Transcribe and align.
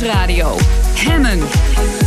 Nieuwsradio. 0.00 0.56
Hemmen. 0.94 1.97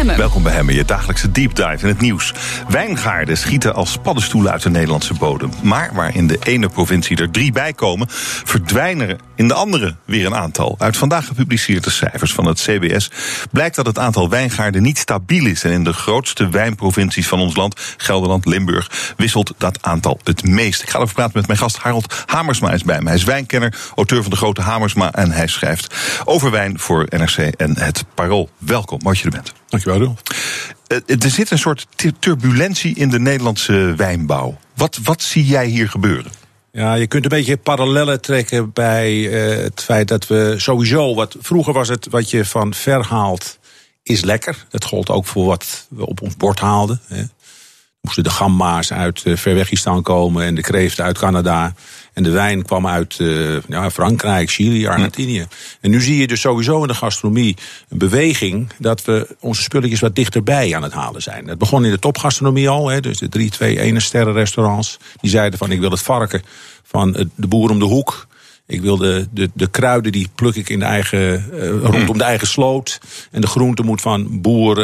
Welkom 0.00 0.42
bij 0.42 0.52
Hemmen, 0.52 0.74
je 0.74 0.84
dagelijkse 0.84 1.32
deep 1.32 1.54
dive 1.54 1.78
in 1.80 1.86
het 1.86 2.00
nieuws. 2.00 2.34
Wijngaarden 2.68 3.36
schieten 3.36 3.74
als 3.74 3.96
paddenstoelen 4.02 4.52
uit 4.52 4.62
de 4.62 4.70
Nederlandse 4.70 5.14
bodem. 5.14 5.50
Maar 5.62 5.90
waar 5.94 6.14
in 6.14 6.26
de 6.26 6.38
ene 6.42 6.68
provincie 6.68 7.16
er 7.16 7.30
drie 7.30 7.52
bij 7.52 7.72
komen, 7.72 8.06
verdwijnen 8.44 9.08
er 9.08 9.16
in 9.34 9.48
de 9.48 9.54
andere 9.54 9.96
weer 10.04 10.26
een 10.26 10.34
aantal. 10.34 10.74
Uit 10.78 10.96
vandaag 10.96 11.26
gepubliceerde 11.26 11.90
cijfers 11.90 12.32
van 12.32 12.44
het 12.46 12.60
CBS 12.60 13.10
blijkt 13.50 13.76
dat 13.76 13.86
het 13.86 13.98
aantal 13.98 14.28
wijngaarden 14.28 14.82
niet 14.82 14.98
stabiel 14.98 15.46
is. 15.46 15.64
En 15.64 15.72
in 15.72 15.84
de 15.84 15.92
grootste 15.92 16.48
wijnprovincies 16.48 17.28
van 17.28 17.40
ons 17.40 17.56
land, 17.56 17.94
Gelderland, 17.96 18.46
Limburg, 18.46 19.14
wisselt 19.16 19.54
dat 19.58 19.82
aantal 19.82 20.20
het 20.24 20.44
meest. 20.44 20.82
Ik 20.82 20.88
ga 20.88 20.96
erover 20.96 21.14
praten 21.14 21.38
met 21.38 21.46
mijn 21.46 21.58
gast 21.58 21.76
Harold 21.76 22.24
Hamersma 22.26 22.70
is 22.70 22.84
bij 22.84 23.00
me. 23.00 23.06
Hij 23.06 23.16
is 23.16 23.24
wijnkenner, 23.24 23.74
auteur 23.96 24.22
van 24.22 24.30
de 24.30 24.36
Grote 24.36 24.60
Hamersma 24.60 25.12
en 25.12 25.30
hij 25.30 25.46
schrijft 25.46 25.94
over 26.24 26.50
wijn 26.50 26.78
voor 26.78 27.06
NRC 27.08 27.36
en 27.36 27.78
het 27.78 28.04
Parool. 28.14 28.50
Welkom, 28.58 28.98
dat 29.02 29.18
je 29.18 29.24
er 29.24 29.30
bent. 29.30 29.61
Dankjewel, 29.72 30.00
Rolf. 30.00 30.22
Er 31.06 31.30
zit 31.30 31.50
een 31.50 31.58
soort 31.58 31.86
turbulentie 32.18 32.94
in 32.94 33.08
de 33.08 33.18
Nederlandse 33.18 33.94
wijnbouw. 33.96 34.58
Wat, 34.74 34.98
wat 35.02 35.22
zie 35.22 35.46
jij 35.46 35.66
hier 35.66 35.88
gebeuren? 35.88 36.32
Ja, 36.72 36.94
je 36.94 37.06
kunt 37.06 37.24
een 37.24 37.30
beetje 37.30 37.56
parallellen 37.56 38.20
trekken 38.20 38.72
bij 38.72 39.12
uh, 39.12 39.62
het 39.62 39.80
feit 39.82 40.08
dat 40.08 40.26
we 40.26 40.54
sowieso, 40.56 41.14
wat 41.14 41.36
vroeger 41.40 41.72
was 41.72 41.88
het 41.88 42.06
wat 42.10 42.30
je 42.30 42.44
van 42.44 42.74
ver 42.74 43.06
haalt, 43.06 43.58
is 44.02 44.20
lekker. 44.20 44.66
Het 44.70 44.84
gold 44.84 45.10
ook 45.10 45.26
voor 45.26 45.46
wat 45.46 45.86
we 45.88 46.06
op 46.06 46.22
ons 46.22 46.36
bord 46.36 46.60
haalden. 46.60 47.00
Hè. 47.06 47.22
Moesten 48.02 48.24
de 48.24 48.30
gamba's 48.30 48.92
uit 48.92 49.22
uh, 49.24 49.36
Verwegistan 49.36 50.02
komen 50.02 50.44
en 50.44 50.54
de 50.54 50.60
kreeften 50.60 51.04
uit 51.04 51.18
Canada. 51.18 51.74
En 52.12 52.22
de 52.22 52.30
wijn 52.30 52.64
kwam 52.64 52.86
uit 52.86 53.18
uh, 53.18 53.62
ja, 53.68 53.90
Frankrijk, 53.90 54.50
Chili, 54.50 54.86
Argentinië. 54.86 55.46
En 55.80 55.90
nu 55.90 56.00
zie 56.00 56.16
je 56.16 56.26
dus 56.26 56.40
sowieso 56.40 56.80
in 56.80 56.88
de 56.88 56.94
gastronomie 56.94 57.56
een 57.88 57.98
beweging 57.98 58.72
dat 58.78 59.04
we 59.04 59.36
onze 59.40 59.62
spulletjes 59.62 60.00
wat 60.00 60.14
dichterbij 60.14 60.76
aan 60.76 60.82
het 60.82 60.92
halen 60.92 61.22
zijn. 61.22 61.48
Het 61.48 61.58
begon 61.58 61.84
in 61.84 61.90
de 61.90 61.98
topgastronomie 61.98 62.68
al, 62.68 62.88
hè, 62.88 63.00
dus 63.00 63.18
de 63.18 63.28
drie, 63.28 63.50
twee, 63.50 63.80
ene 63.80 64.00
sterren 64.00 64.32
restaurants. 64.32 64.98
Die 65.20 65.30
zeiden 65.30 65.58
van 65.58 65.70
ik 65.70 65.80
wil 65.80 65.90
het 65.90 66.02
varken 66.02 66.42
van 66.84 67.30
de 67.34 67.46
boer 67.46 67.70
om 67.70 67.78
de 67.78 67.84
hoek. 67.84 68.26
Ik 68.66 68.80
wil 68.80 68.96
de, 68.96 69.28
de, 69.30 69.50
de 69.54 69.66
kruiden, 69.66 70.12
die 70.12 70.28
pluk 70.34 70.54
ik 70.54 70.68
in 70.68 70.78
de 70.78 70.84
eigen, 70.84 71.44
uh, 71.52 71.68
rondom 71.82 72.18
de 72.18 72.24
eigen 72.24 72.46
sloot. 72.46 73.00
En 73.30 73.40
de 73.40 73.46
groente 73.46 73.82
moet 73.82 74.00
van 74.00 74.40
boer 74.40 74.78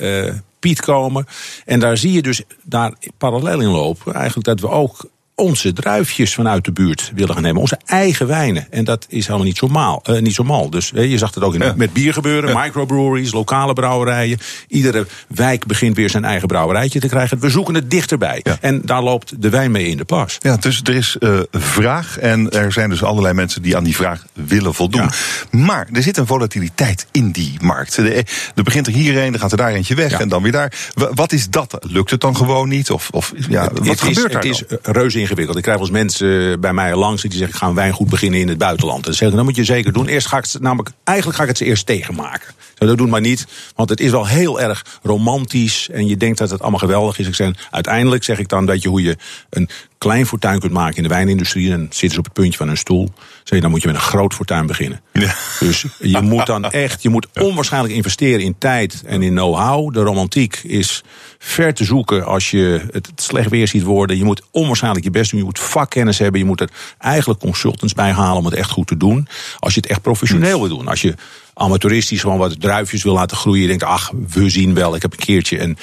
uh, 0.00 0.32
Komen. 0.74 1.26
En 1.64 1.80
daar 1.80 1.96
zie 1.96 2.12
je 2.12 2.22
dus 2.22 2.42
daar 2.62 2.92
parallel 3.18 3.60
in 3.60 3.68
lopen. 3.68 4.14
Eigenlijk 4.14 4.46
dat 4.46 4.60
we 4.60 4.68
ook 4.68 5.10
onze 5.36 5.72
druifjes 5.72 6.34
vanuit 6.34 6.64
de 6.64 6.72
buurt 6.72 7.12
willen 7.14 7.34
gaan 7.34 7.42
nemen. 7.42 7.60
Onze 7.60 7.78
eigen 7.86 8.26
wijnen. 8.26 8.66
En 8.70 8.84
dat 8.84 9.06
is 9.08 9.26
helemaal 9.26 9.46
niet 9.46 9.56
zo, 9.56 9.68
maal, 9.68 10.02
uh, 10.10 10.20
niet 10.20 10.34
zo 10.34 10.44
mal. 10.44 10.70
Dus 10.70 10.92
uh, 10.94 11.10
je 11.10 11.18
zag 11.18 11.34
het 11.34 11.42
ook 11.42 11.54
in, 11.54 11.60
ja. 11.60 11.72
met 11.76 11.92
bier 11.92 12.12
gebeuren. 12.12 12.50
Ja. 12.50 12.62
Microbreweries, 12.62 13.32
lokale 13.32 13.72
brouwerijen. 13.72 14.38
Iedere 14.68 15.06
wijk 15.28 15.66
begint 15.66 15.96
weer 15.96 16.10
zijn 16.10 16.24
eigen 16.24 16.48
brouwerijtje 16.48 17.00
te 17.00 17.08
krijgen. 17.08 17.38
We 17.38 17.50
zoeken 17.50 17.74
het 17.74 17.90
dichterbij. 17.90 18.40
Ja. 18.42 18.56
En 18.60 18.82
daar 18.84 19.02
loopt 19.02 19.42
de 19.42 19.48
wijn 19.48 19.70
mee 19.70 19.86
in 19.86 19.96
de 19.96 20.04
pas. 20.04 20.36
Ja, 20.38 20.56
dus 20.56 20.80
er 20.84 20.94
is 20.94 21.16
uh, 21.20 21.40
vraag. 21.50 22.18
En 22.18 22.50
er 22.50 22.72
zijn 22.72 22.90
dus 22.90 23.02
allerlei 23.02 23.34
mensen 23.34 23.62
die 23.62 23.76
aan 23.76 23.84
die 23.84 23.96
vraag 23.96 24.24
willen 24.32 24.74
voldoen. 24.74 25.10
Maar 25.50 25.88
er 25.92 26.02
zit 26.02 26.16
een 26.16 26.26
volatiliteit 26.26 27.06
in 27.12 27.30
die 27.30 27.56
markt. 27.60 27.96
Er 27.96 28.24
begint 28.64 28.86
er 28.86 28.92
hierheen, 28.92 29.30
dan 29.30 29.40
gaat 29.40 29.50
er 29.50 29.56
daar 29.56 29.72
eentje 29.72 29.94
weg. 29.94 30.12
En 30.12 30.28
dan 30.28 30.42
weer 30.42 30.52
daar. 30.52 30.72
Wat 30.94 31.32
is 31.32 31.50
dat? 31.50 31.78
Lukt 31.80 32.10
het 32.10 32.20
dan 32.20 32.36
gewoon 32.36 32.68
niet? 32.68 32.90
Of, 32.90 33.08
of 33.10 33.32
ja, 33.48 33.70
wat 33.72 33.86
het 33.86 34.00
gebeurt 34.00 34.44
is, 34.44 34.58
daar 34.58 34.68
Het 34.68 34.86
is 34.86 34.92
reuze 34.92 35.25
Ik 35.30 35.62
krijg 35.62 35.78
eens 35.78 35.90
mensen 35.90 36.60
bij 36.60 36.72
mij 36.72 36.96
langs 36.96 37.22
die 37.22 37.30
zeggen: 37.30 37.48
ik 37.48 37.56
ga 37.56 37.66
een 37.66 37.74
wijngoed 37.74 38.08
beginnen 38.08 38.40
in 38.40 38.48
het 38.48 38.58
buitenland. 38.58 38.98
En 38.98 39.04
dan 39.04 39.14
zeg 39.14 39.28
ik: 39.28 39.34
dat 39.34 39.44
moet 39.44 39.56
je 39.56 39.64
zeker 39.64 39.92
doen. 39.92 40.06
Eerst 40.06 40.26
ga 40.26 40.38
ik 40.38 40.44
het, 40.52 40.62
namelijk, 40.62 40.90
eigenlijk 41.04 41.36
ga 41.38 41.42
ik 41.42 41.48
het 41.48 41.58
ze 41.58 41.64
eerst 41.64 41.86
tegenmaken. 41.86 42.54
Dat 42.74 42.98
doen 42.98 43.08
maar 43.08 43.20
niet, 43.20 43.46
want 43.74 43.88
het 43.88 44.00
is 44.00 44.10
wel 44.10 44.26
heel 44.26 44.60
erg 44.60 44.84
romantisch 45.02 45.88
en 45.92 46.06
je 46.06 46.16
denkt 46.16 46.38
dat 46.38 46.50
het 46.50 46.60
allemaal 46.60 46.78
geweldig 46.78 47.18
is. 47.18 47.26
Ik 47.26 47.34
zeg, 47.34 47.68
uiteindelijk 47.70 48.24
zeg 48.24 48.38
ik 48.38 48.48
dan: 48.48 48.66
weet 48.66 48.82
je 48.82 48.88
hoe 48.88 49.02
je 49.02 49.16
een 49.50 49.68
klein 49.98 50.26
fortuin 50.26 50.60
kunt 50.60 50.72
maken 50.72 50.96
in 50.96 51.02
de 51.02 51.08
wijnindustrie. 51.08 51.72
En 51.72 51.80
zitten 51.80 52.10
ze 52.10 52.18
op 52.18 52.24
het 52.24 52.32
puntje 52.32 52.58
van 52.58 52.68
een 52.68 52.76
stoel. 52.76 53.12
Zeg 53.46 53.58
je, 53.58 53.60
dan 53.60 53.70
moet 53.70 53.82
je 53.82 53.86
met 53.86 53.96
een 53.96 54.02
groot 54.02 54.34
fortuin 54.34 54.66
beginnen. 54.66 55.00
Ja. 55.12 55.34
Dus 55.60 55.84
je 55.98 56.20
moet 56.20 56.46
dan 56.46 56.64
echt, 56.84 57.02
je 57.02 57.08
moet 57.08 57.26
onwaarschijnlijk 57.34 57.94
investeren 57.94 58.40
in 58.40 58.58
tijd 58.58 59.02
en 59.06 59.22
in 59.22 59.32
know-how. 59.32 59.94
De 59.94 60.00
romantiek 60.00 60.60
is 60.62 61.02
ver 61.38 61.74
te 61.74 61.84
zoeken 61.84 62.24
als 62.24 62.50
je 62.50 62.86
het 62.90 63.10
slecht 63.16 63.50
weer 63.50 63.68
ziet 63.68 63.82
worden. 63.82 64.16
Je 64.16 64.24
moet 64.24 64.42
onwaarschijnlijk 64.50 65.04
je 65.04 65.10
best 65.10 65.30
doen. 65.30 65.40
Je 65.40 65.46
moet 65.46 65.58
vakkennis 65.58 66.18
hebben. 66.18 66.40
Je 66.40 66.46
moet 66.46 66.60
er 66.60 66.70
eigenlijk 66.98 67.40
consultants 67.40 67.92
bij 67.92 68.10
halen 68.10 68.38
om 68.38 68.44
het 68.44 68.54
echt 68.54 68.70
goed 68.70 68.86
te 68.86 68.96
doen. 68.96 69.28
Als 69.58 69.74
je 69.74 69.80
het 69.80 69.90
echt 69.90 70.02
professioneel 70.02 70.58
wil 70.58 70.76
doen. 70.76 70.88
Als 70.88 71.02
je 71.02 71.14
amateuristisch 71.58 72.20
gewoon 72.20 72.38
wat 72.38 72.60
druifjes 72.60 73.02
wil 73.02 73.12
laten 73.12 73.36
groeien. 73.36 73.62
Je 73.62 73.68
denkt, 73.68 73.84
ach, 73.84 74.12
we 74.28 74.50
zien 74.50 74.74
wel. 74.74 74.94
Ik 74.94 75.02
heb 75.02 75.12
een 75.12 75.18
keertje 75.18 75.60
een, 75.60 75.76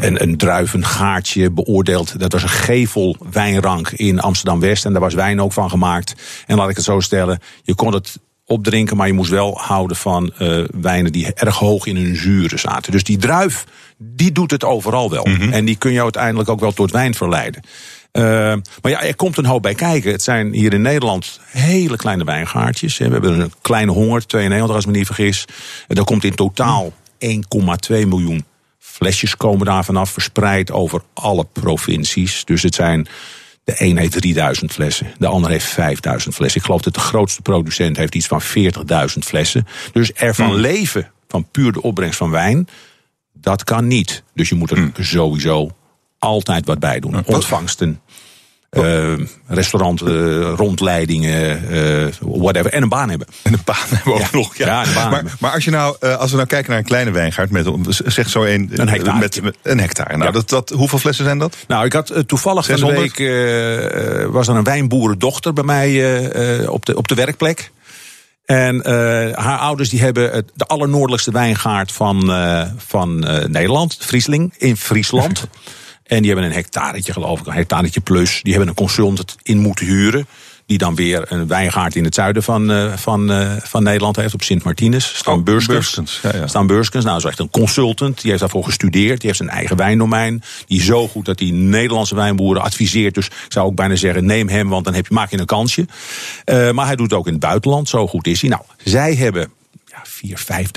een, 0.00 0.22
een 0.22 0.36
druivengaartje 0.36 1.50
beoordeeld. 1.50 2.20
Dat 2.20 2.32
was 2.32 2.42
een 2.42 2.48
gevel 2.48 3.16
wijnrank 3.30 3.90
in 3.90 4.20
Amsterdam-West. 4.20 4.84
En 4.84 4.92
daar 4.92 5.00
was 5.00 5.14
wijn 5.14 5.40
ook 5.40 5.52
van 5.52 5.70
gemaakt. 5.70 6.14
En 6.46 6.56
laat 6.56 6.70
ik 6.70 6.76
het 6.76 6.84
zo 6.84 7.00
stellen, 7.00 7.38
je 7.62 7.74
kon 7.74 7.94
het 7.94 8.18
opdrinken, 8.44 8.96
maar 8.96 9.06
je 9.06 9.12
moest 9.12 9.30
wel 9.30 9.58
houden 9.58 9.96
van 9.96 10.32
uh, 10.38 10.64
wijnen 10.80 11.12
die 11.12 11.34
erg 11.34 11.56
hoog 11.56 11.86
in 11.86 11.96
hun 11.96 12.16
zuren 12.16 12.58
zaten. 12.58 12.92
Dus 12.92 13.04
die 13.04 13.18
druif, 13.18 13.64
die 13.98 14.32
doet 14.32 14.50
het 14.50 14.64
overal 14.64 15.10
wel. 15.10 15.24
Mm 15.24 15.34
-hmm. 15.34 15.52
En 15.52 15.64
die 15.64 15.76
kun 15.76 15.92
je 15.92 16.02
uiteindelijk 16.02 16.48
ook 16.48 16.60
wel 16.60 16.72
tot 16.72 16.90
wijn 16.90 17.14
verleiden. 17.14 17.62
Uh, 18.12 18.22
maar 18.82 18.90
ja, 18.90 19.02
er 19.02 19.16
komt 19.16 19.36
een 19.36 19.46
hoop 19.46 19.62
bij 19.62 19.74
kijken. 19.74 20.12
Het 20.12 20.22
zijn 20.22 20.52
hier 20.52 20.72
in 20.72 20.82
Nederland 20.82 21.40
hele 21.44 21.96
kleine 21.96 22.24
wijngaardjes. 22.24 22.98
We 22.98 23.04
hebben 23.04 23.40
een 23.40 23.52
kleine 23.60 23.92
honger, 23.92 24.26
92 24.26 24.74
als 24.74 24.84
ik 24.84 24.90
me 24.90 24.96
niet 24.96 25.06
vergis. 25.06 25.44
En 25.88 25.94
daar 25.94 26.04
komt 26.04 26.24
in 26.24 26.34
totaal 26.34 26.92
1,2 27.18 27.38
miljoen 27.88 28.44
flesjes 28.78 29.36
komen 29.36 29.66
daar 29.66 29.84
vanaf, 29.84 30.10
verspreid 30.10 30.70
over 30.70 31.02
alle 31.14 31.46
provincies. 31.52 32.44
Dus 32.44 32.62
het 32.62 32.74
zijn 32.74 33.08
de 33.64 33.74
een 33.78 33.96
heeft 33.96 34.20
3000 34.20 34.72
flessen, 34.72 35.12
de 35.18 35.26
ander 35.26 35.50
heeft 35.50 35.64
5000 35.66 36.34
flessen. 36.34 36.60
Ik 36.60 36.66
geloof 36.66 36.82
dat 36.82 36.94
de 36.94 37.00
grootste 37.00 37.42
producent 37.42 37.96
heeft 37.96 38.14
iets 38.14 38.26
van 38.26 38.42
40.000 38.42 38.48
flessen. 39.18 39.66
Dus 39.92 40.12
ervan 40.12 40.50
hmm. 40.50 40.60
leven 40.60 41.10
van 41.28 41.48
puur 41.50 41.72
de 41.72 41.82
opbrengst 41.82 42.18
van 42.18 42.30
wijn, 42.30 42.68
dat 43.32 43.64
kan 43.64 43.86
niet. 43.86 44.22
Dus 44.34 44.48
je 44.48 44.54
moet 44.54 44.70
er 44.70 44.76
hmm. 44.76 44.92
sowieso 44.98 45.70
altijd 46.20 46.66
wat 46.66 46.78
bij 46.78 47.00
doen. 47.00 47.24
Ontvangsten. 47.24 48.00
Uh, 48.70 49.12
restaurant, 49.46 50.02
uh, 50.02 50.52
rondleidingen, 50.56 51.62
uh, 51.70 52.06
whatever. 52.20 52.72
En 52.72 52.82
een 52.82 52.88
baan 52.88 53.08
hebben. 53.08 53.26
En 53.42 53.52
een 53.52 53.60
baan 53.64 53.86
hebben 53.88 54.12
ook 54.12 54.20
ja. 54.20 54.28
nog. 54.32 54.56
Ja. 54.56 54.66
ja 54.66 54.86
een 54.86 54.94
baan 54.94 55.10
maar, 55.10 55.24
maar, 55.40 55.52
als, 55.52 55.64
je 55.64 55.70
nou, 55.70 55.96
als 56.00 56.30
we 56.30 56.36
nou 56.36 56.48
kijken 56.48 56.70
naar 56.70 56.78
een 56.78 56.84
kleine 56.84 57.10
wijngaard 57.10 57.50
met, 57.50 57.66
zeg 57.88 58.28
zo 58.28 58.42
een, 58.44 58.70
een 58.72 58.88
hectare. 58.88 59.18
Met, 59.18 59.42
met 59.42 59.56
een 59.62 59.80
hectare. 59.80 60.16
Nou, 60.16 60.24
ja. 60.24 60.30
dat, 60.30 60.48
dat, 60.48 60.70
hoeveel 60.70 60.98
flessen 60.98 61.24
zijn 61.24 61.38
dat? 61.38 61.56
Nou, 61.68 61.84
ik 61.84 61.92
had 61.92 62.22
toevallig 62.26 62.66
van 62.66 62.76
de 62.76 62.86
week, 62.86 64.32
was 64.32 64.48
er 64.48 64.56
een 64.56 64.64
wijnboerendochter 64.64 65.52
bij 65.52 65.64
mij 65.64 66.66
op, 66.66 66.86
de, 66.86 66.96
op 66.96 67.08
de 67.08 67.14
werkplek. 67.14 67.70
En 68.50 68.76
uh, 68.76 68.82
haar 69.36 69.58
ouders 69.58 69.88
die 69.88 70.00
hebben 70.00 70.30
het, 70.30 70.50
de 70.54 70.66
allernoordelijkste 70.66 71.30
wijngaard 71.30 71.92
van, 71.92 72.30
uh, 72.30 72.62
van 72.76 73.24
uh, 73.28 73.44
Nederland, 73.44 73.96
Friesling, 74.00 74.54
in 74.58 74.76
Friesland. 74.76 75.44
En 76.10 76.18
die 76.18 76.26
hebben 76.26 76.44
een 76.44 76.56
hectaretje, 76.56 77.12
geloof 77.12 77.40
ik, 77.40 77.46
een 77.46 77.52
hectaretje 77.52 78.00
plus. 78.00 78.40
Die 78.42 78.52
hebben 78.52 78.68
een 78.68 78.76
consultant 78.76 79.36
in 79.42 79.58
moeten 79.58 79.86
huren. 79.86 80.26
Die 80.66 80.78
dan 80.78 80.94
weer 80.94 81.32
een 81.32 81.46
wijngaard 81.46 81.96
in 81.96 82.04
het 82.04 82.14
zuiden 82.14 82.42
van, 82.42 82.70
uh, 82.70 82.92
van, 82.96 83.30
uh, 83.30 83.52
van 83.62 83.82
Nederland 83.82 84.16
heeft, 84.16 84.34
op 84.34 84.42
Sint 84.42 84.62
Martinus. 84.62 85.16
Stan 85.16 85.44
Beurskens. 85.44 86.20
Ja, 86.22 86.36
ja. 86.36 86.46
Stan 86.46 86.66
Beurskens, 86.66 87.04
nou, 87.04 87.16
dat 87.16 87.24
is 87.24 87.30
echt 87.30 87.40
een 87.40 87.50
consultant. 87.50 88.20
Die 88.20 88.28
heeft 88.28 88.40
daarvoor 88.40 88.64
gestudeerd. 88.64 89.18
Die 89.18 89.26
heeft 89.26 89.36
zijn 89.36 89.48
eigen 89.48 89.76
wijndomein. 89.76 90.42
Die 90.66 90.78
is 90.78 90.84
zo 90.84 91.08
goed 91.08 91.24
dat 91.24 91.38
hij 91.38 91.50
Nederlandse 91.50 92.14
wijnboeren 92.14 92.62
adviseert. 92.62 93.14
Dus 93.14 93.26
ik 93.26 93.32
zou 93.48 93.66
ook 93.66 93.74
bijna 93.74 93.96
zeggen, 93.96 94.24
neem 94.24 94.48
hem, 94.48 94.68
want 94.68 94.84
dan 94.84 94.94
heb 94.94 95.06
je, 95.06 95.14
maak 95.14 95.30
je 95.30 95.38
een 95.38 95.46
kansje. 95.46 95.86
Uh, 96.44 96.70
maar 96.70 96.86
hij 96.86 96.96
doet 96.96 97.10
het 97.10 97.18
ook 97.18 97.26
in 97.26 97.32
het 97.32 97.42
buitenland. 97.42 97.88
Zo 97.88 98.06
goed 98.06 98.26
is 98.26 98.40
hij. 98.40 98.50
Nou, 98.50 98.62
zij 98.84 99.14
hebben 99.14 99.50
ja, 99.90 100.02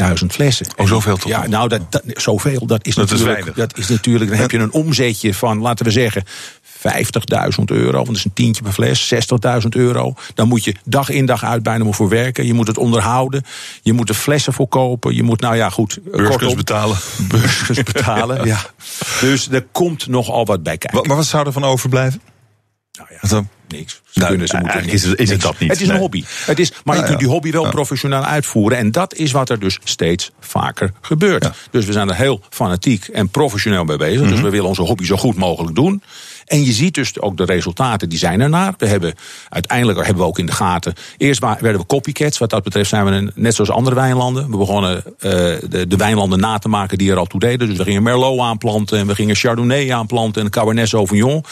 4.000, 0.09 0.19
5.000 0.21 0.25
flessen. 0.25 0.65
Oh, 0.75 0.87
zoveel 0.87 1.17
toch? 1.17 1.31
Ja, 1.31 1.47
nou, 1.47 1.69
dat, 1.69 1.81
dat, 1.91 2.03
zoveel, 2.07 2.65
dat 2.65 2.85
is 2.85 2.95
dat 2.95 3.09
natuurlijk. 3.09 3.45
Is 3.47 3.53
dat 3.53 3.77
is 3.77 3.87
natuurlijk, 3.87 4.31
dan 4.31 4.39
heb 4.39 4.51
je 4.51 4.57
een 4.57 4.71
omzetje 4.71 5.33
van, 5.33 5.59
laten 5.59 5.85
we 5.85 5.91
zeggen. 5.91 6.23
50.000 6.65 7.63
euro, 7.65 7.91
want 7.91 8.07
dat 8.07 8.15
is 8.15 8.25
een 8.25 8.33
tientje 8.33 8.63
per 8.63 8.71
fles, 8.71 9.13
60.000 9.61 9.67
euro. 9.69 10.13
Dan 10.33 10.47
moet 10.47 10.63
je 10.63 10.75
dag 10.85 11.09
in 11.09 11.25
dag 11.25 11.43
uit 11.43 11.63
bijna 11.63 11.91
voor 11.91 12.09
werken. 12.09 12.45
Je 12.45 12.53
moet 12.53 12.67
het 12.67 12.77
onderhouden. 12.77 13.43
Je 13.81 13.93
moet 13.93 14.09
er 14.09 14.15
flessen 14.15 14.53
voor 14.53 14.67
kopen. 14.67 15.15
Je 15.15 15.23
moet, 15.23 15.41
nou 15.41 15.55
ja, 15.55 15.69
goed. 15.69 15.99
Burgers 16.11 16.53
betalen. 16.53 16.97
Burgers 17.27 17.83
betalen, 17.83 18.45
ja. 18.45 18.59
Dus 19.21 19.49
er 19.49 19.65
komt 19.71 20.07
nogal 20.07 20.45
wat 20.45 20.63
bij 20.63 20.77
kijken. 20.77 21.07
Maar 21.07 21.17
wat 21.17 21.25
zou 21.25 21.45
er 21.45 21.51
van 21.51 21.63
overblijven? 21.63 22.21
Nou 22.97 23.09
ja, 23.21 23.43
niks. 23.73 24.01
Ze 24.09 24.19
nou, 24.19 24.29
kunnen, 24.29 24.47
ze 24.47 24.57
moeten 24.57 24.89
is, 24.89 25.03
het, 25.03 25.19
is 25.19 25.29
het 25.29 25.41
dat 25.41 25.59
niet? 25.59 25.69
Het 25.69 25.81
is 25.81 25.87
een 25.87 25.97
hobby. 25.97 26.23
Het 26.45 26.59
is, 26.59 26.71
maar 26.83 26.97
je 26.97 27.03
kunt 27.03 27.19
die 27.19 27.27
hobby 27.27 27.51
wel 27.51 27.69
professioneel 27.69 28.23
uitvoeren. 28.23 28.77
En 28.77 28.91
dat 28.91 29.15
is 29.15 29.31
wat 29.31 29.49
er 29.49 29.59
dus 29.59 29.79
steeds 29.83 30.31
vaker 30.39 30.93
gebeurt. 31.01 31.49
Dus 31.71 31.85
we 31.85 31.91
zijn 31.91 32.09
er 32.09 32.15
heel 32.15 32.41
fanatiek 32.49 33.07
en 33.07 33.29
professioneel 33.29 33.83
mee 33.83 33.97
bezig. 33.97 34.15
Mm 34.15 34.23
-hmm. 34.23 34.31
Dus 34.31 34.41
we 34.41 34.49
willen 34.49 34.67
onze 34.67 34.81
hobby 34.81 35.05
zo 35.05 35.17
goed 35.17 35.35
mogelijk 35.35 35.75
doen. 35.75 36.01
En 36.45 36.63
je 36.63 36.71
ziet 36.71 36.93
dus 36.93 37.19
ook 37.19 37.37
de 37.37 37.45
resultaten, 37.45 38.09
die 38.09 38.19
zijn 38.19 38.41
ernaar. 38.41 38.73
We 38.77 38.87
hebben 38.87 39.15
uiteindelijk 39.49 39.97
hebben 39.99 40.23
we 40.23 40.29
ook 40.29 40.39
in 40.39 40.45
de 40.45 40.51
gaten. 40.51 40.93
Eerst 41.17 41.39
werden 41.39 41.77
we 41.77 41.85
copycats. 41.85 42.37
Wat 42.37 42.49
dat 42.49 42.63
betreft 42.63 42.89
zijn 42.89 43.05
we 43.05 43.11
een, 43.11 43.31
net 43.35 43.55
zoals 43.55 43.69
andere 43.69 43.95
wijnlanden. 43.95 44.51
We 44.51 44.57
begonnen 44.57 45.03
uh, 45.05 45.11
de, 45.21 45.85
de, 45.87 45.95
wijnlanden 45.95 46.39
na 46.39 46.57
te 46.57 46.69
maken 46.69 46.97
die 46.97 47.11
er 47.11 47.17
al 47.17 47.25
toe 47.25 47.39
deden. 47.39 47.67
Dus 47.67 47.77
we 47.77 47.83
gingen 47.83 48.03
Merlot 48.03 48.39
aanplanten 48.39 48.99
en 48.99 49.07
we 49.07 49.15
gingen 49.15 49.35
Chardonnay 49.35 49.91
aanplanten 49.91 50.41
en 50.41 50.49
Cabernet 50.49 50.87
Sauvignon. 50.87 51.43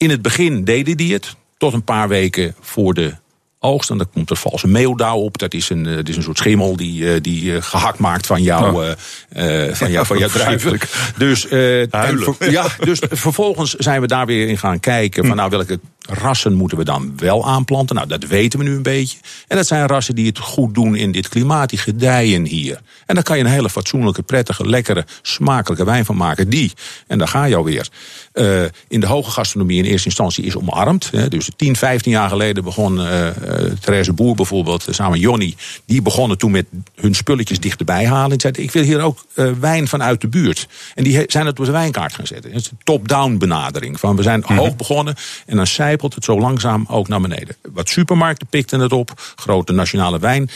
In 0.00 0.10
het 0.10 0.22
begin 0.22 0.64
deden 0.64 0.96
die 0.96 1.12
het. 1.12 1.36
Tot 1.58 1.72
een 1.72 1.84
paar 1.84 2.08
weken 2.08 2.54
voor 2.60 2.94
de 2.94 3.14
oogst. 3.58 3.90
En 3.90 3.98
dan 3.98 4.10
komt 4.12 4.30
er 4.30 4.36
valse 4.36 4.68
meeldauw 4.68 5.16
op. 5.16 5.38
Dat 5.38 5.54
is 5.54 5.70
een, 5.70 5.82
dat 5.82 6.08
is 6.08 6.16
een 6.16 6.22
soort 6.22 6.38
schimmel 6.38 6.76
die, 6.76 7.02
uh, 7.02 7.20
die 7.20 7.44
uh, 7.44 7.62
gehakt 7.62 7.98
maakt 7.98 8.26
van, 8.26 8.42
jou, 8.42 8.84
uh, 8.84 8.92
van, 9.72 9.90
jou, 9.90 10.06
van 10.06 10.18
jouw 10.18 10.28
druiven. 10.38 10.78
Dus, 11.16 11.46
ja, 12.38 12.66
dus 12.78 13.02
vervolgens 13.10 13.74
zijn 13.74 14.00
we 14.00 14.06
daar 14.06 14.26
weer 14.26 14.48
in 14.48 14.58
gaan 14.58 14.80
kijken 14.80 15.26
van 15.26 15.36
nou 15.36 15.50
welke 15.50 15.80
rassen 16.10 16.52
moeten 16.52 16.78
we 16.78 16.84
dan 16.84 17.12
wel 17.16 17.46
aanplanten? 17.46 17.96
Nou, 17.96 18.08
dat 18.08 18.24
weten 18.24 18.58
we 18.58 18.64
nu 18.64 18.74
een 18.74 18.82
beetje. 18.82 19.18
En 19.48 19.56
dat 19.56 19.66
zijn 19.66 19.86
rassen 19.86 20.14
die 20.14 20.26
het 20.26 20.38
goed 20.38 20.74
doen 20.74 20.94
in 20.94 21.12
dit 21.12 21.28
klimaat, 21.28 21.70
die 21.70 21.78
gedijen 21.78 22.46
hier. 22.46 22.80
En 23.06 23.14
daar 23.14 23.24
kan 23.24 23.38
je 23.38 23.44
een 23.44 23.50
hele 23.50 23.70
fatsoenlijke, 23.70 24.22
prettige, 24.22 24.68
lekkere, 24.68 25.04
smakelijke 25.22 25.84
wijn 25.84 26.04
van 26.04 26.16
maken. 26.16 26.48
Die, 26.48 26.72
en 27.06 27.18
daar 27.18 27.28
ga 27.28 27.44
je 27.44 27.56
alweer, 27.56 27.88
uh, 28.34 28.62
in 28.88 29.00
de 29.00 29.06
hoge 29.06 29.30
gastronomie 29.30 29.78
in 29.78 29.84
eerste 29.84 30.06
instantie 30.06 30.44
is 30.44 30.56
omarmd. 30.56 31.10
Hè. 31.10 31.28
Dus 31.28 31.50
10, 31.56 31.76
15 31.76 32.12
jaar 32.12 32.28
geleden 32.28 32.64
begon 32.64 32.98
uh, 32.98 33.28
Therese 33.80 34.12
Boer 34.12 34.34
bijvoorbeeld, 34.34 34.86
samen 34.90 35.18
Jonny, 35.18 35.54
die 35.84 36.02
begonnen 36.02 36.38
toen 36.38 36.50
met 36.50 36.66
hun 36.94 37.14
spulletjes 37.14 37.60
dichterbij 37.60 38.06
halen. 38.06 38.32
En 38.32 38.40
zeiden, 38.40 38.62
ik 38.62 38.70
wil 38.70 38.82
hier 38.82 39.00
ook 39.00 39.24
uh, 39.34 39.50
wijn 39.60 39.88
vanuit 39.88 40.20
de 40.20 40.28
buurt. 40.28 40.68
En 40.94 41.04
die 41.04 41.24
zijn 41.26 41.46
het 41.46 41.58
op 41.58 41.64
de 41.64 41.70
wijnkaart 41.70 42.14
gaan 42.14 42.26
zetten. 42.26 42.52
Het 42.52 42.60
is 42.60 42.70
een 42.70 42.78
top-down 42.84 43.36
benadering. 43.38 44.00
Van 44.00 44.16
we 44.16 44.22
zijn 44.22 44.38
mm 44.38 44.44
-hmm. 44.46 44.56
hoog 44.56 44.76
begonnen 44.76 45.14
en 45.46 45.56
dan 45.56 45.66
zijpelt 45.66 46.14
het 46.14 46.24
zo 46.24 46.40
langzaam 46.40 46.84
ook 46.88 47.08
naar 47.08 47.20
beneden. 47.20 47.56
Wat 47.72 47.88
supermarkten 47.88 48.46
pikten 48.46 48.80
het 48.80 48.92
op, 48.92 49.12
grote 49.36 49.72
nationale 49.72 50.18
wijn. 50.18 50.50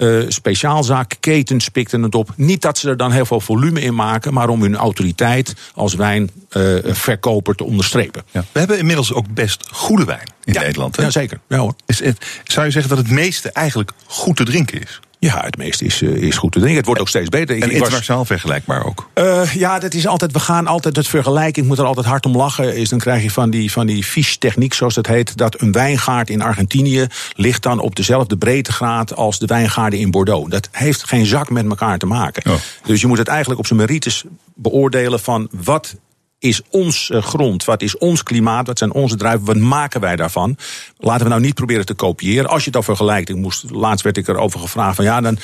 Uh, 0.00 0.24
speciaalzaakketens 0.28 1.68
pikten 1.68 2.02
het 2.02 2.14
op. 2.14 2.32
Niet 2.36 2.62
dat 2.62 2.78
ze 2.78 2.88
er 2.88 2.96
dan 2.96 3.12
heel 3.12 3.26
veel 3.26 3.40
volume 3.40 3.80
in 3.80 3.94
maken, 3.94 4.34
maar 4.34 4.48
om 4.48 4.62
hun 4.62 4.76
autoriteit 4.76 5.54
als 5.74 5.94
wijnverkoper 5.94 7.52
uh, 7.52 7.58
te 7.58 7.64
onderstrepen. 7.64 8.22
Ja. 8.30 8.44
We 8.52 8.58
hebben 8.58 8.78
inmiddels 8.78 9.12
ook 9.12 9.34
best 9.34 9.68
goede 9.70 10.04
wijn 10.04 10.28
in 10.44 10.52
ja, 10.52 10.60
Nederland. 10.60 10.96
Hè? 10.96 11.02
Ja, 11.02 11.10
zeker. 11.10 11.40
Ja, 11.48 11.58
hoor. 11.58 11.74
Is 11.86 12.02
zou 12.44 12.66
je 12.66 12.72
zeggen 12.72 12.96
dat 12.96 12.98
het 12.98 13.10
meeste 13.10 13.50
eigenlijk 13.50 13.92
goed 14.06 14.36
te 14.36 14.44
drinken 14.44 14.82
is? 14.82 15.00
Ja, 15.20 15.40
het 15.44 15.56
meeste 15.56 15.84
is, 15.84 16.02
uh, 16.02 16.22
is 16.22 16.36
goed 16.36 16.52
te 16.52 16.58
drinken. 16.58 16.78
Het 16.78 16.86
wordt 16.86 17.00
ook 17.00 17.08
steeds 17.08 17.28
beter. 17.28 17.62
En 17.62 17.70
internationaal 17.70 18.18
was, 18.18 18.28
vergelijkbaar 18.28 18.84
ook? 18.84 19.10
Uh, 19.14 19.54
ja, 19.54 19.78
dat 19.78 19.94
is 19.94 20.06
altijd, 20.06 20.32
we 20.32 20.38
gaan 20.38 20.66
altijd 20.66 20.96
het 20.96 21.08
vergelijken. 21.08 21.62
Ik 21.62 21.68
moet 21.68 21.78
er 21.78 21.84
altijd 21.84 22.06
hard 22.06 22.26
om 22.26 22.36
lachen. 22.36 22.76
Is, 22.76 22.88
dan 22.88 22.98
krijg 22.98 23.22
je 23.22 23.30
van 23.30 23.50
die, 23.50 23.72
van 23.72 23.86
die 23.86 24.04
fiche-techniek, 24.04 24.74
zoals 24.74 24.94
dat 24.94 25.06
heet. 25.06 25.36
Dat 25.36 25.60
een 25.60 25.72
wijngaard 25.72 26.30
in 26.30 26.42
Argentinië 26.42 27.06
ligt 27.34 27.62
dan 27.62 27.78
op 27.78 27.96
dezelfde 27.96 28.36
breedtegraad 28.36 29.16
als 29.16 29.38
de 29.38 29.46
wijngaarden 29.46 29.98
in 29.98 30.10
Bordeaux. 30.10 30.50
Dat 30.50 30.68
heeft 30.72 31.04
geen 31.04 31.26
zak 31.26 31.50
met 31.50 31.68
elkaar 31.68 31.98
te 31.98 32.06
maken. 32.06 32.52
Oh. 32.52 32.58
Dus 32.84 33.00
je 33.00 33.06
moet 33.06 33.18
het 33.18 33.28
eigenlijk 33.28 33.60
op 33.60 33.66
zijn 33.66 33.78
merites 33.78 34.24
beoordelen 34.54 35.20
van 35.20 35.48
wat 35.50 35.96
is 36.40 36.60
ons 36.70 37.10
grond, 37.12 37.64
wat 37.64 37.82
is 37.82 37.98
ons 37.98 38.22
klimaat, 38.22 38.66
wat 38.66 38.78
zijn 38.78 38.92
onze 38.92 39.16
druiven, 39.16 39.46
wat 39.46 39.56
maken 39.56 40.00
wij 40.00 40.16
daarvan? 40.16 40.56
Laten 40.98 41.22
we 41.22 41.28
nou 41.28 41.40
niet 41.40 41.54
proberen 41.54 41.86
te 41.86 41.94
kopiëren. 41.94 42.50
Als 42.50 42.60
je 42.60 42.66
het 42.66 42.76
al 42.76 42.82
vergelijkt, 42.82 43.28
ik 43.28 43.36
moest, 43.36 43.70
laatst 43.70 44.04
werd 44.04 44.16
ik 44.16 44.28
erover 44.28 44.60
gevraagd 44.60 44.96
van 44.96 45.04
ja, 45.04 45.20
dan 45.20 45.38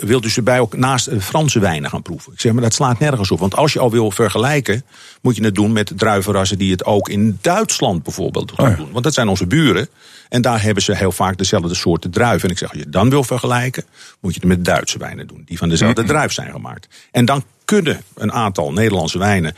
wil 0.00 0.20
dus 0.20 0.36
erbij 0.36 0.60
ook 0.60 0.76
naast 0.76 1.10
Franse 1.20 1.58
wijnen 1.58 1.90
gaan 1.90 2.02
proeven. 2.02 2.32
Ik 2.32 2.40
zeg 2.40 2.52
maar 2.52 2.62
dat 2.62 2.74
slaat 2.74 2.98
nergens 2.98 3.30
op, 3.30 3.38
want 3.38 3.56
als 3.56 3.72
je 3.72 3.78
al 3.78 3.90
wil 3.90 4.10
vergelijken, 4.10 4.84
moet 5.20 5.36
je 5.36 5.44
het 5.44 5.54
doen 5.54 5.72
met 5.72 5.92
druivenrassen 5.96 6.58
die 6.58 6.70
het 6.70 6.84
ook 6.84 7.08
in 7.08 7.38
Duitsland 7.40 8.02
bijvoorbeeld 8.02 8.52
oh 8.52 8.68
ja. 8.68 8.74
doen. 8.74 8.92
Want 8.92 9.04
dat 9.04 9.14
zijn 9.14 9.28
onze 9.28 9.46
buren. 9.46 9.88
En 10.28 10.42
daar 10.42 10.62
hebben 10.62 10.82
ze 10.82 10.96
heel 10.96 11.12
vaak 11.12 11.38
dezelfde 11.38 11.74
soorten 11.74 12.10
druiven. 12.10 12.44
En 12.48 12.50
ik 12.50 12.58
zeg, 12.58 12.68
als 12.68 12.78
je 12.78 12.84
het 12.84 12.92
dan 12.92 13.10
wil 13.10 13.24
vergelijken, 13.24 13.84
moet 14.20 14.34
je 14.34 14.40
het 14.40 14.48
met 14.48 14.64
Duitse 14.64 14.98
wijnen 14.98 15.26
doen. 15.26 15.42
Die 15.46 15.58
van 15.58 15.68
dezelfde 15.68 16.04
druif 16.04 16.32
zijn 16.32 16.50
gemaakt. 16.52 16.88
En 17.10 17.24
dan 17.24 17.44
kunnen 17.64 18.02
een 18.14 18.32
aantal 18.32 18.72
Nederlandse 18.72 19.18
wijnen 19.18 19.54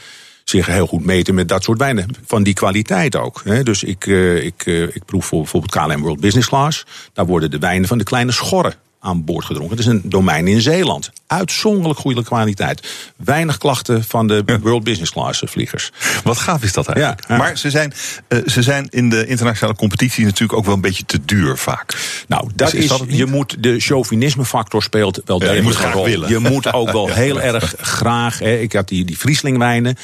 zich 0.49 0.67
heel 0.67 0.87
goed 0.87 1.05
meten 1.05 1.35
met 1.35 1.49
dat 1.49 1.63
soort 1.63 1.79
wijnen. 1.79 2.09
Van 2.27 2.43
die 2.43 2.55
kwaliteit 2.55 3.17
ook. 3.17 3.41
Hè. 3.45 3.63
Dus 3.63 3.83
ik, 3.83 4.07
uh, 4.07 4.45
ik, 4.45 4.67
uh, 4.67 4.83
ik 4.83 5.05
proef 5.05 5.27
voor 5.27 5.41
bijvoorbeeld 5.41 5.73
KLM 5.73 6.03
World 6.03 6.21
Business 6.21 6.49
Class. 6.49 6.87
Daar 7.13 7.27
worden 7.27 7.51
de 7.51 7.59
wijnen 7.59 7.89
van 7.89 7.99
de 7.99 8.05
kleine 8.05 8.33
schorren 8.33 8.75
aan 9.01 9.25
boord 9.25 9.45
gedronken. 9.45 9.77
Het 9.77 9.87
is 9.87 9.93
een 9.93 10.03
domein 10.05 10.49
in 10.49 10.61
Zeeland. 10.61 11.11
Uitzonderlijk 11.27 12.01
goede 12.01 12.25
kwaliteit. 12.25 12.89
Weinig 13.17 13.59
klachten 13.59 14.05
van 14.05 14.27
de 14.27 14.43
ja. 14.47 14.61
World 14.61 14.85
Business 14.85 15.13
Class 15.13 15.43
vliegers. 15.47 15.93
Wat 16.25 16.39
gaaf 16.39 16.63
is 16.63 16.73
dat 16.73 16.89
eigenlijk. 16.89 17.29
Ja, 17.29 17.35
ja. 17.35 17.43
Maar 17.43 17.59
ze 17.59 17.71
zijn, 17.71 17.93
uh, 18.29 18.39
ze 18.47 18.63
zijn 18.63 18.87
in 18.91 19.09
de 19.09 19.27
internationale 19.27 19.77
competitie 19.77 20.25
natuurlijk 20.25 20.59
ook 20.59 20.65
wel 20.65 20.75
een 20.75 20.81
beetje 20.81 21.05
te 21.05 21.25
duur 21.25 21.57
vaak. 21.57 21.97
Nou, 22.29 22.51
dat 22.55 22.75
is, 22.75 22.83
is 22.83 22.89
dat 22.89 23.05
je 23.07 23.27
moet, 23.27 23.63
de 23.63 23.81
chauvinisme 23.81 24.45
factor 24.45 24.83
speelt 24.83 25.21
wel 25.25 25.43
ja, 25.43 25.53
je 25.53 25.63
moet 25.63 25.75
graag 25.75 25.93
rol. 25.93 26.05
willen. 26.05 26.29
Je 26.29 26.39
moet 26.39 26.73
ook 26.73 26.91
wel 26.99 27.09
heel 27.09 27.41
erg 27.41 27.75
graag. 27.79 28.39
Hè, 28.39 28.57
ik 28.57 28.73
had 28.73 28.89
die, 28.89 29.05
die 29.05 29.17
Frieslingwijnen 29.17 29.97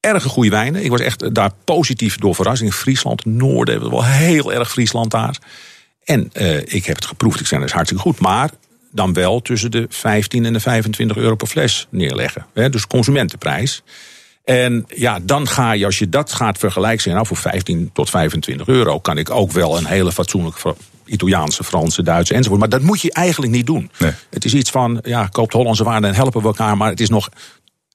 erg 0.00 0.24
goede 0.24 0.50
wijnen. 0.50 0.84
Ik 0.84 0.90
was 0.90 1.00
echt 1.00 1.34
daar 1.34 1.50
positief 1.64 2.18
door 2.18 2.34
verrast. 2.34 2.62
In 2.62 2.72
Friesland, 2.72 3.24
Noorden 3.24 3.90
wel 3.90 4.04
heel 4.04 4.52
erg 4.52 4.70
Friesland 4.70 5.10
daar. 5.10 5.38
En 6.04 6.30
uh, 6.32 6.56
ik 6.56 6.86
heb 6.86 6.96
het 6.96 7.04
geproefd, 7.04 7.40
ik 7.40 7.46
zei 7.46 7.60
dat 7.60 7.68
is 7.68 7.74
hartstikke 7.74 8.04
goed. 8.04 8.20
Maar 8.20 8.50
dan 8.90 9.12
wel 9.12 9.40
tussen 9.40 9.70
de 9.70 9.86
15 9.88 10.44
en 10.44 10.52
de 10.52 10.60
25 10.60 11.16
euro 11.16 11.34
per 11.34 11.46
fles 11.46 11.86
neerleggen. 11.90 12.46
Hè, 12.54 12.70
dus 12.70 12.86
consumentenprijs. 12.86 13.82
En 14.44 14.84
ja, 14.94 15.18
dan 15.22 15.48
ga 15.48 15.72
je, 15.72 15.84
als 15.84 15.98
je 15.98 16.08
dat 16.08 16.32
gaat 16.32 16.58
vergelijken, 16.58 17.12
nou 17.12 17.26
voor 17.26 17.36
15 17.36 17.90
tot 17.92 18.10
25 18.10 18.66
euro 18.66 19.00
kan 19.00 19.18
ik 19.18 19.30
ook 19.30 19.52
wel 19.52 19.78
een 19.78 19.86
hele 19.86 20.12
fatsoenlijke 20.12 20.74
Italiaanse, 21.04 21.64
Franse, 21.64 22.02
Duitse 22.02 22.34
enzovoort. 22.34 22.60
Maar 22.60 22.68
dat 22.68 22.82
moet 22.82 23.00
je 23.00 23.12
eigenlijk 23.12 23.52
niet 23.52 23.66
doen. 23.66 23.90
Nee. 23.98 24.12
Het 24.30 24.44
is 24.44 24.54
iets 24.54 24.70
van, 24.70 25.00
ja, 25.02 25.26
koopt 25.26 25.52
Hollandse 25.52 25.84
waarden 25.84 26.10
en 26.10 26.16
helpen 26.16 26.40
we 26.40 26.46
elkaar. 26.46 26.76
Maar 26.76 26.90
het 26.90 27.00
is 27.00 27.08
nog 27.08 27.28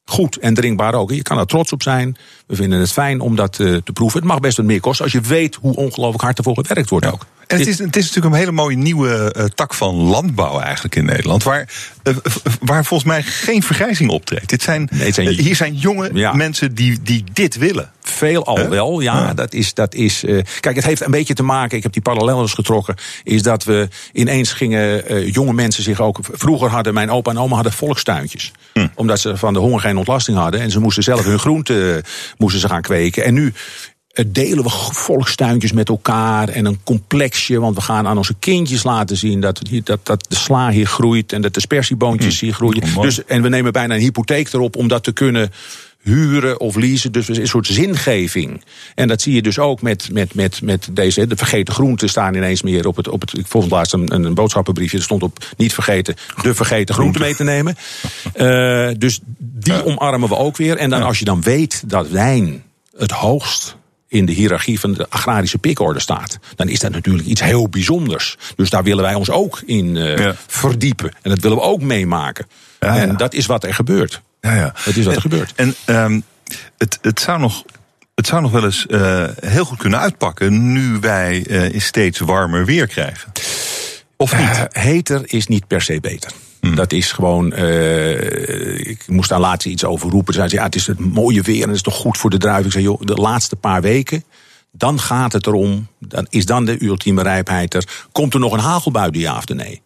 goed 0.05 0.37
en 0.37 0.53
drinkbaar 0.53 0.93
ook. 0.93 1.11
Je 1.11 1.21
kan 1.21 1.37
er 1.37 1.45
trots 1.45 1.71
op 1.71 1.83
zijn. 1.83 2.17
We 2.47 2.55
vinden 2.55 2.79
het 2.79 2.91
fijn 2.91 3.19
om 3.19 3.35
dat 3.35 3.59
uh, 3.59 3.77
te 3.83 3.91
proeven. 3.91 4.19
Het 4.19 4.29
mag 4.29 4.39
best 4.39 4.57
wat 4.57 4.65
meer 4.65 4.79
kosten 4.79 5.03
als 5.03 5.13
je 5.13 5.21
weet 5.21 5.55
hoe 5.55 5.75
ongelooflijk 5.75 6.23
hard 6.23 6.37
ervoor 6.37 6.55
gewerkt 6.55 6.89
wordt 6.89 7.05
ja. 7.05 7.11
ook. 7.11 7.25
En 7.47 7.57
het 7.57 7.67
is, 7.67 7.79
het 7.79 7.95
is 7.95 8.05
natuurlijk 8.05 8.33
een 8.33 8.39
hele 8.39 8.51
mooie 8.51 8.75
nieuwe 8.75 9.35
uh, 9.37 9.43
tak 9.43 9.73
van 9.73 9.95
landbouw 9.95 10.59
eigenlijk 10.59 10.95
in 10.95 11.05
Nederland. 11.05 11.43
Waar, 11.43 11.69
uh, 12.03 12.15
waar 12.61 12.85
volgens 12.85 13.09
mij 13.09 13.23
geen 13.23 13.63
vergrijzing 13.63 14.09
optreedt. 14.09 14.49
Dit 14.49 14.61
zijn, 14.61 14.89
nee, 14.91 15.11
zijn 15.11 15.27
hier 15.27 15.55
zijn 15.55 15.75
jonge 15.75 16.09
ja. 16.13 16.33
mensen 16.33 16.75
die, 16.75 17.01
die 17.01 17.23
dit 17.33 17.57
willen. 17.57 17.91
Veel 18.01 18.45
al 18.45 18.69
wel, 18.69 18.99
ja. 18.99 19.19
ja. 19.19 19.33
Dat 19.33 19.53
is, 19.53 19.73
dat 19.73 19.93
is, 19.93 20.23
kijk, 20.59 20.75
het 20.75 20.85
heeft 20.85 21.05
een 21.05 21.11
beetje 21.11 21.33
te 21.33 21.43
maken, 21.43 21.77
ik 21.77 21.83
heb 21.83 21.93
die 21.93 22.01
parallellen 22.01 22.41
eens 22.41 22.53
getrokken, 22.53 22.95
is 23.23 23.41
dat 23.41 23.63
we 23.63 23.87
ineens 24.13 24.53
gingen 24.53 25.03
jonge 25.31 25.53
mensen 25.53 25.83
zich 25.83 26.01
ook. 26.01 26.19
Vroeger 26.31 26.69
hadden 26.69 26.93
mijn 26.93 27.09
opa 27.11 27.31
en 27.31 27.37
oma 27.37 27.55
hadden 27.55 27.73
volkstuintjes. 27.73 28.51
Hm. 28.73 28.87
Omdat 28.95 29.19
ze 29.19 29.37
van 29.37 29.53
de 29.53 29.59
honger 29.59 29.79
geen 29.79 29.97
ontlasting 29.97 30.37
hadden. 30.37 30.61
En 30.61 30.71
ze 30.71 30.79
moesten 30.79 31.03
zelf 31.03 31.23
hun 31.23 31.39
groenten 31.39 32.03
moesten 32.37 32.61
ze 32.61 32.67
gaan 32.67 32.81
kweken. 32.81 33.23
En 33.23 33.33
nu 33.33 33.53
delen 34.27 34.63
we 34.63 34.69
volkstuintjes 34.91 35.71
met 35.71 35.89
elkaar 35.89 36.49
en 36.49 36.65
een 36.65 36.79
complexje. 36.83 37.59
Want 37.59 37.75
we 37.75 37.81
gaan 37.81 38.07
aan 38.07 38.17
onze 38.17 38.35
kindjes 38.39 38.83
laten 38.83 39.17
zien 39.17 39.39
dat, 39.39 39.61
dat, 39.83 39.99
dat 40.03 40.25
de 40.29 40.35
sla 40.35 40.69
hier 40.69 40.87
groeit 40.87 41.33
en 41.33 41.41
dat 41.41 41.53
de 41.53 41.59
spersieboontjes 41.59 42.39
hier 42.39 42.53
groeien. 42.53 42.83
Dus, 43.01 43.25
en 43.25 43.41
we 43.41 43.49
nemen 43.49 43.71
bijna 43.71 43.95
een 43.95 44.01
hypotheek 44.01 44.53
erop 44.53 44.75
om 44.75 44.87
dat 44.87 45.03
te 45.03 45.11
kunnen 45.11 45.51
huren 46.05 46.59
of 46.59 46.75
leasen. 46.75 47.11
Dus 47.11 47.27
een 47.27 47.47
soort 47.47 47.67
zingeving. 47.67 48.63
En 48.95 49.07
dat 49.07 49.21
zie 49.21 49.33
je 49.33 49.41
dus 49.41 49.59
ook 49.59 49.81
met, 49.81 50.09
met, 50.11 50.33
met, 50.33 50.61
met 50.61 50.87
deze. 50.91 51.27
De 51.27 51.35
vergeten 51.35 51.73
groenten 51.73 52.09
staan 52.09 52.35
ineens 52.35 52.61
meer 52.61 52.87
op 52.87 52.95
het. 52.95 53.07
Op 53.07 53.21
het 53.21 53.37
ik 53.37 53.47
vond 53.47 53.71
laatst 53.71 53.93
een, 53.93 54.13
een 54.13 54.33
boodschappenbriefje. 54.33 54.97
Er 54.97 55.03
stond 55.03 55.23
op 55.23 55.53
niet 55.57 55.73
vergeten 55.73 56.15
de 56.41 56.53
vergeten 56.53 56.95
groenten 56.95 57.21
mee 57.21 57.35
te 57.35 57.43
nemen. 57.43 57.75
Uh, 58.35 58.89
dus 59.05 59.19
die 59.39 59.85
omarmen 59.85 60.29
we 60.29 60.35
ook 60.35 60.57
weer. 60.57 60.77
En 60.77 60.89
dan 60.89 61.03
als 61.03 61.19
je 61.19 61.25
dan 61.25 61.41
weet 61.41 61.83
dat 61.85 62.09
wijn 62.09 62.63
het 62.97 63.11
hoogst 63.11 63.75
in 64.15 64.25
de 64.25 64.31
hiërarchie 64.31 64.79
van 64.79 64.93
de 64.93 65.09
agrarische 65.09 65.57
pikorde 65.57 65.99
staat, 65.99 66.39
dan 66.55 66.69
is 66.69 66.79
dat 66.79 66.91
natuurlijk 66.91 67.27
iets 67.27 67.41
heel 67.41 67.69
bijzonders. 67.69 68.37
Dus 68.55 68.69
daar 68.69 68.83
willen 68.83 69.03
wij 69.03 69.13
ons 69.13 69.29
ook 69.29 69.61
in 69.65 69.95
uh, 69.95 70.17
ja. 70.17 70.35
verdiepen. 70.47 71.11
En 71.21 71.29
dat 71.29 71.39
willen 71.39 71.57
we 71.57 71.63
ook 71.63 71.81
meemaken. 71.81 72.47
Ja, 72.79 72.97
en 72.97 73.17
dat 73.17 73.33
is 73.33 73.45
wat 73.45 73.63
er 73.63 73.73
gebeurt. 73.73 74.21
Ja, 74.41 74.53
ja. 74.53 74.73
Dat 74.85 74.95
is 74.95 75.05
wat 75.05 75.15
er 75.15 75.21
gebeurt. 75.21 75.53
En 75.55 75.75
um, 75.85 76.23
het, 76.77 76.99
het 77.01 77.19
zou 77.19 77.39
nog 77.39 77.63
het 78.15 78.27
zou 78.27 78.41
nog 78.41 78.51
wel 78.51 78.63
eens 78.63 78.85
uh, 78.89 79.23
heel 79.39 79.65
goed 79.65 79.77
kunnen 79.77 79.99
uitpakken 79.99 80.71
nu 80.73 80.97
wij 80.99 81.45
uh, 81.47 81.79
steeds 81.79 82.19
warmer 82.19 82.65
weer 82.65 82.87
krijgen. 82.87 83.31
Of 84.25 84.37
niet? 84.37 84.67
Heter 84.69 85.21
is 85.25 85.47
niet 85.47 85.67
per 85.67 85.81
se 85.81 85.99
beter. 85.99 86.31
Hmm. 86.61 86.75
Dat 86.75 86.91
is 86.91 87.11
gewoon. 87.11 87.53
Uh, 87.55 88.79
ik 88.79 89.07
moest 89.07 89.29
daar 89.29 89.39
laatst 89.39 89.67
iets 89.67 89.85
over 89.85 90.09
roepen. 90.09 90.33
Ze 90.33 90.39
zei: 90.39 90.51
ja, 90.53 90.63
het 90.63 90.75
is 90.75 90.87
het 90.87 90.99
mooie 90.99 91.41
weer 91.41 91.61
en 91.61 91.67
het 91.67 91.75
is 91.75 91.81
toch 91.81 91.95
goed 91.95 92.17
voor 92.17 92.29
de 92.29 92.37
druiven. 92.37 92.65
Ik 92.65 92.71
zei: 92.71 92.83
joh, 92.83 93.01
de 93.01 93.13
laatste 93.13 93.55
paar 93.55 93.81
weken. 93.81 94.23
Dan 94.71 94.99
gaat 94.99 95.33
het 95.33 95.47
erom. 95.47 95.87
Dan 95.99 96.25
is 96.29 96.45
dan 96.45 96.65
de 96.65 96.83
ultieme 96.83 97.21
rijpheid 97.21 97.73
er. 97.73 98.07
Komt 98.11 98.33
er 98.33 98.39
nog 98.39 98.53
een 98.53 98.59
hagelbui, 98.59 99.19
ja 99.19 99.37
of 99.37 99.47
nee? 99.47 99.81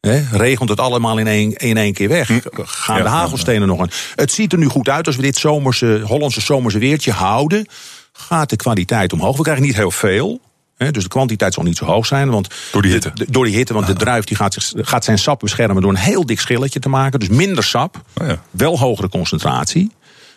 He, 0.00 0.24
regent 0.32 0.68
het 0.68 0.80
allemaal 0.80 1.18
in 1.18 1.26
één, 1.26 1.52
in 1.52 1.76
één 1.76 1.92
keer 1.92 2.08
weg? 2.08 2.30
Gaan 2.52 2.96
ja, 2.96 3.02
de 3.02 3.08
hagelstenen 3.08 3.60
ja. 3.60 3.66
nog 3.66 3.80
een? 3.80 3.90
Het 4.14 4.32
ziet 4.32 4.52
er 4.52 4.58
nu 4.58 4.66
goed 4.66 4.88
uit 4.88 5.06
als 5.06 5.16
we 5.16 5.22
dit 5.22 5.36
zomerse, 5.36 6.02
Hollandse 6.04 6.40
zomerse 6.40 6.78
weertje 6.78 7.12
houden 7.12 7.66
gaat 8.12 8.50
de 8.50 8.56
kwaliteit 8.56 9.12
omhoog. 9.12 9.36
We 9.36 9.42
krijgen 9.42 9.64
niet 9.64 9.76
heel 9.76 9.90
veel. 9.90 10.40
Dus 10.78 11.02
de 11.02 11.08
kwantiteit 11.08 11.54
zal 11.54 11.62
niet 11.62 11.76
zo 11.76 11.84
hoog 11.84 12.06
zijn. 12.06 12.30
Want 12.30 12.48
Door 12.72 12.82
die 12.82 12.90
hitte. 12.92 13.10
de- 13.14 13.24
de- 13.24 13.30
door 13.30 13.44
die 13.44 13.54
hitte, 13.54 13.74
want 13.74 13.86
de 13.86 13.92
druif 13.94 14.24
die 14.24 14.36
gaat, 14.36 14.52
zich, 14.54 14.72
gaat 14.76 15.04
zijn 15.04 15.18
sap 15.18 15.40
beschermen 15.40 15.82
door 15.82 15.90
een 15.90 15.96
heel 15.96 16.26
dik 16.26 16.40
schilletje 16.40 16.80
te 16.80 16.88
maken. 16.88 17.20
Dus 17.20 17.28
minder 17.28 17.64
sap, 17.64 18.00
Oh 18.20 18.26
ja. 18.26 18.42
wel 18.50 18.78
hogere 18.78 19.08
concentratie, 19.08 19.90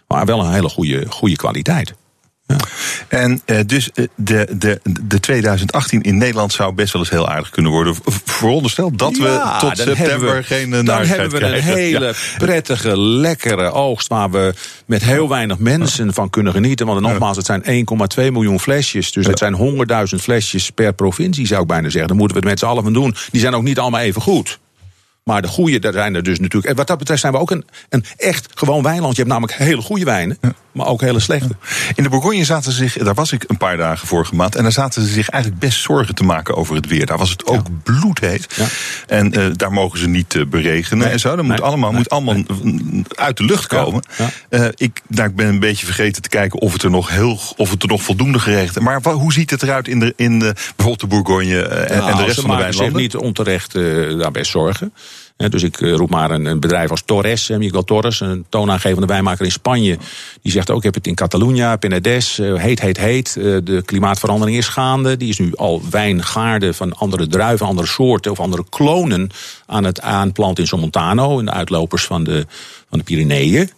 maar 0.07 0.25
wel 0.25 0.39
een 0.39 0.51
hele 0.53 0.69
goede, 0.69 1.05
goede 1.10 1.36
kwaliteit. 1.36 1.93
En 3.08 3.41
eh, 3.46 3.58
dus 3.65 3.91
eh, 3.91 4.05
de, 4.15 4.48
de, 4.58 4.79
de 5.01 5.20
2018 5.20 6.01
in 6.01 6.17
Nederland 6.17 6.53
zou 6.53 6.74
best 6.74 6.93
wel 6.93 7.01
eens 7.01 7.12
heel 7.12 7.29
aardig 7.29 7.50
kunnen 7.50 7.72
worden. 7.72 7.96
Veronderstel 8.25 8.91
dat 8.96 9.17
we 9.17 9.24
Ja, 9.24 9.60
tot 9.60 9.77
september 9.77 10.36
we- 10.36 10.43
geen 10.43 10.74
eh, 10.74 10.86
Dan 10.86 11.05
hebben 11.05 11.29
we 11.29 11.36
een 11.36 11.50
krijgen. 11.50 11.74
hele 11.74 12.05
Ja. 12.05 12.13
prettige, 12.38 13.00
lekkere 13.01 13.72
oogst 13.72 14.08
waar 14.08 14.31
we 14.31 14.53
met 14.86 15.03
heel 15.03 15.29
weinig 15.29 15.58
mensen 15.58 16.13
van 16.13 16.29
kunnen 16.29 16.53
genieten. 16.53 16.86
Want 16.86 17.01
nogmaals, 17.01 17.38
het 17.38 17.46
zijn 17.46 17.63
1,2 17.65 18.31
miljoen 18.31 18.60
flesjes. 18.60 19.12
Dus 19.12 19.27
het 19.27 19.38
zijn 19.38 19.53
100.000 19.55 20.22
flesjes 20.22 20.70
per 20.70 20.93
provincie, 20.93 21.48
zou 21.48 21.62
ik 21.62 21.67
bijna 21.67 21.89
zeggen. 21.89 22.08
Daar 22.08 22.17
moeten 22.17 22.36
we 22.38 22.41
het 22.41 22.51
met 22.51 22.60
z'n 22.60 22.65
allen 22.65 22.84
van 22.84 22.93
doen. 22.93 23.15
Die 23.31 23.41
zijn 23.41 23.53
ook 23.55 23.63
niet 23.63 23.79
allemaal 23.79 24.00
even 24.01 24.22
goed. 24.22 24.60
Maar 25.24 25.41
de 25.41 25.48
goede, 25.48 25.79
daar 25.79 25.93
zijn 25.93 26.15
er 26.15 26.24
dus 26.24 26.39
natuurlijk. 26.39 26.65
En 26.72 26.75
wat 26.75 26.88
dat 26.88 26.98
betreft 26.98 27.22
zijn 27.22 27.34
we 27.34 27.39
ook 27.39 27.51
een, 27.51 27.65
een 27.89 28.05
echt 28.17 28.48
gewoon 28.55 28.84
wijnland. 28.84 29.15
Je 29.15 29.22
hebt 29.22 29.34
namelijk 29.34 29.58
hele 29.58 29.81
goede 29.81 30.05
wijnen, 30.05 30.38
maar 30.74 30.86
ook 30.88 31.01
hele 31.01 31.20
slechte. 31.20 31.56
In 31.96 32.04
de 32.04 32.10
Bourgogne 32.10 32.46
zaten 32.46 32.72
ze 32.72 32.78
zich, 32.78 33.04
daar 33.04 33.13
was 33.13 33.32
ik 33.32 33.44
een 33.48 33.58
paar 33.58 33.78
dagen 33.78 34.08
vorige 34.08 34.36
maand, 34.36 34.56
en 34.56 34.63
daar 34.63 34.72
zaten 34.72 35.01
ze 35.01 35.08
zich 35.08 35.30
eigenlijk 35.30 35.62
best 35.63 35.82
zorgen 35.82 36.16
te 36.16 36.24
maken 36.24 36.56
over 36.56 36.75
het 36.75 36.88
weer. 36.88 37.06
Daar 37.06 37.18
was 37.18 37.30
het 37.30 37.46
ook 37.46 37.66
bloedheet. 37.84 38.48
Ja. 38.56 38.66
En 39.08 39.34
eh, 39.34 39.46
daar 39.56 39.72
mogen 39.72 40.00
ze 40.00 40.08
niet 40.08 40.36
eh, 40.36 40.46
beregenen 40.46 41.04
Nee. 41.04 41.13
en 41.13 41.20
zo. 41.20 41.30
Dat 41.36 41.46
moet 41.46 41.54
Nee. 41.56 41.62
allemaal, 41.66 41.90
Nee. 41.90 41.98
moet 41.98 42.10
allemaal 42.10 42.36
uit 43.16 43.38
de 43.38 43.44
lucht 43.44 43.72
Ja. 43.72 43.84
komen. 43.84 44.04
Ja. 44.18 44.30
Eh, 44.50 44.66
ik, 44.75 45.01
nou, 45.08 45.30
ik 45.30 45.36
ben 45.36 45.48
een 45.48 45.60
beetje 45.60 45.86
vergeten 45.86 46.22
te 46.22 46.30
kijken 46.30 46.60
of 46.60 46.74
het 46.74 46.84
er 46.84 46.90
nog, 46.90 47.10
heel, 47.10 47.40
of 47.58 47.70
het 47.72 47.82
er 47.84 47.88
nog 47.90 48.01
voldoende 48.04 48.40
geregeld 48.40 48.78
is. 48.78 48.84
Maar 48.84 49.01
hoe 49.04 49.34
ziet 49.34 49.50
het 49.50 49.63
eruit 49.63 49.88
in 49.88 50.00
de, 50.00 50.13
in 50.16 50.40
de, 50.40 50.54
bijvoorbeeld 50.75 51.00
de 51.00 51.08
Bourgogne 51.08 51.62
en, 51.62 51.90
en 51.90 52.00
de 52.06 52.12
Nou, 52.12 52.24
rest 52.24 52.36
ze 52.36 52.42
van 52.42 52.50
de 52.50 52.56
maken 52.56 52.74
zich 52.74 52.82
wijnlanden? 52.82 53.01
niet 53.01 53.16
onterecht 53.16 53.74
daar 54.20 54.32
best 54.32 54.51
zorgen. 54.51 54.94
Dus 55.50 55.63
ik 55.63 55.81
eh, 55.81 55.93
roep 55.93 56.10
maar 56.10 56.31
een, 56.31 56.60
bedrijf 56.60 56.89
als 56.89 57.01
Torres, 57.05 57.50
Miguel 57.50 57.83
Torres, 57.83 58.19
een 58.19 58.45
toonaangevende 58.50 59.07
wijnmaker 59.07 59.45
in 59.45 59.51
Spanje. 59.51 59.98
Die 60.41 60.51
zegt 60.51 60.69
ook, 60.69 60.77
ik 60.77 60.83
heb 60.83 60.93
het 60.93 61.07
in 61.07 61.15
Catalunya, 61.15 61.75
Penedès, 61.75 62.39
eh, 62.39 62.55
heet, 62.55 62.81
heet, 62.81 62.98
heet. 62.98 63.36
Eh, 63.38 63.43
de 63.63 63.81
klimaatverandering 63.86 64.57
is 64.57 64.67
gaande. 64.67 65.17
Die 65.17 65.29
is 65.29 65.39
nu 65.39 65.55
al 65.55 65.81
wijngaarden 65.89 66.75
van 66.75 66.98
andere 66.98 67.27
druiven, 67.27 67.65
andere 67.65 67.88
soorten 67.88 68.31
of 68.31 68.39
andere 68.39 68.63
klonen 68.69 69.29
aan 69.65 69.83
het 69.83 70.01
aanplanten 70.01 70.63
in 70.63 70.69
Somontano, 70.69 71.39
in 71.39 71.45
de 71.45 71.51
uitlopers 71.51 72.03
van 72.03 72.24
de, 72.24 72.45
van 72.89 72.98
de 72.98 73.03
Pyreneeën. 73.03 73.69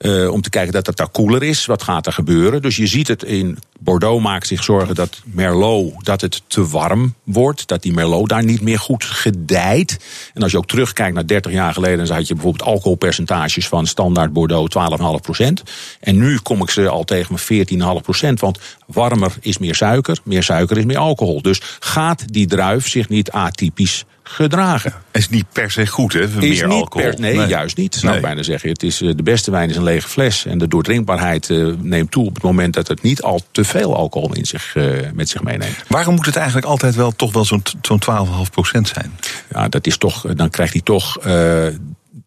Eh, 0.00 0.32
om 0.32 0.40
te 0.40 0.50
kijken 0.50 0.72
dat 0.72 0.86
het 0.86 0.96
daar 0.96 1.08
koeler 1.08 1.42
is. 1.42 1.66
Wat 1.66 1.82
gaat 1.82 2.06
er 2.06 2.12
gebeuren? 2.12 2.62
Dus 2.62 2.76
je 2.76 2.86
ziet 2.86 3.08
het 3.08 3.22
in 3.22 3.58
Bordeaux 3.80 4.22
maakt 4.22 4.46
zich 4.46 4.64
zorgen 4.64 4.94
dat 4.94 5.20
Merlot 5.24 6.04
dat 6.04 6.20
het 6.20 6.42
te 6.46 6.66
warm 6.66 7.14
wordt. 7.24 7.68
Dat 7.68 7.82
die 7.82 7.92
Merlot 7.92 8.28
daar 8.28 8.44
niet 8.44 8.60
meer 8.60 8.78
goed 8.78 9.04
gedijt. 9.04 9.98
En 10.34 10.42
als 10.42 10.52
je 10.52 10.58
ook 10.58 10.66
terugkijkt 10.66 11.14
naar 11.14 11.26
30 11.26 11.52
jaar 11.52 11.72
geleden, 11.72 12.06
dan 12.06 12.16
had 12.16 12.26
je 12.26 12.34
bijvoorbeeld 12.34 12.68
alcoholpercentages 12.68 13.68
van 13.68 13.86
standaard 13.86 14.32
Bordeaux 14.32 14.68
12,5 14.68 15.20
procent. 15.20 15.62
En 16.00 16.18
nu 16.18 16.38
kom 16.38 16.62
ik 16.62 16.70
ze 16.70 16.88
al 16.88 17.04
tegen 17.04 17.38
mijn 17.48 17.66
14,5 17.96 18.02
procent. 18.02 18.40
Want 18.40 18.58
warmer 18.86 19.32
is 19.40 19.58
meer 19.58 19.74
suiker, 19.74 20.18
meer 20.24 20.42
suiker 20.42 20.78
is 20.78 20.84
meer 20.84 20.98
alcohol. 20.98 21.42
Dus 21.42 21.60
gaat 21.80 22.32
die 22.32 22.46
druif 22.46 22.88
zich 22.88 23.08
niet 23.08 23.30
atypisch 23.30 24.04
gedragen? 24.34 24.92
is 25.12 25.28
niet 25.28 25.44
per 25.52 25.70
se 25.70 25.86
goed, 25.86 26.12
hè? 26.12 26.20
Is 26.20 26.30
meer 26.34 26.50
niet 26.50 26.62
alcohol. 26.64 27.08
per- 27.10 27.20
nee, 27.20 27.46
juist 27.46 27.76
niet. 27.76 27.94
Zou 27.94 28.06
Nee. 28.06 28.16
ik 28.16 28.22
bijna 28.22 28.42
zeggen. 28.42 28.68
Het 28.68 28.82
is, 28.82 29.00
eh, 29.02 29.10
de 29.16 29.22
beste 29.22 29.50
wijn 29.50 29.70
is 29.70 29.76
een 29.76 29.82
lege 29.82 30.08
fles. 30.08 30.46
En 30.46 30.58
de 30.58 30.68
doordrinkbaarheid 30.68 31.50
eh, 31.50 31.66
neemt 31.80 32.10
toe 32.10 32.26
op 32.26 32.34
het 32.34 32.42
moment 32.42 32.74
dat 32.74 32.88
het 32.88 33.02
niet 33.02 33.22
al 33.22 33.40
te 33.50 33.64
veel 33.64 33.96
alcohol 33.96 34.32
in 34.34 34.44
zich, 34.46 34.76
eh, 34.76 34.84
met 35.14 35.28
zich 35.28 35.42
meeneemt. 35.42 35.76
Waarom 35.88 36.14
moet 36.14 36.26
het 36.26 36.36
eigenlijk 36.36 36.66
altijd 36.66 36.94
wel 36.94 37.10
toch 37.16 37.32
wel 37.32 37.44
zo'n 37.44 37.62
zo'n 37.82 37.98
12,5 37.98 38.50
procent 38.50 38.88
zijn? 38.88 39.12
Ja, 39.52 39.68
dat 39.68 39.86
is 39.86 39.96
toch, 39.96 40.34
dan 40.34 40.50
krijgt 40.50 40.72
hij 40.72 40.82
toch. 40.82 41.18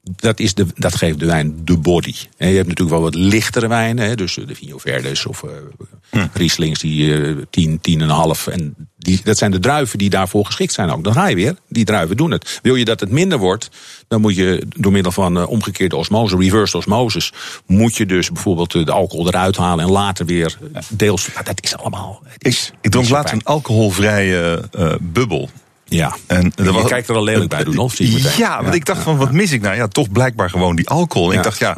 Dat, 0.03 0.39
is 0.39 0.53
de, 0.53 0.65
dat 0.75 0.95
geeft 0.95 1.19
de 1.19 1.25
wijn 1.25 1.55
de 1.63 1.77
body. 1.77 2.15
En 2.38 2.50
je 2.50 2.55
hebt 2.55 2.67
natuurlijk 2.67 2.95
wel 2.95 3.05
wat 3.05 3.15
lichtere 3.15 3.67
wijnen. 3.67 4.07
Hè, 4.07 4.15
dus 4.15 4.33
de 4.33 4.55
Vigno 4.55 4.77
Verdes 4.77 5.25
of 5.25 5.43
eh 5.43 6.24
Rieslings 6.33 6.79
die 6.79 7.24
eh 7.24 7.36
10, 7.50 7.79
10,5. 8.48 8.53
En 8.53 8.75
die, 8.98 9.22
dat 9.24 9.38
zijn 9.38 9.51
de 9.51 9.60
druiven 9.60 9.98
die 9.98 10.10
daarvoor 10.10 10.45
geschikt 10.45 10.74
zijn 10.74 10.89
ook. 10.89 11.03
Dan 11.03 11.13
ga 11.13 11.27
je 11.27 11.36
weer. 11.36 11.55
Die 11.69 11.86
druiven 11.86 12.17
doen 12.17 12.31
het. 12.31 12.60
Wil 12.62 12.75
je 12.75 12.86
dat 12.86 13.00
het 13.00 13.12
minder 13.12 13.38
wordt, 13.38 13.69
dan 14.07 14.22
moet 14.22 14.36
je 14.36 14.65
door 14.77 14.91
middel 14.91 15.12
van 15.12 15.38
eh, 15.38 15.50
omgekeerde 15.50 15.95
osmose, 15.95 16.38
reverse 16.38 16.77
osmosis, 16.77 17.33
moet 17.65 17.95
je 17.95 18.05
dus 18.05 18.31
bijvoorbeeld 18.31 18.75
eh, 18.75 18.86
de 18.86 18.91
alcohol 18.91 19.27
eruit 19.27 19.57
halen 19.57 19.86
en 19.86 19.91
later 19.91 20.25
weer 20.25 20.57
eh, 20.74 20.81
deels. 20.89 21.33
Maar 21.33 21.43
dat 21.43 21.63
is 21.63 21.77
allemaal. 21.77 22.22
is 22.38 22.72
Ik 22.81 22.91
dronk 22.91 23.10
laatst 23.10 23.33
een 23.33 23.43
alcoholvrije 23.43 24.69
eh, 24.72 24.93
bubbel. 25.01 25.50
Ja. 25.95 26.15
En 26.27 26.51
je 26.55 26.63
er 26.63 26.73
was- 26.73 26.89
kijkt 26.89 27.09
er 27.09 27.15
al 27.15 27.23
lelijk 27.23 27.50
bij 27.50 27.63
doen, 27.63 27.77
of? 27.77 27.93
Zie 27.95 28.07
ik 28.07 28.13
meteen. 28.13 28.31
Ja, 28.38 28.63
want 28.63 28.75
ik 28.75 28.85
dacht 28.85 29.01
van, 29.01 29.17
wat 29.17 29.31
mis 29.31 29.51
ik 29.51 29.62
nou? 29.62 29.75
Ja, 29.75 29.88
toch 29.88 30.12
blijkbaar 30.12 30.50
gewoon 30.50 30.75
die 30.75 30.89
alcohol. 30.89 31.31
En 31.31 31.38
ik 31.38 31.43
dacht, 31.43 31.57
ja, 31.59 31.75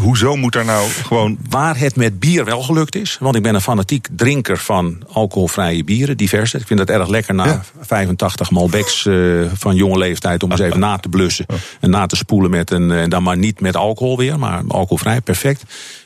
hoezo 0.00 0.36
moet 0.36 0.52
daar 0.52 0.64
nou 0.64 0.88
gewoon... 0.90 1.38
Waar 1.48 1.78
het 1.78 1.96
met 1.96 2.20
bier 2.20 2.44
wel 2.44 2.62
gelukt 2.62 2.94
is. 2.94 3.16
Want 3.20 3.36
ik 3.36 3.42
ben 3.42 3.54
een 3.54 3.60
fanatiek 3.60 4.08
drinker 4.16 4.58
van 4.58 5.02
alcoholvrije 5.12 5.84
bieren, 5.84 6.16
diverse. 6.16 6.58
Ik 6.58 6.66
vind 6.66 6.78
het 6.80 6.90
erg 6.90 7.08
lekker 7.08 7.34
na 7.34 7.44
Ja. 7.44 7.62
85 7.80 8.50
Malbecs 8.50 9.06
eh, 9.06 9.14
van 9.54 9.74
jonge 9.76 9.98
leeftijd... 9.98 10.42
om 10.42 10.50
eens 10.50 10.60
even 10.60 10.80
na 10.80 10.96
te 10.96 11.08
blussen 11.08 11.46
en 11.80 11.90
na 11.90 12.06
te 12.06 12.16
spoelen 12.16 12.50
met 12.50 12.70
een... 12.70 12.90
en 12.90 13.10
dan 13.10 13.22
maar 13.22 13.36
niet 13.36 13.60
met 13.60 13.76
alcohol 13.76 14.16
weer, 14.16 14.38
maar 14.38 14.62
alcoholvrij, 14.68 15.20
perfect. 15.20 15.62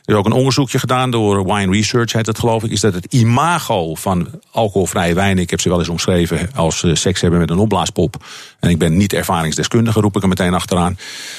Er 0.06 0.12
is 0.12 0.18
ook 0.18 0.26
een 0.26 0.32
onderzoekje 0.32 0.78
gedaan 0.78 1.10
door 1.10 1.44
Wine 1.44 1.72
Research, 1.72 2.12
heet 2.12 2.26
het 2.26 2.38
geloof 2.38 2.64
ik... 2.64 2.70
is 2.70 2.80
dat 2.80 2.94
het 2.94 3.12
imago 3.12 3.94
van 3.94 4.28
alcoholvrije 4.50 5.14
wijnen... 5.14 5.42
ik 5.42 5.50
heb 5.50 5.60
ze 5.60 5.68
wel 5.68 5.78
eens 5.78 5.88
omschreven 5.88 6.50
als 6.54 6.82
eh, 6.82 6.94
seks 6.94 7.20
hebben 7.20 7.40
met 7.40 7.50
een 7.50 7.58
opblaaspop... 7.58 8.24
en 8.60 8.70
ik 8.70 8.78
ben 8.78 8.96
niet 8.96 9.12
ervaringsdeskundige, 9.12 10.00
roep 10.00 10.16
ik 10.16 10.22
er 10.22 10.28
meteen 10.28 10.54
achteraan... 10.54 10.98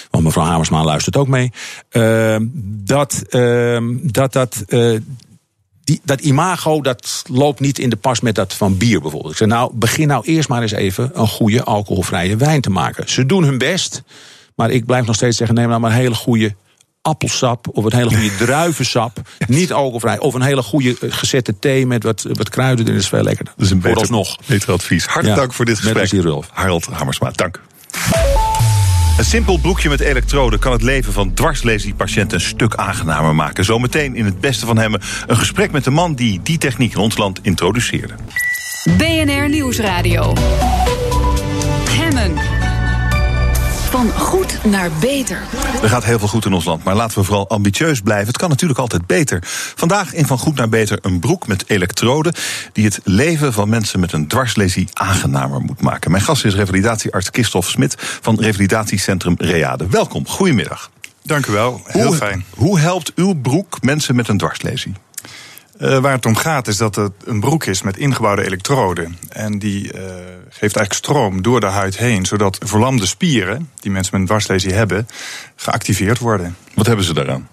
want 0.10 0.24
mevrouw 0.24 0.46
Hamersma 0.46 0.84
luistert 0.84 1.18
ook 1.18 1.28
mee... 1.28 1.52
Ehm, 1.90 2.46
dat 2.84 3.24
ehm, 3.30 3.96
dat... 4.02 4.34
dat 4.34 4.64
eh, 4.68 4.96
die, 5.84 6.02
dat 6.04 6.22
imago 6.22 6.82
dat 6.82 7.24
loopt 7.30 7.60
niet 7.60 7.80
in 7.80 7.90
de 7.90 7.96
pas 7.96 8.20
met 8.20 8.36
dat 8.36 8.54
van 8.54 8.78
bier 8.78 9.02
bijvoorbeeld. 9.02 9.32
Ik 9.32 9.38
zeg 9.38 9.48
nou, 9.48 9.72
begin 9.74 10.08
nou 10.08 10.26
eerst 10.26 10.50
maar 10.50 10.62
eens 10.62 10.72
even 10.72 11.10
een 11.14 11.28
goede 11.28 11.64
alcoholvrije 11.64 12.36
wijn 12.36 12.62
te 12.62 12.70
maken. 12.70 13.10
Ze 13.10 13.26
doen 13.26 13.44
hun 13.44 13.58
best, 13.58 14.04
maar 14.56 14.72
ik 14.72 14.86
blijf 14.86 15.06
nog 15.06 15.16
steeds 15.16 15.38
zeggen: 15.38 15.56
neem 15.56 15.68
nou 15.68 15.80
maar 15.80 15.92
een 15.92 15.98
hele 15.98 16.16
goede 16.16 16.56
appelsap 17.08 17.68
of 17.72 17.84
een 17.86 17.94
hele 17.96 18.10
goede 18.10 18.36
druivensap. 18.46 19.22
Niet 19.48 19.74
alcoholvrij. 19.74 20.20
Of 20.20 20.34
een 20.34 20.42
hele 20.42 20.62
goede 20.64 20.96
eh, 21.02 21.12
gezette 21.12 21.60
thee 21.60 21.88
met 21.88 22.04
wat, 22.04 22.26
wat 22.32 22.50
kruiden 22.50 22.80
erin. 22.86 22.94
Dat 22.96 23.04
is 23.04 23.10
veel 23.10 23.24
lekkerder. 23.24 23.54
Dat 23.58 23.66
is 23.66 23.72
een 23.72 23.78
beter, 23.80 23.92
Vooralsnog. 24.08 24.38
beter 24.46 24.72
advies. 24.72 25.04
Hartelijk 25.06 25.36
Ja, 25.36 25.42
dank 25.42 25.54
voor 25.54 25.66
dit 25.66 25.74
met 25.76 25.84
gesprek. 25.84 26.10
plezier, 26.10 26.30
Rolf. 26.32 26.50
Harold 26.54 26.86
Hamersma, 26.92 27.32
dank. 27.36 27.62
Een 29.18 29.26
simpel 29.26 29.58
broekje 29.58 29.90
met 29.90 30.00
elektroden 30.00 30.60
kan 30.60 30.72
het 30.72 30.82
leven 30.82 31.14
van 31.14 31.34
dwarslesiepatiënten 31.34 32.38
een 32.38 32.46
stuk 32.46 32.76
aangenamer 32.76 33.36
maken. 33.36 33.66
Zometeen 33.66 34.16
in 34.16 34.26
het 34.26 34.40
beste 34.40 34.66
van 34.66 34.78
hem 34.78 34.94
een 35.28 35.38
gesprek 35.38 35.72
met 35.72 35.84
de 35.84 35.92
man 35.92 36.16
die 36.16 36.40
die 36.44 36.58
techniek 36.58 36.92
in 36.94 37.00
ons 37.00 37.18
land 37.18 37.40
introduceerde. 37.42 38.14
BNR 38.98 39.50
Nieuwsradio. 39.50 40.34
Van 43.90 44.12
goed 44.12 44.66
naar 44.66 44.92
beter. 45.00 45.42
Er 45.82 45.90
gaat 45.90 46.04
heel 46.04 46.20
veel 46.20 46.28
goed 46.28 46.46
in 46.46 46.54
ons 46.54 46.66
land, 46.66 46.84
maar 46.84 46.96
laten 46.96 47.20
we 47.20 47.24
vooral 47.24 47.50
ambitieus 47.50 48.02
blijven. 48.02 48.28
Het 48.28 48.38
kan 48.38 48.50
natuurlijk 48.50 48.80
altijd 48.80 49.06
beter. 49.06 49.40
Vandaag 49.76 50.14
in 50.14 50.26
Van 50.26 50.38
Goed 50.38 50.56
naar 50.56 50.70
Beter 50.70 51.00
een 51.02 51.20
broek 51.20 51.48
met 51.48 51.70
elektroden... 51.70 52.34
die 52.74 52.86
het 52.86 53.00
leven 53.04 53.54
van 53.54 53.70
mensen 53.70 54.00
met 54.00 54.14
een 54.14 54.28
dwarslesie 54.28 54.88
aangenamer 54.94 55.62
moet 55.62 55.82
maken. 55.82 56.12
Mijn 56.12 56.24
gast 56.24 56.46
is 56.46 56.56
revalidatiearts 56.56 57.30
Christophe 57.32 57.70
Smit 57.70 57.96
van 58.22 58.40
revalidatiecentrum 58.40 59.36
Reade. 59.38 59.88
Welkom, 59.90 60.28
goedemiddag. 60.28 60.90
Dank 61.24 61.46
u 61.46 61.52
wel, 61.52 61.82
heel 61.86 62.08
hoe, 62.08 62.16
fijn. 62.16 62.46
Hoe 62.50 62.80
helpt 62.80 63.12
uw 63.16 63.34
broek 63.34 63.82
mensen 63.82 64.16
met 64.16 64.28
een 64.28 64.38
dwarslesie? 64.38 64.94
Eh, 65.78 65.98
waar 65.98 66.12
het 66.12 66.26
om 66.26 66.36
gaat 66.36 66.68
is 66.68 66.78
dat 66.78 66.96
het 66.96 67.12
een 67.26 67.40
broek 67.40 67.66
is 67.66 67.82
met 67.82 67.98
ingebouwde 67.98 68.46
elektroden. 68.46 69.18
En 69.30 69.60
die 69.60 69.94
eh, 69.94 70.02
geeft 70.44 70.76
eigenlijk 70.76 70.94
stroom 70.94 71.42
door 71.42 71.60
de 71.60 71.66
huid 71.66 71.98
heen, 71.98 72.26
zodat 72.26 72.58
verlamde 72.66 73.06
spieren, 73.06 73.70
die 73.80 73.92
mensen 73.92 74.12
met 74.12 74.22
een 74.22 74.28
dwarslesie 74.28 74.74
hebben, 74.74 75.08
geactiveerd 75.56 76.20
worden. 76.20 76.56
Wat 76.74 76.86
hebben 76.86 77.06
ze 77.06 77.14
daaraan? 77.14 77.48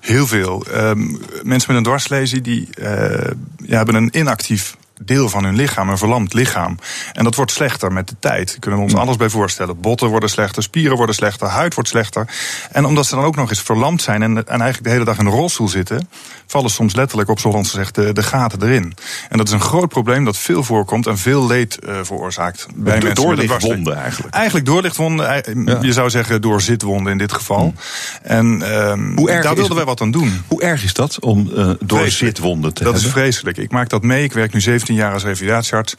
Heel 0.00 0.26
veel. 0.26 0.66
Ehm, 0.66 1.00
mensen 1.42 1.68
met 1.68 1.76
een 1.76 1.82
dwarslesie 1.82 2.40
die, 2.40 2.68
eh, 2.74 3.30
ja, 3.56 3.76
hebben 3.76 3.94
een 3.94 4.18
inactief 4.18 4.76
deel 5.02 5.28
van 5.28 5.44
hun 5.44 5.56
lichaam, 5.56 5.88
een 5.88 5.98
verlamd 5.98 6.34
lichaam. 6.34 6.78
En 7.12 7.24
dat 7.24 7.34
wordt 7.34 7.50
slechter 7.50 7.92
met 7.92 8.08
de 8.08 8.16
tijd. 8.18 8.56
Kunnen 8.60 8.80
we 8.80 8.86
ons 8.86 8.94
alles 8.94 9.16
bij 9.16 9.28
voorstellen. 9.28 9.80
Botten 9.80 10.08
worden 10.08 10.28
slechter, 10.28 10.62
spieren 10.62 10.96
worden 10.96 11.14
slechter, 11.14 11.48
huid 11.48 11.74
wordt 11.74 11.88
slechter. 11.88 12.28
En 12.70 12.84
omdat 12.84 13.06
ze 13.06 13.14
dan 13.14 13.24
ook 13.24 13.36
nog 13.36 13.50
eens 13.50 13.62
verlamd 13.62 14.02
zijn 14.02 14.22
en, 14.22 14.36
en 14.36 14.46
eigenlijk 14.46 14.84
de 14.84 14.90
hele 14.90 15.04
dag 15.04 15.18
in 15.18 15.24
de 15.24 15.30
rolstoel 15.30 15.68
zitten, 15.68 16.08
vallen 16.46 16.70
soms 16.70 16.94
letterlijk 16.94 17.28
op 17.28 17.38
zoals 17.38 17.70
gezegd 17.70 17.94
de, 17.94 18.12
de 18.12 18.22
gaten 18.22 18.62
erin. 18.62 18.94
En 19.28 19.38
dat 19.38 19.46
is 19.46 19.52
een 19.52 19.60
groot 19.60 19.88
probleem 19.88 20.24
dat 20.24 20.36
veel 20.36 20.62
voorkomt 20.62 21.06
en 21.06 21.18
veel 21.18 21.46
leed 21.46 21.78
uh, 21.84 21.98
veroorzaakt. 22.02 22.66
Bij 22.74 22.92
mensen 22.92 23.14
doorlichtwonden 23.14 23.96
eigenlijk. 23.96 24.34
Eigenlijk 24.34 24.66
doorlichtwonden. 24.66 25.42
Ja. 25.64 25.78
Je 25.80 25.92
zou 25.92 26.10
zeggen 26.10 26.40
door 26.40 26.60
zitwonden 26.60 27.12
in 27.12 27.18
dit 27.18 27.32
geval. 27.32 27.74
Hm. 28.22 28.28
En 28.28 28.46
um, 28.80 29.16
Hoe 29.16 29.30
erg 29.30 29.44
daar 29.44 29.54
wilden 29.54 29.76
wij 29.76 29.84
wat 29.84 30.00
aan 30.00 30.10
doen. 30.10 30.42
Hoe 30.46 30.62
erg 30.62 30.84
is 30.84 30.92
dat 30.92 31.20
om 31.20 31.50
uh, 31.54 31.70
door 31.80 32.08
zitwonden 32.08 32.74
te 32.74 32.84
dat 32.84 32.92
hebben? 32.92 32.92
Dat 32.92 33.02
is 33.02 33.22
vreselijk. 33.22 33.56
Ik 33.56 33.70
maak 33.70 33.88
dat 33.88 34.02
mee. 34.02 34.24
Ik 34.24 34.32
werk 34.32 34.52
nu 34.52 34.60
17 34.84 34.94
jaar 34.94 35.12
als 35.12 35.24
revalidatiearts. 35.24 35.94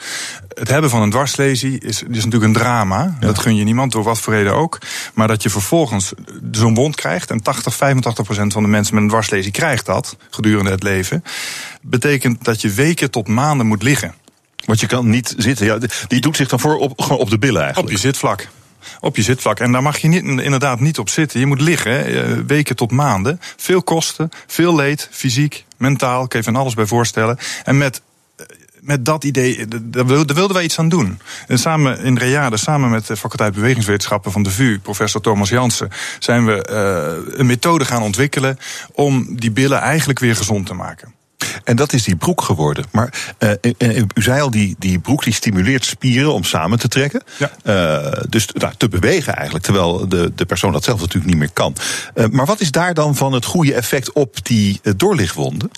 Het 0.53 0.69
hebben 0.69 0.89
van 0.89 1.01
een 1.01 1.09
dwarslesie 1.09 1.79
is, 1.79 2.03
is 2.03 2.25
natuurlijk 2.25 2.43
een 2.43 2.53
drama. 2.53 3.17
Ja. 3.19 3.27
Dat 3.27 3.39
gun 3.39 3.55
je 3.55 3.63
niemand, 3.63 3.91
door 3.91 4.03
wat 4.03 4.19
voor 4.19 4.33
reden 4.33 4.55
ook. 4.55 4.77
Maar 5.13 5.27
dat 5.27 5.43
je 5.43 5.49
vervolgens 5.49 6.13
zo'n 6.51 6.75
wond 6.75 6.95
krijgt... 6.95 7.31
en 7.31 7.41
80, 7.41 7.75
85 7.75 8.25
procent 8.25 8.53
van 8.53 8.63
de 8.63 8.69
mensen 8.69 8.93
met 8.93 9.03
een 9.03 9.09
dwarslesie 9.09 9.51
krijgt 9.51 9.85
dat... 9.85 10.17
gedurende 10.29 10.71
het 10.71 10.83
leven... 10.83 11.23
betekent 11.81 12.43
dat 12.43 12.61
je 12.61 12.69
weken 12.69 13.11
tot 13.11 13.27
maanden 13.27 13.67
moet 13.67 13.83
liggen. 13.83 14.13
Want 14.65 14.79
je 14.79 14.87
kan 14.87 15.09
niet 15.09 15.35
zitten. 15.37 15.65
Ja, 15.65 15.77
die 16.07 16.21
doet 16.21 16.35
zich 16.35 16.47
dan 16.47 16.59
voor 16.59 16.77
op, 16.77 17.01
gewoon 17.01 17.19
op 17.19 17.29
de 17.29 17.39
billen 17.39 17.61
eigenlijk. 17.61 17.93
Op 17.93 18.01
je 18.01 18.07
zitvlak 18.07 18.47
op 18.99 19.15
je 19.15 19.21
zitvlak. 19.21 19.59
En 19.59 19.71
daar 19.71 19.81
mag 19.81 19.97
je 19.97 20.07
niet, 20.07 20.23
inderdaad 20.23 20.79
niet 20.79 20.99
op 20.99 21.09
zitten. 21.09 21.39
Je 21.39 21.45
moet 21.45 21.61
liggen, 21.61 22.05
eh, 22.05 22.37
weken 22.47 22.75
tot 22.75 22.91
maanden. 22.91 23.39
Veel 23.57 23.83
kosten, 23.83 24.29
veel 24.47 24.75
leed, 24.75 25.07
fysiek, 25.11 25.65
mentaal. 25.77 26.27
Kan 26.27 26.39
je 26.39 26.45
van 26.45 26.55
alles 26.55 26.73
bij 26.73 26.85
voorstellen. 26.85 27.37
En 27.63 27.77
met 27.77 28.01
met 28.85 29.05
dat 29.05 29.23
idee, 29.23 29.57
eh, 29.57 29.65
daar 29.83 30.05
wilden 30.05 30.53
wij 30.53 30.63
iets 30.63 30.79
aan 30.79 30.89
doen. 30.89 31.19
En 31.47 31.59
samen 31.59 31.99
in 31.99 32.17
Reade, 32.17 32.57
samen 32.57 32.89
met 32.89 33.07
de 33.07 33.17
faculteit 33.17 33.53
bewegingswetenschappen 33.53 34.31
van 34.31 34.43
de 34.43 34.51
VU, 34.51 34.79
professor 34.79 35.21
Thomas 35.21 35.49
Jansen, 35.49 35.89
zijn 36.19 36.45
we 36.45 36.67
uh, 36.69 37.37
een 37.39 37.45
methode 37.45 37.85
gaan 37.85 38.01
ontwikkelen 38.01 38.57
om 38.91 39.35
die 39.35 39.51
billen 39.51 39.79
eigenlijk 39.79 40.19
weer 40.19 40.35
gezond 40.35 40.65
te 40.65 40.73
maken. 40.73 41.13
En 41.63 41.75
dat 41.75 41.93
is 41.93 42.03
die 42.03 42.15
broek 42.15 42.41
geworden. 42.41 42.85
Maar 42.91 43.35
uh, 43.39 43.51
u 44.15 44.21
zei 44.21 44.41
al, 44.41 44.51
die, 44.51 44.75
die 44.79 44.99
broek 44.99 45.23
die 45.23 45.33
stimuleert 45.33 45.85
spieren 45.85 46.33
om 46.33 46.43
samen 46.43 46.79
te 46.79 46.87
trekken. 46.87 47.23
Ja. 47.37 47.51
Uh, 47.63 48.21
dus 48.29 48.47
nou, 48.53 48.73
te 48.77 48.89
bewegen 48.89 49.35
eigenlijk. 49.35 49.65
Terwijl 49.65 50.07
de, 50.09 50.31
de 50.35 50.45
persoon 50.45 50.71
dat 50.71 50.83
zelf 50.83 50.99
natuurlijk 50.99 51.25
niet 51.25 51.37
meer 51.37 51.51
kan. 51.53 51.75
Uh, 52.15 52.25
maar 52.27 52.45
wat 52.45 52.59
is 52.59 52.71
daar 52.71 52.93
dan 52.93 53.15
van 53.15 53.33
het 53.33 53.45
goede 53.45 53.73
effect 53.73 54.13
op 54.13 54.45
die 54.45 54.81
doorlichtwonden? 54.95 55.71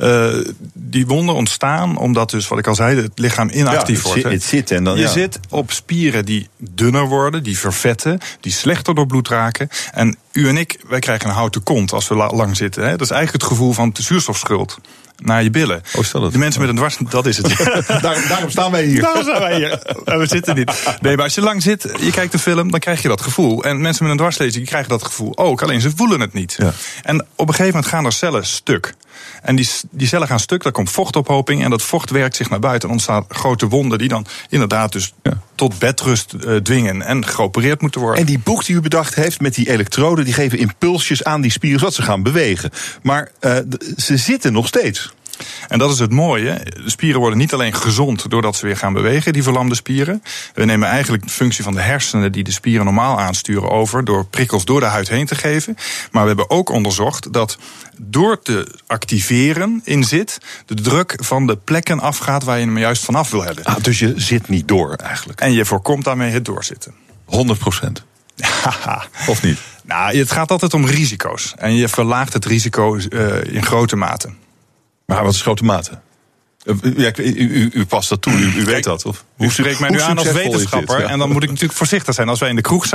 Uh, 0.00 0.34
die 0.72 1.06
wonden 1.06 1.34
ontstaan 1.34 1.96
omdat 1.96 2.30
dus, 2.30 2.48
wat 2.48 2.58
ik 2.58 2.66
al 2.66 2.74
zei, 2.74 3.00
het 3.00 3.18
lichaam 3.18 3.48
inactief 3.48 4.02
ja, 4.04 4.08
wordt. 4.08 4.22
Het 4.22 4.42
zit 4.42 4.70
en 4.70 4.84
dan, 4.84 4.96
je 4.96 5.02
ja. 5.02 5.08
zit 5.08 5.40
op 5.48 5.70
spieren 5.70 6.24
die 6.24 6.48
dunner 6.58 7.06
worden, 7.06 7.42
die 7.42 7.58
vervetten, 7.58 8.18
die 8.40 8.52
slechter 8.52 8.94
door 8.94 9.06
bloed 9.06 9.28
raken. 9.28 9.68
En 9.92 10.16
u 10.32 10.48
en 10.48 10.56
ik, 10.56 10.80
wij 10.88 10.98
krijgen 10.98 11.28
een 11.28 11.34
houten 11.34 11.62
kont 11.62 11.92
als 11.92 12.08
we 12.08 12.14
lang 12.14 12.56
zitten. 12.56 12.82
Hè. 12.82 12.90
Dat 12.90 13.00
is 13.00 13.10
eigenlijk 13.10 13.42
het 13.42 13.52
gevoel 13.52 13.72
van 13.72 13.90
de 13.92 14.02
zuurstofschuld 14.02 14.78
naar 15.22 15.42
je 15.42 15.50
billen. 15.50 15.82
Oh, 15.94 16.04
stel 16.04 16.20
dat. 16.20 16.32
De 16.32 16.38
mensen 16.38 16.60
met 16.60 16.70
een 16.70 16.76
dwars, 16.76 16.96
dat 17.08 17.26
is 17.26 17.36
het. 17.36 17.48
Daar, 18.02 18.24
daarom 18.28 18.50
staan 18.50 18.70
wij 18.70 18.84
hier. 18.84 19.00
Daarom 19.00 19.22
staan 19.22 19.40
wij 19.40 19.56
hier. 19.56 20.18
we 20.18 20.26
zitten 20.26 20.54
niet. 20.54 20.72
Nee, 21.00 21.16
maar 21.16 21.24
als 21.24 21.34
je 21.34 21.40
lang 21.40 21.62
zit, 21.62 21.92
je 22.00 22.10
kijkt 22.10 22.34
een 22.34 22.40
film, 22.40 22.70
dan 22.70 22.80
krijg 22.80 23.02
je 23.02 23.08
dat 23.08 23.20
gevoel. 23.20 23.64
En 23.64 23.80
mensen 23.80 24.02
met 24.02 24.12
een 24.12 24.18
dwarslezing 24.18 24.66
krijgen 24.66 24.88
dat 24.88 25.04
gevoel 25.04 25.38
ook, 25.38 25.62
alleen 25.62 25.80
ze 25.80 25.90
voelen 25.96 26.20
het 26.20 26.32
niet. 26.32 26.54
Ja. 26.58 26.72
En 27.02 27.26
op 27.36 27.48
een 27.48 27.54
gegeven 27.54 27.74
moment 27.74 27.86
gaan 27.86 28.04
er 28.04 28.12
cellen 28.12 28.46
stuk. 28.46 28.94
En 29.42 29.56
die, 29.56 29.68
die 29.90 30.06
cellen 30.06 30.26
gaan 30.26 30.40
stuk, 30.40 30.62
daar 30.62 30.72
komt 30.72 30.90
vochtophoping 30.90 31.64
en 31.64 31.70
dat 31.70 31.82
vocht 31.82 32.10
werkt 32.10 32.36
zich 32.36 32.50
naar 32.50 32.58
buiten 32.58 32.88
en 32.88 32.94
ontstaan 32.94 33.24
grote 33.28 33.68
wonden 33.68 33.98
die 33.98 34.08
dan 34.08 34.26
inderdaad 34.48 34.92
dus 34.92 35.12
ja. 35.22 35.42
tot 35.54 35.78
bedrust 35.78 36.34
uh, 36.34 36.56
dwingen 36.56 37.02
en 37.02 37.26
geopereerd 37.26 37.80
moeten 37.80 38.00
worden. 38.00 38.20
En 38.20 38.26
die 38.26 38.38
boek 38.38 38.64
die 38.64 38.76
u 38.76 38.80
bedacht 38.80 39.14
heeft 39.14 39.40
met 39.40 39.54
die 39.54 39.70
elektroden, 39.70 40.24
die 40.24 40.34
geven 40.34 40.58
impulsjes 40.58 41.24
aan 41.24 41.40
die 41.40 41.50
spieren 41.50 41.78
zodat 41.78 41.94
ze 41.94 42.02
gaan 42.02 42.22
bewegen. 42.22 42.70
Maar 43.02 43.30
uh, 43.40 43.56
ze 43.96 44.16
zitten 44.16 44.52
nog 44.52 44.66
steeds. 44.66 45.12
En 45.68 45.78
dat 45.78 45.92
is 45.92 45.98
het 45.98 46.10
mooie. 46.10 46.60
De 46.84 46.90
spieren 46.90 47.20
worden 47.20 47.38
niet 47.38 47.52
alleen 47.52 47.74
gezond 47.74 48.30
doordat 48.30 48.56
ze 48.56 48.66
weer 48.66 48.76
gaan 48.76 48.92
bewegen, 48.92 49.32
die 49.32 49.42
verlamde 49.42 49.74
spieren. 49.74 50.22
We 50.54 50.64
nemen 50.64 50.88
eigenlijk 50.88 51.22
de 51.22 51.32
functie 51.32 51.64
van 51.64 51.74
de 51.74 51.80
hersenen 51.80 52.32
die 52.32 52.44
de 52.44 52.52
spieren 52.52 52.84
normaal 52.84 53.20
aansturen 53.20 53.70
over 53.70 54.04
door 54.04 54.26
prikkels 54.26 54.64
door 54.64 54.80
de 54.80 54.86
huid 54.86 55.08
heen 55.08 55.26
te 55.26 55.34
geven. 55.34 55.76
Maar 56.10 56.22
we 56.22 56.28
hebben 56.28 56.50
ook 56.50 56.68
onderzocht 56.68 57.32
dat 57.32 57.58
door 57.98 58.42
te 58.42 58.66
activeren 58.86 59.80
in 59.84 60.04
zit, 60.04 60.38
de 60.66 60.74
druk 60.74 61.14
van 61.16 61.46
de 61.46 61.56
plekken 61.56 62.00
afgaat 62.00 62.44
waar 62.44 62.58
je 62.58 62.64
hem 62.64 62.78
juist 62.78 63.04
vanaf 63.04 63.30
wil 63.30 63.42
hebben. 63.42 63.64
Ah, 63.64 63.82
dus 63.82 63.98
je 63.98 64.12
zit 64.16 64.48
niet 64.48 64.68
door 64.68 64.94
eigenlijk. 64.94 65.40
En 65.40 65.52
je 65.52 65.64
voorkomt 65.64 66.04
daarmee 66.04 66.30
het 66.30 66.44
doorzitten. 66.44 66.94
100 67.24 67.58
procent. 67.58 68.04
of 69.26 69.42
niet? 69.42 69.58
Nou, 69.84 70.18
het 70.18 70.32
gaat 70.32 70.50
altijd 70.50 70.74
om 70.74 70.86
risico's. 70.86 71.54
En 71.56 71.74
je 71.74 71.88
verlaagt 71.88 72.32
het 72.32 72.44
risico 72.44 72.96
uh, 72.96 73.44
in 73.44 73.64
grote 73.64 73.96
mate. 73.96 74.30
Maar 75.14 75.24
wat 75.24 75.34
is 75.34 75.42
grote 75.42 75.64
mate? 75.64 75.98
Ja, 76.96 77.12
u, 77.16 77.22
u, 77.34 77.70
u, 77.72 77.84
past 77.84 78.08
dat 78.08 78.22
toe, 78.22 78.32
u, 78.32 78.60
u 78.60 78.64
weet 78.64 78.84
dat. 78.84 79.04
Of? 79.04 79.24
Hoe 79.36 79.50
spreekt 79.50 79.80
mij 79.80 79.90
nu 79.90 80.00
aan 80.00 80.18
als 80.18 80.32
wetenschapper? 80.32 80.96
Dit, 80.96 81.06
ja. 81.06 81.12
En 81.12 81.18
dan 81.18 81.32
moet 81.32 81.42
ik 81.42 81.48
natuurlijk 81.48 81.78
voorzichtig 81.78 82.14
zijn. 82.14 82.28
Als 82.28 82.40
wij 82.40 82.48
in 82.48 82.56
de 82.56 82.62
kroeg 82.62 82.86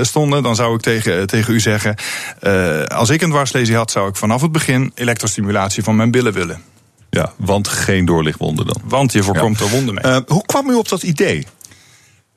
stonden, 0.00 0.42
dan 0.42 0.54
zou 0.54 0.74
ik 0.74 0.80
tegen, 0.80 1.26
tegen 1.26 1.54
u 1.54 1.60
zeggen... 1.60 1.94
Uh, 2.42 2.82
als 2.82 3.10
ik 3.10 3.22
een 3.22 3.30
dwarslesie 3.30 3.76
had, 3.76 3.90
zou 3.90 4.08
ik 4.08 4.16
vanaf 4.16 4.42
het 4.42 4.52
begin... 4.52 4.92
elektrostimulatie 4.94 5.82
van 5.82 5.96
mijn 5.96 6.10
billen 6.10 6.32
willen. 6.32 6.62
Ja, 7.10 7.32
want 7.36 7.68
geen 7.68 8.04
doorlichtwonden 8.04 8.66
dan. 8.66 8.80
Want 8.84 9.12
je 9.12 9.22
voorkomt 9.22 9.58
ja. 9.58 9.64
er 9.64 9.70
wonden 9.70 9.94
mee. 9.94 10.04
Uh, 10.04 10.18
hoe 10.26 10.46
kwam 10.46 10.70
u 10.70 10.74
op 10.74 10.88
dat 10.88 11.02
idee? 11.02 11.46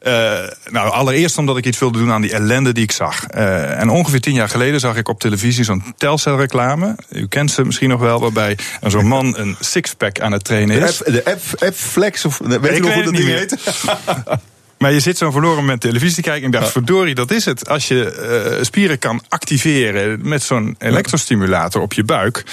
Uh, 0.04 0.48
nou, 0.70 0.92
allereerst 0.92 1.38
omdat 1.38 1.58
ik 1.58 1.66
iets 1.66 1.80
wilde 1.80 1.98
doen 1.98 2.12
aan 2.12 2.22
die 2.22 2.34
ellende 2.34 2.72
die 2.72 2.84
ik 2.84 2.92
zag. 2.92 3.26
Uh, 3.36 3.80
en 3.80 3.90
ongeveer 3.90 4.22
tien 4.22 4.34
jaar 4.34 4.50
geleden 4.50 4.80
zag 4.80 4.96
ik 4.96 5.08
op 5.08 5.20
televisie 5.20 5.64
zo'n 5.64 5.84
Telcel-reclame. 5.98 6.96
U 7.10 7.28
kent 7.28 7.52
ze 7.52 7.66
misschien 7.66 7.90
nog 7.90 8.00
wel, 8.00 8.20
waarbij 8.20 8.58
zo'n 8.82 9.08
man 9.08 9.38
een 9.38 9.56
sixpack 9.60 10.20
aan 10.20 10.32
het 10.32 10.44
trainen 10.44 10.82
is. 10.82 10.98
De 10.98 11.38
F-flex, 11.74 12.26
of 12.26 12.38
weet 12.38 12.76
je 12.76 12.82
nog 12.82 12.94
hoe 12.94 13.04
dat 13.04 13.16
ding 13.16 13.28
heet? 13.28 13.58
Maar 14.80 14.94
je 14.94 15.00
zit 15.00 15.18
zo'n 15.18 15.32
verloren 15.32 15.58
moment 15.58 15.82
televisie 15.82 16.16
te 16.16 16.22
kijken 16.22 16.42
en 16.42 16.48
ik 16.48 16.54
dacht, 16.54 16.66
ja. 16.66 16.72
verdorie, 16.72 17.16
dat 17.16 17.32
is 17.32 17.46
het. 17.46 17.70
Als 17.70 17.88
je 17.88 18.56
uh, 18.58 18.64
spieren 18.64 19.00
kan 19.00 19.22
activeren 19.28 20.20
met 20.28 20.44
zo'n 20.44 20.76
elektrostimulator 20.78 21.82
op 21.82 21.94
je 21.94 22.04
buik, 22.04 22.44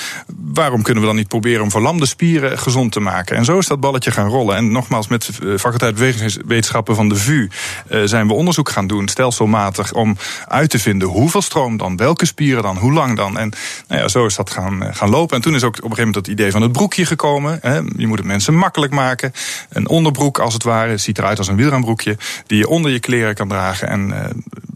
waarom 0.52 0.82
kunnen 0.82 1.02
we 1.02 1.08
dan 1.08 1.16
niet 1.16 1.28
proberen 1.28 1.62
om 1.62 1.70
verlamde 1.70 2.06
spieren 2.06 2.58
gezond 2.58 2.92
te 2.92 3.00
maken? 3.00 3.36
En 3.36 3.44
zo 3.44 3.58
is 3.58 3.66
dat 3.66 3.80
balletje 3.80 4.10
gaan 4.10 4.28
rollen. 4.28 4.56
En 4.56 4.72
nogmaals, 4.72 5.08
met 5.08 5.30
de 5.40 5.58
faculteit 5.58 5.94
bewegingswetenschappen 5.94 6.94
van 6.94 7.08
de 7.08 7.16
VU 7.16 7.48
uh, 7.90 8.00
zijn 8.04 8.26
we 8.26 8.32
onderzoek 8.32 8.68
gaan 8.68 8.86
doen, 8.86 9.08
stelselmatig, 9.08 9.92
om 9.92 10.16
uit 10.48 10.70
te 10.70 10.78
vinden 10.78 11.08
hoeveel 11.08 11.42
stroom 11.42 11.76
dan, 11.76 11.96
welke 11.96 12.26
spieren 12.26 12.62
dan, 12.62 12.76
hoe 12.76 12.92
lang 12.92 13.16
dan. 13.16 13.38
En 13.38 13.52
nou 13.88 14.00
ja, 14.00 14.08
zo 14.08 14.26
is 14.26 14.34
dat 14.34 14.50
gaan, 14.50 14.94
gaan 14.94 15.10
lopen. 15.10 15.36
En 15.36 15.42
toen 15.42 15.54
is 15.54 15.62
ook 15.62 15.76
op 15.76 15.76
een 15.76 15.82
gegeven 15.82 16.06
moment 16.06 16.26
het 16.26 16.34
idee 16.38 16.50
van 16.50 16.62
het 16.62 16.72
broekje 16.72 17.06
gekomen. 17.06 17.58
Hè. 17.62 17.76
Je 17.96 18.06
moet 18.06 18.18
het 18.18 18.26
mensen 18.26 18.54
makkelijk 18.54 18.92
maken. 18.92 19.32
Een 19.68 19.88
onderbroek 19.88 20.38
als 20.38 20.54
het 20.54 20.62
ware, 20.62 20.90
het 20.90 21.00
ziet 21.00 21.18
eruit 21.18 21.38
als 21.38 21.48
een 21.48 21.56
wielrenbroekje 21.56 22.15
die 22.46 22.58
je 22.58 22.68
onder 22.68 22.90
je 22.90 23.00
kleren 23.00 23.34
kan 23.34 23.48
dragen. 23.48 23.88
En 23.88 24.08
uh, 24.08 24.16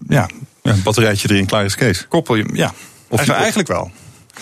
ja. 0.08 0.28
ja. 0.62 0.72
Een 0.72 0.82
batterijtje 0.82 1.30
erin, 1.30 1.46
klaar 1.46 1.64
is 1.64 1.74
Kees. 1.74 2.06
Koppel 2.08 2.34
je, 2.34 2.48
ja. 2.52 2.74
Of 3.08 3.24
je, 3.24 3.32
eigenlijk 3.32 3.68
wel. 3.68 3.90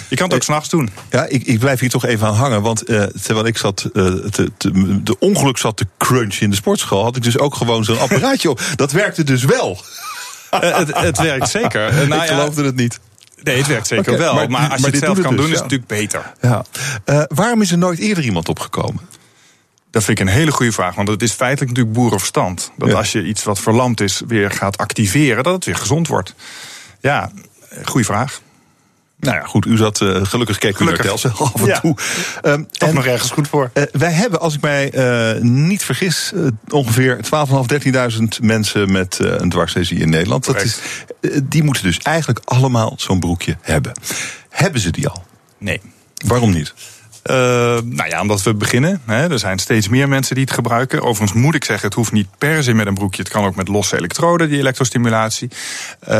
Je 0.08 0.16
kan 0.16 0.26
het 0.26 0.34
ook 0.34 0.42
s'nachts 0.42 0.68
doen. 0.68 0.90
Ja, 1.10 1.26
ik, 1.26 1.42
ik 1.42 1.58
blijf 1.58 1.80
hier 1.80 1.90
toch 1.90 2.04
even 2.04 2.26
aan 2.26 2.34
hangen. 2.34 2.62
Want 2.62 2.90
uh, 2.90 3.02
terwijl 3.02 3.46
ik 3.46 3.56
zat, 3.56 3.90
uh, 3.92 4.14
te, 4.14 4.50
te, 4.56 5.02
de 5.02 5.18
ongeluk 5.18 5.58
zat 5.58 5.76
te 5.76 5.86
crunchen 5.98 6.42
in 6.42 6.50
de 6.50 6.56
sportschool, 6.56 7.02
had 7.02 7.16
ik 7.16 7.22
dus 7.22 7.38
ook 7.38 7.54
gewoon 7.54 7.84
zo'n 7.84 7.98
apparaatje 7.98 8.50
op. 8.50 8.60
Dat 8.76 8.92
werkte 8.92 9.24
dus 9.24 9.44
wel. 9.44 9.80
het, 10.50 10.96
het, 10.96 11.18
werkt 11.18 11.48
zeker. 11.48 11.92
Nou, 12.08 12.22
ik 12.22 12.28
geloofde 12.28 12.60
ja, 12.60 12.66
het 12.66 12.76
niet. 12.76 13.00
Nee, 13.42 13.56
het 13.56 13.66
werkt 13.66 13.86
zeker 13.86 14.12
okay, 14.12 14.24
wel. 14.24 14.34
Maar, 14.34 14.50
maar 14.50 14.70
als 14.70 14.80
maar 14.80 14.90
je 14.90 14.96
het 14.96 15.04
zelf 15.04 15.20
kan 15.20 15.36
dus, 15.36 15.40
doen, 15.40 15.52
is 15.52 15.60
het 15.60 15.70
natuurlijk 15.70 15.88
beter. 15.88 16.32
Ja. 16.40 16.64
Waarom 17.28 17.62
is 17.62 17.70
er 17.70 17.78
nooit 17.78 17.98
eerder 17.98 18.24
iemand 18.24 18.48
opgekomen? 18.48 19.00
Dat 19.98 20.06
vind 20.06 20.20
ik 20.20 20.26
een 20.26 20.32
hele 20.32 20.50
goede 20.50 20.72
vraag. 20.72 20.94
Want 20.94 21.08
het 21.08 21.22
is 21.22 21.32
feitelijk 21.32 21.70
natuurlijk 21.70 21.96
boerenverstand. 21.96 22.72
Dat 22.76 22.88
ja. 22.88 22.96
als 22.96 23.12
je 23.12 23.24
iets 23.24 23.44
wat 23.44 23.58
verlamd 23.58 24.00
is 24.00 24.22
weer 24.26 24.50
gaat 24.50 24.76
activeren, 24.76 25.44
dat 25.44 25.54
het 25.54 25.64
weer 25.64 25.76
gezond 25.76 26.08
wordt. 26.08 26.34
Ja, 27.00 27.30
goede 27.84 28.06
vraag. 28.06 28.40
Nou 29.20 29.36
ja, 29.36 29.42
goed, 29.42 29.66
u 29.66 29.76
zat 29.76 30.00
uh, 30.00 30.24
gelukkig 30.24 30.58
keek 30.58 30.76
gelukkig. 30.76 31.04
u 31.04 31.08
naar 31.08 31.18
Telcel 31.18 31.46
af 31.46 31.60
en 31.60 31.66
ja. 31.66 31.80
toe. 31.80 31.96
Um, 32.42 32.68
Toch 32.70 32.88
en, 32.88 32.94
nog 32.94 33.06
ergens 33.06 33.30
goed 33.30 33.48
voor. 33.48 33.70
Uh, 33.74 33.82
wij 33.92 34.12
hebben, 34.12 34.40
als 34.40 34.54
ik 34.54 34.60
mij 34.60 34.94
uh, 35.34 35.42
niet 35.42 35.84
vergis, 35.84 36.32
ongeveer 36.68 37.16
12.500, 37.16 37.28
13.000 38.12 38.24
mensen 38.40 38.92
met 38.92 39.18
een 39.20 39.48
dwarslesie 39.48 39.98
in 39.98 40.10
Nederland. 40.10 40.44
Dat 40.44 40.62
is, 40.62 40.80
die 41.42 41.62
moeten 41.62 41.82
dus 41.82 41.98
eigenlijk 41.98 42.40
allemaal 42.44 42.94
zo'n 42.96 43.20
broekje 43.20 43.56
hebben. 43.60 43.92
Hebben 44.48 44.80
ze 44.80 44.90
die 44.90 45.08
al? 45.08 45.24
Nee. 45.58 45.80
Waarom 46.26 46.52
niet? 46.52 46.74
Uh, 47.24 47.36
nou 47.84 48.08
ja, 48.08 48.20
omdat 48.20 48.42
we 48.42 48.54
beginnen. 48.54 49.00
Hè, 49.04 49.30
er 49.30 49.38
zijn 49.38 49.58
steeds 49.58 49.88
meer 49.88 50.08
mensen 50.08 50.34
die 50.34 50.44
het 50.44 50.54
gebruiken. 50.54 51.02
Overigens 51.02 51.40
moet 51.40 51.54
ik 51.54 51.64
zeggen, 51.64 51.86
het 51.86 51.96
hoeft 51.96 52.12
niet 52.12 52.28
per 52.38 52.62
se 52.62 52.72
met 52.74 52.86
een 52.86 52.94
broekje. 52.94 53.22
Het 53.22 53.30
kan 53.30 53.44
ook 53.44 53.56
met 53.56 53.68
losse 53.68 53.96
elektroden, 53.96 54.48
die 54.48 54.58
elektrostimulatie. 54.58 55.50
Uh, 56.08 56.14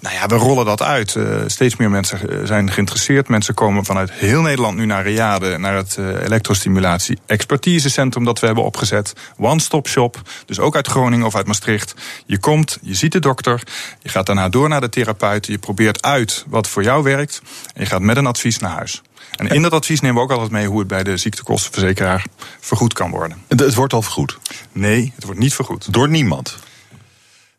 nou 0.00 0.14
ja, 0.14 0.26
we 0.26 0.34
rollen 0.34 0.64
dat 0.64 0.82
uit. 0.82 1.14
Uh, 1.14 1.36
steeds 1.46 1.76
meer 1.76 1.90
mensen 1.90 2.46
zijn 2.46 2.70
geïnteresseerd. 2.70 3.28
Mensen 3.28 3.54
komen 3.54 3.84
vanuit 3.84 4.12
heel 4.12 4.42
Nederland 4.42 4.76
nu 4.76 4.86
naar 4.86 5.02
Riade, 5.02 5.58
naar 5.58 5.74
het 5.74 5.98
elektrostimulatie 6.24 7.18
expertisecentrum 7.26 8.24
dat 8.24 8.40
we 8.40 8.46
hebben 8.46 8.64
opgezet. 8.64 9.12
One-stop 9.36 9.88
shop. 9.88 10.22
Dus 10.46 10.58
ook 10.58 10.76
uit 10.76 10.86
Groningen 10.86 11.26
of 11.26 11.36
uit 11.36 11.46
Maastricht. 11.46 11.94
Je 12.26 12.38
komt, 12.38 12.78
je 12.82 12.94
ziet 12.94 13.12
de 13.12 13.18
dokter. 13.18 13.62
Je 14.02 14.08
gaat 14.08 14.26
daarna 14.26 14.48
door 14.48 14.68
naar 14.68 14.80
de 14.80 14.88
therapeut. 14.88 15.46
Je 15.46 15.58
probeert 15.58 16.02
uit 16.02 16.44
wat 16.48 16.68
voor 16.68 16.82
jou 16.82 17.02
werkt. 17.02 17.42
En 17.74 17.80
je 17.82 17.86
gaat 17.86 18.00
met 18.00 18.16
een 18.16 18.26
advies 18.26 18.58
naar 18.58 18.70
huis. 18.70 19.02
En 19.36 19.48
in 19.48 19.62
dat 19.62 19.72
advies 19.72 20.00
nemen 20.00 20.16
we 20.16 20.22
ook 20.22 20.30
altijd 20.30 20.50
mee 20.50 20.66
hoe 20.66 20.78
het 20.78 20.88
bij 20.88 21.02
de 21.02 21.16
ziektekostenverzekeraar 21.16 22.26
vergoed 22.60 22.92
kan 22.92 23.10
worden. 23.10 23.42
Het 23.48 23.74
wordt 23.74 23.92
al 23.92 24.02
vergoed? 24.02 24.38
Nee, 24.72 25.12
het 25.14 25.24
wordt 25.24 25.40
niet 25.40 25.54
vergoed. 25.54 25.92
Door 25.92 26.08
niemand? 26.08 26.58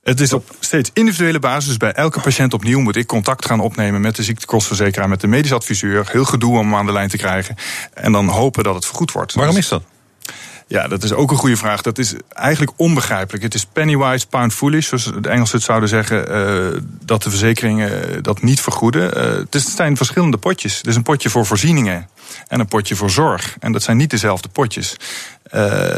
Het 0.03 0.19
is 0.19 0.33
op 0.33 0.55
steeds 0.59 0.89
individuele 0.93 1.39
basis. 1.39 1.77
Bij 1.77 1.91
elke 1.91 2.19
patiënt 2.19 2.53
opnieuw 2.53 2.79
moet 2.79 2.95
ik 2.95 3.07
contact 3.07 3.45
gaan 3.45 3.59
opnemen 3.59 4.01
met 4.01 4.15
de 4.15 4.23
ziektekostenverzekeraar, 4.23 5.09
met 5.09 5.21
de 5.21 5.27
medisch 5.27 5.53
adviseur. 5.53 6.09
Heel 6.11 6.25
gedoe 6.25 6.57
om 6.57 6.57
hem 6.57 6.75
aan 6.75 6.85
de 6.85 6.91
lijn 6.91 7.09
te 7.09 7.17
krijgen. 7.17 7.55
En 7.93 8.11
dan 8.11 8.27
hopen 8.27 8.63
dat 8.63 8.75
het 8.75 8.85
vergoed 8.85 9.11
wordt. 9.11 9.33
Waarom 9.33 9.57
is 9.57 9.67
dat? 9.67 9.83
Ja, 10.71 10.87
dat 10.87 11.03
is 11.03 11.13
ook 11.13 11.31
een 11.31 11.37
goede 11.37 11.57
vraag. 11.57 11.81
Dat 11.81 11.97
is 11.97 12.13
eigenlijk 12.29 12.71
onbegrijpelijk. 12.75 13.43
Het 13.43 13.53
is 13.53 13.65
pennywise, 13.65 14.27
pound 14.27 14.53
foolish, 14.53 14.87
zoals 14.87 15.03
de 15.21 15.29
Engelsen 15.29 15.55
het 15.55 15.65
zouden 15.65 15.89
zeggen, 15.89 16.31
uh, 16.31 16.81
dat 17.05 17.23
de 17.23 17.29
verzekeringen 17.29 18.23
dat 18.23 18.41
niet 18.41 18.61
vergoeden. 18.61 19.17
Uh, 19.17 19.45
het 19.49 19.61
zijn 19.61 19.97
verschillende 19.97 20.37
potjes. 20.37 20.77
Het 20.77 20.87
is 20.87 20.95
een 20.95 21.03
potje 21.03 21.29
voor 21.29 21.45
voorzieningen 21.45 22.07
en 22.47 22.59
een 22.59 22.67
potje 22.67 22.95
voor 22.95 23.09
zorg. 23.09 23.55
En 23.59 23.71
dat 23.71 23.83
zijn 23.83 23.97
niet 23.97 24.09
dezelfde 24.09 24.49
potjes. 24.49 24.95
Uh, 25.53 25.97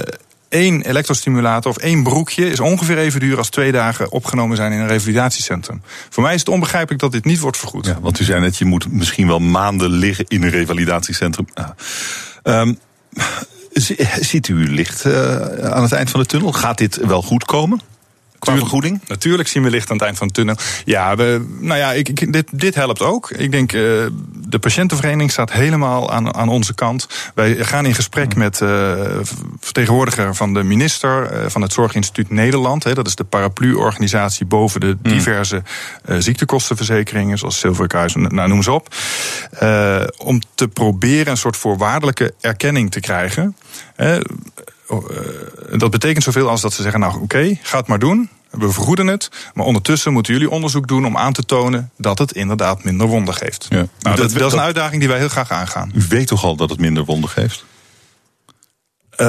één 0.49 0.81
elektrostimulator 0.81 1.71
of 1.71 1.77
één 1.77 2.03
broekje 2.03 2.49
is 2.49 2.59
ongeveer 2.59 2.97
even 2.97 3.19
duur 3.19 3.37
als 3.37 3.49
twee 3.49 3.71
dagen 3.71 4.11
opgenomen 4.11 4.57
zijn 4.57 4.71
in 4.71 4.79
een 4.79 4.87
revalidatiecentrum. 4.87 5.81
Voor 6.09 6.23
mij 6.23 6.33
is 6.33 6.39
het 6.39 6.49
onbegrijpelijk 6.49 7.01
dat 7.01 7.11
dit 7.11 7.25
niet 7.25 7.39
wordt 7.39 7.57
vergoed. 7.57 7.85
Ja, 7.85 7.99
want 8.01 8.19
u 8.19 8.23
zei 8.23 8.41
net, 8.41 8.57
je 8.57 8.65
moet 8.65 8.91
misschien 8.91 9.27
wel 9.27 9.39
maanden 9.39 9.89
liggen 9.89 10.25
in 10.27 10.43
een 10.43 10.49
revalidatiecentrum. 10.49 11.47
Um, 12.43 12.79
Ziet 14.19 14.47
u 14.47 14.73
licht 14.73 15.05
uh, 15.05 15.41
aan 15.47 15.83
het 15.83 15.91
eind 15.91 16.09
van 16.09 16.19
de 16.19 16.25
tunnel? 16.25 16.51
Gaat 16.51 16.77
dit 16.77 16.95
wel 16.95 17.21
goed 17.21 17.45
komen? 17.45 17.79
Qua 18.43 18.57
vergoeding? 18.57 19.01
Natuurlijk 19.07 19.49
zien 19.49 19.63
we 19.63 19.69
licht 19.69 19.89
aan 19.89 19.95
het 19.95 20.05
eind 20.05 20.17
van 20.17 20.27
de 20.27 20.33
tunnel. 20.33 20.55
Ja, 20.85 21.15
we, 21.15 21.55
nou 21.59 21.79
ja, 21.79 21.91
ik, 21.91 22.33
dit, 22.33 22.47
dit 22.51 22.75
helpt 22.75 23.01
ook. 23.01 23.31
Ik 23.31 23.51
denk, 23.51 23.73
uh, 23.73 23.81
de 24.47 24.59
patiëntenvereniging 24.59 25.31
staat 25.31 25.51
helemaal 25.51 26.11
aan, 26.11 26.35
aan 26.35 26.49
onze 26.49 26.73
kant. 26.73 27.07
Wij 27.35 27.55
gaan 27.55 27.85
in 27.85 27.95
gesprek 27.95 28.35
met 28.35 28.59
uh, 28.59 28.93
vertegenwoordiger 29.59 30.35
van 30.35 30.53
de 30.53 30.63
minister 30.63 31.31
uh, 31.33 31.49
van 31.49 31.61
het 31.61 31.73
Zorginstituut 31.73 32.29
Nederland. 32.29 32.83
Hè, 32.83 32.93
dat 32.93 33.07
is 33.07 33.15
de 33.15 33.23
paraplu-organisatie 33.23 34.45
boven 34.45 34.79
de 34.79 34.97
hmm. 35.01 35.13
diverse 35.13 35.63
ziektekostenverzekeringen, 36.05 37.37
zoals 37.37 37.59
Zilverkruis, 37.59 38.15
nou, 38.15 38.47
noem 38.47 38.63
ze 38.63 38.71
op. 38.71 38.95
om 40.17 40.41
te 40.55 40.67
proberen 40.67 41.31
een 41.31 41.37
soort 41.37 41.57
voorwaardelijke 41.57 42.33
erkenning 42.41 42.91
te 42.91 42.99
krijgen. 42.99 43.55
Dat 45.77 45.91
betekent 45.91 46.23
zoveel 46.23 46.49
als 46.49 46.61
dat 46.61 46.73
ze 46.73 46.81
zeggen: 46.81 46.99
Nou, 46.99 47.13
oké, 47.13 47.23
okay, 47.23 47.59
ga 47.61 47.77
het 47.77 47.87
maar 47.87 47.99
doen. 47.99 48.29
We 48.49 48.71
vergoeden 48.71 49.07
het, 49.07 49.29
maar 49.53 49.65
ondertussen 49.65 50.13
moeten 50.13 50.33
jullie 50.33 50.49
onderzoek 50.49 50.87
doen 50.87 51.05
om 51.05 51.17
aan 51.17 51.33
te 51.33 51.43
tonen 51.43 51.91
dat 51.97 52.19
het 52.19 52.31
inderdaad 52.31 52.83
minder 52.83 53.07
wonden 53.07 53.33
geeft. 53.33 53.65
Ja. 53.69 53.75
Nou, 53.77 54.15
dat, 54.15 54.31
dat, 54.31 54.47
is 54.47 54.53
een 54.53 54.59
uitdaging 54.59 54.99
die 54.99 55.09
wij 55.09 55.17
heel 55.17 55.29
graag 55.29 55.51
aangaan. 55.51 55.91
U 55.95 56.05
weet 56.09 56.27
toch 56.27 56.43
al 56.43 56.55
dat 56.55 56.69
het 56.69 56.79
minder 56.79 57.05
wonden 57.05 57.29
geeft? 57.29 57.65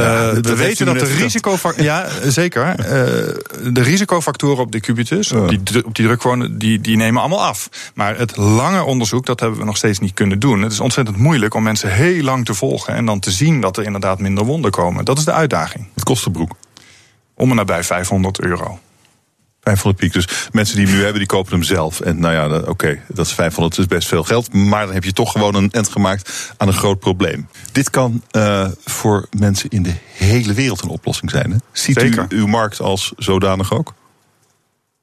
Ja, 0.01 0.41
we 0.41 0.57
weten 0.57 0.87
dat 0.87 0.99
de 0.99 1.15
risicofactoren. 1.15 1.85
Ja, 1.85 2.07
zeker. 2.25 2.69
Uh, 2.79 2.87
de 3.73 3.83
risicofactoren 3.83 4.63
op 4.63 4.73
de 4.73 4.81
cubitus, 4.81 5.33
op 5.33 5.49
die, 5.49 5.85
op 5.85 5.95
die 5.95 6.59
die, 6.59 6.81
die 6.81 6.97
nemen 6.97 7.21
allemaal 7.21 7.45
af. 7.45 7.69
Maar 7.95 8.19
het 8.19 8.37
lange 8.37 8.83
onderzoek, 8.83 9.27
dat 9.27 9.41
hebben 9.41 9.59
we 9.59 9.65
nog 9.65 9.77
steeds 9.77 9.99
niet 9.99 10.15
kunnen 10.15 10.39
doen. 10.39 10.63
Het 10.63 10.73
is 10.73 10.81
ontzettend 10.81 11.17
moeilijk 11.17 11.55
om 11.55 11.63
mensen 11.63 11.93
heel 11.93 12.23
lang 12.23 12.45
te 12.45 12.55
volgen 12.55 12.95
en 12.95 13.07
dan 13.07 13.21
te 13.21 13.31
zien 13.31 13.61
dat 13.61 13.77
er 13.77 13.85
inderdaad 13.85 14.19
minder 14.19 14.45
wonden 14.45 14.71
komen. 14.71 15.05
Dat 15.05 15.19
is 15.19 15.25
de 15.25 15.33
uitdaging. 15.33 15.89
Het 15.95 16.05
kost 16.05 16.25
de 16.25 16.31
broek? 16.31 16.53
Om 17.35 17.51
en 17.51 17.57
nabij 17.57 17.85
500 17.85 18.41
euro. 18.41 18.79
500 19.65 19.97
piek. 19.97 20.13
Dus 20.13 20.49
mensen 20.53 20.77
die 20.77 20.87
hem 20.87 20.95
nu 20.95 21.01
hebben, 21.01 21.19
die 21.19 21.29
kopen 21.29 21.53
hem 21.53 21.63
zelf. 21.63 22.01
En 22.01 22.21
nou 22.21 22.35
ja, 22.35 22.59
oké, 22.59 22.71
okay, 22.71 23.03
dat 23.09 23.27
is 23.27 23.33
500, 23.33 23.79
is 23.79 23.87
best 23.87 24.09
veel 24.09 24.25
geld. 24.25 24.53
Maar 24.53 24.85
dan 24.85 24.95
heb 24.95 25.05
je 25.05 25.13
toch 25.13 25.33
gewoon 25.33 25.55
een 25.55 25.71
end 25.71 25.89
gemaakt 25.89 26.53
aan 26.57 26.69
een 26.69 26.75
groot 26.75 26.99
probleem. 26.99 27.49
Dit 27.73 27.91
kan 27.91 28.23
uh, 28.37 28.69
voor 28.85 29.27
mensen 29.39 29.71
in 29.71 29.83
de 29.83 29.95
hele 30.13 30.53
wereld 30.53 30.83
een 30.83 30.89
oplossing 30.89 31.31
zijn. 31.31 31.51
Hè? 31.51 31.57
Ziet 31.73 31.99
Zeker. 31.99 32.27
u 32.29 32.37
uw 32.37 32.47
markt 32.47 32.81
als 32.81 33.13
zodanig 33.17 33.73
ook? 33.73 33.95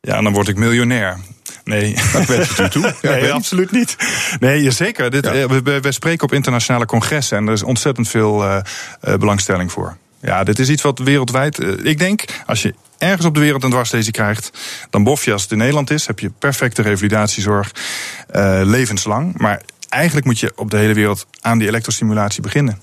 Ja, 0.01 0.21
dan 0.21 0.33
word 0.33 0.47
ik 0.47 0.55
miljonair. 0.55 1.17
Nee. 1.63 1.95
Dat 2.13 2.25
wens 2.25 2.49
het 2.49 2.59
u 2.59 2.69
toe? 2.69 2.93
Ja, 3.01 3.11
nee, 3.11 3.33
absoluut 3.33 3.71
niet. 3.71 3.95
Nee, 4.39 4.71
zeker. 4.71 5.11
Dit, 5.11 5.25
ja. 5.25 5.47
we, 5.47 5.79
we, 5.79 5.91
spreken 5.91 6.23
op 6.23 6.33
internationale 6.33 6.85
congressen 6.85 7.37
en 7.37 7.47
er 7.47 7.53
is 7.53 7.63
ontzettend 7.63 8.09
veel 8.09 8.43
uh, 8.43 8.57
uh, 9.07 9.15
belangstelling 9.15 9.71
voor. 9.71 9.97
Ja, 10.21 10.43
dit 10.43 10.59
is 10.59 10.69
iets 10.69 10.81
wat 10.81 10.99
wereldwijd. 10.99 11.85
ik 11.85 11.99
denk, 11.99 12.25
als 12.45 12.61
je 12.61 12.73
ergens 13.01 13.25
op 13.25 13.33
de 13.33 13.39
wereld 13.39 13.63
een 13.63 13.69
dwarslesie 13.69 14.11
krijgt, 14.11 14.51
dan 14.89 15.03
bof 15.03 15.25
je 15.25 15.33
als 15.33 15.41
het 15.41 15.51
in 15.51 15.57
Nederland 15.57 15.89
is, 15.91 16.07
heb 16.07 16.19
je 16.19 16.31
perfecte 16.39 16.81
revalidatiezorg, 16.81 17.71
uh, 18.35 18.61
levenslang. 18.63 19.37
Maar 19.37 19.61
eigenlijk 19.89 20.25
moet 20.25 20.39
je 20.39 20.51
op 20.55 20.71
de 20.71 20.77
hele 20.77 20.93
wereld 20.93 21.25
aan 21.41 21.57
die 21.57 21.67
elektrostimulatie 21.67 22.41
beginnen. 22.41 22.81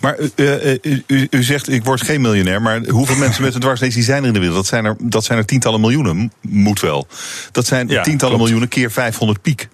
Maar 0.00 0.18
uh, 0.36 0.64
uh, 0.64 0.78
u, 1.06 1.26
u, 1.30 1.42
zegt, 1.42 1.68
ik 1.68 1.84
word 1.84 2.02
geen 2.02 2.20
miljonair. 2.20 2.62
Maar 2.62 2.80
hoeveel 2.86 3.16
mensen 3.24 3.42
met 3.42 3.54
een 3.54 3.60
dwarslesie 3.60 4.02
zijn 4.02 4.22
er 4.22 4.28
in 4.28 4.32
de 4.32 4.38
wereld? 4.38 4.56
Dat 4.56 4.66
zijn 4.66 4.84
er, 4.84 4.96
dat 4.98 5.24
zijn 5.24 5.38
er 5.38 5.46
tientallen 5.46 5.80
miljoenen, 5.80 6.32
moet 6.40 6.80
wel. 6.80 7.06
Dat 7.52 7.66
zijn 7.66 7.88
ja, 7.88 8.02
tientallen 8.02 8.36
klopt. 8.36 8.50
miljoenen 8.50 8.68
keer 8.68 8.90
500 8.90 9.42
piek. 9.42 9.68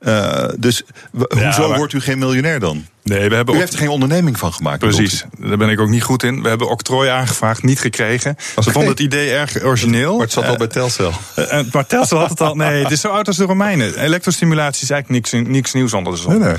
Uh, 0.00 0.44
dus 0.58 0.82
ja, 1.12 1.44
hoezo 1.44 1.68
maar... 1.68 1.78
wordt 1.78 1.92
u 1.92 2.00
geen 2.00 2.18
miljonair 2.18 2.60
dan? 2.60 2.86
Nee, 3.02 3.28
we 3.28 3.34
hebben 3.34 3.54
u 3.54 3.58
heeft 3.58 3.72
er 3.72 3.78
geen 3.78 3.88
onderneming 3.88 4.38
van 4.38 4.52
gemaakt. 4.52 4.78
Precies, 4.78 5.24
daar 5.38 5.56
ben 5.56 5.68
ik 5.68 5.80
ook 5.80 5.88
niet 5.88 6.02
goed 6.02 6.22
in. 6.22 6.42
We 6.42 6.48
hebben 6.48 6.68
octrooi 6.68 7.08
aangevraagd, 7.08 7.62
niet 7.62 7.80
gekregen. 7.80 8.30
Okay. 8.30 8.64
Ze 8.64 8.70
vonden 8.70 8.90
het 8.90 9.00
idee 9.00 9.30
erg 9.30 9.62
origineel. 9.62 10.12
Maar 10.12 10.24
het 10.24 10.32
zat 10.32 10.46
al 10.46 10.56
bij 10.56 10.66
Telcel. 10.66 11.12
Uh, 11.36 11.60
maar 11.72 11.86
Telcel 11.86 12.18
had 12.18 12.30
het 12.30 12.40
al. 12.40 12.54
Nee, 12.54 12.82
het 12.82 12.92
is 12.92 13.00
zo 13.00 13.08
oud 13.08 13.26
als 13.26 13.36
de 13.36 13.44
Romeinen. 13.44 14.00
Elektrostimulatie 14.00 14.82
is 14.82 14.90
eigenlijk 14.90 15.32
niks, 15.32 15.48
niks 15.48 15.72
nieuws 15.72 15.92
onder 15.92 16.12
de 16.12 16.18
zon. 16.18 16.38
Nee, 16.38 16.48
nee. 16.48 16.58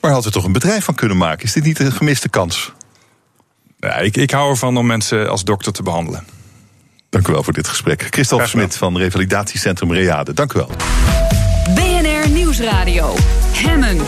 Maar 0.00 0.10
had 0.10 0.24
er 0.24 0.32
toch 0.32 0.44
een 0.44 0.52
bedrijf 0.52 0.84
van 0.84 0.94
kunnen 0.94 1.16
maken? 1.16 1.44
Is 1.44 1.52
dit 1.52 1.64
niet 1.64 1.78
een 1.78 1.92
gemiste 1.92 2.28
kans? 2.28 2.72
Ja, 3.78 3.96
ik, 3.96 4.16
ik 4.16 4.30
hou 4.30 4.50
ervan 4.50 4.76
om 4.76 4.86
mensen 4.86 5.30
als 5.30 5.44
dokter 5.44 5.72
te 5.72 5.82
behandelen. 5.82 6.24
Dank 7.10 7.28
u 7.28 7.32
wel 7.32 7.42
voor 7.42 7.52
dit 7.52 7.68
gesprek. 7.68 8.06
Christophe 8.10 8.46
Smit 8.46 8.76
van 8.76 8.96
Revalidatiecentrum 8.96 9.92
Reade. 9.92 10.32
Dank 10.32 10.52
u 10.52 10.58
wel. 10.58 10.70
Nieuwsradio. 12.60 13.14
Hemmen. 13.52 13.98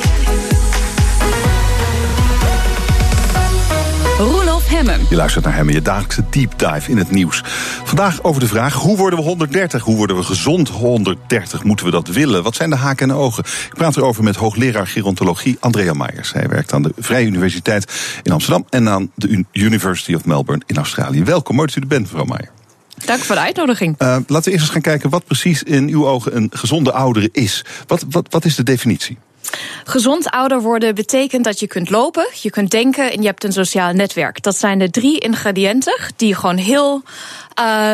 Roelof 4.19 4.69
Hemmen. 4.69 5.01
Je 5.11 5.17
luistert 5.17 5.45
naar 5.45 5.55
Hemmen, 5.55 5.75
je 5.75 5.83
dagelijkse 5.83 6.25
deep 6.31 6.59
dive 6.59 6.91
in 6.91 6.97
het 6.97 7.11
nieuws. 7.11 7.43
Vandaag 7.85 8.23
over 8.23 8.41
de 8.41 8.47
vraag, 8.47 8.75
hoe 8.75 8.97
worden 8.97 9.19
we 9.19 9.25
130? 9.25 9.83
Hoe 9.83 9.97
worden 9.97 10.17
we 10.17 10.23
gezond 10.23 10.69
130? 10.69 11.65
Moeten 11.65 11.87
we 11.87 11.93
dat 11.93 12.09
willen? 12.09 12.43
Wat 12.43 12.55
zijn 12.55 12.71
de 12.71 12.77
haken 12.77 13.11
en 13.11 13.17
ogen? 13.17 13.45
Ik 13.45 13.75
praat 13.75 13.97
erover 13.97 14.25
met 14.25 14.37
hoogleraar 14.37 14.87
gerontologie 14.87 15.57
Andrea 15.61 15.93
Meijers. 15.93 16.33
Hij 16.33 16.49
werkt 16.49 16.73
aan 16.73 16.83
de 16.83 16.93
Vrije 16.99 17.27
Universiteit 17.27 17.93
in 18.23 18.33
Amsterdam... 18.33 18.67
en 18.71 18.89
aan 18.89 19.11
de 19.15 19.45
University 19.53 20.15
of 20.15 20.25
Melbourne 20.25 20.63
in 20.67 20.77
Australië. 20.77 21.25
Welkom, 21.25 21.57
mooi 21.57 21.67
dat 21.67 21.77
u 21.77 21.81
er 21.81 21.87
bent, 21.87 22.03
mevrouw 22.03 22.25
Meijer. 22.25 22.51
Dank 23.05 23.21
voor 23.21 23.35
de 23.35 23.41
uitnodiging. 23.41 23.95
Uh, 23.99 24.09
laten 24.09 24.27
we 24.27 24.51
eerst 24.51 24.65
eens 24.65 24.69
gaan 24.69 24.81
kijken 24.81 25.11
wat 25.11 25.25
precies 25.25 25.63
in 25.63 25.89
uw 25.89 26.07
ogen 26.07 26.37
een 26.37 26.51
gezonde 26.55 26.93
oudere 26.93 27.29
is. 27.33 27.65
Wat, 27.87 28.05
wat, 28.11 28.27
wat 28.31 28.45
is 28.45 28.55
de 28.55 28.63
definitie? 28.63 29.19
Gezond 29.85 30.31
ouder 30.31 30.61
worden 30.61 30.95
betekent 30.95 31.45
dat 31.45 31.61
je 31.61 31.67
kunt 31.67 31.91
lopen, 31.91 32.27
je 32.41 32.51
kunt 32.51 32.71
denken 32.71 33.13
en 33.13 33.21
je 33.21 33.27
hebt 33.27 33.45
een 33.45 33.53
sociaal 33.53 33.93
netwerk. 33.93 34.43
Dat 34.43 34.57
zijn 34.57 34.79
de 34.79 34.91
drie 34.91 35.19
ingrediënten 35.19 36.01
die 36.17 36.35
gewoon 36.35 36.57
heel 36.57 37.03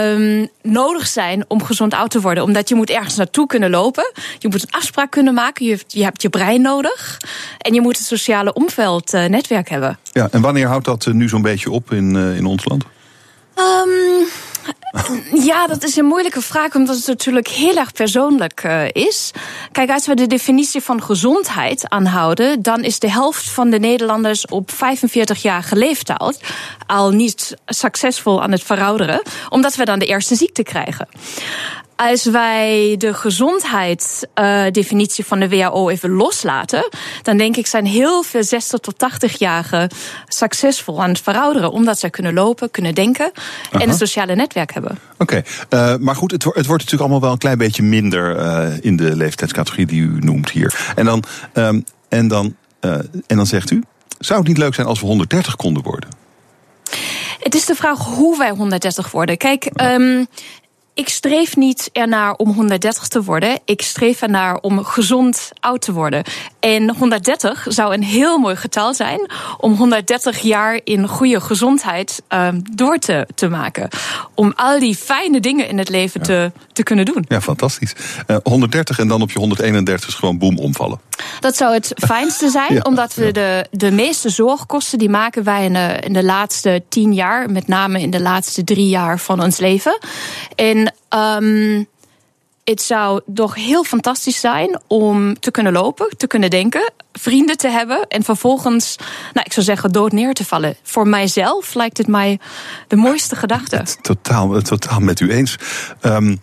um, 0.05 0.49
nodig 0.63 1.07
zijn 1.07 1.45
om 1.49 1.63
gezond 1.63 1.95
oud 1.95 2.11
te 2.11 2.21
worden. 2.21 2.45
Omdat 2.45 2.69
je 2.69 2.75
moet 2.75 2.91
ergens 2.91 3.17
naartoe 3.17 3.47
kunnen 3.47 3.71
lopen. 3.71 4.13
Je 4.39 4.49
moet 4.49 4.63
een 4.63 4.71
afspraak 4.71 5.11
kunnen 5.11 5.35
maken. 5.35 5.67
Je, 5.67 5.79
je 5.87 6.03
hebt 6.03 6.23
je 6.23 6.29
brein 6.29 6.63
nodig. 6.63 7.21
En 7.59 7.75
je 7.75 7.81
moet 7.81 7.97
het 7.97 8.07
sociale 8.07 8.53
omveld 8.53 9.15
uh, 9.15 9.25
netwerk 9.25 9.69
hebben. 9.69 9.99
Ja, 10.13 10.29
en 10.31 10.41
wanneer 10.41 10.67
houdt 10.67 10.85
dat 10.85 11.07
nu 11.07 11.29
zo'n 11.29 11.43
beetje 11.43 11.71
op 11.71 11.93
in, 11.93 12.15
uh, 12.15 12.37
in 12.37 12.47
ons 12.47 12.65
land? 12.65 12.85
Um, 13.57 14.27
ja, 15.51 15.67
dat 15.67 15.83
is 15.83 15.97
een 15.97 16.05
moeilijke 16.05 16.41
vraag, 16.41 16.75
omdat 16.75 16.97
het 16.97 17.07
natuurlijk 17.07 17.49
heel 17.49 17.77
erg 17.77 17.93
persoonlijk 17.93 18.65
uh, 18.65 18.89
is. 18.93 19.31
Kijk, 19.73 19.91
als 19.91 20.07
we 20.07 20.15
de 20.15 20.27
definitie 20.27 20.81
van 20.81 21.03
gezondheid 21.03 21.89
aanhouden, 21.89 22.63
dan 22.63 22.85
is 22.85 22.99
de 22.99 23.11
helft 23.11 23.49
van 23.49 23.71
de 23.71 23.79
Nederlanders 23.79 24.47
op 24.47 24.71
45-jarige 24.73 25.77
leeftijd 25.77 26.41
al 26.87 27.11
niet 27.11 27.55
succesvol 27.67 28.43
aan 28.43 28.53
het 28.53 28.63
verouderen, 28.63 29.23
omdat 29.49 29.75
we 29.75 29.85
dan 29.85 29.99
de 29.99 30.07
eerste 30.07 30.35
ziekte 30.35 30.63
krijgen. 30.63 31.09
Als 31.99 32.25
wij 32.25 32.95
de 32.99 33.15
gezondheidsdefinitie 33.15 35.25
van 35.25 35.41
de 35.41 35.49
WHO 35.49 35.89
even 35.89 36.11
loslaten, 36.11 36.89
dan 37.23 37.37
denk 37.37 37.57
ik 37.57 37.67
zijn 37.67 37.87
heel 37.87 38.23
veel 38.23 38.45
60 38.45 38.81
tot 38.81 38.95
80-jarigen 38.95 39.91
succesvol 40.29 41.03
aan 41.03 41.09
het 41.09 41.21
verouderen, 41.21 41.71
omdat 41.71 41.99
zij 41.99 42.11
kunnen 42.11 42.35
lopen, 42.35 42.71
kunnen 42.71 42.95
denken 42.95 43.33
en 43.71 43.89
een 43.89 43.95
sociale 43.95 44.35
netwerk 44.35 44.73
hebben. 44.73 44.99
Oké, 45.19 45.43
uh, 45.71 45.97
maar 45.97 46.17
goed, 46.17 46.31
het, 46.31 46.45
het, 46.45 46.55
wordt 46.55 46.69
natuurlijk 46.69 47.01
allemaal 47.01 47.21
wel 47.21 47.33
een 47.33 47.39
klein 47.39 47.59
beetje 47.59 47.83
minder 47.83 48.37
uh, 48.37 48.67
in 48.81 48.97
de 48.97 49.17
leeftijdscategorie 49.17 49.87
die 49.87 50.01
u 50.01 50.19
noemt 50.19 50.51
hier. 50.51 50.93
En 50.95 51.05
dan, 51.05 51.25
um, 51.55 51.85
en 52.09 52.29
dan, 52.29 52.57
en 53.27 53.37
dan 53.37 53.47
zegt 53.47 53.71
u, 53.71 53.83
zou 54.19 54.39
het 54.39 54.49
niet 54.49 54.59
leuk 54.59 54.75
zijn 54.75 54.87
als 54.87 55.01
we 55.01 55.07
130 55.07 55.57
konden 55.57 55.83
worden? 55.83 56.09
Het 57.39 57.55
is 57.55 57.67
de 57.67 57.75
vraag 57.75 57.99
hoe 57.99 58.39
wij 58.39 58.51
130 58.51 59.11
worden. 59.11 59.37
Kijk, 59.37 59.71
um, 59.83 60.27
ik 60.99 61.09
streef 61.09 61.57
niet 61.57 61.89
ernaar 61.93 62.35
om 62.35 62.53
130 62.53 63.09
te 63.09 63.23
worden. 63.23 63.59
Ik 63.65 63.83
streef 63.83 64.23
ernaar 64.23 64.57
om 64.61 64.85
gezond 64.85 65.53
oud 65.61 65.81
te 65.81 65.93
worden. 65.93 66.25
En 66.61 66.97
130 66.97 67.67
zou 67.69 67.95
een 67.95 68.03
heel 68.03 68.39
mooi 68.39 68.57
getal 68.57 68.95
zijn 68.95 69.31
om 69.59 69.75
130 69.75 70.41
jaar 70.41 70.81
in 70.85 71.09
goede 71.09 71.41
gezondheid 71.41 72.23
um, 72.29 72.63
door 72.73 72.99
te, 72.99 73.27
te 73.35 73.49
maken. 73.49 73.89
Om 74.35 74.53
al 74.57 74.79
die 74.79 74.97
fijne 74.97 75.41
dingen 75.41 75.69
in 75.69 75.79
het 75.79 75.89
leven 75.89 76.21
ja. 76.21 76.27
te, 76.27 76.53
te 76.73 76.83
kunnen 76.83 77.05
doen. 77.05 77.25
Ja, 77.29 77.41
fantastisch. 77.41 77.95
Uh, 78.27 78.37
130 78.43 78.99
en 78.99 79.09
dan 79.09 79.23
op 79.23 79.31
je 79.31 79.39
131 79.39 80.09
is 80.09 80.15
gewoon 80.15 80.39
boem 80.39 80.59
omvallen. 80.59 81.01
Dat 81.41 81.57
zou 81.57 81.75
het 81.75 81.93
fijnste 82.07 82.49
zijn, 82.49 82.75
ja, 82.75 82.81
omdat 82.81 83.15
we 83.15 83.25
ja. 83.25 83.33
de, 83.33 83.67
de 83.71 83.91
meeste 83.91 84.29
zorgkosten 84.29 84.99
die 84.99 85.11
maken 85.11 85.45
wij 85.45 85.65
in 85.65 85.73
de, 85.73 85.97
in 86.01 86.13
de 86.13 86.25
laatste 86.25 86.83
tien 86.89 87.15
jaar, 87.15 87.51
met 87.51 87.69
name 87.69 88.01
in 88.01 88.11
de 88.11 88.21
laatste 88.21 88.65
drie 88.65 88.89
jaar 88.89 89.19
van 89.19 89.43
ons 89.43 89.59
leven. 89.59 89.99
En 90.55 90.95
um, 91.43 91.87
het 92.69 92.83
zou 92.83 93.21
toch 93.35 93.55
heel 93.55 93.85
fantastisch 93.85 94.41
zijn 94.41 94.81
om 94.87 95.41
te 95.41 95.51
kunnen 95.51 95.73
lopen, 95.73 96.17
te 96.17 96.27
kunnen 96.27 96.51
denken, 96.51 96.93
vrienden 97.13 97.57
te 97.57 97.69
hebben 97.69 98.07
en 98.09 98.23
vervolgens, 98.23 98.97
nou, 99.33 99.47
ik 99.47 99.53
zou 99.53 99.67
zeggen, 99.67 99.93
dood 99.93 100.13
neer 100.13 100.35
te 100.35 100.45
vallen. 100.45 100.77
Voor 100.83 101.09
mijzelf 101.09 101.75
lijkt 101.75 101.99
het 101.99 102.07
mij 102.07 102.39
de 102.89 102.97
mooiste 102.97 103.37
gedachte. 103.37 103.83
Totaal, 104.01 104.61
totaal 104.61 105.01
met 105.01 105.21
u 105.21 105.31
eens. 105.31 105.57
Um, 106.03 106.41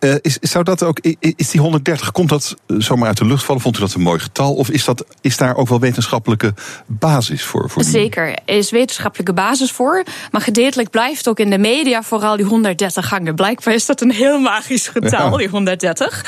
Uh, 0.00 0.14
is, 0.20 0.38
zou 0.40 0.64
dat 0.64 0.82
ook, 0.82 0.98
is 1.36 1.50
die 1.50 1.60
130, 1.60 2.10
komt 2.10 2.28
dat 2.28 2.56
zomaar 2.66 3.08
uit 3.08 3.16
de 3.16 3.24
lucht 3.24 3.44
vallen? 3.44 3.62
Vond 3.62 3.76
u 3.76 3.80
dat 3.80 3.94
een 3.94 4.00
mooi 4.00 4.18
getal? 4.18 4.54
Of 4.54 4.70
is, 4.70 4.84
dat, 4.84 5.04
is 5.20 5.36
daar 5.36 5.56
ook 5.56 5.68
wel 5.68 5.80
wetenschappelijke 5.80 6.54
basis 6.86 7.42
voor? 7.42 7.70
voor 7.70 7.84
Zeker, 7.84 8.28
er 8.28 8.56
is 8.56 8.70
wetenschappelijke 8.70 9.32
basis 9.32 9.70
voor. 9.72 10.04
Maar 10.30 10.40
gedeeltelijk 10.40 10.90
blijft 10.90 11.28
ook 11.28 11.38
in 11.38 11.50
de 11.50 11.58
media 11.58 12.02
vooral 12.02 12.36
die 12.36 12.46
130 12.46 13.10
hangen. 13.10 13.34
Blijkbaar 13.34 13.74
is 13.74 13.86
dat 13.86 14.00
een 14.00 14.10
heel 14.10 14.38
magisch 14.38 14.88
getal, 14.88 15.30
ja. 15.30 15.36
die 15.36 15.48
130. 15.48 16.24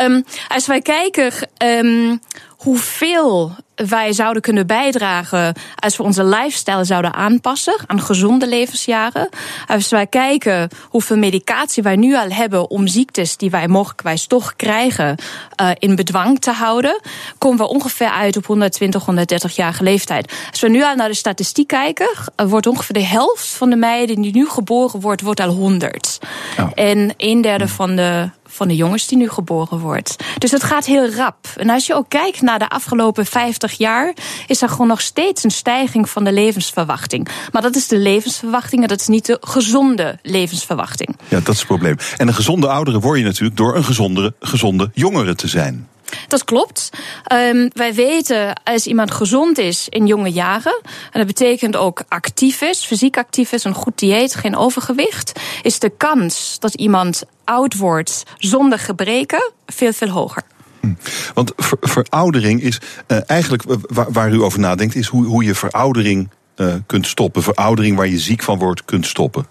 Um, 0.00 0.24
als 0.48 0.66
wij 0.66 0.80
kijken. 0.80 1.32
Um, 1.64 2.20
hoeveel 2.66 3.52
wij 3.74 4.12
zouden 4.12 4.42
kunnen 4.42 4.66
bijdragen 4.66 5.54
als 5.76 5.96
we 5.96 6.02
onze 6.02 6.24
lifestyle 6.24 6.84
zouden 6.84 7.14
aanpassen 7.14 7.76
aan 7.86 8.00
gezonde 8.00 8.46
levensjaren. 8.46 9.28
Als 9.66 9.88
wij 9.88 10.06
kijken 10.06 10.68
hoeveel 10.88 11.16
medicatie 11.16 11.82
wij 11.82 11.96
nu 11.96 12.16
al 12.16 12.30
hebben 12.30 12.70
om 12.70 12.86
ziektes 12.86 13.36
die 13.36 13.50
wij 13.50 13.68
mogelijkwijs 13.68 14.26
toch 14.26 14.56
krijgen 14.56 15.16
uh, 15.60 15.70
in 15.78 15.96
bedwang 15.96 16.38
te 16.40 16.50
houden, 16.50 17.00
komen 17.38 17.58
we 17.58 17.68
ongeveer 17.68 18.10
uit 18.10 18.36
op 18.36 18.46
120, 18.46 19.04
130 19.04 19.56
jaar 19.56 19.76
leeftijd. 19.80 20.32
Als 20.50 20.60
we 20.60 20.68
nu 20.68 20.84
al 20.84 20.94
naar 20.94 21.08
de 21.08 21.14
statistiek 21.14 21.66
kijken, 21.66 22.08
wordt 22.36 22.66
ongeveer 22.66 22.94
de 22.94 23.06
helft 23.06 23.48
van 23.48 23.70
de 23.70 23.76
meiden 23.76 24.22
die 24.22 24.32
nu 24.32 24.48
geboren 24.48 25.00
wordt, 25.00 25.22
wordt 25.22 25.40
al 25.40 25.50
100. 25.50 26.18
Oh. 26.58 26.70
En 26.74 27.14
een 27.16 27.40
derde 27.40 27.68
van 27.68 27.96
de 27.96 28.30
van 28.56 28.68
de 28.68 28.76
jongens 28.76 29.06
die 29.06 29.18
nu 29.18 29.28
geboren 29.28 29.78
wordt. 29.78 30.16
Dus 30.38 30.50
het 30.50 30.62
gaat 30.62 30.86
heel 30.86 31.10
rap. 31.10 31.46
En 31.56 31.70
als 31.70 31.86
je 31.86 31.94
ook 31.94 32.08
kijkt 32.08 32.40
naar 32.40 32.58
de 32.58 32.68
afgelopen 32.68 33.26
50 33.26 33.72
jaar, 33.72 34.14
is 34.46 34.62
er 34.62 34.68
gewoon 34.68 34.86
nog 34.86 35.00
steeds 35.00 35.44
een 35.44 35.50
stijging 35.50 36.08
van 36.08 36.24
de 36.24 36.32
levensverwachting. 36.32 37.28
Maar 37.52 37.62
dat 37.62 37.76
is 37.76 37.88
de 37.88 37.98
levensverwachting 37.98 38.82
en 38.82 38.88
dat 38.88 39.00
is 39.00 39.06
niet 39.06 39.26
de 39.26 39.38
gezonde 39.40 40.18
levensverwachting. 40.22 41.16
Ja, 41.28 41.40
dat 41.40 41.48
is 41.48 41.58
het 41.58 41.66
probleem. 41.66 41.96
En 42.16 42.28
een 42.28 42.34
gezonde 42.34 42.68
oudere 42.68 43.00
word 43.00 43.18
je 43.18 43.24
natuurlijk 43.24 43.56
door 43.56 43.76
een 43.76 43.84
gezonde, 43.84 44.34
gezonde 44.40 44.90
jongere 44.94 45.34
te 45.34 45.48
zijn. 45.48 45.88
Dat 46.28 46.44
klopt. 46.44 46.90
Um, 47.32 47.70
wij 47.72 47.94
weten 47.94 48.60
als 48.64 48.86
iemand 48.86 49.10
gezond 49.10 49.58
is 49.58 49.88
in 49.88 50.06
jonge 50.06 50.32
jaren, 50.32 50.80
en 50.84 51.18
dat 51.18 51.26
betekent 51.26 51.76
ook 51.76 52.02
actief 52.08 52.60
is, 52.60 52.84
fysiek 52.84 53.16
actief 53.16 53.52
is, 53.52 53.64
een 53.64 53.74
goed 53.74 53.98
dieet, 53.98 54.34
geen 54.34 54.56
overgewicht, 54.56 55.40
is 55.62 55.78
de 55.78 55.90
kans 55.90 56.56
dat 56.58 56.74
iemand 56.74 57.22
oud 57.44 57.76
wordt 57.76 58.22
zonder 58.38 58.78
gebreken 58.78 59.52
veel, 59.66 59.92
veel 59.92 60.08
hoger. 60.08 60.42
Hm. 60.80 60.92
Want 61.34 61.52
ver, 61.56 61.78
veroudering 61.80 62.62
is 62.62 62.80
uh, 63.08 63.18
eigenlijk 63.26 63.62
waar, 63.66 64.12
waar, 64.12 64.32
u 64.32 64.42
over 64.42 64.60
nadenkt, 64.60 64.94
is 64.94 65.06
hoe, 65.06 65.24
hoe 65.24 65.44
je 65.44 65.54
veroudering 65.54 66.30
uh, 66.56 66.74
kunt 66.86 67.06
stoppen. 67.06 67.42
Veroudering 67.42 67.96
waar 67.96 68.08
je 68.08 68.18
ziek 68.18 68.42
van 68.42 68.58
wordt, 68.58 68.84
kunt 68.84 69.06
stoppen. 69.06 69.46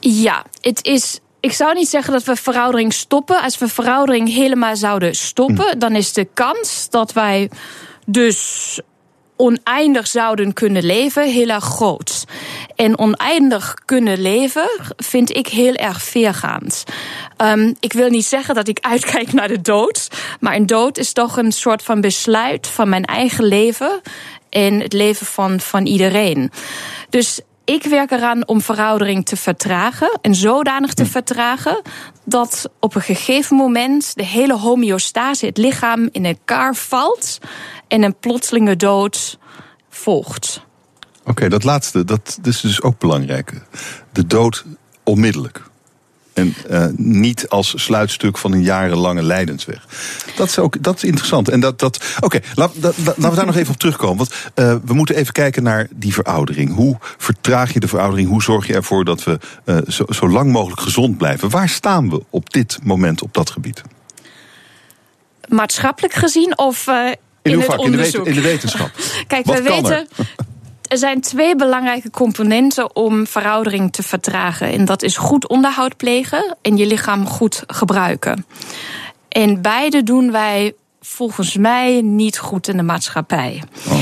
Ja, 0.00 0.44
het 0.60 0.84
is 0.84 1.20
ik 1.46 1.52
zou 1.52 1.74
niet 1.74 1.88
zeggen 1.88 2.12
dat 2.12 2.24
we 2.24 2.36
veroudering 2.36 2.92
stoppen. 2.92 3.42
Als 3.42 3.58
we 3.58 3.68
veroudering 3.68 4.28
helemaal 4.28 4.76
zouden 4.76 5.14
stoppen, 5.14 5.70
hm. 5.70 5.78
dan 5.78 5.94
is 5.94 6.12
de 6.12 6.28
kans 6.34 6.90
dat 6.90 7.12
wij 7.12 7.50
dus 8.06 8.80
oneindig 9.36 10.06
zouden 10.06 10.52
kunnen 10.52 10.84
leven 10.84 11.30
heel 11.30 11.48
erg 11.48 11.64
groot. 11.64 12.24
En 12.76 12.98
oneindig 12.98 13.74
kunnen 13.84 14.20
leven 14.20 14.68
vind 14.96 15.36
ik 15.36 15.46
heel 15.46 15.74
erg 15.74 16.02
veergaand. 16.02 16.84
Um, 17.38 17.74
ik 17.80 17.92
wil 17.92 18.08
niet 18.08 18.26
zeggen 18.26 18.54
dat 18.54 18.68
ik 18.68 18.78
uitkijk 18.92 19.32
naar 19.32 19.48
de 19.48 19.60
dood, 19.60 20.08
maar 20.40 20.54
een 20.54 20.66
dood 20.66 20.98
is 20.98 21.12
toch 21.12 21.36
een 21.36 21.52
soort 21.52 21.82
van 21.82 22.00
besluit 22.00 22.66
van 22.66 22.88
mijn 22.88 23.04
eigen 23.04 23.44
leven 23.44 24.00
en 24.48 24.80
het 24.80 24.92
leven 24.92 25.26
van, 25.26 25.60
van 25.60 25.86
iedereen. 25.86 26.50
Dus 27.10 27.40
ik 27.66 27.84
werk 27.84 28.10
eraan 28.10 28.46
om 28.46 28.60
veroudering 28.60 29.24
te 29.24 29.36
vertragen 29.36 30.18
en 30.20 30.34
zodanig 30.34 30.94
te 30.94 31.06
vertragen 31.06 31.82
dat 32.24 32.70
op 32.80 32.94
een 32.94 33.02
gegeven 33.02 33.56
moment 33.56 34.16
de 34.16 34.24
hele 34.24 34.56
homeostase, 34.56 35.46
het 35.46 35.56
lichaam, 35.56 36.08
in 36.12 36.24
elkaar 36.24 36.74
valt 36.74 37.38
en 37.88 38.02
een 38.02 38.16
plotselinge 38.18 38.76
dood 38.76 39.38
volgt. 39.88 40.64
Oké, 41.20 41.30
okay, 41.30 41.48
dat 41.48 41.64
laatste, 41.64 42.04
dat 42.04 42.38
is 42.42 42.60
dus 42.60 42.82
ook 42.82 42.98
belangrijk. 42.98 43.52
De 44.12 44.26
dood 44.26 44.64
onmiddellijk. 45.04 45.62
En 46.36 46.54
uh, 46.70 46.86
niet 46.96 47.48
als 47.48 47.72
sluitstuk 47.76 48.38
van 48.38 48.52
een 48.52 48.62
jarenlange 48.62 49.22
lijdensweg. 49.22 49.86
Dat 50.36 50.48
is 50.48 50.58
ook 50.58 50.82
dat 50.82 50.96
is 50.96 51.04
interessant. 51.04 51.48
En 51.48 51.60
dat, 51.60 51.78
dat, 51.78 52.04
Oké, 52.16 52.24
okay, 52.24 52.42
laten 52.54 52.80
we 53.16 53.34
daar 53.34 53.46
nog 53.46 53.56
even 53.56 53.72
op 53.72 53.78
terugkomen. 53.78 54.16
Want 54.16 54.30
uh, 54.54 54.76
we 54.84 54.94
moeten 54.94 55.16
even 55.16 55.32
kijken 55.32 55.62
naar 55.62 55.88
die 55.94 56.12
veroudering. 56.12 56.74
Hoe 56.74 56.96
vertraag 57.00 57.72
je 57.72 57.80
de 57.80 57.88
veroudering? 57.88 58.28
Hoe 58.28 58.42
zorg 58.42 58.66
je 58.66 58.74
ervoor 58.74 59.04
dat 59.04 59.24
we 59.24 59.38
uh, 59.64 59.76
zo, 59.88 60.04
zo 60.08 60.28
lang 60.28 60.52
mogelijk 60.52 60.80
gezond 60.80 61.16
blijven? 61.16 61.50
Waar 61.50 61.68
staan 61.68 62.10
we 62.10 62.22
op 62.30 62.52
dit 62.52 62.78
moment 62.82 63.22
op 63.22 63.34
dat 63.34 63.50
gebied? 63.50 63.82
Maatschappelijk 65.48 66.14
gezien 66.14 66.58
of 66.58 66.86
in, 66.86 67.16
in 67.42 67.58
het 67.58 67.64
vak, 67.64 67.78
onderzoek? 67.78 68.26
In 68.26 68.32
de, 68.32 68.36
in 68.36 68.42
de 68.42 68.48
wetenschap. 68.48 68.90
Kijk, 69.26 69.46
Wat 69.46 69.56
we 69.56 69.62
weten 69.62 70.08
er 70.88 70.98
zijn 70.98 71.20
twee 71.20 71.56
belangrijke 71.56 72.10
componenten 72.10 72.96
om 72.96 73.26
veroudering 73.26 73.92
te 73.92 74.02
vertragen. 74.02 74.72
En 74.72 74.84
dat 74.84 75.02
is 75.02 75.16
goed 75.16 75.48
onderhoud 75.48 75.96
plegen 75.96 76.56
en 76.62 76.76
je 76.76 76.86
lichaam 76.86 77.26
goed 77.26 77.62
gebruiken. 77.66 78.46
En 79.28 79.62
beide 79.62 80.02
doen 80.02 80.32
wij 80.32 80.74
volgens 81.00 81.56
mij 81.56 82.00
niet 82.00 82.38
goed 82.38 82.68
in 82.68 82.76
de 82.76 82.82
maatschappij. 82.82 83.62
Oh. 83.88 83.98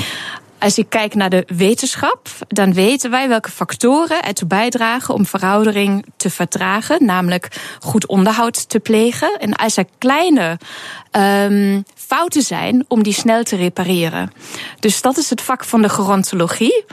Als 0.65 0.79
ik 0.79 0.89
kijk 0.89 1.15
naar 1.15 1.31
de 1.31 1.47
wetenschap, 1.47 2.29
dan 2.49 2.75
weten 2.75 3.11
wij 3.11 3.29
welke 3.29 3.51
factoren 3.51 4.23
ertoe 4.23 4.49
bijdragen 4.49 5.15
om 5.15 5.27
veroudering 5.27 6.07
te 6.17 6.31
vertragen, 6.31 7.05
namelijk 7.05 7.77
goed 7.81 8.07
onderhoud 8.07 8.69
te 8.69 8.81
plegen. 8.81 9.37
En 9.39 9.55
als 9.55 9.77
er 9.77 9.85
kleine 9.99 10.59
um, 11.17 11.85
fouten 11.95 12.43
zijn, 12.43 12.85
om 12.89 13.03
die 13.03 13.13
snel 13.13 13.43
te 13.43 13.57
repareren. 13.57 14.33
Dus 14.81 15.03
dat 15.03 15.17
is 15.17 15.31
het 15.31 15.41
vak 15.41 15.65
van 15.65 15.83
de 15.83 15.89
gerontologie. 15.89 16.85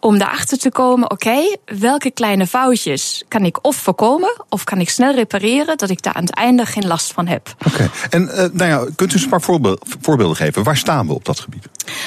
Om 0.00 0.14
erachter 0.14 0.58
te 0.58 0.70
komen, 0.70 1.10
oké, 1.10 1.28
okay, 1.28 1.56
welke 1.78 2.10
kleine 2.10 2.46
foutjes 2.46 3.24
kan 3.28 3.44
ik 3.44 3.66
of 3.66 3.76
voorkomen, 3.76 4.42
of 4.48 4.64
kan 4.64 4.80
ik 4.80 4.90
snel 4.90 5.14
repareren, 5.14 5.76
dat 5.76 5.90
ik 5.90 6.02
daar 6.02 6.14
aan 6.14 6.24
het 6.24 6.34
einde 6.34 6.66
geen 6.66 6.86
last 6.86 7.12
van 7.12 7.26
heb. 7.26 7.54
Oké, 7.66 7.74
okay. 7.74 7.90
en 8.10 8.22
uh, 8.22 8.36
nou 8.36 8.70
ja, 8.70 8.86
kunt 8.96 9.10
u 9.10 9.14
eens 9.14 9.22
een 9.22 9.28
paar 9.28 9.66
voorbeelden 10.00 10.36
geven? 10.36 10.62
Waar 10.62 10.76
staan 10.76 11.06
we 11.06 11.12
op 11.12 11.24
dat 11.24 11.40
gebied? 11.40 11.66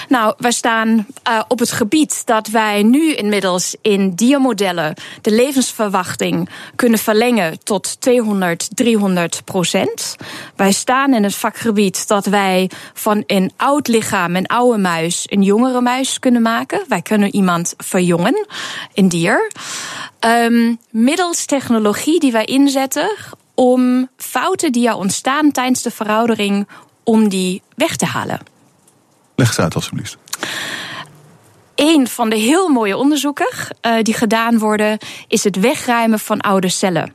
Nou, 0.10 0.34
we 0.38 0.52
staan 0.52 0.90
uh, 1.28 1.42
op 1.48 1.60
het 1.60 1.72
gebied 1.72 2.26
dat 2.26 2.48
wij 2.48 2.84
nu 2.84 3.14
inmiddels 3.14 3.76
in 3.82 4.16
diermodellen 4.16 4.94
de 5.22 5.32
levensverwachting 5.32 6.50
kunnen 6.76 7.00
verlengen 7.00 7.64
tot 7.64 8.02
200, 8.02 8.70
300 8.74 9.42
procent. 9.46 10.16
Wij 10.56 10.72
staan 10.72 11.14
in 11.14 11.24
het 11.24 11.36
vakgebied 11.60 12.08
dat 12.08 12.26
wij 12.26 12.70
van 12.94 13.24
een 13.28 13.52
oud 13.58 13.88
lichaam, 13.88 14.36
een 14.36 14.48
oude 14.48 14.78
muis, 14.78 15.24
een 15.26 15.42
jongere 15.44 15.82
muis 15.82 16.20
kunnen 16.20 16.42
maken. 16.42 16.82
Wij 16.88 17.02
kunnen 17.02 17.36
iemand 17.36 17.74
verjongen, 17.78 18.48
een 18.94 19.10
dier. 19.10 19.52
Um, 20.20 20.80
middels 20.90 21.46
technologie 21.46 22.20
die 22.20 22.32
wij 22.32 22.46
inzetten 22.46 23.16
om 23.56 24.10
fouten 24.18 24.72
die 24.72 24.88
er 24.88 24.96
ontstaan 24.96 25.52
tijdens 25.52 25.82
de 25.82 25.92
veroudering, 25.92 26.68
om 27.04 27.30
die 27.30 27.62
weg 27.76 27.96
te 27.96 28.06
halen. 28.06 28.40
Leg 29.36 29.48
eens 29.48 29.60
uit, 29.60 29.76
alsjeblieft. 29.76 30.18
Een 31.80 32.08
van 32.08 32.30
de 32.30 32.36
heel 32.36 32.70
mooie 32.70 32.98
onderzoeken 32.98 33.48
uh, 33.82 33.94
die 34.02 34.14
gedaan 34.14 34.58
worden, 34.58 34.98
is 35.28 35.44
het 35.44 35.60
wegruimen 35.60 36.20
van 36.20 36.40
oude 36.42 36.70
cellen. 36.70 37.14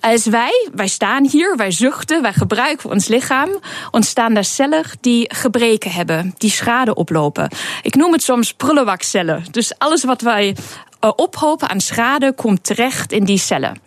Als 0.00 0.26
wij, 0.26 0.68
wij 0.74 0.88
staan 0.88 1.28
hier, 1.28 1.56
wij 1.56 1.70
zuchten, 1.70 2.22
wij 2.22 2.32
gebruiken 2.32 2.90
ons 2.90 3.08
lichaam, 3.08 3.48
ontstaan 3.90 4.34
daar 4.34 4.44
cellen 4.44 4.84
die 5.00 5.34
gebreken 5.34 5.90
hebben, 5.90 6.34
die 6.38 6.50
schade 6.50 6.94
oplopen. 6.94 7.50
Ik 7.82 7.94
noem 7.94 8.12
het 8.12 8.22
soms 8.22 8.52
prullenbakcellen. 8.52 9.44
Dus 9.50 9.78
alles 9.78 10.04
wat 10.04 10.20
wij 10.20 10.56
ophopen 11.14 11.68
aan 11.68 11.80
schade 11.80 12.32
komt 12.32 12.64
terecht 12.64 13.12
in 13.12 13.24
die 13.24 13.38
cellen. 13.38 13.80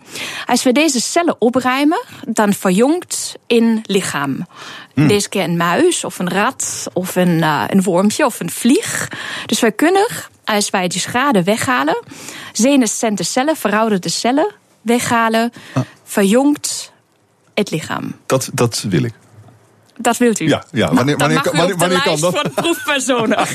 Als 0.46 0.64
we 0.64 0.72
deze 0.72 1.02
cellen 1.02 1.36
opruimen, 1.40 2.02
dan 2.28 2.54
verjongt 2.54 3.36
in 3.48 3.82
lichaam. 3.86 4.48
Hmm. 4.94 5.08
Deze 5.08 5.30
keer 5.30 5.44
een 5.44 5.58
muis 5.58 6.04
of 6.04 6.20
een 6.20 6.30
rat 6.30 6.88
of 6.94 7.16
een, 7.16 7.38
uh, 7.38 7.64
een 7.68 7.84
wormpje 7.84 8.26
of 8.26 8.40
een 8.40 8.52
vlieg. 8.52 9.08
Dus 9.46 9.60
wij 9.60 9.72
kunnen, 9.72 10.08
als 10.44 10.70
wij 10.70 10.88
die 10.88 11.02
schade 11.02 11.44
weghalen, 11.44 12.04
senescente 12.52 13.24
cellen, 13.24 13.56
verouderde 13.56 14.10
cellen 14.10 14.52
weghalen, 14.82 15.52
ah. 15.74 15.84
verjongt 16.04 16.92
het 17.54 17.72
lichaam. 17.72 18.16
Dat, 18.26 18.50
dat 18.54 18.86
wil 18.90 19.04
ik. 19.04 19.14
Dat 20.02 20.18
wilt 20.18 20.40
u? 20.40 20.48
Ja, 20.48 20.64
ja. 20.72 20.94
wanneer, 20.94 21.18
nou, 21.18 21.34
wanneer, 21.34 21.54
wanneer, 21.56 21.78
wanneer 21.78 22.02
kan 22.02 22.20
dat? 22.20 22.36
Van 22.36 22.52
proefpersonen. 22.54 23.38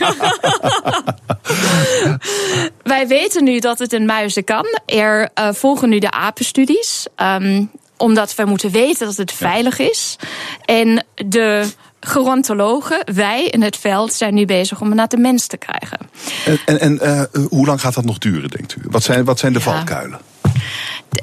Wij 2.82 3.08
weten 3.08 3.44
nu 3.44 3.58
dat 3.58 3.78
het 3.78 3.92
in 3.92 4.04
muizen 4.04 4.44
kan. 4.44 4.66
Er 4.86 5.30
uh, 5.38 5.48
volgen 5.52 5.88
nu 5.88 5.98
de 5.98 6.10
apenstudies. 6.10 7.06
Um, 7.22 7.70
omdat 7.96 8.34
we 8.34 8.44
moeten 8.44 8.70
weten 8.70 9.06
dat 9.06 9.16
het 9.16 9.32
veilig 9.32 9.78
is. 9.78 10.16
En 10.64 11.04
de 11.14 11.66
gerontologen, 12.00 13.02
wij 13.14 13.44
in 13.44 13.62
het 13.62 13.76
veld, 13.76 14.12
zijn 14.12 14.34
nu 14.34 14.44
bezig 14.44 14.80
om 14.80 14.86
het 14.86 14.96
naar 14.96 15.08
de 15.08 15.16
mens 15.16 15.46
te 15.46 15.56
krijgen. 15.56 15.98
En, 16.44 16.58
en, 16.64 16.80
en 16.80 16.98
uh, 17.02 17.22
hoe 17.48 17.66
lang 17.66 17.80
gaat 17.80 17.94
dat 17.94 18.04
nog 18.04 18.18
duren, 18.18 18.50
denkt 18.50 18.76
u? 18.76 18.80
Wat 18.90 19.02
zijn, 19.02 19.24
wat 19.24 19.38
zijn 19.38 19.52
de 19.52 19.58
ja. 19.58 19.64
valkuilen? 19.64 20.20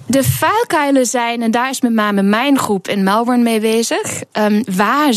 De 0.05 0.23
vuilkuilen 0.23 1.05
zijn, 1.05 1.41
en 1.41 1.51
daar 1.51 1.69
is 1.69 1.81
met 1.81 1.93
name 1.93 2.21
mijn 2.21 2.59
groep 2.59 2.87
in 2.87 3.03
Melbourne 3.03 3.43
mee 3.43 3.59
bezig. 3.59 4.21
Um, 4.33 4.63
waar 4.75 5.13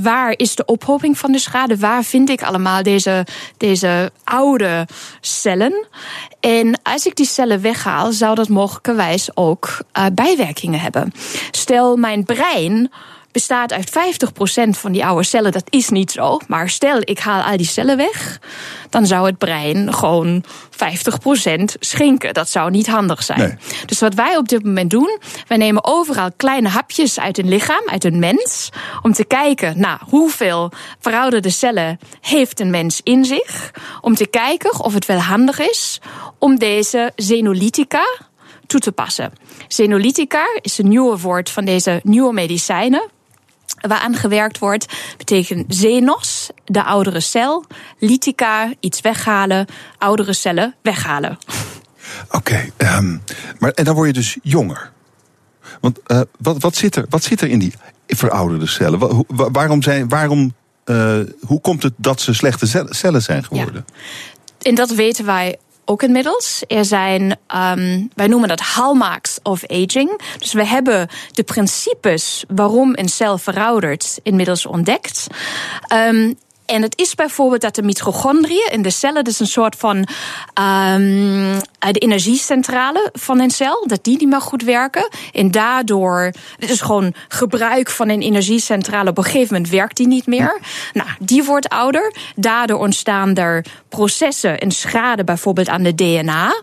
waar 0.00 0.34
is 0.36 0.54
de 0.54 0.64
ophoping 0.64 1.18
van 1.18 1.32
de 1.32 1.38
schade? 1.38 1.76
Waar 1.76 2.04
vind 2.04 2.30
ik 2.30 2.42
allemaal 2.42 2.82
deze, 2.82 3.26
deze 3.56 4.12
oude 4.24 4.86
cellen? 5.20 5.86
En 6.40 6.80
als 6.82 7.06
ik 7.06 7.16
die 7.16 7.26
cellen 7.26 7.60
weghaal, 7.60 8.12
zou 8.12 8.34
dat 8.34 8.48
mogelijkerwijs 8.48 9.30
ook 9.36 9.78
uh, 9.98 10.06
bijwerkingen 10.14 10.80
hebben. 10.80 11.12
Stel, 11.50 11.96
mijn 11.96 12.24
brein 12.24 12.90
bestaat 13.32 13.72
uit 13.72 13.90
50% 13.90 14.68
van 14.68 14.92
die 14.92 15.04
oude 15.04 15.24
cellen. 15.24 15.52
Dat 15.52 15.66
is 15.68 15.88
niet 15.88 16.10
zo. 16.10 16.40
Maar 16.46 16.68
stel, 16.68 16.98
ik 17.00 17.18
haal 17.18 17.42
al 17.42 17.56
die 17.56 17.66
cellen 17.66 17.96
weg. 17.96 18.40
Dan 18.90 19.06
zou 19.06 19.26
het 19.26 19.38
brein 19.38 19.94
gewoon 19.94 20.44
50% 20.44 20.46
schenken. 21.78 22.34
Dat 22.34 22.48
zou 22.48 22.70
niet 22.70 22.86
handig 22.86 23.22
zijn. 23.22 23.38
Nee. 23.38 23.56
Dus 23.86 24.00
wat 24.00 24.14
wij 24.14 24.36
op 24.36 24.48
dit 24.48 24.64
moment 24.64 24.90
doen. 24.90 25.18
Wij 25.46 25.56
nemen 25.56 25.84
overal 25.84 26.30
kleine 26.36 26.68
hapjes 26.68 27.20
uit 27.20 27.38
een 27.38 27.48
lichaam, 27.48 27.82
uit 27.86 28.04
een 28.04 28.18
mens. 28.18 28.68
Om 29.02 29.12
te 29.12 29.24
kijken, 29.24 29.80
nou, 29.80 29.98
hoeveel 30.08 30.72
verouderde 31.00 31.50
cellen 31.50 31.98
heeft 32.20 32.60
een 32.60 32.70
mens 32.70 33.00
in 33.02 33.24
zich. 33.24 33.70
Om 34.00 34.14
te 34.14 34.26
kijken 34.26 34.84
of 34.84 34.94
het 34.94 35.06
wel 35.06 35.18
handig 35.18 35.58
is 35.58 36.00
om 36.38 36.58
deze 36.58 37.12
xenolytica 37.14 38.04
toe 38.66 38.80
te 38.80 38.92
passen. 38.92 39.32
Xenolytica 39.68 40.44
is 40.60 40.78
een 40.78 40.88
nieuwe 40.88 41.18
woord 41.18 41.50
van 41.50 41.64
deze 41.64 42.00
nieuwe 42.02 42.32
medicijnen 42.32 43.10
waaraan 43.76 44.14
gewerkt 44.14 44.58
wordt, 44.58 44.86
betekent 45.16 45.64
zenos, 45.68 46.50
de 46.64 46.84
oudere 46.84 47.20
cel, 47.20 47.64
lithica, 47.98 48.72
iets 48.80 49.00
weghalen, 49.00 49.66
oudere 49.98 50.32
cellen 50.32 50.74
weghalen. 50.82 51.38
Oké, 52.30 52.36
okay, 52.36 52.96
um, 52.96 53.22
maar 53.58 53.70
en 53.70 53.84
dan 53.84 53.94
word 53.94 54.06
je 54.06 54.12
dus 54.12 54.38
jonger. 54.42 54.92
Want 55.80 55.98
uh, 56.06 56.20
wat, 56.38 56.62
wat, 56.62 56.76
zit 56.76 56.96
er, 56.96 57.06
wat 57.08 57.22
zit 57.22 57.40
er 57.40 57.48
in 57.48 57.58
die 57.58 57.72
verouderde 58.06 58.66
cellen? 58.66 58.98
Wa 59.26 59.50
waarom 59.50 59.82
zijn, 59.82 60.08
waarom, 60.08 60.54
uh, 60.84 61.18
hoe 61.40 61.60
komt 61.60 61.82
het 61.82 61.92
dat 61.96 62.20
ze 62.20 62.34
slechte 62.34 62.86
cellen 62.88 63.22
zijn 63.22 63.44
geworden? 63.44 63.84
Ja. 63.86 64.68
En 64.68 64.74
dat 64.74 64.90
weten 64.90 65.24
wij 65.24 65.56
ook 65.88 66.02
inmiddels. 66.02 66.62
Er 66.66 66.84
zijn, 66.84 67.22
um, 67.54 68.10
wij 68.14 68.26
noemen 68.26 68.48
dat 68.48 68.60
hallmarks 68.60 69.38
of 69.42 69.64
aging. 69.66 70.20
Dus 70.38 70.52
we 70.52 70.66
hebben 70.66 71.08
de 71.32 71.42
principes 71.42 72.44
waarom 72.48 72.92
een 72.94 73.08
cel 73.08 73.38
veroudert 73.38 74.18
inmiddels 74.22 74.66
ontdekt. 74.66 75.26
Um, 75.92 76.38
en 76.68 76.82
het 76.82 76.98
is 76.98 77.14
bijvoorbeeld 77.14 77.60
dat 77.60 77.74
de 77.74 77.82
mitochondriën 77.82 78.68
in 78.70 78.82
de 78.82 78.90
cellen, 78.90 79.24
dus 79.24 79.40
een 79.40 79.46
soort 79.46 79.76
van 79.76 79.96
um, 79.96 81.58
de 81.78 81.98
energiecentrale 81.98 83.10
van 83.12 83.40
een 83.40 83.50
cel, 83.50 83.84
dat 83.86 84.04
die 84.04 84.18
niet 84.18 84.28
meer 84.28 84.40
goed 84.40 84.62
werken. 84.62 85.08
En 85.32 85.50
daardoor, 85.50 86.32
het 86.58 86.70
is 86.70 86.80
gewoon 86.80 87.14
gebruik 87.28 87.90
van 87.90 88.08
een 88.08 88.22
energiecentrale, 88.22 89.10
op 89.10 89.18
een 89.18 89.24
gegeven 89.24 89.54
moment 89.54 89.72
werkt 89.72 89.96
die 89.96 90.06
niet 90.06 90.26
meer. 90.26 90.60
Nou, 90.92 91.08
die 91.18 91.44
wordt 91.44 91.68
ouder. 91.68 92.14
Daardoor 92.36 92.78
ontstaan 92.78 93.34
er 93.34 93.64
processen 93.88 94.58
en 94.58 94.70
schade 94.70 95.24
bijvoorbeeld 95.24 95.68
aan 95.68 95.82
de 95.82 95.94
DNA 95.94 96.62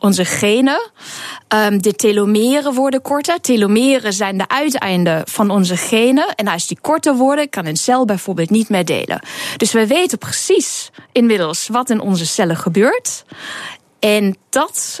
onze 0.00 0.24
genen. 0.24 0.90
Um, 1.54 1.82
de 1.82 1.92
telomeren 1.92 2.74
worden 2.74 3.02
korter. 3.02 3.40
Telomeren 3.40 4.12
zijn 4.12 4.38
de 4.38 4.48
uiteinden 4.48 5.28
van 5.28 5.50
onze 5.50 5.76
genen. 5.76 6.34
En 6.34 6.48
als 6.48 6.66
die 6.66 6.78
korter 6.80 7.14
worden, 7.14 7.48
kan 7.48 7.66
een 7.66 7.76
cel 7.76 8.04
bijvoorbeeld 8.04 8.50
niet 8.50 8.68
meer 8.68 8.84
delen. 8.84 9.22
Dus 9.56 9.72
we 9.72 9.86
weten 9.86 10.18
precies 10.18 10.90
inmiddels 11.12 11.68
wat 11.68 11.90
in 11.90 12.00
onze 12.00 12.26
cellen 12.26 12.56
gebeurt. 12.56 13.24
En 13.98 14.36
dat 14.48 15.00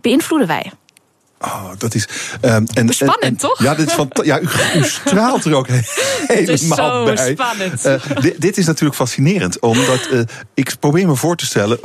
beïnvloeden 0.00 0.48
wij. 0.48 0.72
Oh, 1.40 1.70
dat 1.78 1.94
is. 1.94 2.08
Um, 2.42 2.66
en, 2.74 2.88
spannend, 2.88 3.22
en, 3.22 3.36
toch? 3.36 3.62
Ja, 3.62 3.74
dit 3.74 3.86
is 3.88 3.92
van, 3.92 4.10
ja 4.22 4.40
u, 4.40 4.48
u 4.74 4.84
straalt 4.84 5.44
er 5.44 5.54
ook 5.54 5.66
helemaal 5.66 5.86
het 6.26 6.48
is 6.48 6.68
zo 6.68 7.04
bij. 7.04 7.32
spannend. 7.32 7.86
Uh, 7.86 8.20
dit, 8.20 8.40
dit, 8.40 8.58
is 8.58 8.66
natuurlijk 8.66 8.96
fascinerend, 8.96 9.58
omdat 9.60 10.08
uh, 10.12 10.20
ik 10.54 10.76
probeer 10.80 11.06
me 11.06 11.16
voor 11.16 11.36
te 11.36 11.46
stellen 11.46 11.78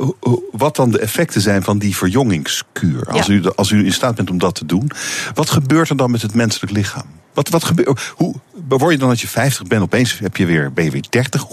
wat 0.52 0.76
dan 0.76 0.90
de 0.90 0.98
effecten 0.98 1.40
zijn 1.40 1.62
van 1.62 1.78
die 1.78 1.96
verjongingskuur. 1.96 3.06
Als, 3.06 3.26
ja. 3.26 3.32
u, 3.32 3.42
als 3.56 3.70
u 3.70 3.84
in 3.84 3.92
staat 3.92 4.14
bent 4.14 4.30
om 4.30 4.38
dat 4.38 4.54
te 4.54 4.66
doen. 4.66 4.90
Wat 5.34 5.50
gebeurt 5.50 5.88
er 5.88 5.96
dan 5.96 6.10
met 6.10 6.22
het 6.22 6.34
menselijk 6.34 6.72
lichaam? 6.72 7.06
Wat, 7.34 7.48
wat 7.48 7.64
gebeurt, 7.64 8.12
hoe 8.14 8.34
word 8.68 8.92
je 8.92 8.98
dan 8.98 9.08
als 9.08 9.20
je 9.20 9.28
50 9.28 9.66
bent, 9.66 9.82
opeens 9.82 10.18
heb 10.18 10.36
je 10.36 10.46
weer, 10.46 10.72
ben 10.72 10.84
je 10.84 10.90
weer 10.90 11.04
30? 11.10 11.46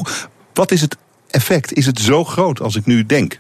Wat 0.53 0.71
is 0.71 0.81
het 0.81 0.97
effect? 1.27 1.73
Is 1.73 1.85
het 1.85 1.99
zo 1.99 2.23
groot 2.23 2.61
als 2.61 2.75
ik 2.75 2.85
nu 2.85 3.05
denk? 3.05 3.39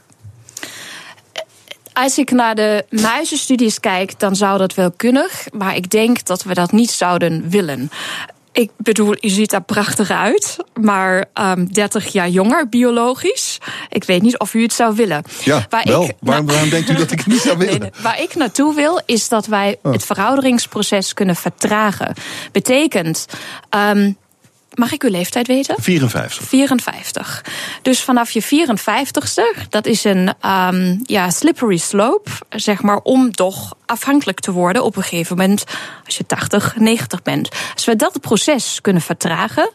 Als 1.93 2.17
ik 2.17 2.31
naar 2.31 2.55
de 2.55 2.85
muizenstudies 2.89 3.79
kijk, 3.79 4.19
dan 4.19 4.35
zou 4.35 4.57
dat 4.57 4.73
wel 4.73 4.91
kunnen. 4.91 5.29
Maar 5.53 5.75
ik 5.75 5.89
denk 5.89 6.25
dat 6.25 6.43
we 6.43 6.53
dat 6.53 6.71
niet 6.71 6.91
zouden 6.91 7.49
willen. 7.49 7.91
Ik 8.53 8.71
bedoel, 8.77 9.15
u 9.21 9.29
ziet 9.29 9.53
er 9.53 9.61
prachtig 9.61 10.11
uit, 10.11 10.57
maar 10.81 11.17
um, 11.17 11.23
ehm, 11.33 11.65
30 11.65 12.11
jaar 12.11 12.29
jonger, 12.29 12.69
biologisch. 12.69 13.57
Ik 13.89 14.03
weet 14.03 14.21
niet 14.21 14.39
of 14.39 14.53
u 14.53 14.61
het 14.61 14.73
zou 14.73 14.95
willen. 14.95 15.23
Ja, 15.43 15.65
waar 15.69 15.83
wel. 15.83 16.03
Ik, 16.03 16.13
waarom, 16.19 16.45
waarom 16.45 16.69
denkt 16.69 16.89
u 16.89 16.93
dat 16.93 17.11
ik 17.11 17.17
het 17.17 17.27
niet 17.27 17.41
zou 17.41 17.57
willen? 17.65 17.79
Nee, 17.79 17.89
waar 18.01 18.21
ik 18.21 18.35
naartoe 18.35 18.75
wil, 18.75 19.01
is 19.05 19.29
dat 19.29 19.45
wij 19.45 19.77
oh. 19.81 19.91
het 19.91 20.05
verouderingsproces 20.05 21.13
kunnen 21.13 21.35
vertragen. 21.35 22.13
Betekent, 22.51 23.25
um, 23.75 24.17
Mag 24.75 24.91
ik 24.91 25.03
uw 25.03 25.09
leeftijd 25.09 25.47
weten? 25.47 25.75
54. 25.79 26.47
54. 26.47 27.45
Dus 27.81 28.01
vanaf 28.01 28.31
je 28.31 28.43
54ste, 28.43 29.69
dat 29.69 29.85
is 29.85 30.03
een 30.03 30.33
um, 30.45 30.99
ja, 31.03 31.29
slippery 31.29 31.77
slope, 31.77 32.31
zeg 32.49 32.81
maar, 32.81 32.97
om 32.97 33.31
toch 33.31 33.75
afhankelijk 33.91 34.39
te 34.39 34.51
worden 34.51 34.83
op 34.83 34.95
een 34.95 35.03
gegeven 35.03 35.37
moment 35.37 35.63
als 36.05 36.17
je 36.17 36.25
80, 36.25 36.75
90 36.77 37.21
bent. 37.21 37.49
Als 37.73 37.85
we 37.85 37.95
dat 37.95 38.21
proces 38.21 38.79
kunnen 38.81 39.01
vertragen, 39.01 39.71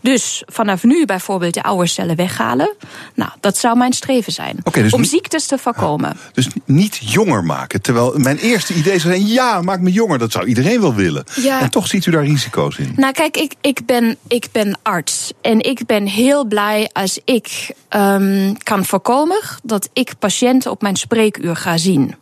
dus 0.00 0.42
vanaf 0.46 0.84
nu 0.84 1.04
bijvoorbeeld 1.04 1.54
de 1.54 1.62
oude 1.62 1.86
cellen 1.86 2.16
weghalen, 2.16 2.74
nou, 3.14 3.30
dat 3.40 3.56
zou 3.56 3.76
mijn 3.76 3.92
streven 3.92 4.32
zijn. 4.32 4.58
Okay, 4.62 4.82
dus 4.82 4.92
om 4.92 5.04
ziektes 5.04 5.46
te 5.46 5.58
voorkomen. 5.58 6.16
Dus 6.32 6.48
niet 6.64 6.96
jonger 7.00 7.44
maken. 7.44 7.82
Terwijl 7.82 8.12
mijn 8.16 8.36
eerste 8.36 8.74
idee 8.74 8.98
zou 8.98 9.14
zijn: 9.14 9.26
ja, 9.26 9.62
maak 9.62 9.80
me 9.80 9.92
jonger. 9.92 10.18
Dat 10.18 10.32
zou 10.32 10.46
iedereen 10.46 10.80
wel 10.80 10.94
willen. 10.94 11.24
Ja. 11.34 11.60
En 11.60 11.70
toch 11.70 11.86
ziet 11.86 12.06
u 12.06 12.10
daar 12.10 12.24
risico's 12.24 12.78
in. 12.78 12.92
Nou, 12.96 13.12
kijk, 13.12 13.36
ik, 13.36 13.54
ik, 13.60 13.86
ben, 13.86 14.16
ik 14.28 14.48
ben 14.52 14.78
arts. 14.82 15.32
En 15.40 15.60
ik 15.60 15.86
ben 15.86 16.06
heel 16.06 16.44
blij 16.44 16.90
als 16.92 17.20
ik 17.24 17.74
um, 17.90 18.62
kan 18.62 18.84
voorkomen 18.84 19.40
dat 19.62 19.88
ik 19.92 20.12
patiënten 20.18 20.70
op 20.70 20.82
mijn 20.82 20.96
spreekuur 20.96 21.56
ga 21.56 21.76
zien 21.76 22.14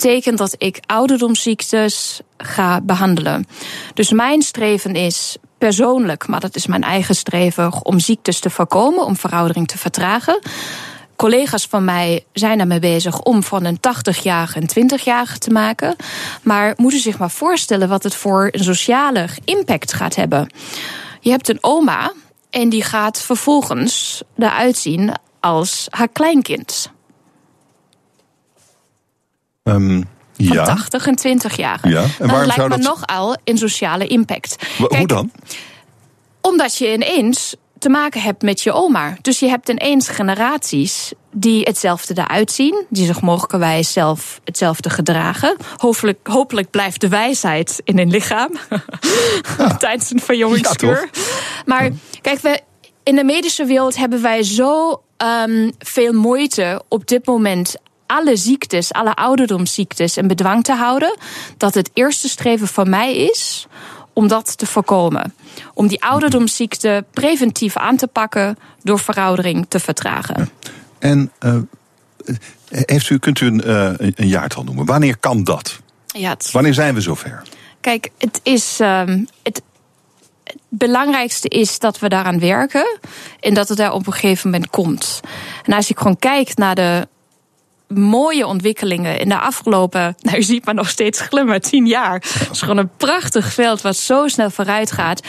betekent 0.00 0.38
dat 0.38 0.54
ik 0.58 0.80
ouderdomsziektes 0.86 2.20
ga 2.36 2.80
behandelen. 2.80 3.46
Dus 3.94 4.10
mijn 4.10 4.42
streven 4.42 4.94
is 4.94 5.36
persoonlijk, 5.58 6.26
maar 6.26 6.40
dat 6.40 6.56
is 6.56 6.66
mijn 6.66 6.82
eigen 6.82 7.14
streven, 7.14 7.84
om 7.84 7.98
ziektes 7.98 8.40
te 8.40 8.50
voorkomen, 8.50 9.04
om 9.04 9.16
veroudering 9.16 9.68
te 9.68 9.78
vertragen 9.78 10.38
collega's 11.20 11.66
van 11.66 11.84
mij 11.84 12.24
zijn 12.32 12.60
ermee 12.60 12.78
bezig 12.78 13.20
om 13.20 13.42
van 13.42 13.64
een 13.64 13.78
80-jarige 13.78 14.60
een 14.60 14.90
20-jarige 14.90 15.38
te 15.38 15.50
maken. 15.50 15.96
Maar 16.42 16.74
moeten 16.76 17.00
zich 17.00 17.18
maar 17.18 17.30
voorstellen 17.30 17.88
wat 17.88 18.02
het 18.02 18.14
voor 18.14 18.48
een 18.50 18.64
sociale 18.64 19.28
impact 19.44 19.92
gaat 19.92 20.14
hebben. 20.14 20.52
Je 21.20 21.30
hebt 21.30 21.48
een 21.48 21.58
oma 21.60 22.12
en 22.50 22.68
die 22.68 22.82
gaat 22.82 23.22
vervolgens 23.22 24.22
eruit 24.36 24.76
zien 24.76 25.12
als 25.40 25.86
haar 25.90 26.08
kleinkind. 26.08 26.90
Um, 29.62 30.08
van 30.36 30.46
ja. 30.56 30.64
80 30.64 31.06
en 31.06 31.14
20 31.14 31.56
jaar. 31.56 31.88
Ja. 31.88 32.02
En 32.02 32.08
dan 32.18 32.26
waarom 32.28 32.46
lijkt 32.46 32.54
zou 32.54 32.68
me 32.68 32.76
dat- 32.76 32.84
nogal 32.84 33.36
een 33.44 33.58
sociale 33.58 34.06
impact. 34.06 34.56
Kijk, 34.78 34.92
Hoe 34.96 35.06
dan? 35.06 35.32
Omdat 36.40 36.76
je 36.76 36.92
ineens 36.92 37.54
te 37.78 37.88
maken 37.88 38.20
hebt 38.20 38.42
met 38.42 38.60
je 38.62 38.72
oma. 38.72 39.16
Dus 39.22 39.38
je 39.38 39.48
hebt 39.48 39.68
ineens 39.68 40.08
generaties 40.08 41.12
die 41.32 41.62
hetzelfde 41.62 42.14
eruit 42.18 42.50
zien, 42.52 42.84
die 42.88 43.06
zich 43.06 43.20
mogelijkerwijs 43.20 43.92
zelf 43.92 44.40
hetzelfde 44.44 44.90
gedragen. 44.90 45.56
Hopelijk, 45.76 46.18
hopelijk 46.26 46.70
blijft 46.70 47.00
de 47.00 47.08
wijsheid 47.08 47.80
in 47.84 47.98
hun 47.98 48.10
lichaam 48.10 48.50
tijdens 49.78 50.10
een 50.10 50.20
verjongingskuur. 50.20 51.10
maar 51.66 51.90
kijk, 52.20 52.38
we, 52.40 52.60
in 53.02 53.14
de 53.14 53.24
medische 53.24 53.64
wereld 53.64 53.96
hebben 53.96 54.22
wij 54.22 54.42
zo 54.42 55.02
ehm, 55.16 55.70
veel 55.78 56.12
moeite 56.12 56.82
op 56.88 57.06
dit 57.06 57.26
moment 57.26 57.74
alle 58.10 58.36
ziektes, 58.36 58.92
alle 58.92 59.14
ouderdomsziektes 59.14 60.16
in 60.16 60.26
bedwang 60.28 60.64
te 60.64 60.74
houden, 60.74 61.16
dat 61.56 61.74
het 61.74 61.90
eerste 61.94 62.28
streven 62.28 62.68
van 62.68 62.88
mij 62.90 63.16
is 63.16 63.66
om 64.12 64.28
dat 64.28 64.58
te 64.58 64.66
voorkomen. 64.66 65.34
Om 65.74 65.86
die 65.86 66.04
ouderdomsziekte 66.04 67.04
preventief 67.10 67.76
aan 67.76 67.96
te 67.96 68.06
pakken 68.06 68.58
door 68.82 68.98
veroudering 68.98 69.66
te 69.68 69.80
vertragen. 69.80 70.50
En 70.98 71.32
eh, 71.38 71.56
heeft 72.68 73.10
u, 73.10 73.18
kunt 73.18 73.40
u 73.40 73.46
een, 73.46 73.62
eh, 73.64 73.84
een- 73.96 74.12
een 74.16 74.28
jaartal 74.28 74.64
noemen? 74.64 74.84
Wanneer 74.86 75.16
kan 75.16 75.44
dat? 75.44 75.78
Ja, 76.06 76.30
het, 76.30 76.50
Wanneer 76.50 76.74
zijn 76.74 76.94
we 76.94 77.00
zover? 77.00 77.42
Kijk, 77.80 78.10
het 78.18 78.40
is. 78.42 78.80
ehm, 78.80 79.24
het, 79.42 79.62
het 80.44 80.58
belangrijkste 80.68 81.48
is 81.48 81.78
dat 81.78 81.98
we 81.98 82.08
daaraan 82.08 82.38
werken 82.40 82.98
en 83.40 83.54
dat 83.54 83.68
het 83.68 83.78
er 83.78 83.92
op 83.92 84.06
een 84.06 84.12
gegeven 84.12 84.50
moment 84.50 84.70
komt. 84.70 85.20
En 85.64 85.72
als 85.72 85.90
ik 85.90 85.98
gewoon 85.98 86.18
kijk 86.18 86.56
naar 86.56 86.74
de 86.74 87.08
mooie 87.94 88.46
ontwikkelingen 88.46 89.18
in 89.18 89.28
de 89.28 89.38
afgelopen, 89.38 90.14
nou 90.22 90.36
u 90.36 90.42
ziet 90.42 90.64
maar 90.64 90.74
nog 90.74 90.88
steeds 90.88 91.20
glimmen, 91.20 91.60
tien 91.60 91.86
jaar. 91.86 92.14
Het 92.14 92.48
is 92.52 92.60
gewoon 92.60 92.76
een 92.76 92.96
prachtig 92.96 93.52
veld 93.52 93.80
wat 93.80 93.96
zo 93.96 94.28
snel 94.28 94.50
vooruit 94.50 94.92
gaat. 94.92 95.22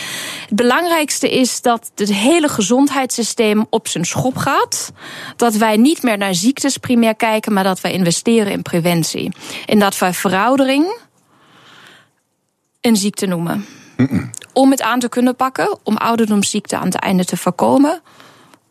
Het 0.48 0.56
belangrijkste 0.56 1.32
is 1.32 1.62
dat 1.62 1.92
het 1.96 2.14
hele 2.14 2.48
gezondheidssysteem 2.48 3.66
op 3.70 3.88
zijn 3.88 4.06
schop 4.06 4.38
gaat. 4.38 4.92
Dat 5.36 5.56
wij 5.56 5.78
niet 5.78 6.04
meer 6.04 6.18
naar 6.18 6.36
ziektes 6.36 6.78
primair 6.78 7.16
kijken, 7.16 7.54
maar 7.54 7.64
dat 7.64 7.82
wij 7.82 7.92
investeren 7.92 8.52
in 8.52 8.62
preventie. 8.62 9.32
En 9.66 9.80
dat 9.80 9.98
wij 9.98 10.14
veroudering 10.14 11.00
een 12.82 12.96
ziekte 12.96 13.26
noemen. 13.26 13.66
Om 14.54 14.72
het 14.72 14.82
aan 14.82 15.00
te 15.00 15.10
kunnen 15.10 15.36
pakken, 15.36 15.78
om 15.84 15.98
ouderdomsziekte 15.98 16.78
aan 16.78 16.86
het 16.86 16.96
einde 16.96 17.26
te 17.26 17.38
voorkomen. 17.38 18.02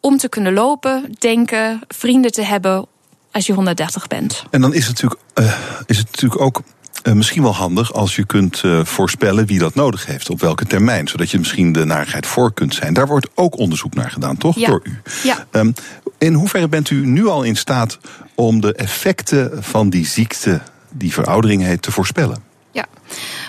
Om 0.01 0.17
te 0.17 0.29
kunnen 0.29 0.53
lopen, 0.53 1.15
denken, 1.19 1.81
vrienden 1.89 2.33
te 2.33 2.43
hebben 2.43 2.87
als 3.33 3.47
je 3.47 3.53
130 3.53 4.07
bent. 4.07 4.45
En 4.51 4.61
dan 4.61 4.75
is 4.75 4.87
het 4.87 5.03
natuurlijk, 5.03 5.21
eh, 5.35 5.53
is 5.87 5.99
het 5.99 6.07
natuurlijk 6.11 6.41
ook 6.41 6.63
eh, 7.03 7.13
misschien 7.13 7.43
wel 7.43 7.55
handig 7.55 7.93
als 7.93 8.17
je 8.17 8.25
kunt 8.25 8.61
eh, 8.65 8.85
voorspellen 8.85 9.47
wie 9.47 9.59
dat 9.59 9.75
nodig 9.75 10.07
heeft, 10.07 10.31
op 10.31 10.41
welke 10.41 10.67
termijn, 10.67 11.09
zodat 11.09 11.31
je 11.31 11.39
misschien 11.39 11.73
de 11.73 11.85
narigheid 11.85 12.27
voor 12.27 12.53
kunt 12.53 12.75
zijn. 12.75 12.95
Daar 12.95 13.07
wordt 13.07 13.29
ook 13.35 13.59
onderzoek 13.59 13.95
naar 13.95 14.11
gedaan, 14.11 14.37
toch? 14.37 14.57
Ja. 14.57 14.67
Door 14.69 14.81
u. 14.85 15.01
Ja. 15.23 15.47
Ehm, 15.51 15.73
in 16.19 16.35
hoeverre 16.35 16.69
bent 16.69 16.91
u 16.91 17.07
nu 17.07 17.27
al 17.27 17.43
in 17.43 17.57
staat 17.57 17.99
om 18.35 18.61
de 18.61 18.75
effecten 18.75 19.65
van 19.65 19.91
die 19.91 20.07
ziekte, 20.07 20.61
die 20.91 21.13
veroudering 21.13 21.63
heet, 21.63 21.83
te 21.83 21.93
voorspellen? 21.93 22.50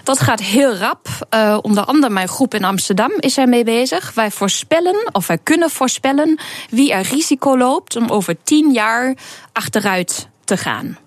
Dat 0.04 0.20
gaat 0.20 0.40
heel 0.40 0.76
rap. 0.76 1.08
Eh, 1.30 1.58
onder 1.62 1.84
andere 1.84 2.14
mijn 2.14 2.28
groep 2.28 2.54
in 2.54 2.64
Amsterdam 2.64 3.12
is 3.20 3.38
ermee 3.38 3.64
bezig. 3.64 4.14
Wij 4.14 4.32
voorspellen, 4.32 5.10
of 5.12 5.28
wij 5.28 5.38
kunnen 5.38 5.70
voorspellen, 5.70 6.40
wie 6.70 6.92
er 6.94 7.02
risico 7.02 7.58
loopt 7.58 7.96
om 7.96 8.10
over 8.10 8.36
tien 8.44 8.72
jaar 8.72 9.16
achteruit 9.54 10.28
te 10.44 10.58
gaan. 10.58 10.98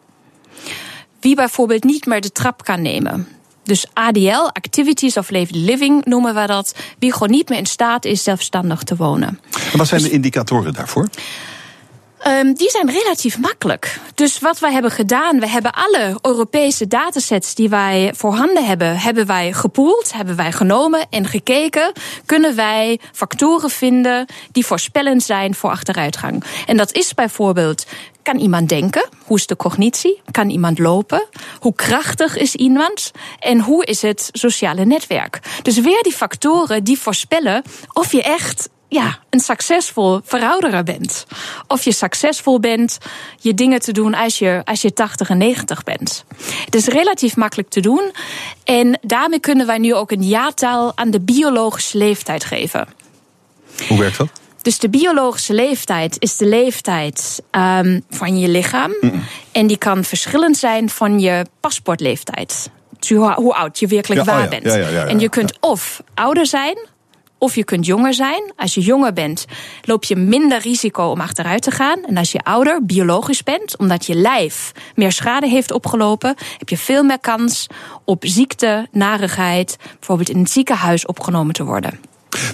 Wie 1.21 1.35
bijvoorbeeld 1.35 1.85
niet 1.85 2.07
meer 2.07 2.21
de 2.21 2.33
trap 2.33 2.65
kan 2.65 2.83
nemen. 2.83 3.29
Dus 3.65 3.87
ADL, 3.93 4.49
Activities 4.53 5.17
of 5.17 5.31
Living 5.51 6.05
noemen 6.05 6.35
we 6.35 6.47
dat. 6.47 6.75
Wie 6.99 7.13
gewoon 7.13 7.31
niet 7.31 7.49
meer 7.49 7.59
in 7.59 7.67
staat 7.67 8.05
is 8.05 8.23
zelfstandig 8.23 8.83
te 8.83 8.97
wonen. 8.97 9.41
En 9.73 9.79
wat 9.79 9.89
zijn 9.89 10.03
de 10.03 10.11
indicatoren 10.11 10.73
daarvoor? 10.73 11.09
Ehm, 12.25 12.53
die 12.53 12.71
zijn 12.71 12.91
relatief 12.91 13.39
makkelijk. 13.39 14.01
Dus 14.15 14.39
wat 14.39 14.59
wij 14.59 14.73
hebben 14.73 14.91
gedaan, 14.91 15.41
we 15.41 15.49
hebben 15.49 15.73
alle 15.73 16.19
Europese 16.23 16.87
datasets 16.87 17.55
die 17.55 17.69
wij 17.69 18.13
voorhanden 18.17 18.67
hebben, 18.67 18.97
hebben 18.97 19.27
wij 19.27 19.53
gepoeld, 19.53 20.13
hebben 20.13 20.37
wij 20.37 20.53
genomen 20.53 21.07
en 21.11 21.27
gekeken. 21.27 21.93
Kunnen 22.27 22.57
wij 22.57 23.01
factoren 23.13 23.71
vinden 23.71 24.27
die 24.53 24.67
voorspellend 24.67 25.23
zijn 25.23 25.55
voor 25.55 25.71
achteruitgang? 25.71 26.45
En 26.67 26.77
dat 26.77 26.93
is 26.93 27.15
bijvoorbeeld. 27.15 27.87
Kan 28.23 28.39
iemand 28.39 28.69
denken? 28.69 29.09
Hoe 29.25 29.37
is 29.37 29.47
de 29.47 29.57
cognitie? 29.57 30.21
Kan 30.31 30.51
iemand 30.51 30.79
lopen? 30.79 31.27
Hoe 31.59 31.75
krachtig 31.75 32.37
is 32.37 32.55
iemand? 32.55 33.11
En 33.39 33.61
hoe 33.61 33.85
is 33.85 34.03
het 34.03 34.29
sociale 34.33 34.85
netwerk? 34.85 35.41
Dus 35.63 35.79
weer 35.79 36.03
die 36.03 36.13
factoren 36.13 36.85
die 36.85 36.99
voorspellen 36.99 37.63
of 37.93 38.13
je 38.13 38.23
echt 38.23 38.69
ja, 38.89 39.19
een 39.31 39.41
succesvol 39.41 40.21
verouderer 40.25 40.83
bent. 40.83 41.27
Of 41.67 41.85
je 41.85 41.93
succesvol 41.93 42.61
bent 42.61 42.99
je 43.39 43.55
dingen 43.55 43.81
te 43.81 43.93
doen 43.93 44.15
als 44.15 44.39
je, 44.39 44.63
als 44.65 44.83
je 44.83 44.93
80 44.93 45.31
en 45.31 45.39
90 45.39 45.83
bent. 45.85 46.25
Het 46.65 46.75
is 46.75 46.87
relatief 46.87 47.37
makkelijk 47.37 47.69
te 47.69 47.81
doen. 47.81 48.13
En 48.65 48.99
daarmee 49.03 49.41
kunnen 49.41 49.67
wij 49.67 49.79
nu 49.79 49.95
ook 49.95 50.11
een 50.11 50.25
jaartal 50.25 50.93
aan 50.95 51.11
de 51.11 51.21
biologische 51.21 51.99
leeftijd 51.99 52.45
geven. 52.45 52.87
Hoe 53.89 53.99
werkt 53.99 54.17
dat? 54.19 54.29
Dus 54.63 54.79
de 54.79 54.89
biologische 54.89 55.55
leeftijd 55.55 56.17
is 56.19 56.37
de 56.37 56.47
leeftijd 56.47 57.43
um, 57.51 58.05
van 58.11 58.39
je 58.39 58.49
lichaam. 58.49 58.95
En 59.53 59.67
die 59.67 59.77
kan 59.77 60.05
verschillend 60.05 60.57
zijn 60.57 60.91
van 60.91 61.21
je 61.21 61.47
paspoortleeftijd. 61.61 62.71
Dus 62.99 63.09
hoe, 63.09 63.33
hoe 63.33 63.55
oud 63.55 63.79
je 63.79 63.87
werkelijk 63.87 64.25
Ja, 64.25 64.33
oh 64.33 64.35
waar 64.35 64.45
ja, 64.45 64.51
bent. 64.51 64.65
ja, 64.65 64.75
ja, 64.75 64.89
ja, 64.89 64.91
ja, 64.91 65.07
en 65.07 65.19
je 65.19 65.29
kunt 65.29 65.57
of 65.61 66.03
ouder 66.15 66.47
zijn, 66.47 66.79
of 67.45 67.55
je 67.55 67.65
kunt 67.65 67.87
jonger 67.87 68.15
zijn. 68.15 68.53
Als 68.57 68.75
je 68.75 68.81
jonger 68.81 69.13
bent, 69.13 69.45
loop 69.83 70.05
je 70.05 70.17
minder 70.17 70.61
risico 70.61 71.05
om 71.05 71.21
achteruit 71.21 71.63
te 71.63 71.71
gaan. 71.71 72.05
En 72.05 72.17
als 72.17 72.33
je 72.33 72.39
ouder, 72.43 72.85
biologisch 72.85 73.43
bent, 73.43 73.79
omdat 73.79 74.07
je 74.07 74.15
lijf 74.15 74.73
meer 74.95 75.13
schade 75.13 75.49
heeft 75.49 75.73
opgelopen, 75.73 76.37
heb 76.59 76.69
je 76.69 76.79
veel 76.79 77.03
meer 77.03 77.21
kans 77.21 77.67
op 78.05 78.23
ziekte, 78.27 78.87
narigheid, 78.93 79.77
bijvoorbeeld 79.99 80.29
in 80.29 80.39
het 80.39 80.51
ziekenhuis 80.51 81.07
opgenomen 81.07 81.55
te 81.55 81.65
worden. 81.65 81.99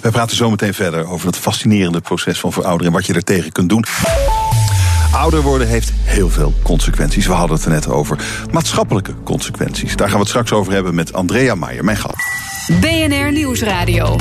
Wij 0.01 0.11
praten 0.11 0.35
zo 0.37 0.49
meteen 0.49 0.73
verder 0.73 1.07
over 1.07 1.25
dat 1.25 1.37
fascinerende 1.37 2.01
proces 2.01 2.39
van 2.39 2.51
verouderen 2.51 2.87
en 2.87 2.93
wat 2.93 3.05
je 3.05 3.13
er 3.13 3.23
tegen 3.23 3.51
kunt 3.51 3.69
doen. 3.69 3.85
Ouder 5.11 5.41
worden 5.41 5.67
heeft 5.67 5.91
heel 6.03 6.29
veel 6.29 6.53
consequenties. 6.63 7.27
We 7.27 7.33
hadden 7.33 7.55
het 7.55 7.65
er 7.65 7.71
net 7.71 7.87
over. 7.87 8.17
Maatschappelijke 8.51 9.13
consequenties. 9.23 9.95
Daar 9.95 10.07
gaan 10.07 10.15
we 10.15 10.21
het 10.21 10.29
straks 10.29 10.51
over 10.51 10.73
hebben 10.73 10.95
met 10.95 11.13
Andrea 11.13 11.55
Meijer, 11.55 11.83
mijn 11.83 11.97
gast. 11.97 12.41
BNR 12.79 13.31
Nieuwsradio. 13.31 14.15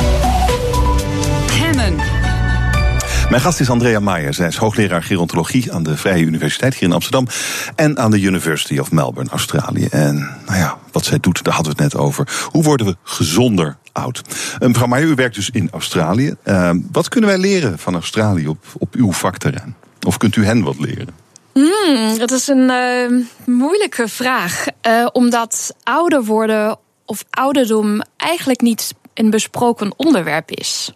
Mijn 3.31 3.43
gast 3.43 3.61
is 3.61 3.71
Andrea 3.71 4.01
Meijer. 4.01 4.35
Zij 4.35 4.47
is 4.47 4.57
hoogleraar 4.57 5.03
gerontologie 5.03 5.73
aan 5.73 5.83
de 5.83 5.97
Vrije 5.97 6.25
Universiteit 6.25 6.75
hier 6.75 6.83
in 6.83 6.93
Amsterdam. 6.93 7.27
En 7.75 7.99
aan 7.99 8.11
de 8.11 8.21
University 8.21 8.79
of 8.79 8.91
Melbourne, 8.93 9.31
Australië. 9.31 9.87
En 9.87 10.17
nou 10.47 10.59
ja, 10.59 10.79
wat 10.93 11.05
zij 11.05 11.19
doet, 11.21 11.45
daar 11.45 11.55
hadden 11.55 11.77
we 11.77 11.83
het 11.83 11.93
net 11.93 12.03
over. 12.03 12.49
Hoe 12.51 12.63
worden 12.63 12.87
we 12.87 12.97
gezonder 13.03 13.77
oud? 13.93 14.23
Uh, 14.61 14.69
mevrouw 14.69 14.87
Meijer, 14.87 15.09
u 15.09 15.15
werkt 15.15 15.35
dus 15.35 15.51
in 15.51 15.69
Australië. 15.73 16.35
Uh, 16.45 16.71
wat 16.93 17.09
kunnen 17.09 17.31
wij 17.31 17.39
leren 17.39 17.79
van 17.79 17.95
Australië 17.95 18.49
op, 18.49 18.65
op 18.79 18.95
uw 18.95 19.13
vakterrein? 19.13 19.77
Of 20.07 20.17
kunt 20.17 20.37
u 20.37 20.45
hen 20.45 20.63
wat 20.63 20.79
leren? 20.79 21.15
Hmm, 21.53 22.19
dat 22.19 22.31
is 22.31 22.49
een 22.49 22.71
uh, 22.71 23.25
moeilijke 23.47 24.09
vraag. 24.09 24.65
Omdat 25.13 25.75
ouder 25.83 26.25
worden 26.25 26.79
of 27.05 27.25
ouderdom 27.31 28.03
eigenlijk 28.17 28.61
niet 28.61 28.95
een 29.15 29.31
besproken 29.31 29.93
onderwerp 29.97 30.51
is. 30.51 30.93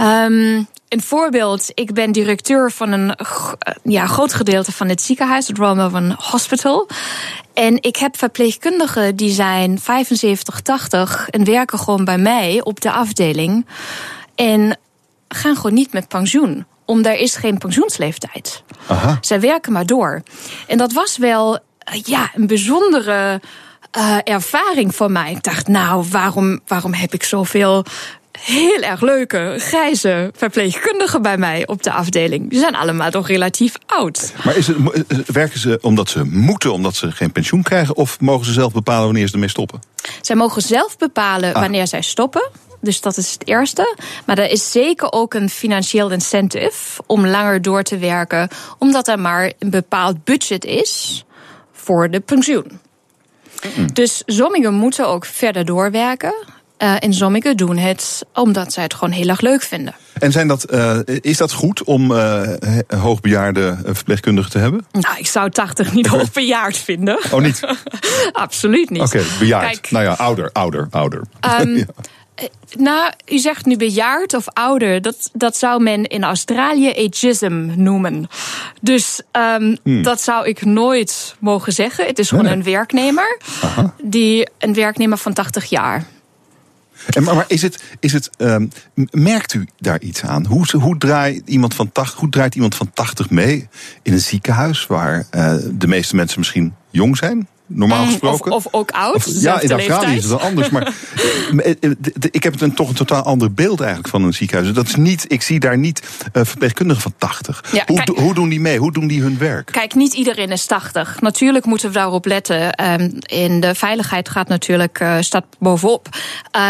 Um, 0.00 0.68
een 0.88 1.02
voorbeeld, 1.02 1.70
ik 1.74 1.94
ben 1.94 2.12
directeur 2.12 2.72
van 2.72 2.92
een 2.92 3.16
ja, 3.82 4.06
groot 4.06 4.34
gedeelte 4.34 4.72
van 4.72 4.88
het 4.88 5.02
ziekenhuis, 5.02 5.48
het 5.48 5.58
Royal 5.58 5.74
Melbourne 5.74 6.14
Hospital. 6.18 6.88
En 7.54 7.82
ik 7.82 7.96
heb 7.96 8.16
verpleegkundigen 8.16 9.16
die 9.16 9.32
zijn 9.32 9.80
75, 9.80 10.60
80 10.60 11.28
en 11.28 11.44
werken 11.44 11.78
gewoon 11.78 12.04
bij 12.04 12.18
mij 12.18 12.60
op 12.62 12.80
de 12.80 12.92
afdeling. 12.92 13.66
En 14.34 14.78
gaan 15.28 15.56
gewoon 15.56 15.74
niet 15.74 15.92
met 15.92 16.08
pensioen. 16.08 16.66
Omdat 16.84 17.12
er 17.12 17.18
is 17.18 17.36
geen 17.36 17.58
pensioensleeftijd. 17.58 18.62
Aha. 18.86 19.18
Zij 19.20 19.40
werken 19.40 19.72
maar 19.72 19.86
door. 19.86 20.22
En 20.66 20.78
dat 20.78 20.92
was 20.92 21.16
wel 21.16 21.58
ja, 22.04 22.30
een 22.34 22.46
bijzondere 22.46 23.40
uh, 23.98 24.16
ervaring 24.24 24.94
voor 24.94 25.10
mij. 25.10 25.30
Ik 25.30 25.42
dacht, 25.42 25.68
nou, 25.68 26.06
waarom, 26.10 26.60
waarom 26.66 26.94
heb 26.94 27.14
ik 27.14 27.22
zoveel 27.22 27.84
heel 28.40 28.80
erg 28.80 29.00
leuke, 29.00 29.54
grijze 29.58 30.30
verpleegkundigen 30.36 31.22
bij 31.22 31.38
mij 31.38 31.66
op 31.66 31.82
de 31.82 31.92
afdeling. 31.92 32.50
Die 32.50 32.58
zijn 32.58 32.74
allemaal 32.74 33.10
toch 33.10 33.28
relatief 33.28 33.74
oud. 33.86 34.32
Maar 34.44 34.56
is 34.56 34.66
het, 34.66 34.76
werken 35.32 35.60
ze 35.60 35.78
omdat 35.82 36.08
ze 36.08 36.24
moeten, 36.24 36.72
omdat 36.72 36.94
ze 36.94 37.12
geen 37.12 37.32
pensioen 37.32 37.62
krijgen? 37.62 37.96
Of 37.96 38.20
mogen 38.20 38.46
ze 38.46 38.52
zelf 38.52 38.72
bepalen 38.72 39.04
wanneer 39.04 39.26
ze 39.26 39.32
ermee 39.32 39.48
stoppen? 39.48 39.80
Zij 40.20 40.36
mogen 40.36 40.62
zelf 40.62 40.96
bepalen 40.96 41.54
ah. 41.54 41.60
wanneer 41.60 41.86
zij 41.86 42.02
stoppen. 42.02 42.50
Dus 42.80 43.00
dat 43.00 43.16
is 43.16 43.32
het 43.32 43.48
eerste. 43.48 43.96
Maar 44.26 44.38
er 44.38 44.50
is 44.50 44.70
zeker 44.70 45.12
ook 45.12 45.34
een 45.34 45.48
financieel 45.48 46.10
incentive 46.10 47.02
om 47.06 47.26
langer 47.26 47.62
door 47.62 47.82
te 47.82 47.98
werken, 47.98 48.48
omdat 48.78 49.08
er 49.08 49.18
maar 49.18 49.52
een 49.58 49.70
bepaald 49.70 50.24
budget 50.24 50.64
is 50.64 51.24
voor 51.72 52.10
de 52.10 52.20
pensioen. 52.20 52.80
Mm. 53.76 53.92
Dus 53.92 54.22
sommigen 54.26 54.74
moeten 54.74 55.08
ook 55.08 55.24
verder 55.24 55.64
doorwerken. 55.64 56.34
Uh, 56.78 56.94
en 56.98 57.14
sommigen 57.14 57.56
doen 57.56 57.76
het 57.76 58.26
omdat 58.34 58.72
zij 58.72 58.82
het 58.82 58.94
gewoon 58.94 59.14
heel 59.14 59.28
erg 59.28 59.40
leuk 59.40 59.62
vinden. 59.62 59.94
En 60.18 60.32
zijn 60.32 60.48
dat, 60.48 60.72
uh, 60.72 60.98
is 61.04 61.36
dat 61.36 61.52
goed 61.52 61.84
om 61.84 62.10
uh, 62.10 62.48
hoogbejaarde 62.88 63.78
verpleegkundigen 63.84 64.50
te 64.50 64.58
hebben? 64.58 64.86
Nou, 64.92 65.18
ik 65.18 65.26
zou 65.26 65.50
80 65.50 65.92
niet 65.92 66.06
hoogbejaard 66.16 66.76
vinden. 66.76 67.18
Oh, 67.30 67.40
niet? 67.40 67.60
Absoluut 68.32 68.90
niet. 68.90 69.02
Oké, 69.02 69.22
bejaard. 69.38 69.64
Kijk, 69.64 69.90
nou 69.90 70.04
ja, 70.04 70.12
ouder, 70.12 70.50
ouder, 70.52 70.86
ouder. 70.90 71.22
Um, 71.60 71.76
ja. 71.76 71.84
Nou, 72.78 73.12
u 73.28 73.38
zegt 73.38 73.66
nu 73.66 73.76
bejaard 73.76 74.34
of 74.34 74.48
ouder. 74.48 75.02
Dat, 75.02 75.30
dat 75.32 75.56
zou 75.56 75.82
men 75.82 76.04
in 76.04 76.24
Australië 76.24 77.08
ageism 77.08 77.70
noemen. 77.76 78.28
Dus 78.80 79.20
um, 79.32 79.76
hmm. 79.82 80.02
dat 80.02 80.20
zou 80.20 80.46
ik 80.46 80.64
nooit 80.64 81.36
mogen 81.38 81.72
zeggen. 81.72 82.06
Het 82.06 82.18
is 82.18 82.28
gewoon 82.28 82.46
een 82.46 82.62
werknemer. 82.62 83.38
Aha. 83.62 83.94
Die, 84.02 84.48
een 84.58 84.74
werknemer 84.74 85.18
van 85.18 85.32
80 85.32 85.64
jaar. 85.64 86.06
Maar, 87.20 87.34
maar 87.34 87.44
is 87.48 87.62
het, 87.62 87.82
is 88.00 88.12
het, 88.12 88.30
um, 88.38 88.70
merkt 89.10 89.54
u 89.54 89.66
daar 89.78 90.00
iets 90.00 90.22
aan? 90.22 90.46
Hoe, 90.46 90.66
hoe, 90.80 90.98
draait 90.98 91.48
iemand 91.48 91.74
van 91.74 91.92
80, 91.92 92.20
hoe 92.20 92.28
draait 92.28 92.54
iemand 92.54 92.74
van 92.74 92.90
80 92.94 93.30
mee 93.30 93.68
in 94.02 94.12
een 94.12 94.20
ziekenhuis 94.20 94.86
waar 94.86 95.26
uh, 95.34 95.54
de 95.72 95.86
meeste 95.86 96.16
mensen 96.16 96.38
misschien 96.38 96.74
jong 96.90 97.16
zijn? 97.16 97.48
Normaal 97.66 98.04
mm, 98.04 98.10
gesproken. 98.10 98.52
Of, 98.52 98.66
of 98.66 98.72
ook 98.72 98.90
oud. 98.90 99.14
Of, 99.14 99.26
ja, 99.26 99.60
in 99.60 99.70
Australië 99.70 100.16
is 100.16 100.22
het 100.22 100.32
wel 100.32 100.40
anders. 100.40 100.68
Maar 100.68 100.82
eh, 101.56 101.74
eh, 101.80 101.90
ik 102.30 102.42
heb 102.42 102.60
een, 102.60 102.74
toch 102.74 102.88
een 102.88 102.94
totaal 102.94 103.22
ander 103.22 103.52
beeld 103.52 103.80
eigenlijk 103.80 104.08
van 104.08 104.22
een 104.22 104.34
ziekenhuis. 104.34 104.72
Dat 104.72 104.86
is 104.86 104.94
niet, 104.94 105.24
ik 105.28 105.42
zie 105.42 105.60
daar 105.60 105.78
niet 105.78 106.02
uh, 106.32 106.44
verpleegkundigen 106.44 107.02
van 107.02 107.14
80. 107.18 107.64
Ja, 107.72 107.82
hoe, 107.86 107.96
kijk, 107.96 108.18
hoe, 108.18 108.34
doen 108.34 108.48
die 108.48 108.60
mee? 108.60 108.78
Hoe 108.78 108.92
doen 108.92 109.06
die 109.06 109.22
hun 109.22 109.38
werk? 109.38 109.72
Kijk, 109.72 109.94
niet 109.94 110.14
iedereen 110.14 110.50
is 110.50 110.66
80. 110.66 111.20
Natuurlijk 111.20 111.64
moeten 111.64 111.88
we 111.88 111.94
daarop 111.94 112.26
letten. 112.26 112.84
Um, 113.00 113.18
in 113.20 113.60
de 113.60 113.74
veiligheid 113.74 114.28
gaat 114.28 114.48
natuurlijk 114.48 115.00
uh, 115.00 115.16
staat 115.20 115.44
bovenop. 115.58 116.08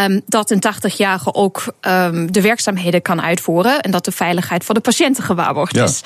Um, 0.05 0.21
dat 0.25 0.51
een 0.51 0.63
80-jarige 0.75 1.33
ook 1.33 1.73
um, 1.81 2.31
de 2.31 2.41
werkzaamheden 2.41 3.01
kan 3.01 3.21
uitvoeren. 3.21 3.81
En 3.81 3.91
dat 3.91 4.05
de 4.05 4.11
veiligheid 4.11 4.63
voor 4.63 4.75
de 4.75 4.81
patiënten 4.81 5.23
gewaarborgd 5.23 5.75
ja. 5.75 5.83
is. 5.83 6.01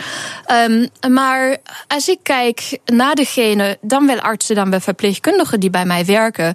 maar 1.09 1.57
als 1.87 2.09
ik 2.09 2.19
kijk 2.23 2.79
naar 2.85 3.15
degene, 3.15 3.77
dan 3.81 4.07
wel 4.07 4.19
artsen, 4.19 4.55
dan 4.55 4.69
wel 4.69 4.79
verpleegkundigen 4.81 5.59
die 5.59 5.69
bij 5.69 5.85
mij 5.85 6.05
werken, 6.05 6.53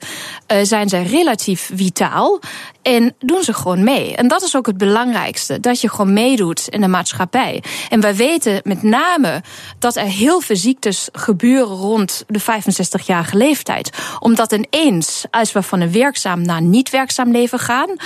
uh, 0.52 0.58
zijn 0.62 0.88
ze 0.88 1.02
relatief 1.02 1.70
vitaal. 1.74 2.40
En 2.82 3.14
doen 3.18 3.42
ze 3.42 3.52
gewoon 3.52 3.84
mee. 3.84 4.16
En 4.16 4.28
dat 4.28 4.42
is 4.42 4.56
ook 4.56 4.66
het 4.66 4.78
belangrijkste. 4.78 5.60
Dat 5.60 5.80
je 5.80 5.88
gewoon 5.88 6.12
meedoet 6.12 6.68
in 6.68 6.80
de 6.80 6.88
maatschappij. 6.88 7.62
En 7.88 8.00
wij 8.00 8.14
weten 8.14 8.60
met 8.64 8.82
name 8.82 9.42
dat 9.78 9.96
er 9.96 10.04
heel 10.04 10.40
veel 10.40 10.56
ziektes 10.56 11.08
gebeuren 11.12 11.76
rond 11.76 12.24
de 12.26 12.40
65-jarige 12.40 13.36
leeftijd. 13.36 13.90
Omdat 14.18 14.52
ineens, 14.52 15.24
als 15.30 15.52
we 15.52 15.62
van 15.62 15.80
een 15.80 15.92
werkzaam 15.92 16.42
naar 16.42 16.62
niet 16.62 16.90
werkzaam 16.90 17.30
leven 17.30 17.58
gaan, 17.58 17.96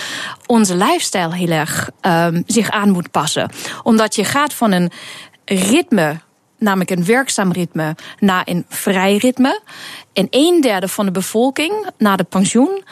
onze 0.46 0.76
lifestyle 0.76 1.34
heel 1.34 1.50
erg 1.50 1.90
um, 2.02 2.42
zich 2.46 2.70
aan 2.70 2.90
moet 2.90 3.10
passen. 3.10 3.50
Omdat 3.82 4.14
je 4.14 4.24
gaat 4.24 4.54
van 4.54 4.72
een 4.72 4.90
ritme 5.44 6.20
namelijk 6.60 6.90
een 6.90 7.04
werkzaam 7.04 7.52
ritme 7.52 7.96
naar 8.18 8.42
een 8.44 8.64
vrij 8.68 9.16
ritme. 9.16 9.60
En 10.12 10.26
een 10.30 10.60
derde 10.60 10.88
van 10.88 11.04
de 11.04 11.10
bevolking 11.10 11.86
na 11.98 12.16
de 12.16 12.24
pensioen 12.24 12.82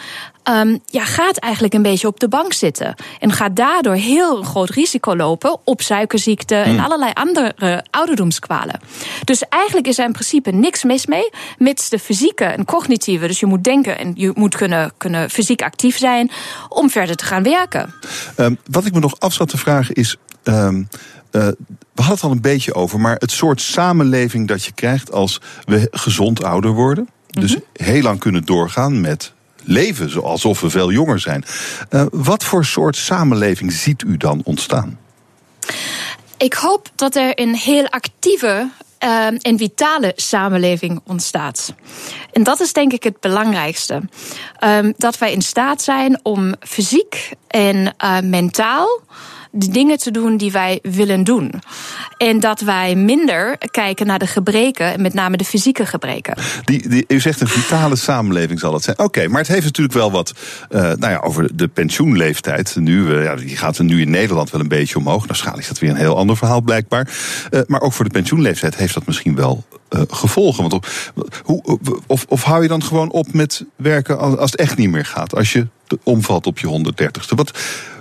um, 0.51 0.81
ja, 0.87 1.05
gaat 1.05 1.37
eigenlijk 1.37 1.75
een 1.75 1.83
beetje 1.83 2.07
op 2.07 2.21
de 2.21 2.29
bank 2.29 2.53
zitten. 2.53 2.95
En 3.19 3.33
gaat 3.33 3.57
daardoor 3.57 3.95
heel 3.95 4.43
groot 4.43 4.71
risico 4.71 5.16
lopen 5.16 5.59
op 5.64 5.83
suikerziekte 5.83 6.55
en 6.55 6.71
hmm. 6.71 6.85
allerlei 6.85 7.11
andere 7.14 7.85
ouderdomskwalen. 7.91 8.81
Dus 9.25 9.43
eigenlijk 9.49 9.87
is 9.87 9.99
er 9.99 10.05
in 10.05 10.12
principe 10.12 10.51
niks 10.51 10.85
mis 10.85 11.07
mee, 11.07 11.31
mits 11.59 11.89
de 11.89 11.99
fysieke 11.99 12.45
en 12.45 12.64
cognitieve. 12.64 13.27
Dus 13.27 13.41
je 13.41 13.47
moet 13.47 13.64
denken 13.64 13.99
en 13.99 14.12
je 14.14 14.33
moet 14.35 14.57
kunnen, 14.57 14.93
kunnen 14.99 15.31
fysiek 15.31 15.62
actief 15.62 15.99
zijn 15.99 16.31
om 16.69 16.91
verder 16.91 17.16
te 17.16 17.25
gaan 17.25 17.43
werken. 17.43 17.95
Um, 18.37 18.59
wat 18.71 18.85
ik 18.85 18.93
me 18.93 19.01
nog 19.01 19.14
af 19.19 19.33
zat 19.33 19.49
te 19.49 19.59
vragen 19.59 19.95
is. 19.95 20.16
Um, 20.45 20.89
uh, 21.33 21.43
we 21.43 21.55
hadden 21.95 22.14
het 22.14 22.22
al 22.22 22.31
een 22.31 22.41
beetje 22.41 22.74
over, 22.74 23.01
maar 23.01 23.16
het 23.18 23.31
soort 23.31 23.61
samenleving 23.61 24.49
dat 24.49 24.64
je 24.64 24.72
krijgt 24.72 25.12
als 25.12 25.41
we 25.64 25.89
gezond 25.91 26.45
ouder 26.45 26.70
worden. 26.70 27.09
Dus 27.26 27.55
mhm. 27.55 27.62
heel 27.72 28.03
lang 28.03 28.18
kunnen 28.18 28.45
doorgaan 28.45 29.01
met 29.01 29.33
leven, 29.62 30.22
alsof 30.22 30.61
we 30.61 30.70
veel 30.70 30.93
jonger 30.93 31.20
zijn. 31.20 31.45
Uh, 31.91 32.03
wat 32.11 32.45
voor 32.45 32.64
soort 32.64 32.97
samenleving 32.97 33.72
ziet 33.72 34.03
u 34.03 34.16
dan 34.16 34.41
ontstaan? 34.45 34.99
Ik 36.37 36.55
hoop 36.55 36.91
dat 36.95 37.16
er 37.16 37.41
een 37.41 37.55
heel 37.55 37.89
actieve 37.89 38.70
uh, 39.05 39.26
en 39.26 39.59
vitale 39.59 40.12
samenleving 40.16 41.01
ontstaat. 41.07 41.74
En 42.33 42.43
dat 42.43 42.61
is 42.61 42.72
denk 42.72 42.93
ik 42.93 43.03
het 43.03 43.20
belangrijkste. 43.20 44.03
Um, 44.64 44.95
dat 44.97 45.18
wij 45.18 45.33
in 45.33 45.43
staat 45.43 45.83
zijn 45.83 46.20
om 46.22 46.55
fysiek 46.61 47.33
en 47.47 47.95
uh, 48.05 48.20
mentaal 48.20 49.01
de 49.51 49.68
dingen 49.68 49.99
te 49.99 50.11
doen 50.11 50.36
die 50.36 50.53
wij 50.53 50.78
willen 50.82 51.24
doen. 51.24 51.53
En 52.16 52.40
dat 52.40 52.61
wij 52.61 52.94
minder 52.94 53.59
kijken 53.70 54.07
naar 54.07 54.18
de 54.18 54.26
gebreken, 54.26 55.03
met 55.03 55.14
name 55.14 55.36
de 55.36 55.44
fysieke 55.44 55.86
gebreken. 55.86 56.36
Die, 56.64 56.88
die, 56.88 57.05
u 57.09 57.20
zegt 57.20 57.40
een 57.40 57.49
vitale 57.49 57.96
samenleving 57.96 58.61
zal 58.61 58.72
het 58.72 58.82
zijn. 58.82 58.99
Oké, 58.99 59.28
maar 59.28 59.40
het 59.40 59.49
heeft 59.49 59.64
natuurlijk 59.64 59.96
wel 59.96 60.11
wat 60.11 60.32
uh, 60.70 60.80
nou 60.80 61.12
ja, 61.12 61.18
over 61.18 61.57
de 61.57 61.68
pensioenleeftijd. 61.68 62.76
Nu, 62.76 63.07
uh, 63.07 63.24
ja, 63.24 63.34
die 63.36 63.57
gaat 63.57 63.78
er 63.78 63.84
nu 63.84 64.01
in 64.01 64.11
Nederland 64.11 64.51
wel 64.51 64.61
een 64.61 64.68
beetje 64.68 64.99
omhoog. 64.99 65.22
Nou, 65.22 65.36
schaal 65.36 65.59
is 65.59 65.68
dat 65.68 65.78
weer 65.78 65.90
een 65.90 65.96
heel 65.96 66.16
ander 66.16 66.36
verhaal 66.36 66.61
blijkbaar. 66.61 67.11
Uh, 67.51 67.61
maar 67.66 67.80
ook 67.80 67.92
voor 67.92 68.05
de 68.05 68.11
pensioenleeftijd 68.11 68.76
heeft 68.76 68.94
dat 68.94 69.07
misschien 69.07 69.34
wel 69.34 69.64
gevolgen. 70.09 70.68
Want 70.68 70.86
hoe, 71.44 71.78
of, 72.07 72.24
of 72.28 72.42
hou 72.42 72.62
je 72.62 72.68
dan 72.68 72.82
gewoon 72.82 73.11
op 73.11 73.32
met 73.32 73.64
werken 73.76 74.18
als 74.18 74.51
het 74.51 74.61
echt 74.61 74.76
niet 74.76 74.90
meer 74.90 75.05
gaat? 75.05 75.34
Als 75.34 75.53
je 75.53 75.66
omvalt 76.03 76.46
op 76.46 76.59
je 76.59 76.92
130ste? 76.92 77.34
Wat, 77.34 77.59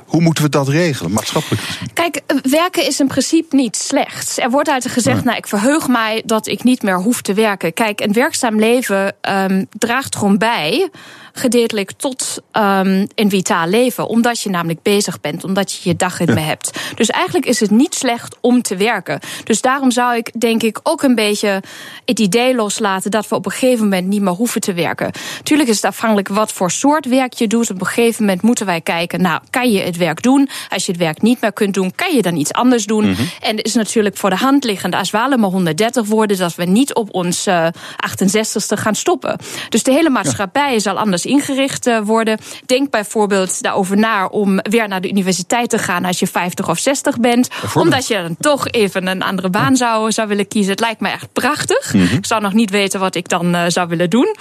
hoe 0.08 0.22
moeten 0.22 0.44
we 0.44 0.50
dat 0.50 0.68
regelen, 0.68 1.12
maatschappelijk 1.12 1.62
gezien? 1.62 1.94
Kijk, 1.94 2.22
werken 2.50 2.86
is 2.86 3.00
in 3.00 3.08
principe 3.08 3.56
niet 3.56 3.76
slecht. 3.76 4.40
Er 4.40 4.50
wordt 4.50 4.70
uit 4.70 4.88
gezegd, 4.88 5.24
nou, 5.24 5.38
ik 5.38 5.48
verheug 5.48 5.88
mij 5.88 6.22
dat 6.26 6.48
ik 6.48 6.64
niet 6.64 6.82
meer 6.82 7.02
hoef 7.02 7.22
te 7.22 7.34
werken. 7.34 7.74
Kijk, 7.74 8.00
een 8.00 8.14
werkzaam 8.14 8.60
leven 8.60 9.16
um, 9.30 9.68
draagt 9.78 10.16
gewoon 10.16 10.38
bij 10.38 10.90
gedeeltelijk 11.38 11.92
tot 11.92 12.42
um, 12.52 13.08
een 13.16 13.30
vitaal 13.30 13.68
leven. 13.68 14.08
Omdat 14.08 14.42
je 14.42 14.50
namelijk 14.50 14.82
bezig 14.82 15.22
bent, 15.22 15.44
omdat 15.44 15.72
je 15.72 15.90
je 15.90 15.96
dagritme 15.96 16.40
ja. 16.40 16.46
hebt. 16.46 16.80
Dus 16.96 17.10
eigenlijk 17.10 17.46
is 17.46 17.60
het 17.60 17.72
niet 17.72 17.96
slecht 17.96 18.36
om 18.42 18.62
te 18.62 18.76
werken. 18.76 19.20
Dus 19.44 19.62
daarom 19.62 19.92
zou 19.92 20.16
ik 20.16 20.40
denk 20.40 20.64
ik 20.64 20.80
ook 20.84 21.04
een 21.04 21.16
beetje 21.16 21.62
het 22.06 22.20
idee 22.20 22.56
loslaten 22.56 23.12
dat 23.12 23.28
we 23.28 23.36
op 23.36 23.46
een 23.46 23.52
gegeven 23.52 23.84
moment 23.84 24.08
niet 24.08 24.22
meer 24.22 24.34
hoeven 24.34 24.62
te 24.62 24.74
werken. 24.74 25.12
Tuurlijk 25.44 25.70
is 25.70 25.76
het 25.76 25.86
afhankelijk 25.86 26.28
wat 26.28 26.52
voor 26.52 26.72
soort 26.72 27.06
werk 27.06 27.34
je 27.34 27.48
doet. 27.48 27.70
Op 27.70 27.80
een 27.80 27.86
gegeven 27.86 28.24
moment 28.24 28.42
moeten 28.42 28.66
wij 28.66 28.82
kijken, 28.82 29.22
nou, 29.22 29.42
kan 29.50 29.72
je 29.72 29.80
het 29.80 29.98
werk 29.98 30.22
doen? 30.22 30.50
Als 30.70 30.86
je 30.86 30.92
het 30.92 31.02
werk 31.02 31.22
niet 31.22 31.42
meer 31.42 31.54
kunt 31.54 31.74
doen, 31.74 31.96
kan 31.96 32.16
je 32.16 32.22
dan 32.22 32.36
iets 32.36 32.54
anders 32.54 32.86
doen? 32.86 33.06
Mm 33.06 33.14
-hmm. 33.14 33.30
En 33.40 33.58
het 33.58 33.66
is 33.66 33.74
natuurlijk 33.74 34.18
voor 34.18 34.30
de 34.30 34.36
hand 34.36 34.64
liggend 34.64 34.96
als 34.96 35.12
we 35.12 35.20
allemaal 35.20 35.52
130 35.52 36.06
worden, 36.06 36.38
dat 36.38 36.56
we 36.56 36.64
niet 36.64 36.94
op 36.94 37.14
ons 37.14 37.48
uh, 37.48 37.68
68ste 38.10 38.74
gaan 38.74 38.96
stoppen. 38.96 39.38
Dus 39.70 39.84
de 39.84 39.92
hele 39.92 40.10
maatschappij 40.10 40.74
ja. 40.74 40.80
zal 40.80 40.98
anders 40.98 41.26
ingericht 41.28 41.88
uh, 41.88 42.00
worden. 42.04 42.38
Denk 42.66 42.90
bijvoorbeeld 42.90 43.62
daarover 43.62 43.98
na 43.98 44.26
om 44.26 44.60
weer 44.62 44.88
naar 44.88 45.02
de 45.02 45.10
universiteit 45.10 45.70
te 45.70 45.78
gaan 45.78 46.06
als 46.06 46.20
je 46.20 46.28
50 46.28 46.70
of 46.70 46.80
60 46.80 47.20
bent. 47.20 47.50
Omdat 47.74 48.08
je 48.08 48.14
dan 48.14 48.36
toch 48.40 48.68
even 48.68 49.08
een 49.08 49.22
andere 49.22 49.50
baan 49.50 49.76
zou, 49.76 50.12
zou 50.12 50.28
willen 50.28 50.48
kiezen. 50.48 50.72
Het 50.72 50.80
lijkt 50.80 51.00
me 51.00 51.10
echt 51.10 51.34
prachtig. 51.34 51.94
Mm 51.94 52.06
-hmm. 52.06 52.18
Ik 52.18 52.26
zou 52.26 52.42
nog 52.42 52.54
niet 52.54 52.70
weten 52.70 53.00
wat 53.00 53.16
ik 53.16 53.30
dan 53.30 53.56
uh, 53.56 53.64
zou 53.68 53.88
willen 53.88 54.10
doen. 54.10 54.36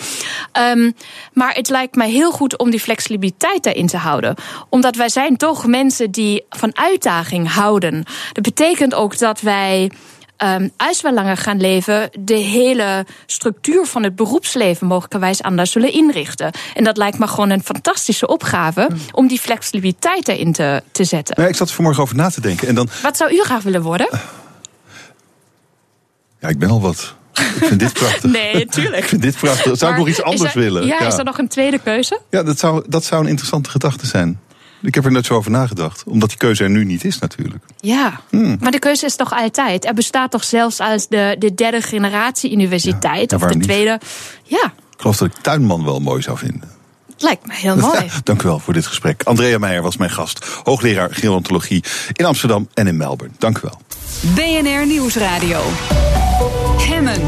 Um, 0.73 0.95
maar 1.33 1.55
het 1.55 1.69
lijkt 1.69 1.95
mij 1.95 2.11
heel 2.11 2.31
goed 2.31 2.59
om 2.59 2.71
die 2.71 2.81
flexibiliteit 2.81 3.63
daarin 3.63 3.87
te 3.87 3.97
houden. 3.97 4.35
Omdat 4.69 4.97
wij 4.97 5.09
zijn 5.09 5.37
toch 5.37 5.67
mensen 5.67 6.11
die 6.11 6.45
van 6.51 6.77
uitdaging 6.77 7.53
houden. 7.53 8.05
Dat 8.33 8.45
betekent 8.45 8.95
ook 8.95 9.19
dat 9.19 9.41
wij 9.41 9.91
um, 10.39 10.71
als 10.77 11.01
we 11.01 11.13
langer 11.13 11.37
gaan 11.37 11.61
leven, 11.61 12.11
de 12.21 12.35
hele 12.35 13.07
structuur 13.27 13.87
van 13.87 14.03
het 14.03 14.17
beroepsleven 14.17 14.87
mogelijkerwijs 14.87 15.43
anders 15.43 15.71
zullen 15.71 15.93
inrichten. 15.93 16.51
En 16.75 16.85
dat 16.85 16.97
lijkt 16.97 17.19
me 17.19 17.27
gewoon 17.27 17.51
een 17.51 17.63
fantastische 17.63 18.27
opgave 18.27 18.89
om 19.13 19.29
die 19.29 19.41
flexibiliteit 19.41 20.29
erin 20.29 20.53
te, 20.53 20.83
te 20.93 21.05
zetten. 21.05 21.43
Ja, 21.43 21.49
ik 21.49 21.57
zat 21.57 21.69
er 21.69 21.75
vanmorgen 21.75 22.03
over 22.03 22.17
na 22.17 22.31
te 22.31 22.41
denken. 22.41 22.69
En 22.69 22.75
dan... 22.75 22.89
Wat 23.03 23.17
zou 23.17 23.33
u 23.33 23.43
graag 23.43 23.63
willen 23.63 23.83
worden? 23.83 24.09
Ja, 26.41 26.49
ik 26.49 26.59
ben 26.59 26.71
al 26.71 26.81
wat. 26.81 27.15
Ik 27.33 27.65
vind 27.65 27.81
dit 27.81 27.93
prachtig. 27.93 28.31
Nee, 28.41 28.67
tuurlijk. 28.67 29.03
ik 29.03 29.09
vind 29.09 29.23
dit 29.23 29.37
prachtig. 29.37 29.77
Zou 29.77 29.79
maar 29.81 29.91
ik 29.91 30.07
nog 30.07 30.09
iets 30.09 30.23
anders 30.23 30.55
er, 30.55 30.61
willen? 30.61 30.87
Ja, 30.87 30.97
ja, 31.01 31.07
is 31.07 31.19
er 31.19 31.25
nog 31.25 31.39
een 31.39 31.49
tweede 31.49 31.79
keuze? 31.79 32.21
Ja, 32.31 32.43
dat 32.43 32.59
zou, 32.59 32.85
dat 32.89 33.05
zou 33.05 33.23
een 33.23 33.29
interessante 33.29 33.71
gedachte 33.71 34.07
zijn. 34.07 34.41
Ik 34.87 34.95
heb 34.95 35.05
er 35.05 35.13
net 35.13 35.27
zo 35.27 35.35
over 35.35 35.51
nagedacht. 35.51 36.03
Omdat 36.07 36.29
die 36.29 36.39
keuze 36.39 36.65
er 36.65 36.71
nu 36.71 36.85
niet 36.85 37.05
is 37.05 37.19
natuurlijk. 37.19 37.65
Ja, 37.81 38.21
Hmm. 38.31 38.57
maar 38.61 38.71
de 38.71 38.79
keuze 38.79 39.07
is 39.07 39.17
toch 39.17 39.33
altijd. 39.33 39.85
Er 39.85 39.95
bestaat 39.95 40.31
toch 40.31 40.45
zelfs 40.45 40.81
als 40.81 41.09
de, 41.09 41.37
de 41.39 41.55
derde 41.55 41.83
generatie 41.83 42.53
universiteit. 42.53 43.31
Ja, 43.31 43.37
of 43.37 43.43
de 43.43 43.55
niet? 43.55 43.63
tweede. 43.63 44.01
Ja, 44.43 44.65
Ik 44.65 45.01
geloof 45.01 45.17
dat 45.17 45.29
ik 45.29 45.35
tuinman 45.43 45.85
wel 45.85 46.01
mooi 46.01 46.23
zou 46.23 46.39
vinden. 46.39 46.71
het 47.13 47.23
lijkt 47.23 47.47
me 47.47 47.55
heel 47.55 47.77
mooi. 47.91 48.07
Dank 48.25 48.43
u 48.43 48.49
wel 48.49 48.59
voor 48.59 48.73
dit 48.73 48.87
gesprek. 48.87 49.23
Andrea 49.25 49.59
Meijer 49.59 49.83
was 49.83 49.97
mijn 49.97 50.11
gast. 50.11 50.45
Hoogleraar 50.65 51.09
gerontologie 51.15 51.85
in 52.13 52.25
Amsterdam 52.25 52.69
en 52.75 52.87
in 52.87 52.97
Melbourne. 52.97 53.35
Dank 53.39 53.59
u 53.59 53.61
wel. 53.63 53.81
BNR 54.35 54.87
Nieuwsradio. 54.87 55.61
Hemmen. 56.79 57.21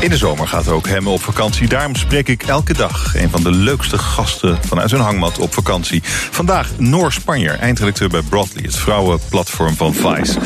In 0.00 0.10
de 0.10 0.16
zomer 0.16 0.48
gaat 0.48 0.68
ook 0.68 0.88
Hemme 0.88 1.08
op 1.08 1.20
vakantie. 1.20 1.68
Daarom 1.68 1.94
spreek 1.94 2.28
ik 2.28 2.42
elke 2.42 2.72
dag 2.72 3.14
een 3.14 3.30
van 3.30 3.42
de 3.42 3.50
leukste 3.50 3.98
gasten 3.98 4.58
vanuit 4.64 4.88
zijn 4.90 5.00
hangmat 5.00 5.38
op 5.38 5.54
vakantie. 5.54 6.00
Vandaag 6.30 6.78
Noor 6.78 7.12
Spanjer, 7.12 7.58
eindredacteur 7.58 8.08
bij 8.08 8.22
Broadly, 8.22 8.62
het 8.62 8.76
vrouwenplatform 8.76 9.74
van 9.74 9.94
Vice. 9.94 10.40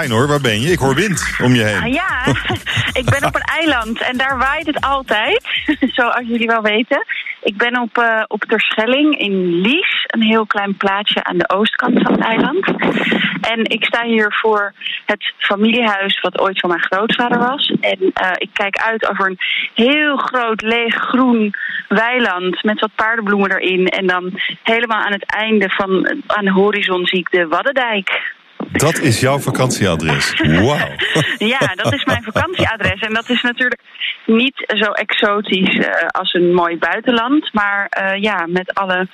Hi 0.00 0.08
Noor, 0.08 0.26
waar 0.26 0.40
ben 0.40 0.60
je? 0.60 0.72
Ik 0.72 0.78
hoor 0.78 0.94
wind 0.94 1.22
om 1.42 1.54
je 1.54 1.62
heen. 1.62 1.92
Ja, 1.92 2.26
ik 3.00 3.04
ben 3.04 3.24
op 3.24 3.34
een 3.34 3.40
eiland 3.40 4.02
en 4.02 4.16
daar 4.16 4.38
waait 4.38 4.66
het 4.66 4.80
altijd, 4.80 5.42
zoals 5.96 6.26
jullie 6.26 6.46
wel 6.46 6.62
weten. 6.62 7.04
Ik 7.48 7.56
ben 7.56 7.80
op, 7.80 7.98
eh 7.98 8.22
op 8.26 8.44
Terschelling 8.44 9.18
in 9.18 9.60
Lies, 9.60 10.04
een 10.06 10.22
heel 10.22 10.46
klein 10.46 10.76
plaatsje 10.76 11.24
aan 11.24 11.38
de 11.38 11.50
oostkant 11.50 12.02
van 12.02 12.12
het 12.12 12.24
eiland. 12.24 12.66
En 13.40 13.64
ik 13.64 13.84
sta 13.84 14.04
hier 14.04 14.32
voor 14.40 14.72
het 15.06 15.32
familiehuis 15.38 16.20
wat 16.20 16.40
ooit 16.40 16.60
van 16.60 16.70
mijn 16.70 16.82
grootvader 16.82 17.38
was. 17.38 17.72
En 17.80 18.10
eh, 18.12 18.30
ik 18.36 18.48
kijk 18.52 18.76
uit 18.76 19.08
over 19.10 19.26
een 19.26 19.38
heel 19.74 20.16
groot 20.16 20.62
leeg 20.62 20.94
groen 20.94 21.54
weiland 21.88 22.62
met 22.62 22.80
wat 22.80 22.94
paardenbloemen 22.94 23.50
erin. 23.50 23.86
En 23.86 24.06
dan 24.06 24.40
helemaal 24.62 25.04
aan 25.04 25.12
het 25.12 25.26
einde 25.26 25.70
van 25.70 26.22
aan 26.26 26.44
de 26.44 26.52
horizon 26.52 27.06
zie 27.06 27.18
ik 27.18 27.30
de 27.30 27.46
Waddendijk. 27.46 28.36
Dat 28.66 28.98
is 28.98 29.20
jouw 29.20 29.38
vakantieadres. 29.38 30.34
Wauw. 30.40 30.96
Ja, 31.38 31.72
dat 31.74 31.92
is 31.92 32.04
mijn 32.04 32.22
vakantieadres. 32.22 33.00
En 33.00 33.14
dat 33.14 33.28
is 33.28 33.42
natuurlijk 33.42 33.80
niet 34.26 34.64
zo 34.66 34.90
exotisch 34.90 35.76
eh, 35.76 36.06
als 36.08 36.34
een 36.34 36.54
mooi 36.54 36.78
buitenland. 36.78 37.52
Maar 37.52 37.86
eh, 37.90 38.22
ja, 38.22 38.46
met 38.48 38.74
alle 38.74 39.08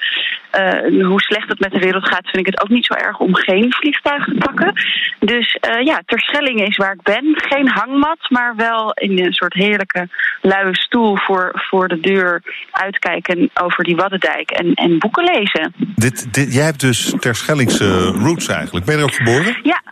eh, 0.50 1.06
hoe 1.06 1.20
slecht 1.20 1.48
het 1.48 1.60
met 1.60 1.72
de 1.72 1.78
wereld 1.78 2.08
gaat, 2.08 2.28
vind 2.28 2.46
ik 2.46 2.46
het 2.46 2.62
ook 2.62 2.68
niet 2.68 2.86
zo 2.86 2.94
erg 2.94 3.18
om 3.18 3.34
geen 3.34 3.72
vliegtuig 3.72 4.24
te 4.24 4.34
pakken. 4.34 4.72
Dus 5.18 5.58
ja, 5.84 6.02
Terschelling 6.06 6.66
is 6.66 6.76
waar 6.76 6.92
ik 6.92 7.02
ben. 7.02 7.34
Geen 7.36 7.68
hangmat, 7.68 8.18
maar 8.28 8.56
wel 8.56 8.92
in 8.92 9.24
een 9.24 9.32
soort 9.32 9.54
heerlijke 9.54 10.08
luie 10.40 10.76
stoel 10.76 11.16
voor, 11.16 11.50
voor 11.54 11.88
de 11.88 12.00
deur 12.00 12.42
uitkijken 12.70 13.50
over 13.54 13.84
die 13.84 13.96
Waddendijk 13.96 14.50
en, 14.50 14.74
en 14.74 14.98
boeken 14.98 15.24
lezen. 15.24 15.74
Dit, 15.76 16.34
dit, 16.34 16.54
jij 16.54 16.64
hebt 16.64 16.80
dus 16.80 17.14
Terschellingse 17.18 18.04
roots 18.04 18.48
eigenlijk. 18.48 18.86
Ben 18.86 18.94
je 18.94 19.00
er 19.00 19.06
ook 19.06 19.14
geboren? 19.14 19.33
Ja. 19.62 19.82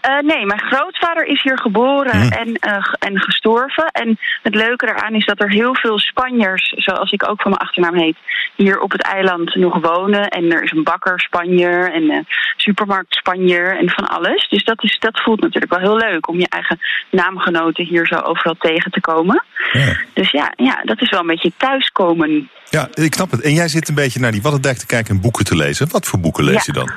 Eh, 0.00 0.18
nee, 0.18 0.46
mijn 0.46 0.60
grootvader 0.60 1.24
is 1.26 1.42
hier 1.42 1.58
geboren 1.58 2.20
Hm. 2.20 2.32
en, 2.32 2.54
eh, 2.54 2.84
en 2.98 3.20
gestorven. 3.22 3.86
En 3.86 4.18
het 4.42 4.54
leuke 4.54 4.86
daaraan 4.86 5.14
is 5.14 5.24
dat 5.26 5.40
er 5.40 5.50
heel 5.50 5.74
veel 5.74 5.98
Spanjers, 5.98 6.68
zoals 6.76 7.10
ik 7.12 7.28
ook 7.28 7.42
van 7.42 7.50
mijn 7.50 7.62
achternaam 7.62 7.94
heet, 7.94 8.16
hier 8.54 8.80
op 8.80 8.92
het 8.92 9.02
eiland 9.02 9.54
nog 9.54 9.80
wonen. 9.80 10.28
En 10.28 10.52
er 10.52 10.62
is 10.62 10.70
een 10.72 10.82
bakker 10.84 11.20
Spanjer 11.20 11.92
en 11.92 12.10
een 12.10 12.26
supermarkt 12.56 13.14
Spanjer 13.14 13.78
en 13.78 13.90
van 13.90 14.08
alles. 14.08 14.48
Dus 14.48 14.64
dat, 14.64 14.82
is, 14.82 14.96
dat 14.98 15.20
voelt 15.22 15.40
natuurlijk 15.40 15.72
wel 15.72 15.80
heel 15.98 16.10
leuk 16.10 16.28
om 16.28 16.38
je 16.38 16.48
eigen 16.48 16.78
naamgenoten 17.10 17.84
hier 17.84 18.06
zo 18.06 18.14
overal 18.16 18.56
tegen 18.58 18.90
te 18.90 19.00
komen. 19.00 19.44
Ja. 19.72 19.96
Dus 20.14 20.30
ja, 20.30 20.52
ja, 20.56 20.80
dat 20.84 21.00
is 21.00 21.10
wel 21.10 21.20
een 21.20 21.26
beetje 21.26 21.52
thuiskomen. 21.56 22.50
Ja, 22.70 22.88
ik 22.94 23.14
snap 23.14 23.30
het. 23.30 23.40
En 23.40 23.52
jij 23.52 23.68
zit 23.68 23.88
een 23.88 23.94
beetje 23.94 24.20
naar 24.20 24.32
die 24.32 24.42
Waddendijk 24.42 24.76
te 24.78 24.86
kijken 24.86 25.14
en 25.14 25.20
boeken 25.20 25.44
te 25.44 25.56
lezen. 25.56 25.88
Wat 25.90 26.06
voor 26.06 26.20
boeken 26.20 26.44
lees 26.44 26.54
Ja. 26.54 26.62
je 26.66 26.72
dan? 26.72 26.90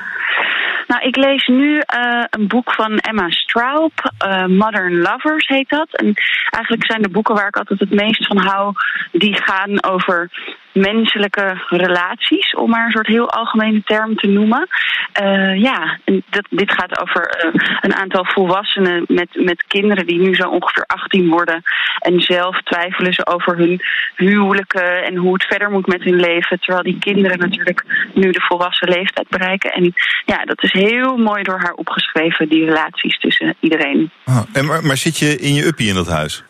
Nou, 0.86 1.02
ik 1.02 1.16
lees 1.16 1.46
nu 1.46 1.78
eh, 1.78 2.24
een 2.30 2.46
boek 2.46 2.72
van 2.72 2.98
Emma 2.98 3.30
Straub, 3.30 4.12
eh, 4.18 4.46
Modern 4.46 4.96
Lovers 4.96 5.46
heet 5.46 5.68
dat. 5.68 5.88
En 5.90 6.14
eigenlijk 6.50 6.86
zijn 6.86 7.02
de 7.02 7.08
boeken 7.08 7.34
waar 7.34 7.48
ik 7.48 7.56
altijd 7.56 7.80
het 7.80 7.94
meest 7.94 8.26
van 8.26 8.38
hou, 8.38 8.72
die 9.12 9.42
gaan 9.42 9.84
over 9.84 10.30
menselijke 10.76 11.64
relaties, 11.68 12.54
om 12.54 12.70
maar 12.70 12.84
een 12.84 12.90
soort 12.90 13.06
heel 13.06 13.30
algemene 13.30 13.82
term 13.84 14.16
te 14.16 14.26
noemen. 14.26 14.66
Eh, 15.12 15.60
ja, 15.60 15.98
dat, 16.04 16.46
dit 16.50 16.72
gaat 16.72 17.00
over 17.00 17.22
eh, 17.22 17.50
een 17.80 17.94
aantal 17.94 18.24
volwassenen 18.24 19.04
met, 19.08 19.28
met 19.32 19.64
kinderen 19.66 20.06
die 20.06 20.20
nu 20.20 20.34
zo 20.34 20.48
ongeveer 20.48 20.84
18 20.86 21.28
worden. 21.28 21.62
En 21.98 22.20
zelf 22.20 22.62
twijfelen 22.62 23.12
ze 23.12 23.26
over 23.26 23.56
hun 23.56 23.80
huwelijken 24.16 25.04
en 25.04 25.16
hoe 25.16 25.32
het 25.32 25.44
verder 25.44 25.70
moet 25.70 25.86
met 25.86 26.02
hun 26.02 26.20
leven. 26.20 26.60
Terwijl 26.60 26.82
die 26.82 26.98
kinderen 26.98 27.38
natuurlijk 27.38 28.08
nu 28.14 28.30
de 28.30 28.40
volwassen 28.40 28.88
leeftijd 28.88 29.28
bereiken. 29.28 29.72
En 29.72 29.94
ja, 30.24 30.44
dat 30.44 30.62
is 30.62 30.72
heel 30.72 31.16
mooi 31.16 31.42
door 31.42 31.58
haar 31.58 31.72
opgeschreven, 31.72 32.48
die 32.48 32.64
relaties 32.64 33.18
tussen 33.18 33.54
iedereen. 33.60 34.10
Ah, 34.24 34.42
en 34.52 34.66
maar, 34.66 34.84
maar 34.84 34.96
zit 34.96 35.18
je 35.18 35.38
in 35.38 35.54
je 35.54 35.66
uppie 35.66 35.88
in 35.88 35.94
dat 35.94 36.08
huis? 36.08 36.44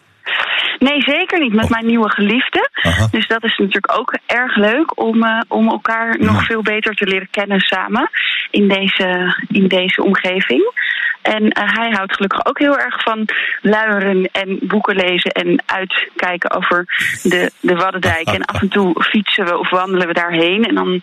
Nee, 0.79 1.01
zeker 1.01 1.41
niet 1.41 1.55
met 1.55 1.69
mijn 1.69 1.87
nieuwe 1.87 2.11
geliefde. 2.11 2.71
Aha. 2.73 3.09
Dus 3.11 3.27
dat 3.27 3.45
is 3.45 3.57
natuurlijk 3.57 3.99
ook 3.99 4.19
erg 4.27 4.57
leuk 4.57 5.01
om, 5.01 5.23
eh, 5.23 5.41
om 5.49 5.69
elkaar 5.69 6.19
nog 6.19 6.45
veel 6.45 6.63
beter 6.63 6.95
te 6.95 7.07
leren 7.07 7.29
kennen 7.31 7.61
samen 7.61 8.11
in 8.51 8.69
deze, 8.69 9.37
in 9.49 9.69
deze 9.69 10.03
omgeving. 10.03 10.73
En 11.23 11.51
eh, 11.51 11.75
hij 11.75 11.91
houdt 11.91 12.15
gelukkig 12.15 12.47
ook 12.47 12.59
heel 12.59 12.79
erg 12.79 13.03
van 13.03 13.29
luieren 13.63 14.29
en 14.33 14.59
boeken 14.63 14.97
lezen 14.97 15.31
en 15.31 15.63
uitkijken 15.67 16.51
over 16.51 16.85
de, 17.23 17.51
de 17.61 17.75
Waddendijk. 17.75 18.27
En 18.27 18.45
af 18.45 18.61
en 18.61 18.69
toe 18.69 19.03
fietsen 19.03 19.45
we 19.45 19.59
of 19.59 19.71
wandelen 19.71 20.07
we 20.07 20.13
daarheen 20.13 20.65
en 20.65 20.75
dan 20.75 21.03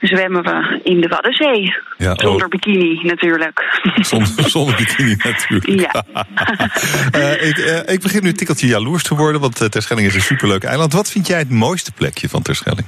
zwemmen 0.00 0.42
we 0.42 0.80
in 0.82 1.00
de 1.00 1.08
Waddenzee. 1.08 1.74
Ja, 1.96 2.14
Zonder 2.14 2.44
oh. 2.44 2.50
bikini 2.50 3.00
natuurlijk. 3.02 3.80
Zonder, 4.00 4.50
zonder 4.50 4.76
bikini 4.76 5.16
natuurlijk. 5.22 5.80
Ja. 5.80 6.04
Eh, 7.10 7.48
ik, 7.48 7.58
eh, 7.58 7.94
ik 7.94 8.00
begin 8.00 8.22
nu 8.22 8.28
een 8.28 8.36
tikkeltje 8.36 8.66
jaloers 8.66 9.02
te 9.02 9.14
worden, 9.14 9.40
want 9.40 9.62
uh, 9.62 9.68
Terschelling 9.68 10.06
is 10.06 10.14
een 10.14 10.20
superleuk 10.20 10.64
eiland. 10.64 10.92
Wat 10.92 11.10
vind 11.10 11.26
jij 11.26 11.38
het 11.38 11.50
mooiste 11.50 11.92
plekje 11.92 12.28
van 12.28 12.42
Terschelling? 12.42 12.86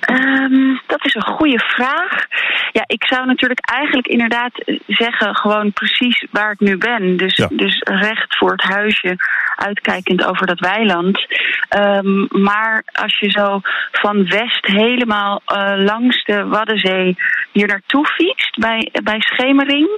Ehm, 0.00 0.76
dat 0.86 1.04
is 1.04 1.14
een 1.14 1.34
goede 1.34 1.58
vraag. 1.58 2.26
Ja, 2.72 2.82
ik 2.86 3.04
zou 3.04 3.26
natuurlijk 3.26 3.70
eigenlijk 3.70 4.06
inderdaad 4.06 4.52
zeggen, 4.86 5.36
gewoon 5.36 5.72
precies 5.72 6.26
waar 6.30 6.50
ik 6.50 6.60
nu 6.60 6.76
ben. 6.76 7.16
Dus, 7.16 7.36
Ja. 7.36 7.48
dus 7.50 7.80
recht 7.84 8.36
voor 8.36 8.50
het 8.50 8.62
huisje, 8.62 9.16
uitkijkend 9.56 10.24
over 10.24 10.46
dat 10.46 10.60
weiland. 10.60 11.26
Ehm, 11.68 12.42
maar 12.42 12.82
als 12.92 13.18
je 13.18 13.30
zo 13.30 13.60
van 13.92 14.28
west 14.28 14.66
helemaal 14.66 15.42
eh, 15.46 15.72
langs 15.76 16.24
de 16.24 16.46
Waddenzee 16.46 17.16
hier 17.58 17.66
naartoe 17.66 18.06
fietst, 18.06 18.58
bij, 18.58 18.90
bij 19.02 19.20
schemering, 19.20 19.88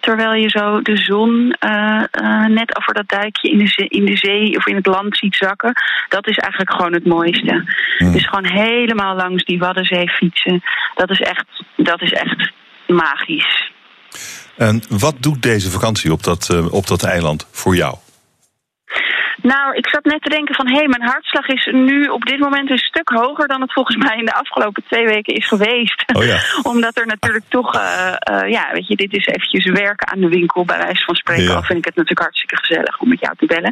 terwijl 0.00 0.32
je 0.32 0.48
zo 0.48 0.82
de 0.82 0.96
zon 0.96 1.56
eh, 1.58 2.04
eh, 2.10 2.46
net 2.46 2.76
over 2.76 2.94
dat 2.94 3.08
dijkje 3.08 3.50
in 3.50 3.58
de, 3.58 3.66
zee, 3.66 3.88
in 3.88 4.04
de 4.04 4.16
zee 4.16 4.56
of 4.56 4.66
in 4.66 4.74
het 4.74 4.86
land 4.86 5.16
ziet 5.16 5.36
zakken, 5.36 5.72
dat 6.08 6.26
is 6.26 6.36
eigenlijk 6.36 6.70
gewoon 6.70 6.92
het 6.92 7.06
mooiste. 7.06 7.72
Dus 7.98 8.26
gewoon 8.26 8.46
helemaal 8.46 9.16
langs 9.16 9.44
die 9.44 9.58
Waddenzee 9.58 10.08
fietsen, 10.08 10.62
dat 10.94 11.10
is 11.10 11.20
echt, 11.20 11.46
dat 11.76 12.02
is 12.02 12.12
echt 12.12 12.52
magisch. 12.86 13.72
En 14.56 14.82
wat 14.88 15.14
doet 15.20 15.42
deze 15.42 15.70
vakantie 15.70 16.12
op 16.12 16.22
dat, 16.22 16.48
uh, 16.52 16.72
op 16.72 16.86
dat 16.86 17.02
eiland 17.02 17.48
voor 17.50 17.76
jou? 17.76 17.96
Nou, 19.42 19.76
ik 19.76 19.88
zat 19.88 20.04
net 20.04 20.22
te 20.22 20.28
denken 20.28 20.54
van... 20.54 20.68
hé, 20.68 20.76
hey, 20.76 20.88
mijn 20.88 21.02
hartslag 21.02 21.46
is 21.46 21.68
nu 21.72 22.06
op 22.06 22.24
dit 22.24 22.38
moment 22.38 22.70
een 22.70 22.78
stuk 22.78 23.08
hoger... 23.08 23.48
dan 23.48 23.60
het 23.60 23.72
volgens 23.72 23.96
mij 23.96 24.16
in 24.16 24.24
de 24.24 24.34
afgelopen 24.34 24.82
twee 24.88 25.06
weken 25.06 25.34
is 25.34 25.48
geweest. 25.48 26.04
Oh 26.12 26.24
ja. 26.24 26.38
Omdat 26.72 26.98
er 26.98 27.06
natuurlijk 27.06 27.44
toch... 27.48 27.74
Uh, 27.74 28.14
uh, 28.30 28.50
ja, 28.50 28.68
weet 28.72 28.86
je, 28.86 28.96
dit 28.96 29.12
is 29.16 29.26
eventjes 29.26 29.64
werken 29.64 30.08
aan 30.08 30.20
de 30.20 30.28
winkel... 30.28 30.64
bij 30.64 30.78
wijze 30.78 31.04
van 31.04 31.14
spreken. 31.14 31.44
Ja. 31.44 31.54
Al 31.54 31.62
vind 31.62 31.78
ik 31.78 31.84
het 31.84 31.94
natuurlijk 31.94 32.20
hartstikke 32.20 32.56
gezellig 32.56 33.00
om 33.00 33.08
met 33.08 33.20
jou 33.20 33.34
te 33.36 33.46
bellen. 33.46 33.70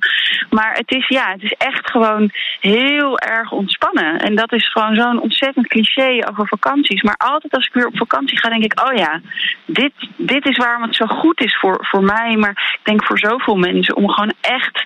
Maar 0.50 0.72
het 0.72 0.90
is, 0.90 1.08
ja, 1.08 1.32
het 1.32 1.42
is 1.42 1.52
echt 1.52 1.90
gewoon 1.90 2.30
heel 2.60 3.18
erg 3.18 3.52
ontspannen. 3.52 4.18
En 4.18 4.34
dat 4.34 4.52
is 4.52 4.72
gewoon 4.72 4.94
zo'n 4.94 5.20
ontzettend 5.20 5.66
cliché 5.66 6.28
over 6.30 6.46
vakanties. 6.48 7.02
Maar 7.02 7.16
altijd 7.16 7.54
als 7.54 7.66
ik 7.66 7.74
weer 7.74 7.86
op 7.86 7.96
vakantie 7.96 8.38
ga, 8.38 8.48
denk 8.48 8.64
ik... 8.64 8.88
oh 8.88 8.96
ja, 8.96 9.20
dit, 9.66 9.92
dit 10.16 10.46
is 10.46 10.56
waarom 10.56 10.82
het 10.82 10.96
zo 10.96 11.06
goed 11.06 11.40
is 11.40 11.56
voor, 11.56 11.86
voor 11.90 12.02
mij... 12.02 12.36
maar 12.36 12.50
ik 12.50 12.80
denk 12.82 13.04
voor 13.04 13.18
zoveel 13.18 13.56
mensen... 13.56 13.96
om 13.96 14.10
gewoon 14.10 14.32
echt 14.40 14.84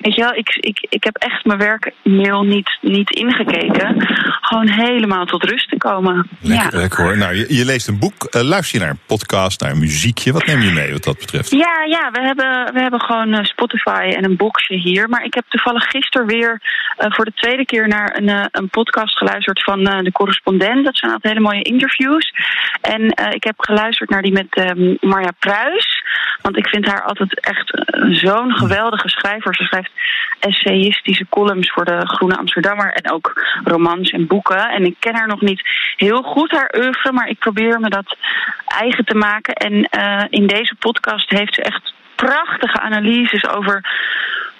Weet 0.00 0.14
je 0.14 0.20
wel, 0.20 0.34
ik, 0.34 0.56
ik, 0.60 0.86
ik 0.88 1.04
heb 1.04 1.16
echt 1.16 1.44
mijn 1.44 1.58
werkmail 1.58 2.42
niet, 2.42 2.78
niet 2.80 3.10
ingekeken. 3.10 3.94
Gewoon 4.40 4.68
helemaal 4.68 5.24
tot 5.24 5.44
rust 5.44 5.68
te 5.68 5.76
komen. 5.76 6.28
Lekker, 6.40 6.72
ja. 6.72 6.80
lekker 6.80 7.04
hoor. 7.04 7.16
Nou, 7.16 7.34
je, 7.34 7.54
je 7.54 7.64
leest 7.64 7.88
een 7.88 7.98
boek. 7.98 8.34
Uh, 8.36 8.42
luister 8.42 8.78
je 8.78 8.84
naar 8.84 8.94
een 8.94 9.06
podcast, 9.06 9.60
naar 9.60 9.70
een 9.70 9.78
muziekje? 9.78 10.32
Wat 10.32 10.46
neem 10.46 10.60
je 10.60 10.70
mee 10.70 10.92
wat 10.92 11.04
dat 11.04 11.18
betreft? 11.18 11.50
Ja, 11.50 11.84
ja 11.84 12.10
we, 12.10 12.20
hebben, 12.20 12.72
we 12.72 12.80
hebben 12.80 13.00
gewoon 13.00 13.28
uh, 13.28 13.44
Spotify 13.44 14.12
en 14.16 14.24
een 14.24 14.36
boxje 14.36 14.74
hier. 14.74 15.08
Maar 15.08 15.24
ik 15.24 15.34
heb 15.34 15.44
toevallig 15.48 15.84
gisteren 15.84 16.26
weer 16.26 16.60
uh, 16.98 17.06
voor 17.12 17.24
de 17.24 17.34
tweede 17.34 17.64
keer 17.64 17.88
naar 17.88 18.16
een, 18.16 18.48
een 18.50 18.68
podcast 18.68 19.16
geluisterd 19.16 19.62
van 19.62 19.84
de 19.84 20.12
correspondent. 20.12 20.84
Dat 20.84 20.96
zijn 20.96 21.12
altijd 21.12 21.32
hele 21.32 21.46
mooie 21.46 21.62
interviews. 21.62 22.32
En 22.80 23.02
ik 23.30 23.44
heb 23.44 23.54
geluisterd 23.56 24.10
naar 24.10 24.22
die 24.22 24.32
met 24.32 24.70
um, 24.76 24.96
Marja 25.00 25.32
Pruis. 25.38 25.99
Want 26.42 26.56
ik 26.56 26.68
vind 26.68 26.86
haar 26.86 27.02
altijd 27.02 27.40
echt 27.40 27.74
eh, 27.74 28.04
zo'n 28.10 28.52
geweldige 28.52 29.08
schrijver. 29.08 29.54
Ze 29.54 29.64
schrijft 29.64 29.90
essayistische 30.38 31.26
columns 31.28 31.70
voor 31.70 31.84
de 31.84 32.00
Groene 32.06 32.36
Amsterdammer 32.36 32.92
en 32.92 33.12
ook 33.12 33.58
romans 33.64 34.10
en 34.10 34.26
boeken. 34.26 34.68
En 34.68 34.84
ik 34.84 34.96
ken 34.98 35.14
haar 35.14 35.26
nog 35.26 35.40
niet 35.40 35.62
heel 35.96 36.22
goed, 36.22 36.50
haar 36.50 36.74
oeuvre, 36.76 37.12
maar 37.12 37.28
ik 37.28 37.38
probeer 37.38 37.80
me 37.80 37.88
dat 37.88 38.16
eigen 38.66 39.04
te 39.04 39.14
maken. 39.14 39.54
En 39.54 39.72
uh, 39.72 40.24
in 40.28 40.46
deze 40.46 40.74
podcast 40.78 41.30
heeft 41.30 41.54
ze 41.54 41.62
echt 41.62 41.92
prachtige 42.14 42.80
analyses 42.80 43.48
over 43.48 43.84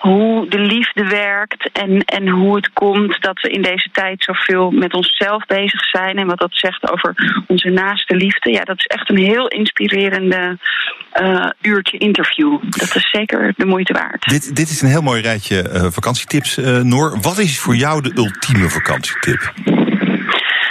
hoe 0.01 0.48
de 0.48 0.59
liefde 0.59 1.05
werkt 1.05 1.70
en, 1.72 2.05
en 2.05 2.28
hoe 2.28 2.57
het 2.57 2.72
komt 2.72 3.22
dat 3.22 3.40
we 3.40 3.48
in 3.48 3.62
deze 3.62 3.88
tijd 3.92 4.24
zoveel 4.24 4.70
met 4.70 4.94
onszelf 4.94 5.46
bezig 5.46 5.84
zijn 5.84 6.16
en 6.16 6.26
wat 6.26 6.38
dat 6.38 6.51
zegt 6.53 6.90
over 6.92 7.42
onze 7.46 7.68
naaste 7.68 8.16
liefde. 8.16 8.51
Ja, 8.51 8.64
dat 8.64 8.78
is 8.78 8.86
echt 8.86 9.11
een 9.11 9.18
heel 9.18 9.48
inspirerende 9.48 10.59
uh, 11.20 11.51
uurtje 11.61 11.98
interview. 11.98 12.59
Dat 12.62 12.96
is 12.96 13.11
zeker 13.11 13.55
de 13.57 13.66
moeite 13.66 13.92
waard. 13.92 14.28
Dit, 14.28 14.57
dit 14.57 14.70
is 14.70 14.82
een 14.82 14.88
heel 14.88 15.03
mooi 15.03 15.22
rijtje 15.22 15.70
uh, 15.72 15.86
vakantietips, 15.90 16.59
uh, 16.59 16.80
Noor. 16.80 17.20
Wat 17.20 17.38
is 17.38 17.59
voor 17.59 17.76
jou 17.76 18.03
de 18.03 18.12
ultieme 18.14 18.68
vakantietip? 18.68 19.53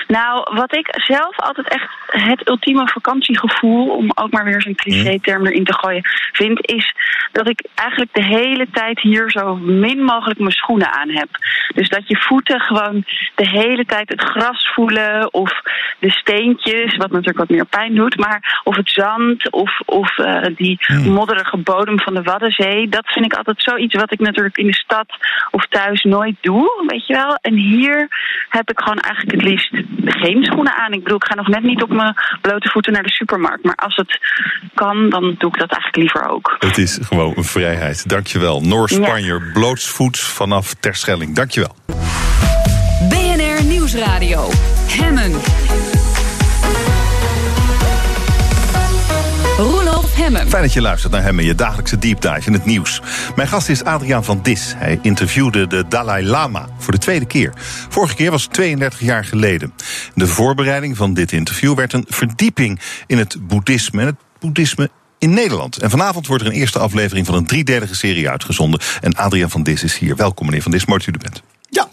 Nou, 0.10 0.47
wat 0.55 0.76
ik 0.76 0.88
zelf 0.91 1.39
altijd 1.39 1.68
echt 1.68 1.89
het 2.07 2.49
ultieme 2.49 2.88
vakantiegevoel, 2.88 3.89
om 3.89 4.12
ook 4.16 4.32
maar 4.32 4.43
weer 4.43 4.62
zo'n 4.62 4.76
cliché-term 4.76 5.45
erin 5.45 5.64
te 5.64 5.74
gooien, 5.74 6.01
vind, 6.32 6.72
is 6.72 6.93
dat 7.32 7.49
ik 7.49 7.68
eigenlijk 7.76 8.14
de 8.14 8.24
hele 8.24 8.68
tijd 8.72 8.99
hier 8.99 9.32
zo 9.32 9.55
min 9.55 10.03
mogelijk 10.03 10.39
mijn 10.39 10.51
schoenen 10.51 10.93
aan 10.93 11.10
heb. 11.10 11.28
Dus 11.76 11.89
dat 11.89 12.07
je 12.07 12.18
voeten 12.18 12.60
gewoon 12.60 13.05
de 13.36 13.47
hele 13.47 13.86
tijd 13.86 14.10
het 14.10 14.22
gras 14.22 14.72
voelen 14.74 15.34
of 15.34 15.62
de 15.99 16.12
steentjes, 16.12 16.95
wat 16.95 17.12
natuurlijk 17.12 17.38
wat 17.38 17.49
meer 17.49 17.66
pijn 17.66 17.95
doet, 17.95 18.18
maar 18.18 18.62
of 18.64 18.76
het 18.76 18.89
zand 18.89 19.51
of, 19.51 19.80
of 19.86 20.18
uh, 20.18 20.41
die 20.55 20.80
modderige 21.05 21.57
bodem 21.57 21.99
van 21.99 22.14
de 22.14 22.24
Waddenzee. 22.24 22.89
Dat 22.89 23.07
vind 23.07 23.26
ik 23.26 23.34
altijd 23.34 23.62
zoiets 23.62 23.95
wat 23.95 24.12
ik 24.12 24.20
natuurlijk 24.20 24.57
in 24.57 24.68
de 24.68 24.74
stad 24.74 25.07
of 25.51 25.66
thuis 25.66 26.03
nooit 26.03 26.36
doe, 26.41 26.84
weet 26.88 27.07
je 27.07 27.14
wel. 27.14 27.38
En 27.41 27.53
hier 27.53 28.07
heb 28.49 28.70
ik 28.70 28.80
gewoon 28.80 28.99
eigenlijk 28.99 29.41
het 29.41 29.49
liefst 29.49 29.72
geen 30.06 30.43
schoenen 30.43 30.76
aan. 30.76 30.93
Ik 30.93 31.04
bedoel, 31.04 31.18
ik 31.18 31.26
ga 31.26 31.36
nog 31.36 31.47
net 31.47 31.64
niet 31.64 31.84
op 31.84 31.89
mijn 31.89 32.16
blote 32.41 32.70
voeten 32.70 32.93
naar 32.93 33.04
de 33.04 33.12
supermarkt. 33.12 33.64
Maar 33.64 33.76
als 33.76 33.95
het 33.95 34.20
kan, 34.74 35.10
dan 35.10 35.22
doe 35.38 35.50
ik 35.50 35.60
dat 35.60 35.72
eigenlijk 35.72 35.95
liever 35.95 36.30
ook. 36.30 36.56
Het 36.60 36.78
is 36.78 37.00
gewoon 37.02 37.34
een 37.36 37.43
vrijheid. 37.43 38.10
Dankjewel. 38.10 38.62
Noor 38.62 38.89
Spanjer, 38.89 39.45
ja. 39.45 39.52
blootsvoets 39.54 40.24
vanaf 40.24 40.74
Terschelling. 40.74 41.36
Dankjewel. 41.36 41.76
BNR 43.10 43.64
Nieuwsradio. 43.64 44.50
Hemmen. 44.88 45.59
Hemmen. 50.20 50.47
Fijn 50.47 50.63
dat 50.63 50.74
je 50.74 50.82
luistert 50.82 51.13
naar 51.13 51.24
Hemmen, 51.24 51.45
je 51.45 51.55
dagelijkse 51.55 51.97
deep 51.97 52.22
dive 52.22 52.47
in 52.47 52.53
het 52.53 52.65
nieuws. 52.65 53.01
Mijn 53.36 53.47
gast 53.47 53.70
is 53.70 53.84
Adriaan 53.84 54.24
van 54.24 54.39
Dis. 54.41 54.74
Hij 54.76 54.99
interviewde 55.01 55.67
de 55.67 55.86
Dalai 55.89 56.26
Lama 56.26 56.70
voor 56.78 56.93
de 56.93 56.99
tweede 56.99 57.26
keer. 57.26 57.53
Vorige 57.89 58.15
keer 58.15 58.32
was 58.32 58.45
32 58.45 58.99
jaar 58.99 59.26
geleden. 59.26 59.74
De 60.15 60.28
voorbereiding 60.28 60.97
van 60.97 61.13
dit 61.13 61.32
interview 61.32 61.76
werd 61.76 61.93
een 61.93 62.05
verdieping 62.07 62.80
in 63.07 63.17
het 63.17 63.47
boeddhisme 63.47 64.01
en 64.01 64.07
het 64.07 64.15
boeddhisme 64.39 64.89
in 65.17 65.34
Nederland. 65.34 65.78
En 65.78 65.89
vanavond 65.89 66.28
wordt 66.28 66.43
er 66.43 66.49
een 66.49 66.55
eerste 66.55 66.80
aflevering 66.80 67.26
van 67.26 67.36
een 67.36 67.45
driedelige 67.45 67.95
serie 67.95 68.30
uitgezonden. 68.30 68.80
En 69.01 69.15
Adriaan 69.15 69.49
van 69.49 69.63
Dis 69.63 69.84
is 69.84 69.97
hier. 69.97 70.15
Welkom, 70.15 70.45
meneer 70.45 70.61
van 70.61 70.72
Dis, 70.72 70.86
mooi 70.86 70.99
dat 70.99 71.07
u 71.07 71.11
er 71.11 71.30
bent. 71.32 71.43
Ja, 71.70 71.88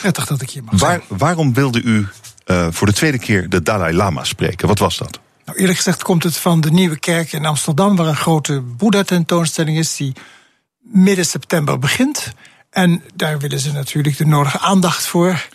prettig 0.00 0.26
dat 0.26 0.42
ik 0.42 0.50
hier 0.50 0.64
mag 0.64 0.80
Waar, 0.80 1.00
Waarom 1.08 1.54
wilde 1.54 1.82
u 1.82 2.06
uh, 2.46 2.66
voor 2.70 2.86
de 2.86 2.92
tweede 2.92 3.18
keer 3.18 3.48
de 3.48 3.62
Dalai 3.62 3.94
Lama 3.94 4.24
spreken? 4.24 4.68
Wat 4.68 4.78
was 4.78 4.98
dat? 4.98 5.20
Nou, 5.46 5.58
eerlijk 5.58 5.76
gezegd 5.76 6.02
komt 6.02 6.22
het 6.22 6.36
van 6.36 6.60
de 6.60 6.70
Nieuwe 6.70 6.98
Kerk 6.98 7.32
in 7.32 7.46
Amsterdam, 7.46 7.96
waar 7.96 8.06
een 8.06 8.16
grote 8.16 8.60
Boeddha-tentoonstelling 8.60 9.78
is 9.78 9.96
die 9.96 10.12
midden 10.80 11.26
september 11.26 11.78
begint. 11.78 12.32
En 12.70 13.02
daar 13.14 13.38
willen 13.38 13.60
ze 13.60 13.72
natuurlijk 13.72 14.16
de 14.16 14.26
nodige 14.26 14.58
aandacht 14.58 15.06
voor. 15.06 15.46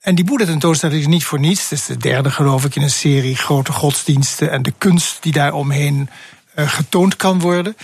En 0.00 0.14
die 0.14 0.24
Boeddha-tentoonstelling 0.24 1.00
is 1.00 1.06
niet 1.06 1.24
voor 1.24 1.40
niets. 1.40 1.62
Het 1.62 1.78
is 1.78 1.86
de 1.86 1.96
derde, 1.96 2.30
geloof 2.30 2.64
ik, 2.64 2.76
in 2.76 2.82
een 2.82 2.90
serie 2.90 3.36
grote 3.36 3.72
godsdiensten 3.72 4.50
en 4.50 4.62
de 4.62 4.74
kunst 4.78 5.22
die 5.22 5.32
daar 5.32 5.52
omheen 5.52 6.08
uh, 6.56 6.68
getoond 6.68 7.16
kan 7.16 7.40
worden. 7.40 7.76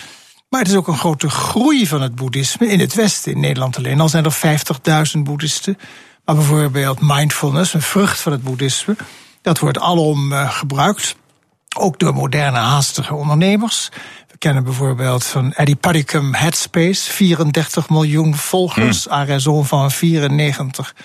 Maar 0.49 0.59
het 0.59 0.69
is 0.69 0.75
ook 0.75 0.87
een 0.87 0.97
grote 0.97 1.29
groei 1.29 1.87
van 1.87 2.01
het 2.01 2.15
boeddhisme 2.15 2.67
in 2.67 2.79
het 2.79 2.93
Westen, 2.93 3.31
in 3.31 3.39
Nederland 3.39 3.77
alleen. 3.77 3.99
Al 3.99 4.09
zijn 4.09 4.25
er 4.25 4.37
50.000 5.15 5.19
boeddhisten. 5.19 5.77
Maar 6.25 6.35
bijvoorbeeld 6.35 6.99
mindfulness, 7.01 7.73
een 7.73 7.81
vrucht 7.81 8.19
van 8.19 8.31
het 8.31 8.43
boeddhisme, 8.43 8.95
dat 9.41 9.59
wordt 9.59 9.79
alom 9.79 10.31
uh, 10.31 10.51
gebruikt. 10.51 11.15
Ook 11.77 11.99
door 11.99 12.13
moderne 12.13 12.57
haastige 12.57 13.13
ondernemers. 13.13 13.89
We 14.31 14.37
kennen 14.37 14.63
bijvoorbeeld 14.63 15.25
van 15.25 15.53
Eddie 15.53 15.75
Padicum 15.75 16.33
Headspace, 16.33 17.11
34 17.11 17.89
miljoen 17.89 18.35
volgers, 18.35 19.07
mm. 19.07 19.13
raison 19.13 19.65
van 19.65 19.91
94 19.91 20.95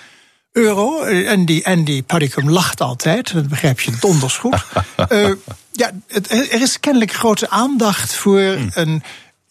euro. 0.51 1.03
En 1.03 1.45
die 1.45 1.67
Andy 1.67 2.03
Padicum 2.03 2.49
lacht 2.49 2.81
altijd, 2.81 3.33
dat 3.33 3.47
begrijp 3.47 3.79
je 3.79 3.97
donders 3.99 4.37
goed. 4.37 4.65
uh, 5.11 5.31
ja, 5.71 5.91
het, 6.07 6.31
er 6.31 6.61
is 6.61 6.79
kennelijk 6.79 7.13
grote 7.13 7.49
aandacht 7.49 8.15
voor 8.15 8.39
mm. 8.39 8.69
een 8.73 9.03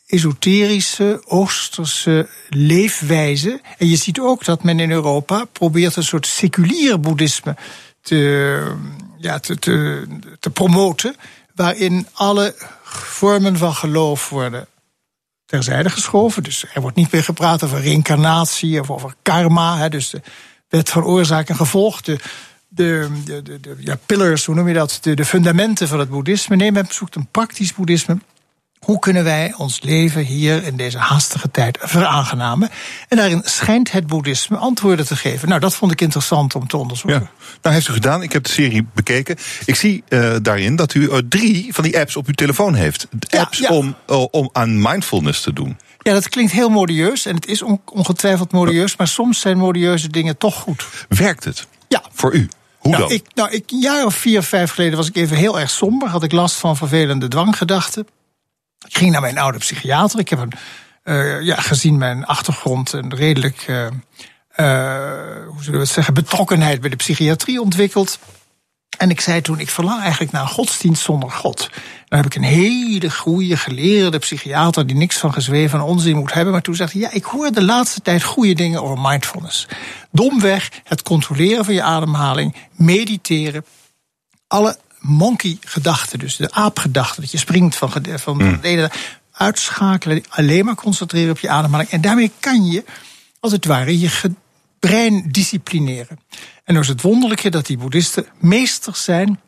esoterische, 0.06 1.22
oosterse 1.24 2.28
leefwijze. 2.48 3.60
En 3.78 3.88
je 3.88 3.96
ziet 3.96 4.20
ook 4.20 4.44
dat 4.44 4.62
men 4.62 4.80
in 4.80 4.90
Europa 4.90 5.44
probeert 5.44 5.96
een 5.96 6.02
soort 6.02 6.26
seculier 6.26 7.00
boeddhisme 7.00 7.56
te, 8.02 8.76
ja, 9.26 9.38
te, 9.38 9.58
te, 9.58 10.06
te 10.40 10.50
promoten. 10.50 11.16
Waarin 11.54 12.06
alle 12.12 12.54
vormen 12.84 13.56
van 13.56 13.74
geloof 13.74 14.28
worden 14.28 14.66
terzijde 15.46 15.90
geschoven. 15.90 16.42
Dus 16.42 16.64
er 16.74 16.80
wordt 16.80 16.96
niet 16.96 17.12
meer 17.12 17.24
gepraat 17.24 17.62
over 17.62 17.80
reïncarnatie 17.80 18.80
of 18.80 18.90
over 18.90 19.14
karma. 19.22 19.78
Hè, 19.78 19.88
dus 19.88 20.10
de 20.10 20.20
wet 20.68 20.90
van 20.90 21.04
oorzaak 21.04 21.48
en 21.48 21.56
gevolg. 21.56 22.00
De, 22.00 22.18
de, 22.68 23.08
de, 23.24 23.42
de, 23.42 23.60
de 23.60 23.76
ja, 23.78 23.96
pillars, 24.06 24.44
hoe 24.44 24.54
noem 24.54 24.68
je 24.68 24.74
dat? 24.74 24.98
De, 25.00 25.14
de 25.14 25.24
fundamenten 25.24 25.88
van 25.88 25.98
het 25.98 26.10
boeddhisme. 26.10 26.56
Nee, 26.56 26.72
men 26.72 26.86
zoekt 26.90 27.14
een 27.14 27.28
praktisch 27.30 27.74
boeddhisme 27.74 28.18
hoe 28.86 28.98
kunnen 28.98 29.24
wij 29.24 29.54
ons 29.56 29.80
leven 29.82 30.24
hier 30.24 30.62
in 30.64 30.76
deze 30.76 30.98
haastige 30.98 31.50
tijd 31.50 31.78
veraangenamen? 31.80 32.70
En 33.08 33.16
daarin 33.16 33.40
schijnt 33.44 33.92
het 33.92 34.06
boeddhisme 34.06 34.56
antwoorden 34.56 35.06
te 35.06 35.16
geven. 35.16 35.48
Nou, 35.48 35.60
dat 35.60 35.74
vond 35.74 35.92
ik 35.92 36.00
interessant 36.00 36.54
om 36.54 36.66
te 36.66 36.76
onderzoeken. 36.76 37.20
Ja. 37.20 37.30
Nou, 37.62 37.74
heeft 37.74 37.88
u 37.88 37.92
gedaan. 37.92 38.22
Ik 38.22 38.32
heb 38.32 38.44
de 38.44 38.50
serie 38.50 38.86
bekeken. 38.94 39.36
Ik 39.64 39.74
zie 39.74 40.04
uh, 40.08 40.36
daarin 40.42 40.76
dat 40.76 40.94
u 40.94 41.00
uh, 41.00 41.16
drie 41.28 41.74
van 41.74 41.84
die 41.84 41.98
apps 41.98 42.16
op 42.16 42.26
uw 42.26 42.34
telefoon 42.34 42.74
heeft. 42.74 43.08
Apps 43.28 43.58
ja, 43.58 43.68
ja. 43.68 43.76
Om, 43.76 43.96
uh, 44.10 44.24
om 44.30 44.48
aan 44.52 44.82
mindfulness 44.82 45.40
te 45.40 45.52
doen. 45.52 45.76
Ja, 45.98 46.12
dat 46.12 46.28
klinkt 46.28 46.52
heel 46.52 46.68
modieus 46.68 47.26
en 47.26 47.34
het 47.34 47.46
is 47.46 47.62
ongetwijfeld 47.84 48.52
modieus, 48.52 48.96
maar 48.96 49.08
soms 49.08 49.40
zijn 49.40 49.58
modieuze 49.58 50.08
dingen 50.08 50.38
toch 50.38 50.54
goed. 50.54 50.86
Werkt 51.08 51.44
het? 51.44 51.66
Ja. 51.88 52.02
Voor 52.12 52.34
u? 52.34 52.48
Hoe 52.78 52.90
nou, 52.90 53.02
dan? 53.02 53.12
Ik, 53.12 53.26
nou, 53.34 53.50
ik, 53.50 53.70
een 53.70 53.78
jaar 53.78 54.04
of 54.04 54.14
vier, 54.14 54.42
vijf 54.42 54.70
geleden 54.70 54.96
was 54.96 55.08
ik 55.08 55.16
even 55.16 55.36
heel 55.36 55.60
erg 55.60 55.70
somber. 55.70 56.08
Had 56.08 56.22
ik 56.22 56.32
last 56.32 56.56
van 56.56 56.76
vervelende 56.76 57.28
dwanggedachten. 57.28 58.06
Ik 58.86 58.96
ging 58.96 59.10
naar 59.10 59.20
mijn 59.20 59.38
oude 59.38 59.58
psychiater. 59.58 60.18
Ik 60.18 60.28
heb 60.28 60.38
een, 60.38 60.52
uh, 61.04 61.42
ja, 61.42 61.56
gezien 61.56 61.98
mijn 61.98 62.24
achtergrond 62.24 62.92
een 62.92 63.14
redelijk, 63.14 63.66
uh, 63.68 63.76
uh, 63.76 63.88
hoe 65.46 65.62
zullen 65.62 65.72
we 65.72 65.84
het 65.84 65.88
zeggen, 65.88 66.14
betrokkenheid 66.14 66.80
bij 66.80 66.90
de 66.90 66.96
psychiatrie 66.96 67.60
ontwikkeld. 67.60 68.18
En 68.98 69.10
ik 69.10 69.20
zei 69.20 69.40
toen, 69.40 69.58
ik 69.58 69.70
verlang 69.70 70.00
eigenlijk 70.00 70.32
naar 70.32 70.42
een 70.42 70.48
godsdienst 70.48 71.02
zonder 71.02 71.30
God. 71.30 71.70
Dan 72.08 72.18
heb 72.18 72.26
ik 72.26 72.34
een 72.34 72.42
hele 72.42 73.10
goede 73.10 73.56
geleerde 73.56 74.18
psychiater 74.18 74.86
die 74.86 74.96
niks 74.96 75.16
van 75.18 75.32
gezweven 75.32 75.78
en 75.78 75.84
onzin 75.84 76.16
moet 76.16 76.32
hebben. 76.32 76.52
Maar 76.52 76.62
toen 76.62 76.74
zei 76.74 76.88
hij, 76.92 77.00
ja, 77.00 77.10
ik 77.12 77.24
hoor 77.24 77.50
de 77.50 77.62
laatste 77.62 78.00
tijd 78.00 78.22
goede 78.22 78.54
dingen 78.54 78.82
over 78.82 78.98
mindfulness. 78.98 79.66
Domweg 80.10 80.70
het 80.84 81.02
controleren 81.02 81.64
van 81.64 81.74
je 81.74 81.82
ademhaling, 81.82 82.54
mediteren, 82.70 83.64
alle 84.46 84.78
monkey-gedachte, 85.06 86.18
dus 86.18 86.36
de 86.36 86.52
aapgedachte, 86.52 87.20
dat 87.20 87.30
je 87.30 87.38
springt 87.38 87.76
van, 87.76 87.90
van 88.14 88.36
mm. 88.36 88.60
de 88.60 88.68
ene 88.68 88.90
uitschakelen, 89.32 90.24
alleen 90.28 90.64
maar 90.64 90.74
concentreren 90.74 91.30
op 91.30 91.38
je 91.38 91.48
ademhaling. 91.48 91.90
En 91.90 92.00
daarmee 92.00 92.32
kan 92.40 92.64
je, 92.64 92.84
als 93.40 93.52
het 93.52 93.64
ware, 93.64 93.98
je 93.98 94.10
brein 94.78 95.28
disciplineren. 95.30 96.18
En 96.64 96.74
dan 96.74 96.82
is 96.82 96.88
het 96.88 97.02
wonderlijke 97.02 97.50
dat 97.50 97.66
die 97.66 97.78
boeddhisten 97.78 98.26
meesters 98.38 99.04
zijn 99.04 99.40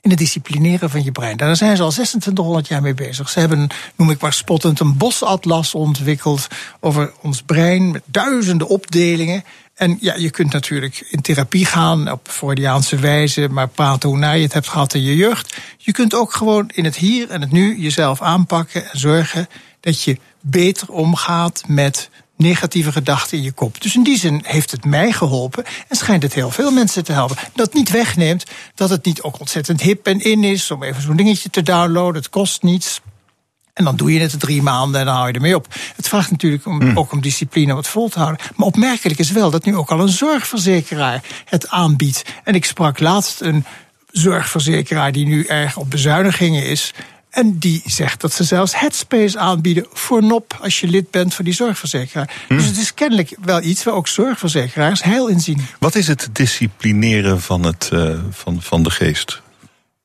in 0.00 0.10
het 0.10 0.18
disciplineren 0.18 0.90
van 0.90 1.04
je 1.04 1.12
brein. 1.12 1.36
Daar 1.36 1.56
zijn 1.56 1.76
ze 1.76 1.82
al 1.82 1.90
2600 1.90 2.68
jaar 2.68 2.82
mee 2.82 2.94
bezig. 2.94 3.28
Ze 3.28 3.40
hebben, 3.40 3.68
noem 3.96 4.10
ik 4.10 4.20
maar 4.20 4.32
spottend, 4.32 4.80
een 4.80 4.96
bosatlas 4.96 5.74
ontwikkeld 5.74 6.46
over 6.80 7.12
ons 7.22 7.42
brein 7.42 7.90
met 7.90 8.02
duizenden 8.06 8.68
opdelingen. 8.68 9.44
En 9.78 9.96
ja, 10.00 10.14
je 10.14 10.30
kunt 10.30 10.52
natuurlijk 10.52 11.06
in 11.10 11.20
therapie 11.20 11.66
gaan 11.66 12.12
op 12.12 12.28
Freudiaanse 12.30 12.96
wijze, 12.96 13.48
maar 13.48 13.68
praten 13.68 14.08
hoe 14.08 14.18
naar 14.18 14.36
je 14.36 14.42
het 14.42 14.52
hebt 14.52 14.68
gehad 14.68 14.94
in 14.94 15.02
je 15.02 15.16
jeugd. 15.16 15.56
Je 15.76 15.92
kunt 15.92 16.14
ook 16.14 16.32
gewoon 16.32 16.70
in 16.74 16.84
het 16.84 16.96
hier 16.96 17.30
en 17.30 17.40
het 17.40 17.52
nu 17.52 17.78
jezelf 17.78 18.22
aanpakken 18.22 18.90
en 18.90 18.98
zorgen 18.98 19.48
dat 19.80 20.02
je 20.02 20.18
beter 20.40 20.92
omgaat 20.92 21.62
met 21.66 22.10
negatieve 22.36 22.92
gedachten 22.92 23.38
in 23.38 23.44
je 23.44 23.52
kop. 23.52 23.80
Dus 23.82 23.94
in 23.94 24.02
die 24.02 24.18
zin 24.18 24.40
heeft 24.42 24.70
het 24.70 24.84
mij 24.84 25.12
geholpen 25.12 25.64
en 25.88 25.96
schijnt 25.96 26.22
het 26.22 26.34
heel 26.34 26.50
veel 26.50 26.70
mensen 26.70 27.04
te 27.04 27.12
helpen. 27.12 27.36
Dat 27.54 27.74
niet 27.74 27.90
wegneemt 27.90 28.44
dat 28.74 28.90
het 28.90 29.04
niet 29.04 29.22
ook 29.22 29.40
ontzettend 29.40 29.80
hip 29.80 30.06
en 30.06 30.20
in 30.20 30.44
is 30.44 30.70
om 30.70 30.82
even 30.82 31.02
zo'n 31.02 31.16
dingetje 31.16 31.50
te 31.50 31.62
downloaden. 31.62 32.22
Het 32.22 32.30
kost 32.30 32.62
niets. 32.62 33.00
En 33.78 33.84
dan 33.84 33.96
doe 33.96 34.12
je 34.12 34.20
het 34.20 34.40
drie 34.40 34.62
maanden 34.62 35.00
en 35.00 35.06
dan 35.06 35.14
hou 35.14 35.28
je 35.28 35.32
ermee 35.32 35.54
op. 35.54 35.66
Het 35.96 36.08
vraagt 36.08 36.30
natuurlijk 36.30 36.66
om, 36.66 36.80
Hmm. 36.80 36.98
ook 36.98 37.12
om 37.12 37.20
discipline 37.20 37.72
om 37.72 37.78
het 37.78 37.88
vol 37.88 38.08
te 38.08 38.18
houden. 38.18 38.46
Maar 38.56 38.66
opmerkelijk 38.66 39.18
is 39.18 39.30
wel 39.30 39.50
dat 39.50 39.64
nu 39.64 39.76
ook 39.76 39.90
al 39.90 40.00
een 40.00 40.08
zorgverzekeraar 40.08 41.22
het 41.44 41.68
aanbiedt. 41.68 42.22
En 42.44 42.54
ik 42.54 42.64
sprak 42.64 43.00
laatst 43.00 43.40
een 43.40 43.64
zorgverzekeraar 44.10 45.12
die 45.12 45.26
nu 45.26 45.44
erg 45.44 45.76
op 45.76 45.90
bezuinigingen 45.90 46.66
is. 46.66 46.94
En 47.30 47.58
die 47.58 47.82
zegt 47.86 48.20
dat 48.20 48.32
ze 48.32 48.44
zelfs 48.44 48.78
Headspace 48.80 49.38
aanbieden 49.38 49.86
voor 49.92 50.22
nop 50.22 50.58
als 50.62 50.80
je 50.80 50.88
lid 50.88 51.10
bent 51.10 51.34
van 51.34 51.44
die 51.44 51.54
zorgverzekeraar. 51.54 52.30
Hmm. 52.46 52.56
Dus 52.56 52.66
het 52.66 52.78
is 52.78 52.94
kennelijk 52.94 53.36
wel 53.42 53.62
iets 53.62 53.84
waar 53.84 53.94
ook 53.94 54.08
zorgverzekeraars 54.08 55.02
heil 55.02 55.26
in 55.26 55.40
zien. 55.40 55.66
Wat 55.78 55.94
is 55.94 56.06
het 56.06 56.28
disciplineren 56.32 57.40
van, 57.40 57.62
het, 57.62 57.88
eh, 57.92 58.18
van, 58.30 58.62
van 58.62 58.82
de 58.82 58.90
geest? 58.90 59.42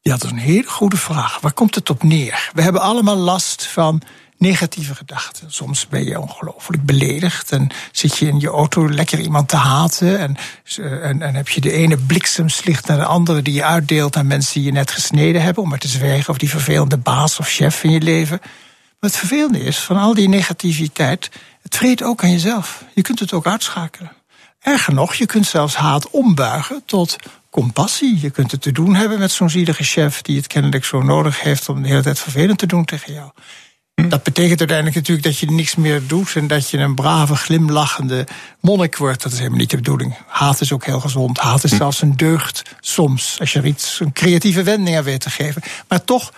Ja, 0.04 0.12
dat 0.12 0.24
is 0.24 0.32
een 0.32 0.38
hele 0.38 0.70
goede 0.70 0.98
vraag. 0.98 1.40
Waar 1.40 1.54
komt 1.54 1.76
het 1.76 1.90
op 1.90 2.04
neer? 2.04 2.50
We 2.54 2.62
hebben 2.62 2.82
allemaal 2.82 3.16
last 3.16 3.66
van 3.66 4.02
negatieve 4.38 4.96
gedachten. 4.96 5.52
Soms 5.52 5.88
ben 5.88 6.04
je 6.04 6.20
ongelooflijk 6.20 6.86
beledigd 6.86 7.52
en 7.52 7.70
zit 7.92 8.18
je 8.18 8.28
in 8.28 8.40
je 8.40 8.48
auto 8.48 8.90
lekker 8.90 9.20
iemand 9.20 9.48
te 9.48 9.56
haten. 9.56 10.20
En, 10.20 10.36
eh, 10.76 11.10
en, 11.10 11.22
en 11.22 11.36
heb 11.36 11.50
je 11.50 11.62
de 11.62 11.72
ene 11.72 11.98
bliksemslicht 11.98 12.88
naar 12.88 12.98
de 12.98 13.06
andere 13.06 13.42
die 13.42 13.54
je 13.54 13.64
uitdeelt 13.64 14.16
aan 14.16 14.28
mensen 14.28 14.54
die 14.54 14.64
je 14.64 14.72
net 14.72 14.92
gesneden 14.92 15.42
hebben. 15.42 15.64
Om 15.64 15.70
maar 15.70 15.80
te 15.80 15.88
zwijgen 15.88 16.30
of 16.30 16.38
die 16.38 16.50
vervelende 16.50 16.98
baas 16.98 17.40
of 17.40 17.48
chef 17.48 17.84
in 17.84 17.92
je 17.92 18.02
leven. 18.02 18.40
Maar 18.42 19.10
het 19.10 19.18
vervelende 19.18 19.60
is 19.60 19.78
van 19.78 19.98
al 19.98 20.14
die 20.14 20.30
negativiteit, 20.30 21.30
het 21.62 21.76
vreet 21.76 22.04
ook 22.04 22.24
aan 22.24 22.32
jezelf. 22.32 22.84
Je 22.94 23.02
kunt 23.02 23.20
het 23.20 23.34
ook 23.34 23.48
uitschakelen. 23.48 24.12
Erger 24.60 24.94
nog, 24.94 25.14
je 25.14 25.26
kunt 25.26 25.46
zelfs 25.46 25.76
haat 25.76 26.10
ombuigen 26.10 26.82
tot 26.86 27.16
compassie. 27.54 28.20
Je 28.20 28.30
kunt 28.30 28.52
het 28.52 28.62
te 28.62 28.72
doen 28.72 28.96
hebben 28.96 29.20
met 29.20 29.32
zo'n 29.32 29.50
zielige 29.50 29.84
chef 29.84 30.22
die 30.22 30.38
het 30.38 30.48
kennelijk 30.48 30.86
zo 30.86 31.02
nodig 31.02 31.42
heeft 31.42 31.70
om 31.70 31.82
de 31.82 31.88
hele 31.88 32.02
tijd 32.02 32.20
vervelend 32.20 32.58
te 32.58 32.66
doen 32.66 32.86
tegen 32.86 33.14
jou. 33.14 33.30
Dat 33.96 34.24
betekent 34.24 34.60
uiteindelijk 34.60 34.96
natuurlijk 34.96 35.28
dat 35.28 35.38
je 35.38 35.52
niks 35.52 35.76
meer 35.76 36.08
doet 36.08 36.36
en 36.36 36.48
dat 36.48 36.70
je 36.70 36.78
een 36.78 36.96
brave, 36.96 37.36
glimlachende 37.36 38.28
monnik 38.60 38.98
wordt. 38.98 39.24
Dat 39.24 39.32
is 39.32 39.38
helemaal 39.38 39.60
niet 39.60 39.70
de 39.70 39.76
bedoeling. 39.76 40.18
Haat 40.28 40.62
is 40.62 40.72
ook 40.72 40.86
heel 40.86 41.00
gezond. 41.00 41.38
Haat 41.38 41.64
is 41.64 41.76
zelfs 41.76 42.02
een 42.02 42.18
deugd 42.18 42.76
soms, 42.80 43.38
als 43.40 43.54
je 43.54 43.60
er 43.60 43.66
iets, 43.66 44.00
een 44.00 44.14
creatieve 44.14 44.64
wending 44.64 44.98
aan 44.98 45.04
weet 45.04 45.22
te 45.22 45.30
geven. 45.30 45.62
Maar 45.88 46.04
toch 46.04 46.34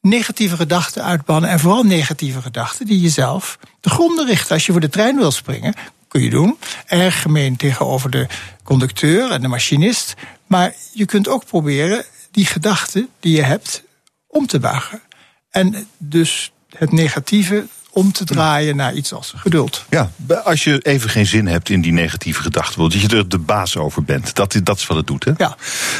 negatieve 0.00 0.56
gedachten 0.56 1.04
uitbannen. 1.04 1.50
En 1.50 1.60
vooral 1.60 1.82
negatieve 1.82 2.42
gedachten 2.42 2.86
die 2.86 3.00
jezelf 3.00 3.58
de 3.80 3.90
gronden 3.90 4.26
richten. 4.26 4.54
Als 4.54 4.66
je 4.66 4.72
voor 4.72 4.80
de 4.80 4.88
trein 4.88 5.16
wil 5.16 5.30
springen, 5.30 5.74
kun 6.12 6.22
je 6.22 6.30
doen. 6.30 6.58
Erg 6.86 7.22
gemeen 7.22 7.56
tegenover 7.56 8.10
de 8.10 8.26
conducteur 8.62 9.30
en 9.30 9.40
de 9.40 9.48
machinist. 9.48 10.14
Maar 10.46 10.74
je 10.92 11.04
kunt 11.04 11.28
ook 11.28 11.46
proberen 11.46 12.04
die 12.30 12.46
gedachten 12.46 13.08
die 13.20 13.36
je 13.36 13.42
hebt 13.42 13.82
om 14.26 14.46
te 14.46 14.60
buigen. 14.60 15.02
En 15.50 15.86
dus 15.98 16.52
het 16.76 16.92
negatieve 16.92 17.66
om 17.92 18.12
te 18.12 18.24
draaien 18.24 18.76
naar 18.76 18.94
iets 18.94 19.12
als 19.12 19.32
geduld. 19.36 19.84
Ja, 19.90 20.10
als 20.44 20.64
je 20.64 20.78
even 20.78 21.10
geen 21.10 21.26
zin 21.26 21.46
hebt 21.46 21.68
in 21.68 21.80
die 21.80 21.92
negatieve 21.92 22.42
gedachten, 22.42 22.80
dat 22.82 22.92
je 23.00 23.08
er 23.16 23.28
de 23.28 23.38
baas 23.38 23.76
over 23.76 24.04
bent. 24.04 24.34
Dat, 24.34 24.60
dat 24.62 24.78
is 24.78 24.86
wat 24.86 24.96
het 24.96 25.06
doet, 25.06 25.24
hè? 25.24 25.32
Ja. 25.36 25.56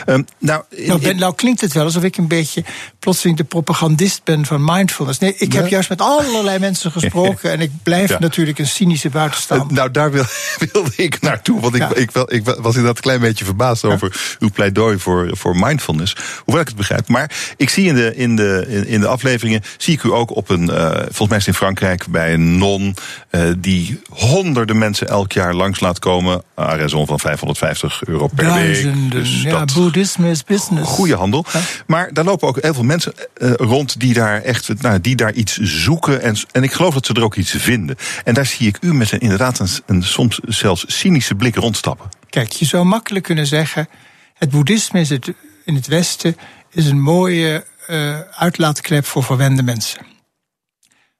Ehm, 0.06 0.22
nou, 0.38 0.62
Nou, 0.86 1.00
ben, 1.00 1.16
nou 1.16 1.34
klinkt 1.34 1.60
het 1.60 1.72
wel 1.72 1.84
alsof 1.84 2.02
ik 2.02 2.16
een 2.16 2.28
beetje 2.28 2.64
plotseling 2.98 3.36
de 3.36 3.44
propagandist 3.44 4.20
ben 4.24 4.46
van 4.46 4.64
mindfulness. 4.64 5.18
Nee, 5.18 5.34
ik 5.36 5.52
heb 5.52 5.68
juist 5.68 5.88
met 5.88 6.00
allerlei 6.00 6.58
mensen 6.68 6.90
gesproken 6.92 7.50
en 7.50 7.60
ik 7.60 7.70
blijf 7.82 8.08
Ja. 8.10 8.18
natuurlijk 8.18 8.58
een 8.58 8.66
cynische 8.66 9.08
Eh, 9.08 9.14
buitenstaander. 9.14 9.72
nou, 9.76 9.90
daar 9.90 10.10
wil, 10.10 10.24
wilde 10.72 10.92
ik 10.96 11.20
naartoe. 11.20 11.60
Want 11.60 11.74
ik, 11.74 11.80
Ja. 11.80 11.94
ik, 11.94 12.10
wel- 12.10 12.32
ik 12.32 12.44
was 12.44 12.56
inderdaad 12.56 12.96
een 12.96 13.02
klein 13.02 13.20
beetje 13.20 13.44
verbaasd 13.44 13.84
over 13.84 14.36
uw 14.38 14.50
pleidooi 14.50 14.98
voor, 14.98 15.30
voor 15.36 15.56
mindfulness. 15.56 16.16
Hoewel 16.44 16.60
ik 16.62 16.68
het 16.68 16.76
begrijp. 16.76 17.08
Maar 17.08 17.30
ik 17.56 17.70
zie 17.70 17.86
in 17.86 17.94
de, 17.94 18.16
in 18.16 18.36
de, 18.36 18.64
in, 18.68 18.86
in 18.86 19.00
de 19.00 19.06
afleveringen. 19.06 19.62
zie 19.76 19.94
ik 19.94 20.02
u 20.02 20.12
ook 20.12 20.36
op 20.36 20.48
een. 20.50 20.70
eh, 20.70 20.90
volgens 20.90 21.28
mij 21.28 21.38
is 21.38 21.46
het 21.46 21.46
in 21.46 21.54
Frankrijk 21.54 21.80
bij 22.10 22.32
een 22.32 22.58
non. 22.58 22.94
eh, 23.30 23.42
die 23.58 24.00
honderden 24.10 24.78
mensen 24.78 25.08
elk 25.08 25.32
jaar 25.32 25.54
langs 25.54 25.80
laat 25.80 25.98
komen. 25.98 26.42
à 26.58 26.76
raison 26.76 27.06
van 27.06 27.20
550 27.20 28.04
euro 28.04 28.26
per 28.26 28.44
week. 28.44 28.54
Duizenden. 28.54 29.10
Dus 29.10 29.42
ja, 29.42 29.64
boeddhisme 29.64 30.30
is 30.30 30.44
business. 30.44 30.90
Goede 30.90 31.14
handel. 31.14 31.44
Maar 31.86 32.12
daar 32.12 32.24
lopen 32.24 32.48
ook 32.48 32.58
heel 32.60 32.74
veel 32.74 32.82
mensen 32.82 33.12
eh, 33.34 33.52
rond 33.56 34.00
die 34.00 34.14
daar 34.14 34.42
echt 34.42 34.82
nou, 34.82 35.00
die 35.00 35.16
daar 35.16 35.32
iets 35.32 35.56
zoeken. 35.56 36.22
En, 36.22 36.36
en 36.52 36.62
ik 36.62 36.72
geloof 36.72 36.94
dat 36.94 37.06
ze 37.06 37.14
er 37.14 37.24
ook 37.24 37.34
iets 37.34 37.50
vinden. 37.50 37.96
En 38.24 38.34
daar 38.34 38.46
zie 38.46 38.66
ik 38.66 38.78
u 38.80 38.94
met 38.94 39.12
een, 39.12 39.20
inderdaad 39.20 39.58
een, 39.58 39.68
een 39.86 40.02
soms 40.02 40.38
zelfs 40.46 40.84
cynische 40.86 41.34
blik 41.34 41.54
rondstappen. 41.54 42.08
Kijk, 42.30 42.52
je 42.52 42.64
zou 42.64 42.84
makkelijk 42.84 43.24
kunnen 43.24 43.46
zeggen: 43.46 43.88
het 44.34 44.50
boeddhisme 44.50 45.00
is 45.00 45.08
het, 45.08 45.32
in 45.64 45.74
het 45.74 45.86
Westen 45.86 46.36
is 46.70 46.86
een 46.86 47.00
mooie 47.00 47.64
eh, 47.86 48.20
uitlaatklep 48.20 49.06
voor 49.06 49.22
verwende 49.22 49.62
mensen. 49.62 50.11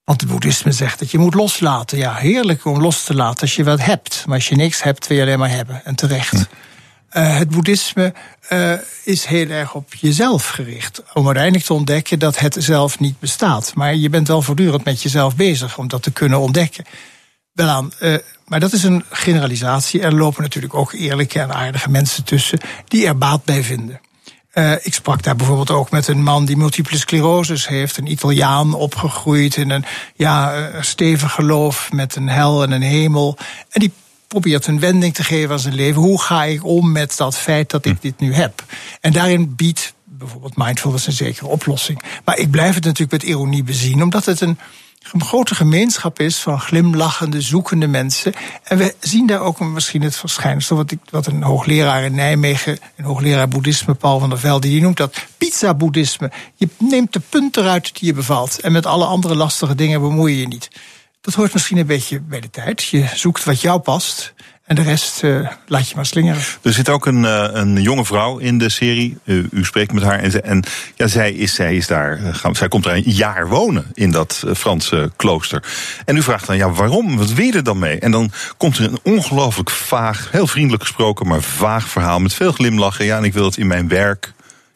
Want 0.05 0.21
het 0.21 0.31
boeddhisme 0.31 0.73
zegt 0.73 0.99
dat 0.99 1.11
je 1.11 1.19
moet 1.19 1.35
loslaten. 1.35 1.99
Ja, 1.99 2.15
heerlijk 2.15 2.65
om 2.65 2.81
los 2.81 3.05
te 3.05 3.15
laten 3.15 3.41
als 3.41 3.57
je 3.57 3.65
wat 3.65 3.85
hebt. 3.85 4.25
Maar 4.27 4.37
als 4.37 4.49
je 4.49 4.57
niks 4.57 4.83
hebt, 4.83 5.07
wil 5.07 5.17
je 5.17 5.23
alleen 5.23 5.39
maar 5.39 5.51
hebben. 5.51 5.85
En 5.85 5.95
terecht. 5.95 6.49
Eh, 7.09 7.37
het 7.37 7.51
boeddhisme 7.51 8.15
eh, 8.49 8.73
is 9.05 9.25
heel 9.25 9.49
erg 9.49 9.75
op 9.75 9.95
jezelf 9.95 10.49
gericht. 10.49 11.03
Om 11.13 11.27
uiteindelijk 11.27 11.65
te 11.65 11.75
ontdekken 11.75 12.19
dat 12.19 12.39
het 12.39 12.57
zelf 12.59 12.99
niet 12.99 13.19
bestaat. 13.21 13.75
Maar 13.75 13.95
je 13.95 14.09
bent 14.09 14.29
wel 14.29 14.43
voortdurend 14.43 14.85
met 14.85 15.03
jezelf 15.03 15.37
bezig 15.37 15.79
om 15.79 15.89
dat 15.89 16.03
te 16.03 16.11
kunnen 16.11 16.41
ontdekken. 16.41 16.85
Wel 17.53 17.69
aan, 17.69 17.93
eh, 17.99 18.15
maar 18.47 18.61
dat 18.61 18.73
is 18.73 18.83
een 18.83 19.05
generalisatie. 19.11 20.01
Er 20.01 20.15
lopen 20.15 20.43
natuurlijk 20.43 20.75
ook 20.75 20.93
eerlijke 20.93 21.41
en 21.41 21.55
aardige 21.55 21.91
mensen 21.91 22.25
tussen 22.25 22.61
die 22.89 23.07
er 23.07 23.19
baat 23.19 23.45
bij 23.45 23.63
vinden. 23.63 24.01
Eh, 24.53 24.73
ik 24.83 24.95
sprak 24.95 25.23
daar 25.23 25.37
bijvoorbeeld 25.37 25.71
ook 25.71 25.91
met 25.91 26.09
een 26.09 26.23
man 26.23 26.45
die 26.45 26.57
multiple 26.57 26.99
sclerosis 26.99 27.69
heeft, 27.69 27.97
een 27.97 28.11
Italiaan 28.11 28.75
opgegroeid 28.75 29.57
in 29.57 29.71
een 29.71 29.85
ja, 30.15 30.55
eh, 30.55 30.83
stevig 30.83 31.33
geloof 31.33 31.93
met 31.93 32.17
een 32.17 32.29
hel 32.29 32.63
en 32.63 32.71
een 32.71 32.83
hemel. 32.83 33.37
En 33.71 33.81
die 33.81 33.93
probeert 34.29 34.67
een 34.67 34.81
wending 34.81 35.15
te 35.15 35.25
geven 35.25 35.51
aan 35.51 35.59
zijn 35.59 35.75
leven. 35.75 36.03
Hoe 36.03 36.23
ga 36.23 36.45
ik 36.45 36.65
om 36.65 36.93
met 36.93 37.17
dat 37.17 37.37
feit 37.37 37.71
dat 37.71 37.85
ik 37.85 38.03
dit 38.03 38.21
nu 38.21 38.35
heb? 38.35 38.65
En 39.01 39.13
daarin 39.13 39.55
biedt 39.55 39.95
bijvoorbeeld 40.05 40.57
mindfulness 40.57 41.07
een 41.07 41.13
zekere 41.13 41.47
oplossing. 41.47 42.03
Maar 42.25 42.39
ik 42.39 42.51
blijf 42.51 42.75
het 42.75 42.85
natuurlijk 42.85 43.23
met 43.23 43.31
ironie 43.31 43.63
bezien, 43.63 44.03
omdat 44.03 44.25
het 44.25 44.41
een 44.41 44.59
een 45.13 45.25
grote 45.25 45.55
gemeenschap 45.55 46.21
is 46.21 46.39
van 46.39 46.61
glimlachende, 46.61 47.41
zoekende 47.41 47.87
mensen. 47.87 48.33
En 48.63 48.79
we 48.79 48.95
zien 49.01 49.27
daar 49.27 49.41
ook 49.41 49.61
misschien 49.61 50.03
het 50.03 50.17
verschijnsel, 50.17 50.77
wat, 50.77 50.91
ik, 50.91 50.99
wat 51.11 51.27
een 51.27 51.43
hoogleraar 51.43 52.05
in 52.05 52.15
Nijmegen, 52.15 52.79
een 52.97 53.05
hoogleraar 53.05 53.49
boeddhisme, 53.49 53.95
Paul 53.95 54.19
van 54.19 54.29
der 54.29 54.39
Velde, 54.39 54.69
die 54.69 54.81
noemt 54.81 54.97
dat 54.97 55.27
pizza-boeddhisme. 55.39 56.31
Je 56.55 56.69
neemt 56.79 57.13
de 57.13 57.21
punt 57.21 57.57
eruit 57.57 57.99
die 57.99 58.09
je 58.09 58.15
bevalt 58.15 58.61
en 58.61 58.73
met 58.73 58.87
alle 58.87 59.05
andere 59.05 59.35
lastige 59.35 59.75
dingen 59.75 60.01
bemoei 60.01 60.33
je 60.35 60.41
je 60.41 60.47
niet. 60.47 60.69
Dat 61.21 61.35
hoort 61.35 61.53
misschien 61.53 61.79
een 61.79 61.87
beetje 61.87 62.21
bij 62.21 62.41
de 62.41 62.51
tijd. 62.51 62.85
Je 62.85 63.09
zoekt 63.15 63.45
wat 63.45 63.61
jou 63.61 63.81
past 63.81 64.35
en 64.73 64.83
de 64.85 64.91
rest 64.91 65.23
eh, 65.23 65.49
laat 65.67 65.89
je 65.89 65.95
maar 65.97 66.07
slingeren. 66.07 66.43
Er 66.63 66.73
zit 66.73 66.89
ook 66.89 67.07
een, 67.07 67.25
eh, 67.25 67.49
een 67.53 67.83
jonge 67.83 68.05
vrouw 68.05 68.39
in 68.39 68.59
de 68.59 68.69
serie. 68.69 69.19
U, 69.25 69.49
spreekt 69.65 69.93
met 69.93 70.03
haar. 70.03 70.19
En, 70.19 70.45
en 70.45 70.63
ja, 70.95 71.07
zij, 71.07 71.33
is, 71.33 71.55
zij, 71.55 71.77
is 71.77 71.87
daar, 71.87 72.19
eh, 72.43 72.49
zij 72.53 72.69
komt 72.69 72.85
daar 72.85 72.95
een 72.95 73.03
jaar 73.11 73.49
wonen 73.49 73.87
in 73.95 74.11
dat 74.11 74.45
Franse 74.55 75.11
klooster. 75.17 75.63
En 76.05 76.17
u 76.17 76.23
vraagt 76.23 76.47
dan, 76.47 76.57
ja, 76.57 76.71
waarom? 76.71 77.17
Wat 77.17 77.33
wil 77.33 77.45
je 77.45 77.53
er 77.53 77.63
dan 77.63 77.79
mee? 77.79 77.99
En 77.99 78.11
dan 78.11 78.31
komt 78.57 78.79
er 78.79 78.85
een 78.85 78.99
ongelooflijk 79.03 79.71
vaag, 79.71 80.29
heel 80.31 80.47
vriendelijk 80.47 80.83
gesproken, 80.83 81.27
maar 81.27 81.43
vaag 81.43 81.89
verhaal 81.89 82.19
met 82.19 82.35
veel 82.35 82.53
glimlachen. 82.53 83.05
Ja, 83.05 83.17
en 83.17 83.25
ik 83.25 83.33
wil 83.33 83.45
het 83.45 83.57
in 83.57 83.67
mijn 83.67 83.89
werk. 83.89 84.33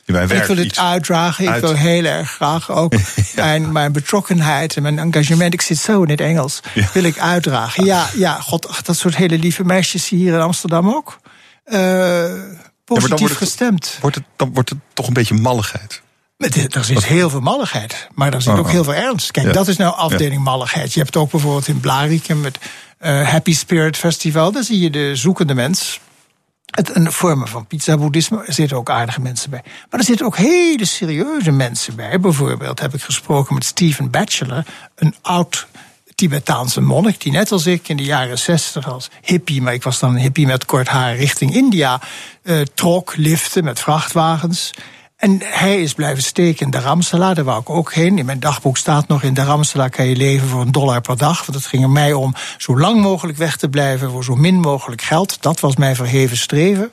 In 0.06 0.14
mijn 0.14 0.28
werk 0.28 0.40
ik 0.40 0.46
wil 0.56 0.64
het 0.64 0.78
uitdragen. 0.78 1.54
Ik 1.54 1.60
wil 1.60 1.72
heel 1.74 2.04
erg 2.04 2.30
graag 2.30 2.70
ook 2.70 2.94
mijn, 3.36 3.72
mijn 3.72 3.92
betrokkenheid 3.92 4.76
en 4.76 4.82
mijn 4.82 4.98
engagement. 4.98 5.52
Ik 5.54 5.62
zit 5.62 5.78
zo 5.78 6.02
in 6.02 6.10
het 6.10 6.20
Engels. 6.20 6.60
Ja. 6.74 6.88
Wil 6.92 7.02
ik 7.02 7.18
uitdragen. 7.18 7.84
Ja, 7.84 8.06
ja, 8.16 8.40
god, 8.40 8.68
ach, 8.68 8.82
dat 8.82 8.96
soort 8.96 9.16
hele 9.16 9.38
lieve 9.38 9.64
meisjes 9.64 10.08
hier 10.08 10.34
in 10.34 10.40
Amsterdam 10.40 10.88
ook. 10.88 11.18
Eh, 11.64 11.78
positief 12.84 13.18
wordt 13.18 13.20
het- 13.28 13.32
gestemd. 13.38 13.98
Wordt 14.00 14.16
het, 14.16 14.24
dan 14.36 14.52
wordt 14.54 14.68
het 14.70 14.78
toch 14.94 15.06
een 15.06 15.12
beetje 15.12 15.34
malligheid. 15.34 16.02
Met 16.36 16.74
Er 16.74 16.84
zit 16.84 17.04
heel 17.04 17.30
veel 17.30 17.40
malligheid, 17.40 18.08
maar 18.14 18.32
er 18.34 18.42
zit 18.42 18.52
Oh, 18.52 18.58
ook 18.58 18.64
oh. 18.64 18.70
heel 18.70 18.84
veel 18.84 18.94
ernst. 18.94 19.30
Kijk, 19.30 19.46
Ja. 19.46 19.52
dat 19.52 19.68
is 19.68 19.76
nou 19.76 19.94
afdeling 19.96 20.42
malligheid. 20.44 20.92
Je 20.94 21.00
hebt 21.00 21.16
ook 21.16 21.30
bijvoorbeeld 21.30 21.68
in 21.68 21.80
Blarikum 21.80 22.44
het 22.44 22.58
eh, 22.98 23.28
Happy 23.28 23.54
Spirit 23.54 23.96
Festival. 23.96 24.52
Daar 24.52 24.62
zie 24.64 24.80
je 24.80 24.90
de 24.90 25.16
zoekende 25.16 25.54
mens. 25.54 26.00
Het, 26.76 26.96
een 26.96 27.12
vormen 27.12 27.48
van 27.48 27.66
pizza-boeddhisme. 27.66 28.44
Er 28.44 28.52
zitten 28.52 28.76
ook 28.76 28.90
aardige 28.90 29.20
mensen 29.20 29.50
bij. 29.50 29.62
Maar 29.90 30.00
er 30.00 30.06
zitten 30.06 30.26
ook 30.26 30.36
hele 30.36 30.84
serieuze 30.84 31.50
mensen 31.50 31.96
bij. 31.96 32.20
Bijvoorbeeld 32.20 32.80
heb 32.80 32.94
ik 32.94 33.02
gesproken 33.02 33.54
met 33.54 33.64
Stephen 33.64 34.10
Batchelor, 34.10 34.64
een 34.94 35.14
oud 35.22 35.66
Tibetaanse 36.14 36.80
monnik, 36.80 37.20
die 37.20 37.32
net 37.32 37.52
als 37.52 37.66
ik 37.66 37.88
in 37.88 37.96
de 37.96 38.04
jaren 38.04 38.38
zestig 38.38 38.88
als 38.88 39.10
hippie, 39.22 39.62
maar 39.62 39.74
ik 39.74 39.82
was 39.82 39.98
dan 39.98 40.10
een 40.14 40.20
hippie 40.20 40.46
met 40.46 40.64
kort 40.64 40.88
haar 40.88 41.16
richting 41.16 41.54
India, 41.54 42.00
eh, 42.42 42.60
trok, 42.74 43.16
lifte 43.16 43.62
met 43.62 43.80
vrachtwagens. 43.80 44.70
En 45.26 45.40
hij 45.42 45.80
is 45.82 45.94
blijven 45.94 46.22
steken 46.22 46.64
in 46.64 46.70
Dharamsala, 46.72 47.34
daar 47.34 47.44
wou 47.44 47.60
ik 47.60 47.70
ook 47.70 47.92
heen. 47.92 48.18
In 48.18 48.26
mijn 48.26 48.40
dagboek 48.40 48.76
staat 48.76 49.08
nog, 49.08 49.22
in 49.22 49.34
Dharamsala 49.34 49.88
kan 49.88 50.06
je 50.06 50.16
leven 50.16 50.48
voor 50.48 50.60
een 50.60 50.72
dollar 50.72 51.00
per 51.00 51.16
dag. 51.16 51.46
Want 51.46 51.58
het 51.58 51.66
ging 51.66 51.82
er 51.82 51.90
mij 51.90 52.12
om 52.12 52.34
zo 52.58 52.78
lang 52.78 53.00
mogelijk 53.00 53.38
weg 53.38 53.56
te 53.56 53.68
blijven 53.68 54.10
voor 54.10 54.24
zo 54.24 54.34
min 54.34 54.54
mogelijk 54.54 55.02
geld. 55.02 55.42
Dat 55.42 55.60
was 55.60 55.76
mijn 55.76 55.96
verheven 55.96 56.36
streven. 56.36 56.92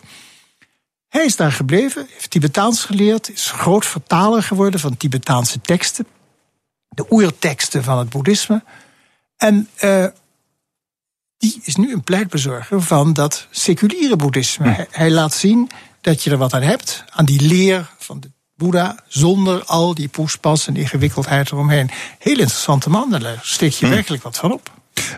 Hij 1.10 1.26
is 1.26 1.36
daar 1.36 1.52
gebleven, 1.52 2.08
heeft 2.10 2.30
Tibetaans 2.30 2.86
geleerd, 2.86 3.30
is 3.30 3.52
groot 3.52 3.86
vertaler 3.86 4.44
geworden 4.44 4.80
van 4.80 4.98
Tibetaanse 4.98 5.62
teksten. 5.62 6.08
de 6.90 7.06
oerteksten 7.10 7.84
van 7.84 7.98
het 7.98 8.10
boeddhisme. 8.10 8.64
En 9.38 9.70
uh, 9.84 10.06
die 11.38 11.62
is 11.64 11.76
nu 11.76 11.94
een 11.94 12.04
pleitbezorger 12.04 12.82
van 12.82 13.14
dat 13.14 13.48
seculiere 13.52 14.16
boeddhisme. 14.16 14.70
Hij, 14.70 14.88
hij, 14.92 15.12
laat 15.12 15.34
zien 15.34 15.70
dat 16.04 16.24
je 16.24 16.30
er 16.30 16.38
wat 16.38 16.54
aan 16.54 16.62
hebt, 16.62 17.04
aan 17.10 17.26
die 17.26 17.42
leer 17.42 17.90
van 17.98 18.20
de 18.20 18.32
Boeddha, 18.56 19.00
zonder 19.08 19.64
al 19.64 19.94
die 19.94 20.08
poespas 20.08 20.68
en 20.68 20.76
ingewikkeldheid 20.76 21.52
eromheen. 21.52 21.90
Heel 22.20 22.38
interessante 22.38 22.90
man, 22.90 23.10
daar 23.10 23.40
steek 23.42 23.72
je 23.72 23.88
werkelijk 23.88 24.24
wat 24.24 24.38
van 24.38 24.52
op. 24.52 24.72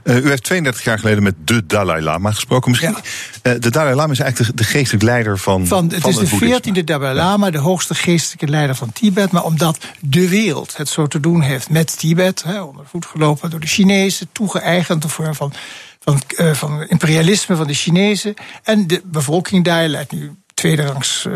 Uh, 0.03 0.23
u 0.23 0.29
heeft 0.29 0.43
32 0.43 0.83
jaar 0.83 0.99
geleden 0.99 1.23
met 1.23 1.35
de 1.45 1.65
Dalai 1.65 2.01
Lama 2.01 2.31
gesproken. 2.31 2.69
Misschien. 2.71 2.95
Ja. 3.43 3.53
Uh, 3.53 3.59
de 3.61 3.71
Dalai 3.71 3.95
Lama 3.95 4.11
is 4.11 4.19
eigenlijk 4.19 4.57
de, 4.57 4.63
de 4.63 4.69
geestelijk 4.69 5.03
leider 5.03 5.39
van. 5.39 5.67
van 5.67 5.89
het 5.89 6.01
van 6.01 6.09
is 6.09 6.29
de 6.29 6.61
14e 6.79 6.83
Dalai 6.83 7.15
Lama, 7.15 7.49
de 7.49 7.57
hoogste 7.57 7.95
geestelijke 7.95 8.47
leider 8.47 8.75
van 8.75 8.91
Tibet. 8.91 9.31
Maar 9.31 9.43
omdat 9.43 9.77
de 9.99 10.29
wereld 10.29 10.77
het 10.77 10.89
zo 10.89 11.07
te 11.07 11.19
doen 11.19 11.41
heeft 11.41 11.69
met 11.69 11.99
Tibet, 11.99 12.43
hè, 12.43 12.61
onder 12.61 12.85
voet 12.85 13.05
gelopen 13.05 13.49
door 13.49 13.59
de 13.59 13.67
Chinezen, 13.67 14.27
toegeëigend 14.31 15.01
de 15.01 15.09
vorm 15.09 15.35
van, 15.35 15.53
van, 15.99 16.21
uh, 16.37 16.53
van 16.53 16.83
imperialisme 16.83 17.55
van 17.55 17.67
de 17.67 17.73
Chinezen. 17.73 18.33
En 18.63 18.87
de 18.87 19.01
bevolking 19.05 19.63
daar 19.63 19.87
leidt 19.87 20.11
nu 20.11 20.35
tweederangs 20.65 21.25
uh, 21.25 21.33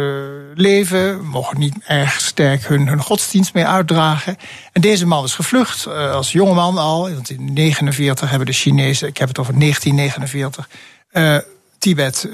leven, 0.56 1.26
mogen 1.26 1.60
niet 1.60 1.76
erg 1.86 2.22
sterk 2.22 2.68
hun, 2.68 2.88
hun 2.88 3.02
godsdienst 3.02 3.54
mee 3.54 3.66
uitdragen. 3.66 4.38
En 4.72 4.82
deze 4.82 5.06
man 5.06 5.24
is 5.24 5.34
gevlucht 5.34 5.86
uh, 5.88 6.12
als 6.12 6.32
jongeman 6.32 6.78
al. 6.78 7.02
Want 7.02 7.30
in 7.30 7.56
1949 7.56 8.30
hebben 8.30 8.48
de 8.48 8.54
Chinezen, 8.54 9.08
ik 9.08 9.18
heb 9.18 9.28
het 9.28 9.40
over 9.40 9.60
1949, 9.60 10.70
uh, 11.12 11.38
Tibet. 11.78 12.30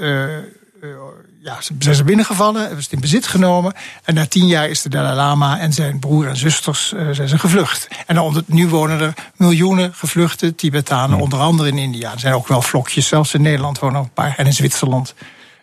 ja, 1.42 1.58
zijn 1.80 1.96
ze 1.96 2.04
binnengevallen, 2.04 2.62
hebben 2.62 2.78
ze 2.78 2.84
het 2.84 2.94
in 2.94 3.00
bezit 3.00 3.28
genomen. 3.28 3.74
En 4.04 4.14
na 4.14 4.26
tien 4.26 4.48
jaar 4.48 4.70
is 4.70 4.82
de 4.82 4.90
Dalai 4.90 5.16
Lama 5.16 5.60
en 5.60 5.74
zijn 5.74 6.00
broer 6.00 6.28
en 6.28 6.38
zusters 6.38 6.94
zijn 7.12 7.30
ze 7.30 7.40
gevlucht. 7.40 7.88
En 8.06 8.16
dan, 8.16 8.44
nu 8.46 8.68
wonen 8.68 9.00
er 9.00 9.14
miljoenen 9.36 9.94
gevluchte 9.94 10.56
Tibetanen, 10.56 11.20
onder 11.20 11.40
andere 11.40 11.70
in 11.70 11.78
India. 11.78 12.12
Er 12.12 12.20
zijn 12.20 12.34
ook 12.34 12.48
wel 12.48 12.62
vlokjes, 12.62 13.08
zelfs 13.08 13.34
in 13.34 13.42
Nederland 13.42 13.80
wonen 13.80 13.98
er 13.98 14.04
een 14.04 14.14
paar 14.14 14.34
en 14.38 14.46
in 14.46 14.54
Zwitserland. 14.54 15.14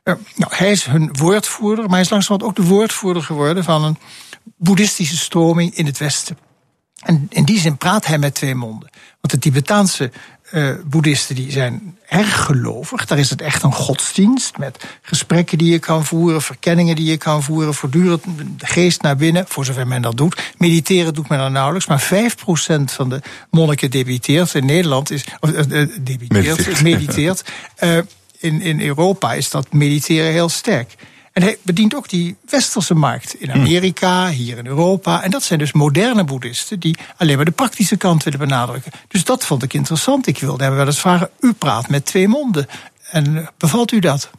Uh, 0.04 0.14
nou, 0.36 0.52
hij 0.54 0.70
is 0.70 0.84
hun 0.84 1.08
woordvoerder, 1.12 1.84
maar 1.84 1.92
hij 1.92 2.00
is 2.00 2.10
langzamerhand 2.10 2.50
ook 2.50 2.64
de 2.64 2.70
woordvoerder 2.70 3.22
geworden 3.22 3.64
van 3.64 3.84
een 3.84 3.98
boeddhistische 4.56 5.16
stroming 5.16 5.74
in 5.76 5.86
het 5.86 5.98
Westen. 5.98 6.38
En 7.02 7.26
in 7.28 7.44
die 7.44 7.58
zin 7.58 7.76
praat 7.76 8.06
hij 8.06 8.18
met 8.18 8.34
twee 8.34 8.54
monden. 8.54 8.90
Want 9.20 9.30
de 9.30 9.38
Tibetaanse 9.38 10.10
uh, 10.52 10.74
boeddhisten 10.84 11.34
die 11.34 11.50
zijn 11.50 11.98
erg 12.08 12.44
gelovig. 12.44 13.06
Daar 13.06 13.18
is 13.18 13.30
het 13.30 13.40
echt 13.40 13.62
een 13.62 13.72
godsdienst 13.72 14.58
met 14.58 14.84
gesprekken 15.02 15.58
die 15.58 15.72
je 15.72 15.78
kan 15.78 16.04
voeren, 16.04 16.42
verkenningen 16.42 16.96
die 16.96 17.10
je 17.10 17.16
kan 17.16 17.42
voeren, 17.42 17.74
voortdurend 17.74 18.24
de 18.56 18.66
geest 18.66 19.02
naar 19.02 19.16
binnen, 19.16 19.44
voor 19.48 19.64
zover 19.64 19.86
men 19.86 20.02
dat 20.02 20.16
doet. 20.16 20.52
Mediteren 20.58 21.14
doet 21.14 21.28
men 21.28 21.38
dan 21.38 21.52
nauwelijks, 21.52 21.86
maar 21.86 22.02
5% 22.02 22.84
van 22.84 23.08
de 23.08 23.20
monniken 23.50 23.90
debiteert. 23.90 24.54
In 24.54 24.66
Nederland 24.66 25.10
is, 25.10 25.24
of, 25.40 25.50
uh, 25.50 25.58
debiteert, 26.00 26.30
mediteert. 26.30 26.82
mediteert 26.82 27.42
in, 28.42 28.60
in 28.60 28.80
Europa 28.80 29.32
is 29.32 29.50
dat 29.50 29.72
mediteren 29.72 30.32
heel 30.32 30.48
sterk. 30.48 30.94
En 31.32 31.42
hij 31.42 31.58
bedient 31.62 31.94
ook 31.94 32.08
die 32.08 32.36
westerse 32.48 32.94
markt 32.94 33.34
in 33.34 33.52
Amerika, 33.52 34.28
hier 34.28 34.58
in 34.58 34.66
Europa. 34.66 35.22
En 35.22 35.30
dat 35.30 35.42
zijn 35.42 35.58
dus 35.58 35.72
moderne 35.72 36.24
boeddhisten 36.24 36.80
die 36.80 36.98
alleen 37.16 37.36
maar 37.36 37.44
de 37.44 37.50
praktische 37.50 37.96
kant 37.96 38.22
willen 38.22 38.38
benadrukken. 38.38 38.92
Dus 39.08 39.24
dat 39.24 39.44
vond 39.44 39.62
ik 39.62 39.72
interessant. 39.72 40.26
Ik 40.26 40.38
wilde 40.38 40.64
hem 40.64 40.74
wel 40.74 40.86
eens 40.86 41.00
vragen: 41.00 41.30
u 41.40 41.52
praat 41.52 41.88
met 41.88 42.06
twee 42.06 42.28
monden. 42.28 42.66
En 43.10 43.48
bevalt 43.58 43.92
u 43.92 43.98
dat? 43.98 44.30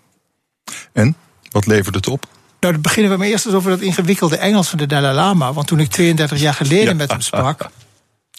En 0.92 1.16
wat 1.50 1.66
levert 1.66 1.96
het 1.96 2.08
op? 2.08 2.28
Nou, 2.60 2.74
dan 2.74 2.82
beginnen 2.82 3.12
we 3.12 3.18
maar 3.18 3.28
eerst 3.28 3.46
eens 3.46 3.56
over 3.56 3.70
dat 3.70 3.82
ingewikkelde 3.82 4.38
Engels 4.38 4.70
van 4.70 4.78
de 4.78 4.86
Dalai 4.86 5.16
Lama. 5.16 5.54
Want 5.54 5.68
toen 5.68 5.80
ik 5.80 5.90
32 5.90 6.40
jaar 6.40 6.54
geleden 6.54 6.88
ja. 6.88 6.94
met 6.94 7.12
hem 7.12 7.22
sprak, 7.22 7.70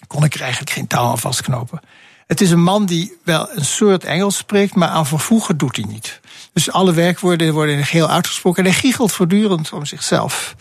kon 0.07 0.25
ik 0.25 0.35
er 0.35 0.41
eigenlijk 0.41 0.71
geen 0.71 0.87
touw 0.87 1.05
aan 1.05 1.19
vastknopen. 1.19 1.81
Het 2.27 2.41
is 2.41 2.51
een 2.51 2.63
man 2.63 2.87
die 2.87 3.17
wel 3.25 3.49
een 3.51 3.65
soort 3.65 4.05
Engels 4.05 4.37
spreekt, 4.37 4.75
maar 4.75 4.89
aan 4.89 5.07
vervoegen 5.07 5.57
doet 5.57 5.77
hij 5.77 5.85
niet. 5.89 6.21
Dus 6.53 6.71
alle 6.71 6.93
werkwoorden 6.93 7.53
worden 7.53 7.77
in 7.77 7.87
geheel 7.87 8.11
uitgesproken 8.11 8.65
en 8.65 8.71
hij 8.71 8.81
giechelt 8.81 9.13
voortdurend 9.13 9.73
om 9.73 9.85
zichzelf. 9.85 10.55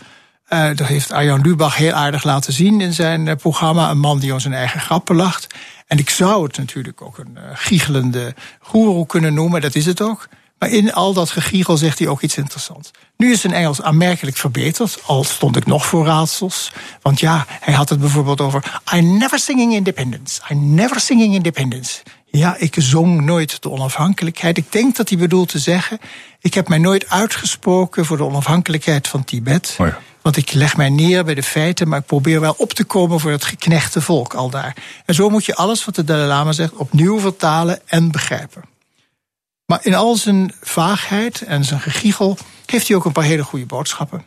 Uh, 0.48 0.66
dat 0.74 0.86
heeft 0.86 1.12
Arjan 1.12 1.40
Lubach 1.40 1.76
heel 1.76 1.92
aardig 1.92 2.24
laten 2.24 2.52
zien 2.52 2.80
in 2.80 2.92
zijn 2.92 3.26
uh, 3.26 3.34
programma. 3.34 3.90
Een 3.90 3.98
man 3.98 4.18
die 4.18 4.32
om 4.32 4.40
zijn 4.40 4.54
eigen 4.54 4.80
grappen 4.80 5.16
lacht. 5.16 5.54
En 5.86 5.98
ik 5.98 6.10
zou 6.10 6.44
het 6.44 6.58
natuurlijk 6.58 7.02
ook 7.02 7.18
een 7.18 7.36
uh, 7.36 7.42
giechelende 7.54 8.34
goeroe 8.60 9.06
kunnen 9.06 9.34
noemen, 9.34 9.60
dat 9.60 9.74
is 9.74 9.86
het 9.86 10.00
ook. 10.00 10.28
Maar 10.58 10.68
in 10.68 10.92
al 10.92 11.12
dat 11.12 11.30
gegiegel 11.30 11.76
zegt 11.76 11.98
hij 11.98 12.08
ook 12.08 12.22
iets 12.22 12.36
interessants. 12.36 12.90
Nu 13.16 13.32
is 13.32 13.40
zijn 13.40 13.52
Engels 13.52 13.82
aanmerkelijk 13.82 14.36
verbeterd, 14.36 14.98
al 15.06 15.24
stond 15.24 15.56
ik 15.56 15.66
nog 15.66 15.86
voor 15.86 16.06
raadsels. 16.06 16.72
Want 17.02 17.20
ja, 17.20 17.46
hij 17.48 17.74
had 17.74 17.88
het 17.88 18.00
bijvoorbeeld 18.00 18.40
over 18.40 18.80
I 18.94 19.00
never 19.00 19.38
singing 19.38 19.72
independence. 19.74 20.40
I 20.50 20.54
never 20.54 21.00
singing 21.00 21.34
independence. 21.34 22.02
Ja, 22.26 22.56
ik 22.58 22.74
zong 22.78 23.20
nooit 23.20 23.62
de 23.62 23.70
onafhankelijkheid. 23.70 24.56
Ik 24.56 24.72
denk 24.72 24.96
dat 24.96 25.08
hij 25.08 25.18
bedoelt 25.18 25.48
te 25.48 25.58
zeggen... 25.58 25.98
ik 26.40 26.54
heb 26.54 26.68
mij 26.68 26.78
nooit 26.78 27.08
uitgesproken 27.08 28.04
voor 28.04 28.16
de 28.16 28.24
onafhankelijkheid 28.24 29.08
van 29.08 29.24
Tibet. 29.24 29.76
Oh 29.80 29.86
ja. 29.86 29.98
Want 30.22 30.36
ik 30.36 30.52
leg 30.52 30.76
mij 30.76 30.88
neer 30.88 31.24
bij 31.24 31.34
de 31.34 31.42
feiten, 31.42 31.88
maar 31.88 31.98
ik 31.98 32.06
probeer 32.06 32.40
wel 32.40 32.54
op 32.56 32.72
te 32.72 32.84
komen 32.84 33.20
voor 33.20 33.30
het 33.30 33.44
geknechte 33.44 34.00
volk 34.00 34.34
al 34.34 34.50
daar. 34.50 34.76
En 35.04 35.14
zo 35.14 35.28
moet 35.28 35.44
je 35.44 35.54
alles 35.54 35.84
wat 35.84 35.94
de 35.94 36.04
Dalai 36.04 36.28
Lama 36.28 36.52
zegt 36.52 36.72
opnieuw 36.72 37.18
vertalen 37.18 37.80
en 37.86 38.10
begrijpen. 38.10 38.73
Maar 39.66 39.80
in 39.82 39.94
al 39.94 40.16
zijn 40.16 40.54
vaagheid 40.60 41.42
en 41.42 41.64
zijn 41.64 41.80
gegiegel 41.80 42.38
heeft 42.66 42.88
hij 42.88 42.96
ook 42.96 43.04
een 43.04 43.12
paar 43.12 43.24
hele 43.24 43.44
goede 43.44 43.66
boodschappen. 43.66 44.24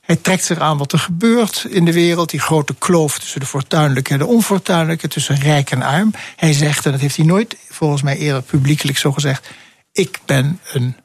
Hij 0.00 0.16
trekt 0.16 0.44
zich 0.44 0.58
aan 0.58 0.78
wat 0.78 0.92
er 0.92 0.98
gebeurt 0.98 1.66
in 1.68 1.84
de 1.84 1.92
wereld, 1.92 2.30
die 2.30 2.40
grote 2.40 2.74
kloof 2.74 3.18
tussen 3.18 3.40
de 3.40 3.46
fortuinlijke 3.46 4.12
en 4.12 4.18
de 4.18 4.26
onfortuinlijke, 4.26 5.08
tussen 5.08 5.40
rijk 5.40 5.70
en 5.70 5.82
arm. 5.82 6.14
Hij 6.36 6.52
zegt, 6.52 6.86
en 6.86 6.92
dat 6.92 7.00
heeft 7.00 7.16
hij 7.16 7.24
nooit 7.24 7.56
volgens 7.68 8.02
mij 8.02 8.16
eerder 8.16 8.42
publiekelijk 8.42 8.98
zo 8.98 9.12
gezegd: 9.12 9.48
Ik 9.92 10.20
ben 10.24 10.60
een 10.72 10.96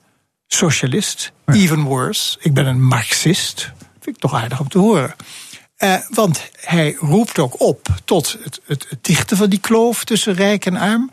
socialist, 0.48 1.32
even 1.46 1.82
worse, 1.82 2.38
ik 2.40 2.54
ben 2.54 2.66
een 2.66 2.84
marxist. 2.84 3.72
Vind 4.00 4.16
ik 4.16 4.22
toch 4.22 4.34
aardig 4.34 4.60
om 4.60 4.70
te 4.70 4.80
horen. 4.80 5.16
Uh, 5.78 5.96
want 6.10 6.50
hij 6.56 6.96
roept 7.00 7.40
ook 7.40 7.62
op 7.62 7.88
tot 8.06 8.38
het, 8.44 8.62
het, 8.66 8.86
het, 8.90 9.04
dichten 9.04 9.38
van 9.38 9.50
die 9.50 9.60
kloof 9.60 10.04
tussen 10.04 10.34
rijk 10.34 10.66
en 10.66 10.78
arm. 10.78 11.12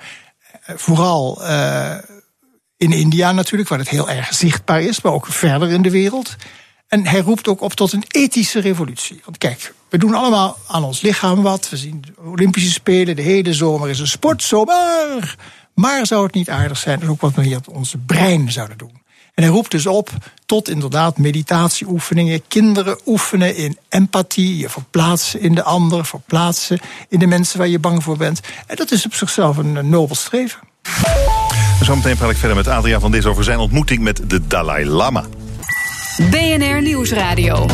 Uh, 0.71 0.77
vooral. 0.77 1.43
Uh, 1.43 1.97
in 2.79 2.93
India 2.93 3.33
natuurlijk, 3.33 3.69
waar 3.69 3.79
het 3.79 3.89
heel 3.89 4.11
erg 4.11 4.35
zichtbaar 4.35 4.83
is, 4.83 5.01
maar 5.01 5.13
ook 5.13 5.27
verder 5.27 5.71
in 5.71 5.83
de 5.83 5.91
wereld. 5.91 6.37
En 6.89 7.07
hij 7.07 7.21
roept 7.21 7.49
ook 7.49 7.61
op 7.61 7.73
tot 7.73 7.93
een 7.93 8.05
ethische 8.09 8.61
revolutie. 8.61 9.21
Want 9.25 9.39
kijk, 9.39 9.75
we 9.89 9.99
doen 9.99 10.15
allemaal 10.15 10.59
aan 10.67 10.85
ons 10.85 11.01
lichaam 11.01 11.43
wat. 11.43 11.69
We 11.69 11.77
zien 11.77 12.05
de 12.07 12.23
Olympische 12.23 12.71
Spelen, 12.71 13.17
de 13.17 13.23
hele 13.23 13.55
zomer 13.55 13.89
is 13.89 13.99
een 13.99 14.07
sportzomer. 14.07 15.37
Maar 15.75 16.07
zou 16.07 16.25
het 16.25 16.35
niet 16.35 16.51
aardig 16.51 16.79
zijn, 16.79 17.01
dat 17.01 17.09
ook 17.09 17.21
wat 17.21 17.35
we 17.35 17.43
hier 17.43 17.57
op 17.57 17.69
onze 17.69 17.99
brein 17.99 18.53
zouden 18.53 18.79
doen? 18.79 19.03
En 19.35 19.45
hij 19.45 19.53
roept 19.53 19.71
dus 19.71 19.87
op 19.87 20.11
tot 20.47 20.69
inderdaad 20.69 21.19
meditatieoefeningen. 21.19 22.43
Kinderen 22.49 22.99
oefenen 23.07 23.57
in 23.57 23.79
empathie, 23.89 24.57
je 24.57 24.69
verplaatsen 24.69 25.41
in 25.41 25.55
de 25.55 25.63
ander, 25.63 26.05
verplaatsen 26.05 26.79
in 27.09 27.19
de 27.19 27.27
mensen 27.27 27.59
waar 27.59 27.69
je 27.69 27.79
bang 27.79 28.03
voor 28.03 28.17
bent. 28.17 28.41
En 28.67 28.77
dat 28.77 28.91
is 28.91 29.07
op 29.07 29.15
zichzelf 29.15 29.57
een 29.57 29.89
nobel 29.89 30.17
streven. 30.17 30.61
Zometeen 31.81 32.17
praat 32.17 32.31
ik 32.31 32.37
verder 32.37 32.57
met 32.57 32.69
Adriaan 32.69 33.01
van 33.01 33.11
Dis 33.11 33.27
over 33.27 33.45
zijn 33.45 33.59
ontmoeting 33.59 34.03
met 34.03 34.21
de 34.27 34.47
Dalai 34.47 34.87
Lama. 34.87 35.25
BNR 36.31 36.83
Nieuwsradio. 36.83 37.67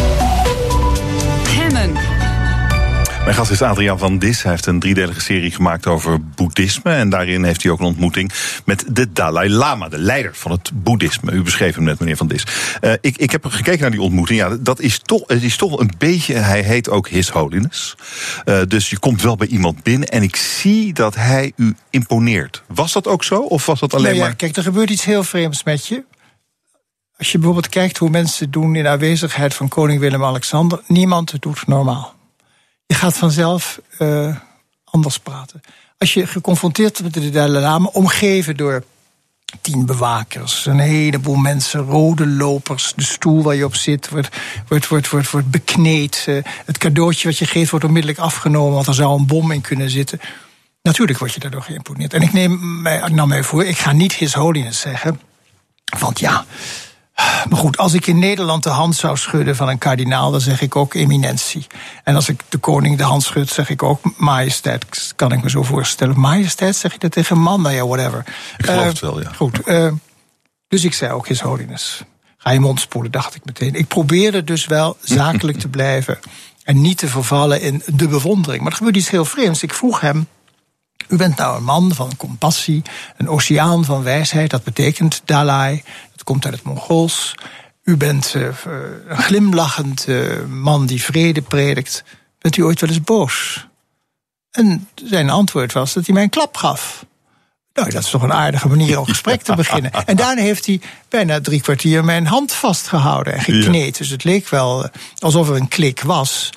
Mijn 3.25 3.37
gast 3.37 3.51
is 3.51 3.63
Adriaan 3.63 3.99
van 3.99 4.19
Dis. 4.19 4.43
Hij 4.43 4.51
heeft 4.51 4.67
een 4.67 4.79
driedelige 4.79 5.21
serie 5.21 5.51
gemaakt 5.51 5.87
over 5.87 6.25
boeddhisme. 6.25 6.93
En 6.93 7.09
daarin 7.09 7.45
heeft 7.45 7.63
hij 7.63 7.73
ook 7.73 7.79
een 7.79 7.87
ontmoeting 7.87 8.33
met 8.65 8.85
de 8.89 9.13
Dalai 9.13 9.51
Lama, 9.51 9.89
de 9.89 9.99
leider 9.99 10.35
van 10.35 10.51
het 10.51 10.71
boeddhisme. 10.75 11.33
U 11.33 11.43
beschreef 11.43 11.75
hem 11.75 11.85
net, 11.85 11.99
meneer 11.99 12.17
van 12.17 12.27
Dis. 12.27 12.47
Uh, 12.81 12.93
ik, 13.01 13.17
ik 13.17 13.31
heb 13.31 13.45
gekeken 13.45 13.81
naar 13.81 13.91
die 13.91 14.01
ontmoeting. 14.01 14.39
Ja, 14.39 14.57
dat 14.61 14.81
is 14.81 15.01
toch, 15.03 15.23
het 15.27 15.43
is 15.43 15.57
toch 15.57 15.81
een 15.81 15.93
beetje. 15.99 16.35
Hij 16.35 16.63
heet 16.63 16.91
ook 16.91 17.09
His 17.09 17.29
Holiness. 17.29 17.97
Uh, 18.45 18.61
dus 18.69 18.91
je 18.91 18.99
komt 18.99 19.23
wel 19.23 19.37
bij 19.37 19.47
iemand 19.47 19.83
binnen 19.83 20.09
en 20.09 20.23
ik 20.23 20.37
zie 20.37 20.93
dat 20.93 21.15
hij 21.15 21.53
u 21.57 21.77
imponeert. 21.91 22.63
Was 22.67 22.93
dat 22.93 23.07
ook 23.07 23.25
zo? 23.25 23.41
Of 23.41 23.67
was 23.67 23.81
dat 23.81 23.95
alleen 23.95 24.05
nou 24.05 24.17
ja, 24.17 24.25
maar. 24.25 24.35
Kijk, 24.35 24.57
er 24.57 24.63
gebeurt 24.63 24.91
iets 24.91 25.05
heel 25.05 25.25
vreemds 25.25 25.65
met 25.65 25.87
je. 25.87 26.05
Als 27.19 27.33
je 27.33 27.39
bijvoorbeeld 27.39 27.69
kijkt 27.69 27.99
hoe 27.99 28.11
mensen 28.11 28.51
doen 28.51 28.77
in 28.77 28.87
aanwezigheid 28.87 29.55
van 29.55 29.69
koning 29.69 30.01
Willem-Alexander, 30.01 30.81
niemand 30.87 31.43
doet 31.43 31.67
normaal. 31.67 32.14
Je 32.87 32.95
gaat 32.95 33.17
vanzelf 33.17 33.81
uh, 33.99 34.37
anders 34.85 35.19
praten. 35.19 35.61
Als 35.99 36.15
je 36.15 36.27
geconfronteerd 36.27 37.01
wordt 37.01 37.15
met 37.15 37.25
de 37.25 37.31
Dalai 37.31 37.63
Lama, 37.63 37.89
omgeven 37.93 38.57
door 38.57 38.85
tien 39.61 39.87
bewakers, 39.87 40.67
een 40.67 40.79
heleboel 40.79 41.35
mensen, 41.35 41.81
rode 41.81 42.27
lopers, 42.27 42.93
de 42.97 43.03
stoel 43.03 43.43
waar 43.43 43.55
je 43.55 43.65
op 43.65 43.75
zit 43.75 44.09
wordt, 44.09 44.37
wordt, 44.69 44.89
wordt, 44.89 45.09
wordt, 45.09 45.31
wordt 45.31 45.51
bekneed. 45.51 46.25
Uh, 46.29 46.43
het 46.65 46.79
cadeautje 46.79 47.29
wat 47.29 47.39
je 47.39 47.47
geeft 47.47 47.71
wordt 47.71 47.85
onmiddellijk 47.85 48.21
afgenomen, 48.21 48.75
want 48.75 48.87
er 48.87 48.95
zou 48.95 49.19
een 49.19 49.27
bom 49.27 49.51
in 49.51 49.61
kunnen 49.61 49.91
zitten. 49.91 50.21
Natuurlijk 50.83 51.19
word 51.19 51.33
je 51.33 51.41
daardoor 51.41 51.63
geïmponeerd. 51.63 52.15
En 52.15 52.23
ik 52.23 52.33
neem 52.33 52.83
mij, 52.83 53.09
nam 53.09 53.29
mij 53.29 53.43
voor, 53.43 53.65
ik 53.65 53.79
ga 53.79 53.93
niet 53.93 54.13
His 54.13 54.35
Holiness 54.35 54.81
zeggen. 54.81 55.21
Want 55.99 56.19
ja, 56.19 56.45
Maar 57.49 57.59
goed, 57.59 57.77
als 57.77 57.93
ik 57.95 58.07
in 58.07 58.19
Nederland 58.19 58.63
de 58.63 58.69
hand 58.71 58.97
zou 58.97 59.17
schudden 59.17 59.57
van 59.57 59.69
een 59.69 59.79
kardinaal, 59.79 60.31
dan 60.31 60.41
zeg 60.41 60.61
ik 60.61 60.77
ook 60.77 60.95
eminentie. 60.95 61.67
En 62.05 62.15
als 62.15 62.29
ik 62.29 62.41
de 62.49 62.59
koning 62.59 62.99
de 62.99 63.03
hand 63.05 63.23
schud, 63.23 63.49
zeg 63.51 63.71
ik 63.71 63.83
ook 63.83 64.01
majesteit. 64.17 65.13
Kan 65.17 65.33
ik 65.33 65.43
me 65.43 65.51
zo 65.51 65.63
voorstellen. 65.63 66.21
Majesteit, 66.21 66.77
zeg 66.77 66.93
je 66.93 66.99
dat 66.99 67.13
tegen 67.13 67.37
een 67.37 67.43
man? 67.43 67.63
Nou 67.63 67.75
ja, 67.75 67.87
whatever. 67.87 68.25
Ik 68.57 68.65
geloof 68.65 68.81
Eh, 68.83 68.87
het 68.89 69.01
wel, 69.01 69.21
ja. 69.23 69.31
Goed. 69.37 69.61
eh, 69.61 69.93
dus 70.69 70.85
ik 70.85 70.95
zei 70.95 71.13
ook 71.13 71.29
His 71.29 71.41
Holiness. 71.41 72.03
Ga 72.37 72.51
je 72.51 72.61
mond 72.61 72.81
spoelen, 72.81 73.11
dacht 73.11 73.35
ik 73.35 73.45
meteen. 73.45 73.75
Ik 73.75 73.89
probeerde 73.89 74.45
dus 74.45 74.67
wel 74.67 74.97
zakelijk 75.01 75.59
te 75.59 75.69
blijven. 75.69 76.19
En 76.65 76.81
niet 76.81 76.99
te 76.99 77.09
vervallen 77.09 77.61
in 77.61 77.83
de 77.87 78.09
bewondering. 78.09 78.63
Maar 78.63 78.71
er 78.71 78.77
gebeurde 78.77 78.99
iets 78.99 79.11
heel 79.11 79.25
vreemds. 79.25 79.63
Ik 79.63 79.75
vroeg 79.75 80.01
hem. 80.01 80.27
U 81.09 81.17
bent 81.17 81.37
nou 81.37 81.57
een 81.57 81.65
man 81.65 81.95
van 81.95 82.17
compassie, 82.17 82.83
een 83.17 83.29
oceaan 83.29 83.85
van 83.85 84.03
wijsheid. 84.03 84.51
Dat 84.51 84.65
betekent 84.65 85.23
Dalai. 85.25 85.83
Komt 86.25 86.45
uit 86.45 86.55
het 86.55 86.63
Mongools. 86.63 87.35
U 87.83 87.97
bent 87.97 88.35
eh, 88.35 88.43
een 89.09 89.17
glimlachend 89.17 90.05
eh, 90.09 90.45
man 90.45 90.87
die 90.87 91.03
vrede 91.03 91.43
predikt. 91.43 92.05
Bent 92.39 92.57
u 92.57 92.63
ooit 92.63 92.81
wel 92.81 92.91
eens 92.91 93.03
boos? 93.03 93.67
En 94.51 94.89
zijn 94.95 95.31
antwoord 95.31 95.73
was 95.73 95.93
dat 95.93 96.07
hij 96.07 96.15
mij 96.15 96.23
een 96.23 96.31
klap 96.31 96.57
gaf. 96.57 97.05
Nou, 97.73 97.91
dat 97.91 98.03
is 98.03 98.11
toch 98.11 98.23
een 98.23 98.33
aardige 98.33 98.69
manier 98.69 98.99
om 98.99 99.05
gesprek 99.05 99.43
te 99.43 99.55
beginnen. 99.63 99.93
En 99.93 100.17
daarna 100.17 100.43
heeft 100.43 100.67
hij 100.67 100.81
bijna 101.09 101.41
drie 101.41 101.61
kwartier 101.61 102.05
mijn 102.05 102.27
hand 102.27 102.53
vastgehouden 102.53 103.33
en 103.35 103.41
gekneed. 103.41 103.99
Dus 103.99 104.09
het 104.09 104.25
leek 104.25 104.49
wel 104.49 104.85
eh, 104.85 104.91
alsof 105.19 105.49
er 105.49 105.57
een 105.57 105.69
klik 105.69 106.03
was. 106.03 106.51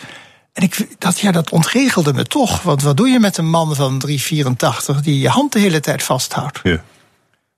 En 0.54 0.64
ik, 0.64 0.88
dat, 0.98 1.20
ja, 1.20 1.32
dat 1.32 1.50
ontregelde 1.50 2.14
me 2.14 2.26
toch. 2.26 2.62
Want 2.62 2.82
wat 2.82 2.98
doe 2.98 3.08
je 3.08 3.20
met 3.20 3.38
een 3.38 3.50
man 3.50 3.76
van 3.76 4.00
384 4.00 5.02
die 5.02 5.20
je 5.20 5.30
hand 5.30 5.54
de 5.54 5.60
hele 5.60 5.80
tijd 5.80 6.04
vasthoudt? 6.04 6.60
Ja. 6.64 6.84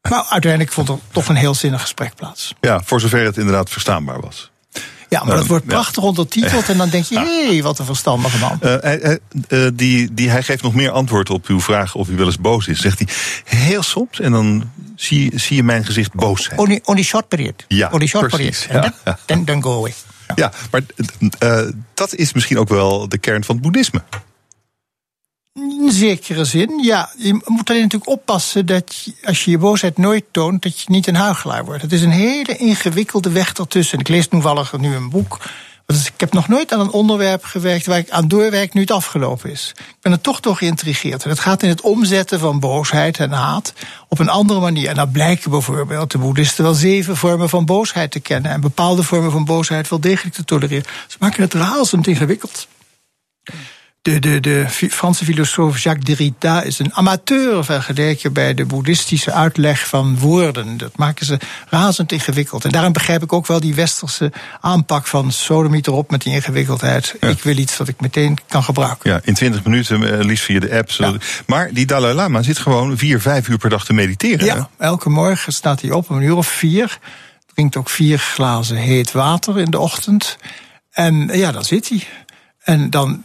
Maar 0.10 0.26
uiteindelijk 0.30 0.72
vond 0.72 0.90
er 0.90 0.98
toch 1.12 1.28
een 1.30 1.36
heel 1.36 1.56
zinnig 1.56 1.82
gesprek 1.82 2.16
plaats. 2.16 2.54
ja, 2.62 2.82
voor 2.86 3.00
zover 3.02 3.24
het 3.26 3.38
inderdaad 3.38 3.70
verstaanbaar 3.70 4.20
was. 4.22 4.52
Ja, 5.10 5.24
maar 5.24 5.36
dat 5.36 5.48
wordt 5.48 5.64
ja. 5.66 5.70
prachtig 5.72 6.04
ondertiteld. 6.04 6.70
En 6.70 6.78
dan 6.78 6.90
denk 6.90 7.06
je, 7.06 7.20
hé, 7.20 7.48
hey, 7.48 7.62
wat 7.64 7.80
een 7.80 7.86
verstandige 7.86 8.38
man. 8.38 8.58
Eh, 8.62 8.76
hij, 8.82 9.00
hij- 9.02 9.20
eh, 9.48 9.68
die, 9.74 10.14
die, 10.14 10.30
hij 10.30 10.44
geeft 10.44 10.64
nog 10.64 10.74
meer 10.74 10.92
antwoord 10.92 11.30
op 11.30 11.46
uw 11.48 11.60
vraag 11.62 11.96
of 11.96 12.10
u 12.10 12.16
wel 12.16 12.26
eens 12.26 12.40
boos 12.40 12.68
is. 12.68 12.80
Zegt 12.80 13.00
hij 13.00 13.08
heel 13.60 13.84
soms 13.84 14.20
en 14.20 14.32
dan 14.32 14.72
zie, 14.96 15.32
zie 15.40 15.56
je 15.56 15.64
mijn 15.64 15.86
gezicht 15.86 16.14
boos 16.14 16.44
zijn. 16.44 16.60
Only, 16.60 16.80
only 16.84 17.04
short 17.04 17.28
period. 17.28 17.66
Ja, 17.68 17.90
only 17.92 18.08
short 18.08 18.28
precies, 18.28 18.66
period. 18.68 18.94
ja. 19.06 19.12
En 19.12 19.18
dan, 19.26 19.46
dan 19.46 19.64
go 19.64 19.78
away. 19.78 19.94
Ja, 20.36 20.52
maar 20.72 20.82
eh, 21.40 21.62
dat 21.94 22.16
is 22.16 22.34
misschien 22.34 22.58
ook 22.60 22.70
wel 22.70 23.10
de 23.10 23.18
kern 23.18 23.44
van 23.44 23.56
het 23.56 23.64
boeddhisme. 23.64 24.02
Zekere 25.92 26.46
zin, 26.46 26.80
ja. 26.84 27.10
Je 27.18 27.42
moet 27.46 27.70
alleen 27.70 27.82
natuurlijk 27.82 28.12
oppassen 28.12 28.66
dat 28.66 29.08
als 29.24 29.46
je 29.46 29.52
je 29.52 29.58
boosheid 29.58 29.98
nooit 29.98 30.26
toont, 30.32 30.62
dat 30.62 30.80
je 30.80 30.86
niet 30.88 31.08
een 31.08 31.16
huichelaar 31.16 31.66
wordt. 31.66 31.82
Het 31.82 31.92
is 31.92 32.02
een 32.02 32.12
hele 32.12 32.58
ingewikkelde 32.58 33.30
weg 33.30 33.54
ertussen. 33.54 34.00
Ik 34.00 34.08
lees 34.08 34.28
toevallig 34.28 34.78
nu 34.78 34.96
een 34.96 35.10
boek. 35.10 35.38
Ik 35.88 36.20
heb 36.20 36.34
nog 36.34 36.48
nooit 36.48 36.74
aan 36.74 36.80
een 36.80 36.92
onderwerp 36.92 37.44
gewerkt 37.44 37.86
waar 37.86 37.98
ik 37.98 38.10
aan 38.10 38.28
doorwerk 38.28 38.74
nu 38.74 38.82
het 38.82 38.92
afgelopen 38.92 39.52
is. 39.52 39.72
Ik 39.78 39.96
ben 40.02 40.12
er 40.12 40.22
toch 40.22 40.40
door 40.40 40.56
geïntrigeerd. 40.56 41.24
En 41.24 41.30
het 41.30 41.40
gaat 41.40 41.64
in 41.64 41.70
het 41.70 41.82
omzetten 41.82 42.40
van 42.40 42.60
boosheid 42.60 43.18
en 43.20 43.32
haat 43.32 43.74
op 44.08 44.20
een 44.20 44.30
andere 44.30 44.60
manier. 44.60 44.90
En 44.90 44.96
dan 44.96 45.12
blijken 45.12 45.52
bijvoorbeeld 45.52 46.12
de 46.12 46.18
boeddhisten 46.18 46.64
wel 46.64 46.74
zeven 46.74 47.18
vormen 47.18 47.50
van 47.50 47.66
boosheid 47.66 48.12
te 48.12 48.20
kennen. 48.20 48.52
En 48.52 48.62
bepaalde 48.62 49.04
vormen 49.04 49.32
van 49.32 49.46
boosheid 49.46 49.90
wel 49.90 50.00
degelijk 50.00 50.36
te 50.36 50.44
tolereren. 50.44 50.86
Ze 51.08 51.18
maken 51.20 51.42
het 51.42 51.54
razend 51.54 52.08
ingewikkeld. 52.08 52.68
De, 54.02 54.20
de, 54.20 54.40
de 54.40 54.66
Franse 54.70 55.26
filosoof 55.26 55.80
Jacques 55.80 56.06
Derrida 56.06 56.62
is 56.62 56.80
een 56.80 56.94
amateur 56.94 57.66
vergeleken 57.66 58.34
bij 58.34 58.54
de 58.54 58.66
boeddhistische 58.66 59.32
uitleg 59.32 59.88
van 59.88 60.18
woorden. 60.20 60.78
Dat 60.78 60.98
maken 60.98 61.26
ze 61.26 61.40
razend 61.70 62.12
ingewikkeld. 62.12 62.66
En 62.66 62.72
daarom 62.72 62.94
begrijp 62.94 63.24
ik 63.24 63.34
ook 63.34 63.48
wel 63.48 63.60
die 63.60 63.76
westerse 63.76 64.32
aanpak 64.62 65.08
van 65.08 65.32
sodomiet 65.32 65.88
erop 65.88 66.12
met 66.12 66.22
die 66.22 66.34
ingewikkeldheid. 66.34 67.16
Ik 67.20 67.44
wil 67.44 67.58
iets 67.58 67.78
dat 67.78 67.88
ik 67.88 68.02
meteen 68.02 68.38
kan 68.48 68.64
gebruiken. 68.64 69.12
Ja, 69.12 69.20
in 69.24 69.34
20 69.34 69.64
minuten, 69.64 70.20
eh, 70.20 70.26
liefst 70.26 70.46
via 70.46 70.60
de 70.60 70.72
app. 70.78 71.20
Maar 71.46 71.74
die 71.74 71.86
Dalai 71.86 72.14
Lama 72.14 72.42
zit 72.42 72.58
gewoon 72.58 72.98
vier, 72.98 73.22
vijf 73.22 73.48
uur 73.48 73.58
per 73.58 73.70
dag 73.70 73.86
te 73.86 73.94
mediteren. 73.94 74.40
hè? 74.40 74.56
Ja, 74.56 74.70
elke 74.78 75.10
morgen 75.10 75.54
staat 75.54 75.82
hij 75.82 75.92
op 75.92 76.10
om 76.10 76.16
een 76.16 76.24
uur 76.24 76.36
of 76.36 76.48
vier. 76.48 77.00
Drinkt 77.54 77.76
ook 77.76 77.90
vier 77.90 78.20
glazen 78.20 78.78
heet 78.78 79.12
water 79.12 79.60
in 79.60 79.72
de 79.72 79.80
ochtend. 79.80 80.38
En 80.92 81.30
ja, 81.34 81.52
dan 81.52 81.64
zit 81.64 81.90
hij. 81.90 82.08
En 82.60 82.90
dan 82.90 83.24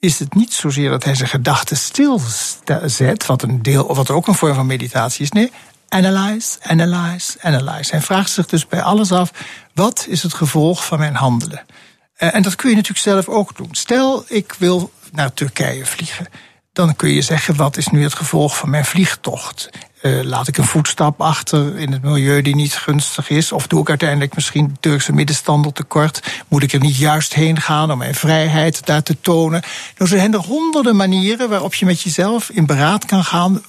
is 0.00 0.18
het 0.18 0.34
niet 0.34 0.52
zozeer 0.52 0.90
dat 0.90 1.04
hij 1.04 1.14
zijn 1.14 1.28
gedachten 1.28 1.76
stilzet, 1.76 3.26
wat, 3.26 3.42
een 3.42 3.62
deel, 3.62 3.94
wat 3.94 4.10
ook 4.10 4.26
een 4.26 4.34
vorm 4.34 4.54
van 4.54 4.66
meditatie 4.66 5.22
is. 5.22 5.30
Nee, 5.30 5.52
analyze, 5.88 6.58
analyze, 6.62 7.38
analyze. 7.40 7.90
Hij 7.90 8.00
vraagt 8.00 8.30
zich 8.30 8.46
dus 8.46 8.66
bij 8.66 8.82
alles 8.82 9.12
af: 9.12 9.30
wat 9.74 10.06
is 10.08 10.22
het 10.22 10.34
gevolg 10.34 10.86
van 10.86 10.98
mijn 10.98 11.14
handelen? 11.14 11.64
Eh, 12.14 12.34
En 12.34 12.42
dat 12.42 12.54
kun 12.54 12.70
je 12.70 12.76
natuurlijk 12.76 13.02
zelf 13.02 13.28
ook 13.28 13.56
doen. 13.56 13.68
Stel, 13.72 14.24
ik 14.26 14.54
wil 14.58 14.92
naar 15.12 15.32
Turkije 15.34 15.86
vliegen. 15.86 16.26
Dan 16.72 16.96
kun 16.96 17.10
je 17.10 17.22
zeggen: 17.22 17.56
wat 17.56 17.76
is 17.76 17.88
nu 17.88 18.02
het 18.02 18.14
gevolg 18.14 18.56
van 18.56 18.70
mijn 18.70 18.84
vliegtocht? 18.84 19.70
Eh, 20.00 20.22
laat 20.22 20.48
ik 20.48 20.56
een 20.56 20.64
voetstap 20.64 21.20
achter 21.20 21.78
in 21.78 21.92
het 21.92 22.02
milieu 22.02 22.42
die 22.42 22.54
niet 22.54 22.74
gunstig 22.74 23.30
is? 23.30 23.52
Of 23.52 23.66
doe 23.66 23.80
ik 23.80 23.88
uiteindelijk 23.88 24.34
misschien 24.34 24.66
de 24.66 24.80
Turkse 24.80 25.12
middenstander 25.12 25.72
tekort? 25.72 26.22
Moet 26.48 26.62
ik 26.62 26.72
er 26.72 26.80
niet 26.80 26.96
juist 26.96 27.34
heen 27.34 27.60
gaan 27.60 27.90
om 27.90 27.98
mijn 27.98 28.14
vrijheid 28.14 28.86
daar 28.86 29.02
te 29.02 29.20
tonen? 29.20 29.60
Nou, 29.98 30.10
zo 30.10 30.16
zijn 30.16 30.32
er 30.32 30.40
honderden 30.40 30.96
manieren 30.96 31.48
waarop 31.48 31.74
je 31.74 31.86
met 31.86 32.00
jezelf 32.00 32.50
in 32.50 32.66
beraad 32.66 33.04
kan 33.04 33.24
gaan. 33.24 33.62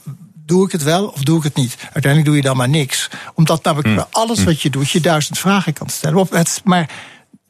Doe 0.45 0.65
ik 0.65 0.71
het 0.71 0.83
wel 0.83 1.07
of 1.07 1.21
doe 1.21 1.37
ik 1.37 1.43
het 1.43 1.55
niet? 1.55 1.77
Uiteindelijk 1.81 2.25
doe 2.25 2.35
je 2.35 2.41
dan 2.41 2.57
maar 2.57 2.69
niks. 2.69 3.09
Omdat 3.33 3.63
namelijk 3.63 3.95
bij 3.95 4.05
alles 4.11 4.43
wat 4.43 4.61
je 4.61 4.69
doet, 4.69 4.89
je 4.89 5.01
duizend 5.01 5.39
vragen 5.39 5.73
kan 5.73 5.89
stellen. 5.89 6.19
Op 6.19 6.43
Maar 6.63 6.89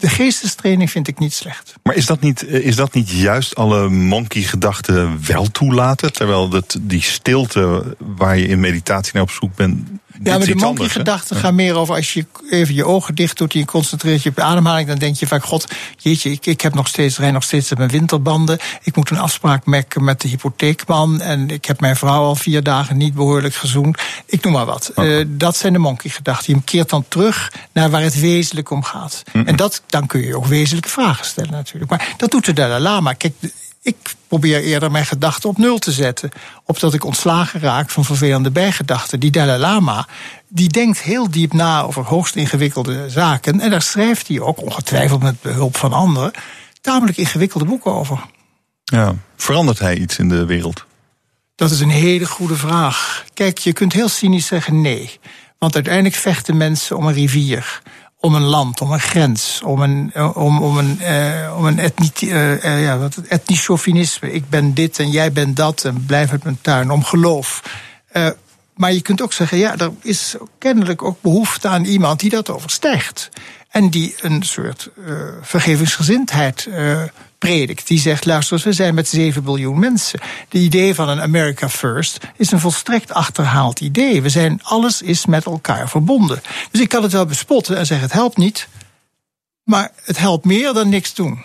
de 0.02 0.10
geestestraining 0.10 0.92
vind 0.92 1.08
ik 1.08 1.20
niet 1.20 1.34
slecht. 1.34 1.74
Maar 1.84 1.96
is 1.96 2.06
dat 2.06 2.22
niet, 2.22 2.46
eh, 2.46 2.66
is 2.66 2.76
dat 2.76 2.94
niet 2.94 3.10
juist 3.10 3.56
alle 3.56 3.90
monkey-gedachten 3.90 5.20
wel 5.28 5.52
toelaten? 5.52 6.14
Terwijl 6.14 6.50
dat, 6.50 6.78
die 6.82 7.02
stilte 7.02 7.96
waar 7.98 8.38
je 8.38 8.48
in 8.48 8.60
meditatie 8.60 9.12
naar 9.14 9.24
op 9.24 9.32
zoek 9.32 9.56
bent. 9.56 9.90
Ja, 10.24 10.38
maar 10.38 10.48
de 10.48 10.56
monkey-gedachten 10.56 11.36
gaan 11.36 11.56
meer 11.56 11.76
over 11.76 11.96
als 11.96 12.14
je 12.14 12.26
even 12.50 12.76
je 12.76 12.86
ogen 12.86 13.16
dicht 13.16 13.38
doet 13.38 13.54
en 13.54 13.60
je 13.60 13.66
concentreert 13.66 14.24
je 14.24 14.30
op 14.30 14.36
je 14.36 14.42
ademhaling. 14.42 14.88
Dan 14.88 14.98
denk 14.98 15.16
je 15.16 15.28
vaak: 15.28 15.44
God, 15.44 15.68
jeetje, 15.98 16.32
ik, 16.32 16.46
ik 16.46 16.62
heb 16.62 16.74
nog 16.74 16.88
steeds, 16.88 17.18
rij 17.18 17.32
nog 17.32 17.44
steeds 17.44 17.72
op 17.72 17.78
mijn 17.78 17.90
winterbanden. 17.90 18.60
Ik 18.84 18.96
moet 18.96 19.10
een 19.10 19.20
afspraak 19.20 19.66
maken 19.66 20.04
met 20.04 20.22
de 20.22 20.28
hypotheekman. 20.28 21.22
En 21.22 21.50
ik 21.50 21.66
heb 21.66 21.80
mijn 21.80 21.96
vrouw 21.96 22.24
al 22.24 22.36
vier 22.36 22.64
dagen 22.64 22.98
niet 22.98 23.14
behoorlijk 23.14 23.56
gezoend. 23.56 24.02
Ik 24.26 24.44
noem 24.44 24.54
maar 24.54 24.66
wat. 24.66 24.92
Eh, 24.96 25.24
dat 25.28 25.58
zijn 25.58 25.74
de 25.74 25.80
monkey-gedachten. 25.80 26.56
Je 26.56 26.62
keert 26.62 26.90
dan 26.90 27.06
terug 27.08 27.52
naar 27.74 27.90
waar 27.90 28.02
het 28.02 28.20
wezenlijk 28.20 28.70
om 28.70 28.84
gaat. 28.84 29.24
En 29.46 29.56
dat, 29.56 29.82
dan 29.88 30.08
kun 30.08 30.22
je 30.22 30.36
ook 30.36 30.46
wezenlijke 30.46 30.90
vragen 30.90 31.26
stellen 31.26 31.52
natuurlijk. 31.52 31.92
Maar 31.92 32.14
dat 32.18 32.32
doet 32.32 32.46
de 32.46 32.54
Dalai 32.54 32.82
Lama. 32.82 33.14
Kijk, 33.14 33.34
ik 33.82 33.96
probeer 34.28 34.62
eerder 34.62 34.92
mijn 34.92 35.06
gedachten 35.06 35.50
op 35.50 35.58
nul 35.58 35.78
te 35.78 35.92
zetten. 35.92 36.32
Opdat 36.66 36.94
ik 36.94 37.06
ontslagen 37.06 37.60
raak 37.60 37.90
van 37.90 38.06
vervelende 38.06 38.52
bijgedachten. 38.52 39.20
Die 39.20 39.32
Dalai 39.32 39.60
Lama, 39.60 40.08
die 40.48 40.70
denkt 40.70 41.02
heel 41.02 41.32
diep 41.32 41.54
na 41.54 41.82
over 41.82 42.04
hoogst 42.04 42.36
ingewikkelde 42.36 43.10
zaken. 43.10 43.60
En 43.60 43.70
daar 43.70 43.82
schrijft 43.82 44.28
hij 44.28 44.40
ook, 44.40 44.62
ongetwijfeld 44.62 45.22
met 45.22 45.42
behulp 45.42 45.78
van 45.78 45.94
anderen, 45.94 46.32
tamelijk 46.82 47.18
ingewikkelde 47.18 47.66
boeken 47.66 47.94
over. 47.94 48.26
Ja. 48.84 49.16
Verandert 49.36 49.80
hij 49.80 49.98
iets 49.98 50.18
in 50.18 50.30
de 50.30 50.46
wereld? 50.46 50.86
Dat 51.56 51.72
is 51.72 51.80
een 51.80 51.90
hele 51.90 52.26
goede 52.26 52.56
vraag. 52.56 53.26
Kijk, 53.34 53.58
je 53.58 53.74
kunt 53.74 53.94
heel 53.94 54.10
cynisch 54.10 54.48
zeggen 54.48 54.82
nee. 54.82 55.20
Want 55.58 55.76
uiteindelijk 55.76 56.16
vechten 56.16 56.58
mensen 56.58 56.98
om 56.98 57.08
een 57.08 57.14
rivier, 57.14 57.82
om 58.22 58.36
een 58.36 58.44
land, 58.44 58.82
om 58.82 58.92
een 58.92 59.00
grens, 59.00 59.62
om 59.64 59.82
een, 59.82 60.16
om, 60.34 60.62
om 60.62 60.78
een, 60.78 61.00
eh, 61.02 61.56
om 61.58 61.66
een 61.66 61.80
etnisch, 61.80 62.22
eh, 62.22 62.64
eh, 62.64 62.84
ja, 62.84 62.98
wat, 62.98 63.18
chauvinisme. 63.46 64.34
Ik 64.34 64.50
ben 64.50 64.74
dit 64.74 65.00
en 65.00 65.10
jij 65.10 65.32
bent 65.32 65.56
dat 65.56 65.84
en 65.84 66.06
blijf 66.06 66.32
uit 66.32 66.44
mijn 66.44 66.58
tuin. 66.62 66.92
Om 66.92 67.04
geloof. 67.04 67.64
Eh, 68.08 68.30
maar 68.76 68.94
je 68.94 69.02
kunt 69.02 69.22
ook 69.22 69.34
zeggen, 69.34 69.58
ja, 69.58 69.78
er 69.78 69.92
is 70.02 70.36
kennelijk 70.58 71.04
ook 71.04 71.22
behoefte 71.22 71.68
aan 71.68 71.86
iemand 71.86 72.20
die 72.20 72.30
dat 72.30 72.50
overstijgt. 72.50 73.30
En 73.70 73.90
die 73.90 74.16
een 74.22 74.44
soort 74.44 74.90
vergevingsgezindheid 75.42 76.70
predikt. 77.46 77.88
Die 77.88 78.00
zegt, 78.00 78.26
luister 78.26 78.54
eens, 78.54 78.64
we 78.66 78.74
zijn 78.74 78.94
met 78.94 79.08
7 79.08 79.44
biljoen 79.44 79.80
mensen. 79.80 80.20
De 80.50 80.60
idee 80.60 80.96
van 80.96 81.10
een 81.10 81.22
America 81.22 81.70
First 81.70 82.18
is 82.38 82.52
een 82.52 82.60
volstrekt 82.60 83.14
achterhaald 83.14 83.80
idee. 83.80 84.22
We 84.22 84.30
zijn, 84.30 84.60
alles 84.64 85.02
is 85.02 85.26
met 85.26 85.46
elkaar 85.46 85.90
verbonden. 85.90 86.42
Dus 86.72 86.82
ik 86.82 86.90
kan 86.90 87.04
het 87.04 87.12
wel 87.12 87.26
bespotten 87.26 87.78
en 87.78 87.86
zeggen, 87.86 88.06
het 88.08 88.16
helpt 88.16 88.38
niet. 88.38 88.68
Maar 89.64 89.92
het 90.04 90.18
helpt 90.18 90.46
meer 90.46 90.74
dan 90.74 90.90
niks 90.90 91.14
doen. 91.14 91.44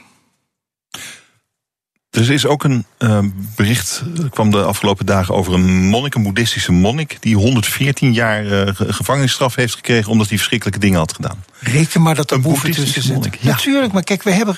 Er 2.11 2.31
is 2.31 2.47
ook 2.47 2.65
een 2.65 2.85
eh, 2.99 3.19
bericht, 3.57 4.03
er 4.23 4.31
kwam 4.31 4.51
de 4.51 4.63
afgelopen 4.63 5.07
dagen 5.07 5.35
over 5.35 5.55
een 5.55 5.89
monnik, 5.89 6.15
een 6.15 6.23
boeddhistische 6.23 6.73
monnik, 6.73 7.17
die 7.21 7.37
114 7.37 8.13
jaar 8.13 8.47
eh, 8.47 8.75
ge- 8.75 8.93
gevangenisstraf 8.93 9.55
heeft 9.55 9.75
gekregen 9.75 10.11
omdat 10.11 10.29
hij 10.29 10.37
verschrikkelijke 10.37 10.81
dingen 10.81 10.99
had 10.99 11.13
gedaan. 11.15 11.45
Reken 11.61 12.03
maar 12.03 12.15
dat 12.15 12.31
er 12.31 12.37
Een 12.37 12.43
boeven 12.43 12.71
tussen 12.71 13.03
zitten. 13.03 13.33
ja. 13.41 13.51
Natuurlijk, 13.51 13.93
maar 13.93 14.03
kijk, 14.03 14.23
we, 14.23 14.31
hebben, 14.31 14.57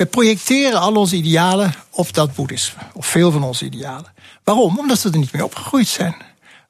we 0.00 0.06
projecteren 0.06 0.80
al 0.80 0.94
onze 0.94 1.16
idealen 1.16 1.74
op 1.90 2.14
dat 2.14 2.34
boeddhisme. 2.34 2.82
Of 2.94 3.06
veel 3.06 3.30
van 3.30 3.42
onze 3.42 3.64
idealen. 3.64 4.12
Waarom? 4.44 4.78
Omdat 4.78 5.02
we 5.02 5.10
er 5.10 5.18
niet 5.18 5.32
mee 5.32 5.44
opgegroeid 5.44 5.88
zijn. 5.88 6.14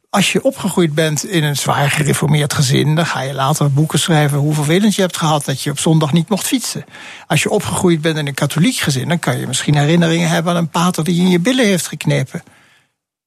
Als 0.08 0.32
je 0.32 0.42
opgegroeid 0.44 0.94
bent 0.94 1.24
in 1.24 1.44
een 1.44 1.56
zwaar 1.56 1.90
gereformeerd 1.90 2.52
gezin, 2.52 2.94
dan 2.94 3.06
ga 3.06 3.20
je 3.20 3.34
later 3.34 3.72
boeken 3.72 3.98
schrijven 3.98 4.38
hoe 4.38 4.54
vervelend 4.54 4.94
je 4.94 5.00
hebt 5.00 5.16
gehad 5.16 5.44
dat 5.44 5.62
je 5.62 5.70
op 5.70 5.78
zondag 5.78 6.12
niet 6.12 6.28
mocht 6.28 6.46
fietsen. 6.46 6.84
Als 7.26 7.42
je 7.42 7.50
opgegroeid 7.50 8.00
bent 8.00 8.16
in 8.18 8.26
een 8.26 8.34
katholiek 8.34 8.76
gezin, 8.76 9.08
dan 9.08 9.18
kan 9.18 9.38
je 9.38 9.46
misschien 9.46 9.76
herinneringen 9.76 10.28
hebben 10.28 10.52
aan 10.52 10.58
een 10.58 10.68
pater 10.68 11.04
die 11.04 11.16
je 11.16 11.22
in 11.22 11.30
je 11.30 11.40
billen 11.40 11.64
heeft 11.64 11.86
geknepen 11.86 12.42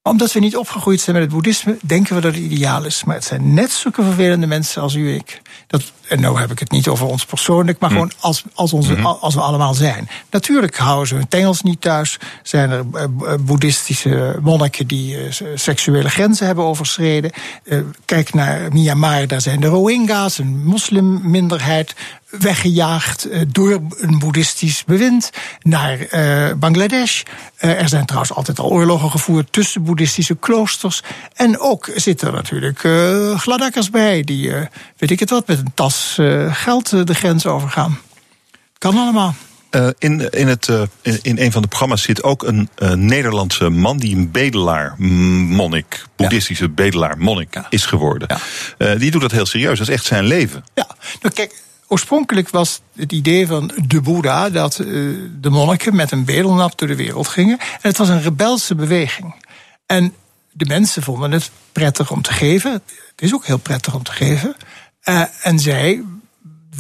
omdat 0.04 0.32
we 0.32 0.40
niet 0.40 0.58
opgegroeid 0.58 1.02
zijn 1.02 1.16
met 1.16 1.26
het 1.26 1.34
boeddhisme, 1.34 1.78
denken 1.82 2.16
we 2.16 2.22
dat 2.22 2.34
het 2.34 2.44
ideaal 2.44 2.86
is. 2.86 3.04
Maar 3.04 3.16
het 3.16 3.24
zijn 3.24 3.54
net 3.54 3.72
zulke 3.72 4.04
vervelende 4.04 4.48
mensen 4.48 4.82
als 4.82 4.94
u 4.94 5.10
en 5.10 5.16
ik. 5.16 5.42
Dat, 5.68 5.82
en 6.08 6.22
nou 6.22 6.40
heb 6.40 6.52
ik 6.52 6.60
het 6.60 6.72
niet 6.72 6.88
over 6.88 7.08
ons 7.08 7.26
persoonlijk, 7.26 7.80
maar 7.80 7.90
hm. 7.90 7.96
gewoon 7.96 8.12
als, 8.20 8.44
als, 8.54 8.74
onze, 8.74 8.94
mhm. 8.94 9.06
als 9.06 9.34
we 9.34 9.42
allemaal 9.42 9.74
zijn. 9.74 10.10
Natuurlijk 10.30 10.78
houden 10.78 11.08
ze 11.08 11.16
hun 11.16 11.28
tengels 11.28 11.62
niet 11.62 11.82
thuis. 11.82 12.18
Zijn 12.44 12.72
er 12.72 12.86
uh, 12.94 13.34
boeddhistische 13.40 14.40
monniken 14.42 14.88
die 14.88 15.18
uh, 15.18 15.32
seksuele 15.56 16.10
grenzen 16.10 16.46
hebben 16.46 16.66
overschreden. 16.66 17.32
Uh, 17.64 17.80
kijk 18.06 18.34
naar 18.34 18.74
Myanmar, 18.74 19.28
daar 19.28 19.42
zijn 19.42 19.60
de 19.60 19.68
Rohingya's, 19.68 20.38
een 20.38 20.64
moslimminderheid 20.64 21.96
weggejaagd 22.40 23.28
uh, 23.28 23.42
door 23.48 23.82
een 23.98 24.20
boeddhistisch 24.20 24.84
bewind 24.84 25.30
naar 25.62 25.98
uh, 26.14 26.54
Bangladesh. 26.54 27.22
Uh, 27.60 27.82
er 27.82 27.90
zijn 27.90 28.06
trouwens 28.06 28.34
altijd 28.34 28.60
al 28.60 28.70
oorlogen 28.70 29.12
gevoerd 29.12 29.52
tussen 29.52 29.84
boeddhistische 29.84 30.36
kloosters. 30.36 31.02
En 31.34 31.60
ook 31.60 31.90
zitten 31.96 32.28
er 32.28 32.34
natuurlijk 32.34 32.80
gladakkers 33.40 33.90
bij, 33.90 34.22
die, 34.22 34.52
weet 34.98 35.12
ik 35.12 35.20
het 35.20 35.30
wat, 35.30 35.48
met 35.48 35.58
een 35.58 35.72
tas 35.74 36.18
geld 36.50 37.08
de 37.08 37.16
grens 37.16 37.46
overgaan. 37.46 38.00
Kan 38.78 38.98
allemaal. 38.98 39.36
in, 39.98 40.30
in, 40.30 40.48
het, 40.48 40.68
in, 41.02 41.20
in, 41.22 41.40
een 41.40 41.52
van 41.52 41.62
de 41.62 41.68
programma's 41.68 42.02
zit 42.02 42.24
ook 42.24 42.44
een 42.44 42.70
Nederlandse 43.08 43.70
man 43.70 43.98
die 43.98 44.16
een 44.16 44.32
bedelaar, 44.32 44.96
monnik, 44.98 46.06
boeddhistische 46.16 46.70
bedelaar, 46.70 47.18
monnik 47.18 47.62
is 47.70 47.86
geworden. 47.86 48.40
Ja. 48.78 48.96
die 48.96 49.12
doet 49.12 49.22
dat 49.22 49.32
heel 49.32 49.46
serieus, 49.46 49.78
dat 49.78 49.88
is 49.88 49.94
echt 49.94 50.06
zijn 50.06 50.24
leven. 50.24 50.64
Ja, 50.74 50.88
nou 51.22 51.34
kijk, 51.34 51.63
Oorspronkelijk 51.88 52.50
was 52.50 52.82
het 52.96 53.12
idee 53.12 53.48
van 53.48 53.72
de 53.88 54.02
Boeddha 54.02 54.50
dat 54.50 54.80
uh, 54.80 54.88
de 55.42 55.50
monniken 55.50 55.96
met 55.96 56.12
een 56.12 56.26
bedelnap 56.26 56.78
door 56.78 56.88
de 56.88 56.96
wereld 56.96 57.28
gingen. 57.28 57.60
En 57.60 57.90
het 57.90 57.98
was 57.98 58.10
een 58.10 58.22
rebelse 58.22 58.76
beweging. 58.76 59.36
En 59.86 60.14
de 60.52 60.66
mensen 60.66 61.04
vonden 61.04 61.32
het 61.32 61.52
prettig 61.72 62.12
om 62.12 62.22
te 62.22 62.34
geven. 62.34 62.72
Het 62.72 62.84
is 63.16 63.34
ook 63.34 63.46
heel 63.46 63.58
prettig 63.58 63.96
om 63.96 64.04
te 64.04 64.12
geven. 64.12 64.56
Uh, 65.04 65.24
en 65.42 65.60
zij 65.60 66.04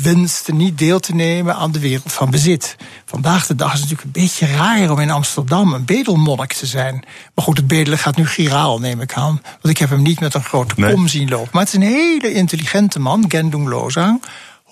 wensten 0.02 0.58
niet 0.58 0.78
deel 0.78 1.00
te 1.00 1.16
nemen 1.16 1.56
aan 1.56 1.72
de 1.72 1.80
wereld 1.80 2.14
van 2.14 2.30
bezit. 2.30 2.76
Vandaag 3.06 3.48
de 3.48 3.56
dag 3.56 3.74
is 3.74 3.80
het 3.80 3.90
natuurlijk 3.90 4.16
een 4.16 4.22
beetje 4.22 4.56
raar 4.56 4.90
om 4.90 5.00
in 5.00 5.10
Amsterdam 5.10 5.74
een 5.74 5.86
bedelmonnik 5.86 6.54
te 6.54 6.66
zijn. 6.66 7.06
Maar 7.36 7.46
goed, 7.46 7.58
het 7.58 7.68
bedelen 7.68 7.98
gaat 7.98 8.16
nu 8.16 8.28
giraal, 8.28 8.80
neem 8.80 9.02
ik 9.02 9.14
aan. 9.14 9.42
Want 9.44 9.74
ik 9.74 9.78
heb 9.78 9.90
hem 9.90 10.02
niet 10.02 10.20
met 10.20 10.34
een 10.34 10.44
grote 10.44 10.76
kom 10.76 11.08
zien 11.08 11.30
lopen. 11.30 11.50
Maar 11.52 11.62
het 11.62 11.74
is 11.74 11.80
een 11.80 11.94
hele 11.94 12.34
intelligente 12.34 13.00
man, 13.00 13.26
Gendung 13.28 13.68
Lozang 13.68 14.22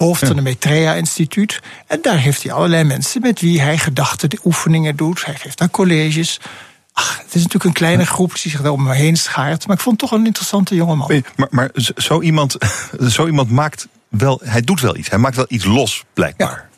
hoofd 0.04 0.20
van 0.20 0.36
het 0.36 0.44
Maitreya-instituut. 0.44 1.60
En 1.88 2.00
daar 2.02 2.18
heeft 2.18 2.44
hij 2.44 2.52
allerlei 2.52 2.84
mensen 2.84 3.22
met 3.22 3.40
wie 3.40 3.62
hij 3.62 3.78
gedachten 3.78 4.30
oefeningen 4.44 4.96
doet. 4.96 5.26
Hij 5.26 5.36
geeft 5.36 5.58
daar 5.58 5.70
colleges. 5.70 6.40
Ach, 6.94 7.18
het 7.18 7.36
is 7.36 7.42
natuurlijk 7.42 7.64
een 7.64 7.74
kleine 7.74 8.06
groep 8.06 8.32
die 8.32 8.52
zich 8.52 8.62
daar 8.62 8.72
om 8.72 8.84
me 8.84 8.94
heen 8.94 9.18
schaart. 9.18 9.68
Maar 9.68 9.76
ik 9.76 9.82
vond 9.82 10.02
het 10.02 10.10
toch 10.10 10.20
een 10.20 10.26
interessante 10.26 10.76
jongeman. 10.76 11.24
Maar, 11.36 11.48
maar 11.50 11.70
zo, 11.96 12.22
iemand, 12.22 12.58
zo 13.16 13.26
iemand 13.26 13.50
maakt 13.50 13.88
wel... 14.10 14.42
Hij 14.44 14.62
doet 14.62 14.82
wel 14.82 14.96
iets. 14.96 15.10
Hij 15.10 15.20
maakt 15.20 15.36
wel 15.36 15.46
iets 15.48 15.66
los, 15.66 16.04
blijkbaar. 16.14 16.70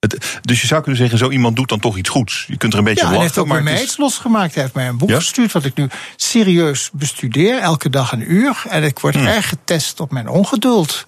Het, 0.00 0.38
dus 0.42 0.60
je 0.60 0.66
zou 0.66 0.80
kunnen 0.82 1.00
zeggen, 1.00 1.18
zo 1.18 1.30
iemand 1.30 1.56
doet 1.56 1.68
dan 1.68 1.80
toch 1.80 1.96
iets 1.96 2.08
goeds. 2.08 2.44
Je 2.48 2.56
kunt 2.56 2.72
er 2.72 2.78
een 2.78 2.84
beetje 2.84 3.00
ja, 3.00 3.10
lachen. 3.10 3.20
Hij 3.20 3.26
heeft 3.26 3.38
ook 3.38 3.46
maar 3.46 3.62
bij 3.62 3.72
mij 3.72 3.82
iets 3.82 3.96
losgemaakt. 3.96 4.54
Hij 4.54 4.62
heeft 4.62 4.74
mij 4.74 4.88
een 4.88 4.98
boek 4.98 5.10
gestuurd 5.10 5.52
wat 5.52 5.64
ik 5.64 5.76
nu 5.76 5.88
serieus 6.16 6.90
bestudeer. 6.92 7.58
Elke 7.58 7.90
dag 7.90 8.12
een 8.12 8.32
uur. 8.32 8.62
En 8.68 8.82
ik 8.82 8.98
word 8.98 9.14
hmm. 9.14 9.26
erg 9.26 9.48
getest 9.48 10.00
op 10.00 10.10
mijn 10.10 10.28
ongeduld. 10.28 11.06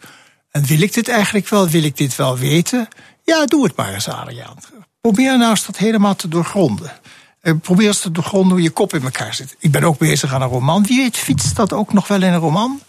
En 0.56 0.64
wil 0.64 0.80
ik 0.80 0.94
dit 0.94 1.08
eigenlijk 1.08 1.48
wel? 1.48 1.68
Wil 1.68 1.82
ik 1.82 1.96
dit 1.96 2.16
wel 2.16 2.38
weten? 2.38 2.88
Ja, 3.24 3.46
doe 3.46 3.64
het 3.64 3.76
maar 3.76 3.94
eens, 3.94 4.08
Adriaan. 4.08 4.56
Probeer 5.00 5.38
nou 5.38 5.50
eens 5.50 5.66
dat 5.66 5.76
helemaal 5.76 6.16
te 6.16 6.28
doorgronden. 6.28 6.92
Eh, 7.40 7.54
probeer 7.62 7.86
eens 7.86 8.00
te 8.00 8.10
doorgronden 8.10 8.52
hoe 8.52 8.62
je 8.62 8.70
kop 8.70 8.94
in 8.94 9.02
elkaar 9.02 9.34
zit. 9.34 9.56
Ik 9.58 9.70
ben 9.70 9.82
ook 9.82 9.98
bezig 9.98 10.34
aan 10.34 10.42
een 10.42 10.48
roman. 10.48 10.86
Wie 10.86 11.00
weet 11.00 11.16
fietst 11.16 11.56
dat 11.56 11.72
ook 11.72 11.92
nog 11.92 12.08
wel 12.08 12.22
in 12.22 12.32
een 12.32 12.38
roman? 12.38 12.80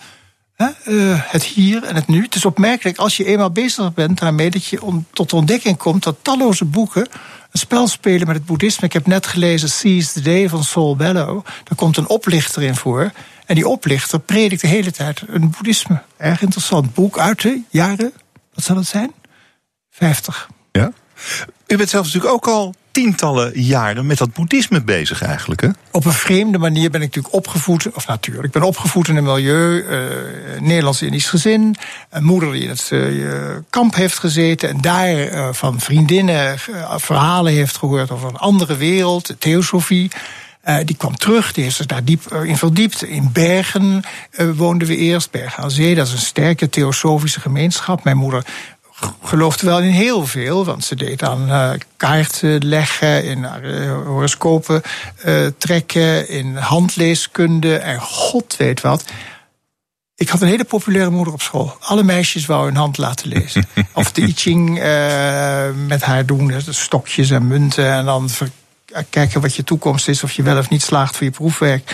Uh, 0.58 1.20
het 1.24 1.44
hier 1.44 1.84
en 1.84 1.96
het 1.96 2.08
nu. 2.08 2.24
Het 2.24 2.36
is 2.36 2.46
opmerkelijk 2.46 2.98
als 2.98 3.18
je 3.18 3.26
eenmaal 3.26 3.52
bezig 3.52 3.94
bent 3.94 4.20
daarmee... 4.20 4.50
dat 4.50 4.66
je 4.66 4.82
om, 4.82 5.06
tot 5.14 5.34
ontdekking 5.34 5.78
komt 5.78 6.04
dat 6.04 6.18
talloze 6.22 6.66
boeken 6.66 7.08
een 7.52 7.60
spel 7.60 7.88
spelen 7.88 8.28
met 8.28 8.36
het 8.36 8.46
boeddhisme. 8.46 8.86
Ik 8.86 8.94
heb 8.94 9.08
net 9.08 9.28
gelezen 9.28 9.70
Seize 9.70 10.14
the 10.14 10.22
Day 10.22 10.50
van 10.50 10.64
Saul 10.64 10.96
Bellow. 10.96 11.46
Daar 11.64 11.78
komt 11.78 11.98
een 11.98 12.10
oplichter 12.10 12.64
in 12.64 12.76
voor. 12.76 13.12
En 13.48 13.56
die 13.56 13.68
oplichter 13.68 14.20
predikt 14.20 14.62
de 14.62 14.68
hele 14.68 14.92
tijd 14.92 15.22
een 15.28 15.50
boeddhisme. 15.50 16.02
Erg 16.18 16.42
interessant 16.42 16.94
boek 16.94 17.20
uit 17.20 17.42
de 17.42 17.62
jaren, 17.70 18.14
wat 18.54 18.64
zal 18.64 18.76
het 18.76 18.88
zijn? 18.88 19.12
50. 19.92 20.50
Ja. 20.72 20.92
U 21.68 21.78
bent 21.78 21.90
zelf 21.90 22.06
natuurlijk 22.06 22.34
ook 22.34 22.48
al 22.48 22.74
tientallen 22.92 23.62
jaren 23.62 24.06
met 24.06 24.18
dat 24.18 24.34
boeddhisme 24.34 24.82
bezig 24.82 25.22
eigenlijk, 25.22 25.62
hè? 25.62 25.70
Op 25.92 26.06
een 26.06 26.14
vreemde 26.14 26.58
manier 26.58 26.90
ben 26.90 27.02
ik 27.02 27.08
natuurlijk 27.08 27.36
opgevoed, 27.36 27.92
of 27.92 28.08
natuurlijk, 28.08 28.46
ik 28.46 28.52
ben 28.52 28.62
opgevoed 28.62 29.08
in 29.08 29.16
een 29.16 29.24
milieu, 29.24 29.84
uh, 29.84 30.60
Nederlands-Indisch 30.60 31.30
gezin. 31.30 31.76
Een 32.10 32.24
moeder 32.24 32.52
die 32.52 32.64
in 32.64 32.70
het 32.70 32.90
uh, 32.94 33.56
kamp 33.70 33.96
heeft 33.96 34.20
gezeten 34.20 34.70
en 34.70 34.82
daar 34.82 35.34
uh, 35.34 35.48
van 35.52 35.80
vriendinnen 35.80 36.60
verhalen 36.96 37.54
heeft 37.54 37.78
gehoord 37.78 38.12
over 38.12 38.30
een 38.30 38.38
andere 38.38 38.78
wereld, 38.78 39.36
theosofie. 39.40 40.12
Uh, 40.68 40.78
die 40.86 40.96
kwam 40.96 41.18
terug, 41.18 41.54
die 41.54 41.64
heeft 41.64 41.76
zich 41.76 41.86
daar 41.86 42.04
diep 42.04 42.34
in 42.34 42.58
verdiept. 42.58 43.04
In 43.04 43.32
Bergen 43.32 44.04
uh, 44.32 44.52
woonden 44.56 44.88
we 44.88 44.96
eerst, 44.96 45.32
Bergen 45.32 45.64
aan 45.64 45.72
Zee. 45.72 45.96
Dat 45.96 46.08
is 46.08 46.14
een 46.14 46.20
sterke 46.20 46.70
theosofische 46.70 47.40
gemeenschap. 47.40 48.04
Mijn 48.04 48.18
moeder 48.18 48.46
geloofde 49.24 49.66
wel 49.66 49.80
in 49.80 49.90
heel 49.90 50.26
veel, 50.26 50.66
want 50.66 50.84
ze 50.84 50.96
deed 50.96 51.24
aan 51.24 51.48
uh, 51.48 51.70
kaarten 51.98 52.66
leggen, 52.66 53.24
in 53.24 53.44
horoscopen 54.06 54.82
trekken, 55.58 56.30
in 56.30 56.56
handleeskunde 56.56 57.78
en 57.78 58.00
god 58.00 58.56
weet 58.58 58.82
wat. 58.82 59.06
Ik 60.16 60.30
had 60.30 60.42
een 60.42 60.48
hele 60.48 60.64
populaire 60.64 61.12
moeder 61.12 61.34
op 61.34 61.42
school. 61.42 61.78
Alle 61.80 62.04
meisjes 62.04 62.46
wou 62.46 62.66
hun 62.66 62.76
hand 62.76 62.98
laten 62.98 63.28
lezen. 63.28 63.68
of 63.94 64.12
de 64.12 64.22
I 64.22 64.34
Ching 64.34 64.74
met 65.88 66.02
haar 66.02 66.26
doen, 66.26 66.54
stokjes 66.70 67.30
en 67.30 67.48
munten 67.48 67.92
en 67.92 68.06
dan 68.06 68.30
kijken 69.10 69.42
wat 69.42 69.56
je 69.56 69.64
toekomst 69.64 70.08
is, 70.08 70.24
of 70.24 70.32
je 70.32 70.44
wel 70.44 70.58
of 70.58 70.70
niet 70.70 70.82
slaagt 70.82 71.16
voor 71.16 71.26
je 71.26 71.32
proefwerk. 71.32 71.86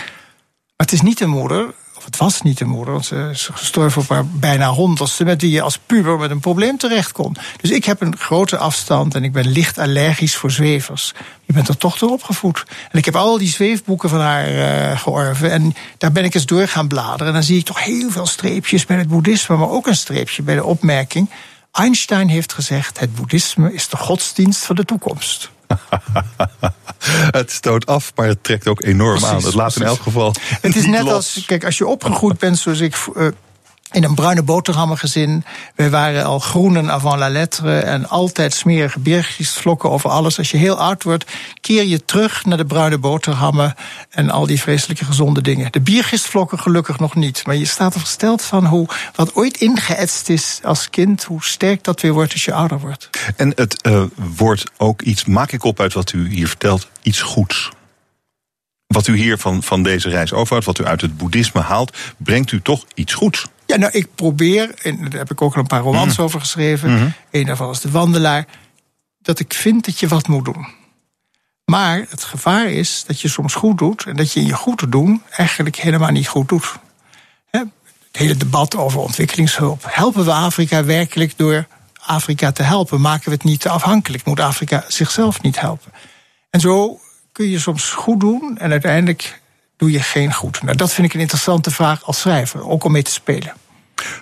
Maar 0.76 0.86
het 0.86 0.92
is 0.92 1.00
niet 1.00 1.20
een 1.20 1.30
moeder, 1.30 1.74
of 1.96 2.04
het 2.04 2.16
was 2.16 2.42
niet 2.42 2.60
een 2.60 2.68
moeder, 2.68 2.92
want 2.92 3.06
ze 3.06 3.28
is 3.32 3.48
gestorven 3.52 4.02
op 4.02 4.08
haar 4.08 4.26
bijna 4.26 4.68
honderdste, 4.68 5.24
met 5.24 5.40
wie 5.40 5.50
je 5.50 5.62
als 5.62 5.78
puber 5.78 6.18
met 6.18 6.30
een 6.30 6.40
probleem 6.40 6.76
terecht 6.78 7.12
kon. 7.12 7.36
Dus 7.60 7.70
ik 7.70 7.84
heb 7.84 8.00
een 8.00 8.16
grote 8.16 8.56
afstand 8.56 9.14
en 9.14 9.24
ik 9.24 9.32
ben 9.32 9.48
licht 9.48 9.78
allergisch 9.78 10.36
voor 10.36 10.50
zwevers. 10.50 11.12
Je 11.44 11.52
bent 11.52 11.68
er 11.68 11.76
toch 11.76 11.98
door 11.98 12.10
opgevoed. 12.10 12.64
En 12.90 12.98
ik 12.98 13.04
heb 13.04 13.16
al 13.16 13.38
die 13.38 13.48
zweefboeken 13.48 14.08
van 14.08 14.20
haar 14.20 14.52
uh, 14.52 15.00
georven 15.00 15.50
en 15.50 15.74
daar 15.98 16.12
ben 16.12 16.24
ik 16.24 16.34
eens 16.34 16.46
door 16.46 16.68
gaan 16.68 16.88
bladeren. 16.88 17.26
En 17.26 17.32
dan 17.32 17.42
zie 17.42 17.58
ik 17.58 17.64
toch 17.64 17.84
heel 17.84 18.10
veel 18.10 18.26
streepjes 18.26 18.86
bij 18.86 18.96
het 18.96 19.08
boeddhisme, 19.08 19.56
maar 19.56 19.70
ook 19.70 19.86
een 19.86 19.96
streepje 19.96 20.42
bij 20.42 20.54
de 20.54 20.64
opmerking. 20.64 21.30
Einstein 21.72 22.28
heeft 22.28 22.52
gezegd: 22.52 23.00
het 23.00 23.14
boeddhisme 23.14 23.72
is 23.72 23.88
de 23.88 23.96
godsdienst 23.96 24.64
van 24.64 24.76
de 24.76 24.84
toekomst. 24.84 25.50
het 27.38 27.50
stoot 27.50 27.86
af, 27.86 28.12
maar 28.14 28.26
het 28.26 28.44
trekt 28.44 28.68
ook 28.68 28.82
enorm 28.82 29.24
aan. 29.24 29.42
Het 29.42 29.54
laat 29.54 29.76
in 29.76 29.82
elk 29.82 30.00
geval. 30.00 30.34
Het 30.60 30.76
is 30.76 30.86
net 30.86 31.08
als, 31.10 31.42
kijk, 31.46 31.64
als 31.64 31.78
je 31.78 31.86
opgegroeid 31.86 32.38
bent 32.38 32.58
zoals 32.58 32.80
ik. 32.80 32.96
Uh, 33.16 33.28
in 33.94 34.04
een 34.04 34.14
bruine 34.14 34.42
boterhammengezin. 34.42 35.44
Wij 35.74 35.90
waren 35.90 36.24
al 36.24 36.38
groenen 36.38 36.90
avant 36.90 37.18
la 37.18 37.28
lettre 37.28 37.78
en 37.78 38.08
altijd 38.08 38.54
smerige 38.54 38.98
biergistvlokken 38.98 39.90
over 39.90 40.10
alles. 40.10 40.38
Als 40.38 40.50
je 40.50 40.56
heel 40.56 40.78
oud 40.78 41.02
wordt, 41.02 41.24
keer 41.60 41.84
je 41.84 42.04
terug 42.04 42.44
naar 42.44 42.56
de 42.56 42.64
bruine 42.64 42.98
boterhammen 42.98 43.74
en 44.10 44.30
al 44.30 44.46
die 44.46 44.60
vreselijke 44.60 45.04
gezonde 45.04 45.40
dingen. 45.40 45.72
De 45.72 45.80
biergistvlokken 45.80 46.58
gelukkig 46.58 46.98
nog 46.98 47.14
niet, 47.14 47.46
maar 47.46 47.56
je 47.56 47.64
staat 47.64 47.94
er 47.94 48.00
versteld 48.00 48.42
van 48.42 48.66
hoe 48.66 48.88
wat 49.14 49.34
ooit 49.34 49.56
ingeëtst 49.56 50.28
is 50.28 50.60
als 50.62 50.90
kind, 50.90 51.24
hoe 51.24 51.44
sterk 51.44 51.84
dat 51.84 52.00
weer 52.00 52.12
wordt 52.12 52.32
als 52.32 52.44
je 52.44 52.52
ouder 52.52 52.80
wordt. 52.80 53.10
En 53.36 53.52
het 53.54 53.86
uh, 53.86 54.02
wordt 54.36 54.64
ook 54.76 55.02
iets, 55.02 55.24
maak 55.24 55.52
ik 55.52 55.64
op 55.64 55.80
uit 55.80 55.92
wat 55.92 56.12
u 56.12 56.28
hier 56.28 56.48
vertelt, 56.48 56.88
iets 57.02 57.20
goeds 57.20 57.70
wat 58.94 59.06
u 59.06 59.16
hier 59.16 59.38
van, 59.38 59.62
van 59.62 59.82
deze 59.82 60.08
reis 60.08 60.32
overhoudt, 60.32 60.66
wat 60.66 60.78
u 60.78 60.84
uit 60.84 61.00
het 61.00 61.16
boeddhisme 61.16 61.60
haalt, 61.60 61.96
brengt 62.16 62.52
u 62.52 62.62
toch 62.62 62.84
iets 62.94 63.14
goeds. 63.14 63.46
Ja, 63.66 63.76
nou, 63.76 63.92
ik 63.92 64.14
probeer, 64.14 64.74
en 64.82 64.96
daar 64.96 65.18
heb 65.18 65.30
ik 65.30 65.42
ook 65.42 65.54
al 65.54 65.60
een 65.60 65.66
paar 65.66 65.80
romans 65.80 66.12
mhm. 66.12 66.22
over 66.22 66.40
geschreven. 66.40 66.90
Mm 66.90 67.12
Een 67.30 67.46
daarvan 67.46 67.70
is 67.70 67.80
De 67.80 67.90
Wandelaar. 67.90 68.46
Dat 69.22 69.40
ik 69.40 69.52
vind 69.54 69.84
dat 69.84 69.98
je 69.98 70.08
wat 70.08 70.28
moet 70.28 70.44
doen. 70.44 70.66
Maar 71.64 72.06
het 72.08 72.24
gevaar 72.24 72.66
is 72.66 73.04
dat 73.06 73.20
je 73.20 73.28
soms 73.28 73.54
goed 73.54 73.78
doet 73.78 74.04
en 74.04 74.16
dat 74.16 74.32
je 74.32 74.40
in 74.40 74.46
je 74.46 74.54
goed 74.54 74.78
te 74.78 74.88
doen 74.88 75.22
eigenlijk 75.30 75.76
helemaal 75.76 76.10
niet 76.10 76.28
goed 76.28 76.48
doet. 76.48 76.72
Het 77.50 78.22
hele 78.22 78.36
debat 78.36 78.76
over 78.76 79.00
ontwikkelingshulp. 79.00 79.84
Helpen 79.88 80.24
we 80.24 80.32
Afrika 80.32 80.84
werkelijk 80.84 81.38
door 81.38 81.66
Afrika 82.00 82.52
te 82.52 82.62
helpen? 82.62 83.00
Maken 83.00 83.24
we 83.24 83.34
het 83.34 83.44
niet 83.44 83.60
te 83.60 83.68
afhankelijk? 83.68 84.24
Moet 84.24 84.40
Afrika 84.40 84.84
zichzelf 84.88 85.42
niet 85.42 85.60
helpen? 85.60 85.92
En 86.50 86.60
zo 86.60 87.00
kun 87.32 87.48
je 87.48 87.58
soms 87.58 87.90
goed 87.90 88.20
doen 88.20 88.58
en 88.58 88.70
uiteindelijk 88.70 89.40
doe 89.76 89.90
je 89.90 90.00
geen 90.00 90.32
goed. 90.32 90.62
Nou, 90.62 90.76
dat 90.76 90.92
vind 90.92 91.06
ik 91.06 91.14
een 91.14 91.20
interessante 91.20 91.70
vraag 91.70 92.04
als 92.04 92.20
schrijver, 92.20 92.68
ook 92.68 92.84
om 92.84 92.92
mee 92.92 93.02
te 93.02 93.10
spelen. 93.10 93.52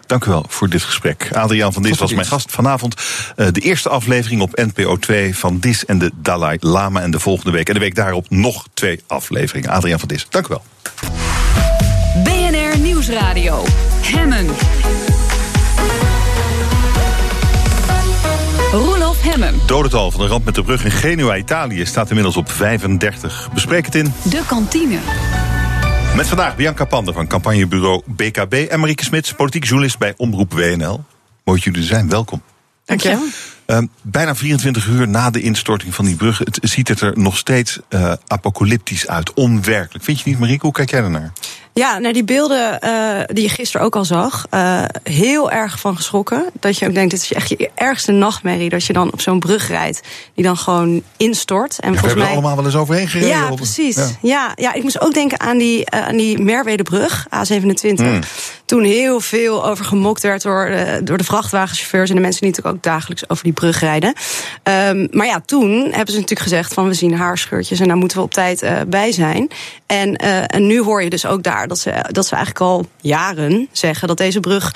Dank 0.07 0.25
u 0.25 0.31
wel 0.31 0.45
voor 0.49 0.69
dit 0.69 0.83
gesprek. 0.83 1.31
Adriaan 1.33 1.73
van 1.73 1.83
Dis 1.83 1.99
was 1.99 2.13
mijn 2.13 2.27
gast 2.27 2.51
vanavond. 2.51 2.95
Uh, 3.37 3.47
de 3.53 3.61
eerste 3.61 3.89
aflevering 3.89 4.41
op 4.41 4.57
NPO 4.57 4.97
2 4.97 5.37
van 5.37 5.59
Dis 5.59 5.85
en 5.85 5.99
de 5.99 6.11
Dalai 6.15 6.57
Lama. 6.61 7.01
En 7.01 7.11
de 7.11 7.21
volgende 7.21 7.51
week 7.51 7.69
en 7.69 7.75
de 7.75 7.81
week 7.81 7.95
daarop 7.95 8.31
nog 8.31 8.67
twee 8.75 9.01
afleveringen. 9.07 9.71
Adriaan 9.71 9.99
van 9.99 10.09
Dis, 10.09 10.27
dank 10.31 10.47
u 10.47 10.49
wel. 10.49 10.63
BNR 12.25 12.79
Nieuwsradio. 12.79 13.65
Hemmen. 14.01 14.47
Dodental 19.67 20.11
van 20.11 20.21
de 20.21 20.27
ramp 20.27 20.45
met 20.45 20.55
de 20.55 20.63
brug 20.63 20.85
in 20.85 20.91
Genua, 20.91 21.37
Italië, 21.37 21.87
staat 21.87 22.09
inmiddels 22.09 22.37
op 22.37 22.51
35. 22.51 23.49
Bespreek 23.55 23.85
het 23.85 23.95
in... 23.95 24.13
De 24.23 24.43
kantine. 24.47 24.99
Met 26.17 26.27
vandaag 26.27 26.57
Bianca 26.57 26.85
Pander 26.85 27.15
van 27.15 27.27
campagnebureau 27.27 28.03
BKB... 28.07 28.53
en 28.53 28.81
Marieke 28.81 29.05
Smits, 29.05 29.33
politiek 29.33 29.65
journalist 29.65 29.99
bij 29.99 30.15
Omroep 30.17 30.53
WNL. 30.53 31.05
Mooi 31.45 31.59
dat 31.59 31.63
jullie 31.63 31.81
er 31.81 31.87
zijn, 31.87 32.09
welkom. 32.09 32.43
Dank 32.85 33.01
je. 33.01 33.31
Uh, 33.67 33.79
bijna 34.03 34.35
24 34.35 34.87
uur 34.87 35.09
na 35.09 35.31
de 35.31 35.41
instorting 35.41 35.95
van 35.95 36.05
die 36.05 36.17
brug... 36.17 36.39
Het, 36.39 36.59
ziet 36.63 36.89
het 36.89 37.01
er 37.01 37.19
nog 37.19 37.37
steeds 37.37 37.79
uh, 37.89 38.13
apocalyptisch 38.27 39.09
uit, 39.09 39.33
onwerkelijk. 39.33 40.05
Vind 40.05 40.21
je 40.21 40.31
niet, 40.31 40.39
Marieke? 40.39 40.67
Hoe 40.67 40.75
kijk 40.75 40.91
jij 40.91 41.03
ernaar? 41.03 41.33
Ja, 41.75 41.99
naar 41.99 42.13
die 42.13 42.25
beelden 42.25 42.79
uh, 42.85 43.21
die 43.27 43.43
je 43.43 43.49
gisteren 43.49 43.87
ook 43.87 43.97
al 43.97 44.05
zag, 44.05 44.47
uh, 44.51 44.85
heel 45.03 45.51
erg 45.51 45.81
van 45.81 45.97
geschrokken. 45.97 46.45
Dat 46.61 46.79
je 46.79 46.87
ook 46.87 46.95
denkt, 46.95 47.11
dit 47.11 47.23
is 47.23 47.33
echt 47.33 47.49
je 47.49 47.71
ergste 47.75 48.13
nachtmerrie. 48.13 48.69
Dat 48.69 48.85
je 48.85 48.93
dan 48.93 49.13
op 49.13 49.21
zo'n 49.21 49.39
brug 49.39 49.69
rijdt, 49.69 50.01
die 50.35 50.45
dan 50.45 50.57
gewoon 50.57 51.03
instort. 51.17 51.79
En 51.79 51.93
ja, 51.93 52.01
we 52.01 52.07
hebben 52.07 52.19
mij... 52.19 52.27
er 52.27 52.39
allemaal 52.39 52.57
wel 52.57 52.65
eens 52.65 52.77
overheen 52.77 53.09
gereden. 53.09 53.29
Ja, 53.29 53.51
precies. 53.51 53.97
Ja. 53.97 54.11
ja. 54.21 54.53
Ja, 54.55 54.73
ik 54.73 54.83
moest 54.83 55.01
ook 55.01 55.15
denken 55.15 55.41
aan 55.41 55.59
die, 55.59 55.79
uh, 55.95 56.07
aan 56.07 56.17
die 56.17 56.39
Merwedebrug, 56.39 57.27
A27. 57.27 57.95
Mm. 57.95 58.21
Toen 58.73 58.85
heel 58.85 59.21
veel 59.21 59.67
over 59.67 59.85
gemokt 59.85 60.23
werd 60.23 60.43
door, 60.43 60.71
door 61.05 61.19
de 61.19 61.25
vrachtwagenchauffeurs... 61.25 62.09
en 62.09 62.15
de 62.15 62.21
mensen 62.21 62.41
die 62.41 62.51
natuurlijk 62.51 62.77
ook 62.77 62.83
dagelijks 62.83 63.29
over 63.29 63.45
die 63.45 63.53
brug 63.53 63.81
rijden. 63.81 64.15
Um, 64.89 65.09
maar 65.11 65.27
ja, 65.27 65.41
toen 65.47 65.71
hebben 65.71 66.15
ze 66.15 66.21
natuurlijk 66.21 66.41
gezegd 66.41 66.75
van... 66.75 66.87
we 66.87 66.95
zien 66.95 67.17
haarscheurtjes 67.17 67.81
en 67.81 67.89
daar 67.89 67.97
moeten 67.97 68.17
we 68.17 68.23
op 68.23 68.33
tijd 68.33 68.65
bij 68.87 69.13
zijn. 69.13 69.49
En, 69.87 70.17
en 70.47 70.67
nu 70.67 70.83
hoor 70.83 71.03
je 71.03 71.11
dus 71.11 71.27
ook 71.27 71.43
daar 71.43 71.69
dat 71.69 71.79
ze, 71.79 72.05
dat 72.11 72.27
ze 72.27 72.35
eigenlijk 72.35 72.65
al 72.65 72.87
jaren 73.01 73.69
zeggen 73.73 74.09
dat 74.09 74.17
deze 74.17 74.41
brug 74.41 74.75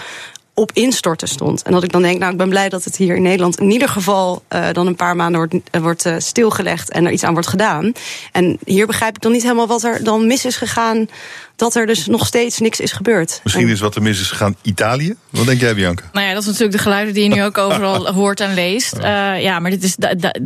op 0.54 0.70
instorten 0.72 1.28
stond. 1.28 1.62
En 1.62 1.72
dat 1.72 1.82
ik 1.82 1.92
dan 1.92 2.02
denk, 2.02 2.18
nou, 2.18 2.32
ik 2.32 2.38
ben 2.38 2.48
blij 2.48 2.68
dat 2.68 2.84
het 2.84 2.96
hier 2.96 3.16
in 3.16 3.22
Nederland 3.22 3.60
in 3.60 3.70
ieder 3.70 3.88
geval 3.88 4.42
dan 4.72 4.86
een 4.86 4.96
paar 4.96 5.16
maanden 5.16 5.48
wordt, 5.70 5.70
wordt 5.82 6.24
stilgelegd 6.24 6.90
en 6.90 7.06
er 7.06 7.12
iets 7.12 7.24
aan 7.24 7.32
wordt 7.32 7.48
gedaan. 7.48 7.92
En 8.32 8.58
hier 8.64 8.86
begrijp 8.86 9.16
ik 9.16 9.22
dan 9.22 9.32
niet 9.32 9.42
helemaal 9.42 9.66
wat 9.66 9.82
er 9.82 10.04
dan 10.04 10.26
mis 10.26 10.44
is 10.44 10.56
gegaan 10.56 11.08
dat 11.56 11.74
er 11.74 11.86
dus 11.86 12.06
nog 12.06 12.26
steeds 12.26 12.58
niks 12.58 12.80
is 12.80 12.92
gebeurd. 12.92 13.40
Misschien 13.44 13.68
is 13.68 13.80
wat 13.80 13.94
er 13.94 14.02
mis 14.02 14.20
is 14.20 14.28
gegaan 14.28 14.56
Italië? 14.62 15.14
Wat 15.30 15.46
denk 15.46 15.60
jij, 15.60 15.74
Bianca? 15.74 16.04
Nou 16.12 16.26
ja, 16.26 16.32
dat 16.32 16.40
is 16.40 16.46
natuurlijk 16.46 16.76
de 16.76 16.82
geluiden 16.82 17.14
die 17.14 17.28
je 17.28 17.34
nu 17.34 17.44
ook 17.44 17.58
overal 17.58 18.06
hoort 18.12 18.40
en 18.40 18.54
leest. 18.54 18.96
Uh, 18.96 19.42
ja, 19.42 19.58
maar 19.58 19.70
dit 19.70 19.82
is, 19.82 19.96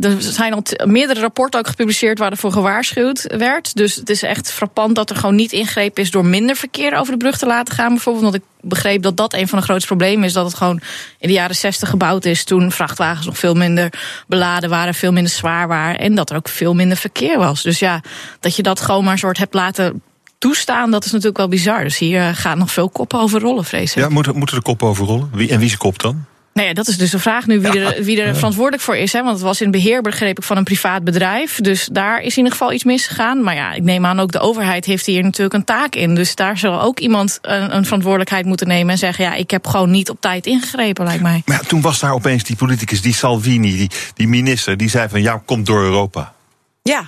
er 0.01 0.15
zijn 0.19 0.53
al 0.53 0.63
meerdere 0.85 1.19
rapporten 1.19 1.59
ook 1.59 1.67
gepubliceerd 1.67 2.19
waar 2.19 2.31
ervoor 2.31 2.51
gewaarschuwd 2.51 3.25
werd. 3.37 3.75
Dus 3.75 3.95
het 3.95 4.09
is 4.09 4.23
echt 4.23 4.51
frappant 4.51 4.95
dat 4.95 5.09
er 5.09 5.15
gewoon 5.15 5.35
niet 5.35 5.51
ingrepen 5.51 6.03
is 6.03 6.11
door 6.11 6.25
minder 6.25 6.55
verkeer 6.55 6.95
over 6.95 7.11
de 7.11 7.17
brug 7.17 7.37
te 7.37 7.45
laten 7.45 7.73
gaan. 7.73 7.89
Bijvoorbeeld, 7.89 8.23
want 8.23 8.35
ik 8.35 8.43
begreep 8.61 9.01
dat 9.01 9.17
dat 9.17 9.33
een 9.33 9.47
van 9.47 9.59
de 9.59 9.65
grootste 9.65 9.87
problemen 9.87 10.23
is. 10.23 10.33
Dat 10.33 10.45
het 10.45 10.55
gewoon 10.55 10.81
in 11.19 11.27
de 11.27 11.33
jaren 11.33 11.55
60 11.55 11.89
gebouwd 11.89 12.25
is. 12.25 12.43
Toen 12.43 12.71
vrachtwagens 12.71 13.25
nog 13.25 13.37
veel 13.37 13.53
minder 13.53 13.93
beladen 14.27 14.69
waren, 14.69 14.93
veel 14.93 15.11
minder 15.11 15.31
zwaar 15.31 15.67
waren. 15.67 15.99
En 15.99 16.15
dat 16.15 16.29
er 16.29 16.35
ook 16.35 16.49
veel 16.49 16.73
minder 16.73 16.97
verkeer 16.97 17.37
was. 17.37 17.61
Dus 17.61 17.79
ja, 17.79 18.01
dat 18.39 18.55
je 18.55 18.63
dat 18.63 18.81
gewoon 18.81 19.03
maar 19.03 19.13
een 19.13 19.19
soort 19.19 19.37
hebt 19.37 19.53
laten 19.53 20.01
toestaan, 20.41 20.91
dat 20.91 21.05
is 21.05 21.11
natuurlijk 21.11 21.37
wel 21.37 21.47
bizar. 21.47 21.83
Dus 21.83 21.97
hier 21.97 22.21
eh, 22.21 22.29
gaat 22.33 22.57
nog 22.57 22.71
veel 22.71 22.89
koppen 22.89 23.19
over 23.19 23.39
rollen, 23.39 23.65
vrees 23.65 23.95
ik. 23.95 24.03
Ja, 24.03 24.09
moeten, 24.09 24.37
moeten 24.37 24.57
er 24.57 24.63
koppen 24.63 24.87
over 24.87 25.05
rollen? 25.05 25.29
Wie, 25.33 25.49
en 25.49 25.59
wie 25.59 25.67
is 25.67 25.77
kop 25.77 25.99
dan? 25.99 26.25
Nou 26.53 26.67
ja, 26.67 26.73
dat 26.73 26.87
is 26.87 26.97
dus 26.97 27.11
de 27.11 27.19
vraag 27.19 27.47
nu 27.47 27.59
wie, 27.59 27.79
er, 27.79 28.03
wie 28.03 28.21
er 28.21 28.35
verantwoordelijk 28.35 28.83
voor 28.83 28.95
is. 28.95 29.13
Hè? 29.13 29.23
Want 29.23 29.33
het 29.33 29.41
was 29.41 29.61
in 29.61 29.71
beheer, 29.71 30.01
begreep 30.01 30.37
ik, 30.37 30.43
van 30.43 30.57
een 30.57 30.63
privaat 30.63 31.03
bedrijf. 31.03 31.59
Dus 31.61 31.89
daar 31.91 32.21
is 32.21 32.31
in 32.31 32.37
ieder 32.37 32.51
geval 32.51 32.71
iets 32.71 32.83
misgegaan. 32.83 33.43
Maar 33.43 33.55
ja, 33.55 33.73
ik 33.73 33.83
neem 33.83 34.05
aan 34.05 34.19
ook 34.19 34.31
de 34.31 34.39
overheid 34.39 34.85
heeft 34.85 35.05
hier 35.05 35.23
natuurlijk 35.23 35.53
een 35.53 35.63
taak 35.63 35.95
in. 35.95 36.15
Dus 36.15 36.35
daar 36.35 36.57
zal 36.57 36.81
ook 36.81 36.99
iemand 36.99 37.39
een, 37.41 37.75
een 37.75 37.83
verantwoordelijkheid 37.83 38.45
moeten 38.45 38.67
nemen 38.67 38.91
en 38.91 38.97
zeggen: 38.97 39.25
ja, 39.25 39.33
ik 39.33 39.51
heb 39.51 39.67
gewoon 39.67 39.91
niet 39.91 40.09
op 40.09 40.21
tijd 40.21 40.45
ingegrepen, 40.45 41.05
lijkt 41.05 41.21
mij. 41.21 41.41
Maar 41.45 41.57
ja, 41.61 41.67
toen 41.67 41.81
was 41.81 41.99
daar 41.99 42.13
opeens 42.13 42.43
die 42.43 42.55
politicus, 42.55 43.01
die 43.01 43.13
Salvini, 43.13 43.77
die, 43.77 43.89
die 44.13 44.27
minister, 44.27 44.77
die 44.77 44.89
zei 44.89 45.09
van 45.09 45.21
ja, 45.21 45.41
komt 45.45 45.65
door 45.65 45.83
Europa. 45.83 46.33
Ja, 46.81 47.03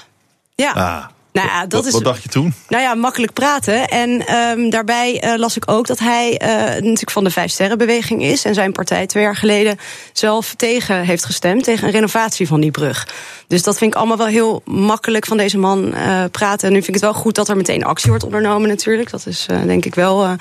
ja. 0.55 0.72
Ah. 0.72 1.05
Nou 1.34 1.47
ja, 1.47 1.65
dat 1.65 1.84
wat, 1.84 1.93
wat 1.93 2.03
dacht 2.03 2.23
je 2.23 2.30
toen? 2.30 2.53
Nou 2.68 2.84
ja, 2.84 2.95
makkelijk 2.95 3.34
praten. 3.34 3.88
En 3.88 4.35
um, 4.35 4.69
daarbij 4.69 5.23
uh, 5.23 5.38
las 5.38 5.55
ik 5.55 5.72
ook 5.72 5.88
dat 5.88 5.99
hij 5.99 6.41
uh, 6.41 6.47
natuurlijk 6.73 7.11
van 7.11 7.23
de 7.23 7.30
Vijf 7.30 7.51
Sterrenbeweging 7.51 8.23
is. 8.23 8.45
En 8.45 8.53
zijn 8.53 8.72
partij 8.72 9.07
twee 9.07 9.23
jaar 9.23 9.35
geleden 9.35 9.77
zelf 10.11 10.53
tegen 10.55 11.01
heeft 11.01 11.26
gestemd. 11.26 11.64
Tegen 11.64 11.88
een 11.88 11.93
renovatie 11.93 12.47
van 12.47 12.61
die 12.61 12.72
brug. 12.72 13.07
Dus 13.47 13.64
dat 13.64 13.77
vind 13.77 13.91
ik 13.91 13.97
allemaal 13.97 14.18
wel 14.18 14.27
heel 14.27 14.61
makkelijk 14.65 15.26
van 15.26 15.38
deze 15.38 15.57
man 15.57 15.88
uh, 15.88 16.23
praten. 16.31 16.68
En 16.68 16.73
nu 16.73 16.81
vind 16.84 16.95
ik 16.95 17.01
het 17.01 17.11
wel 17.11 17.22
goed 17.22 17.35
dat 17.35 17.49
er 17.49 17.57
meteen 17.57 17.84
actie 17.84 18.10
wordt 18.10 18.23
ondernomen 18.23 18.69
natuurlijk. 18.69 19.10
Dat 19.10 19.26
is 19.26 19.45
denk 19.65 19.85
ik 19.85 19.95
wel 19.95 20.35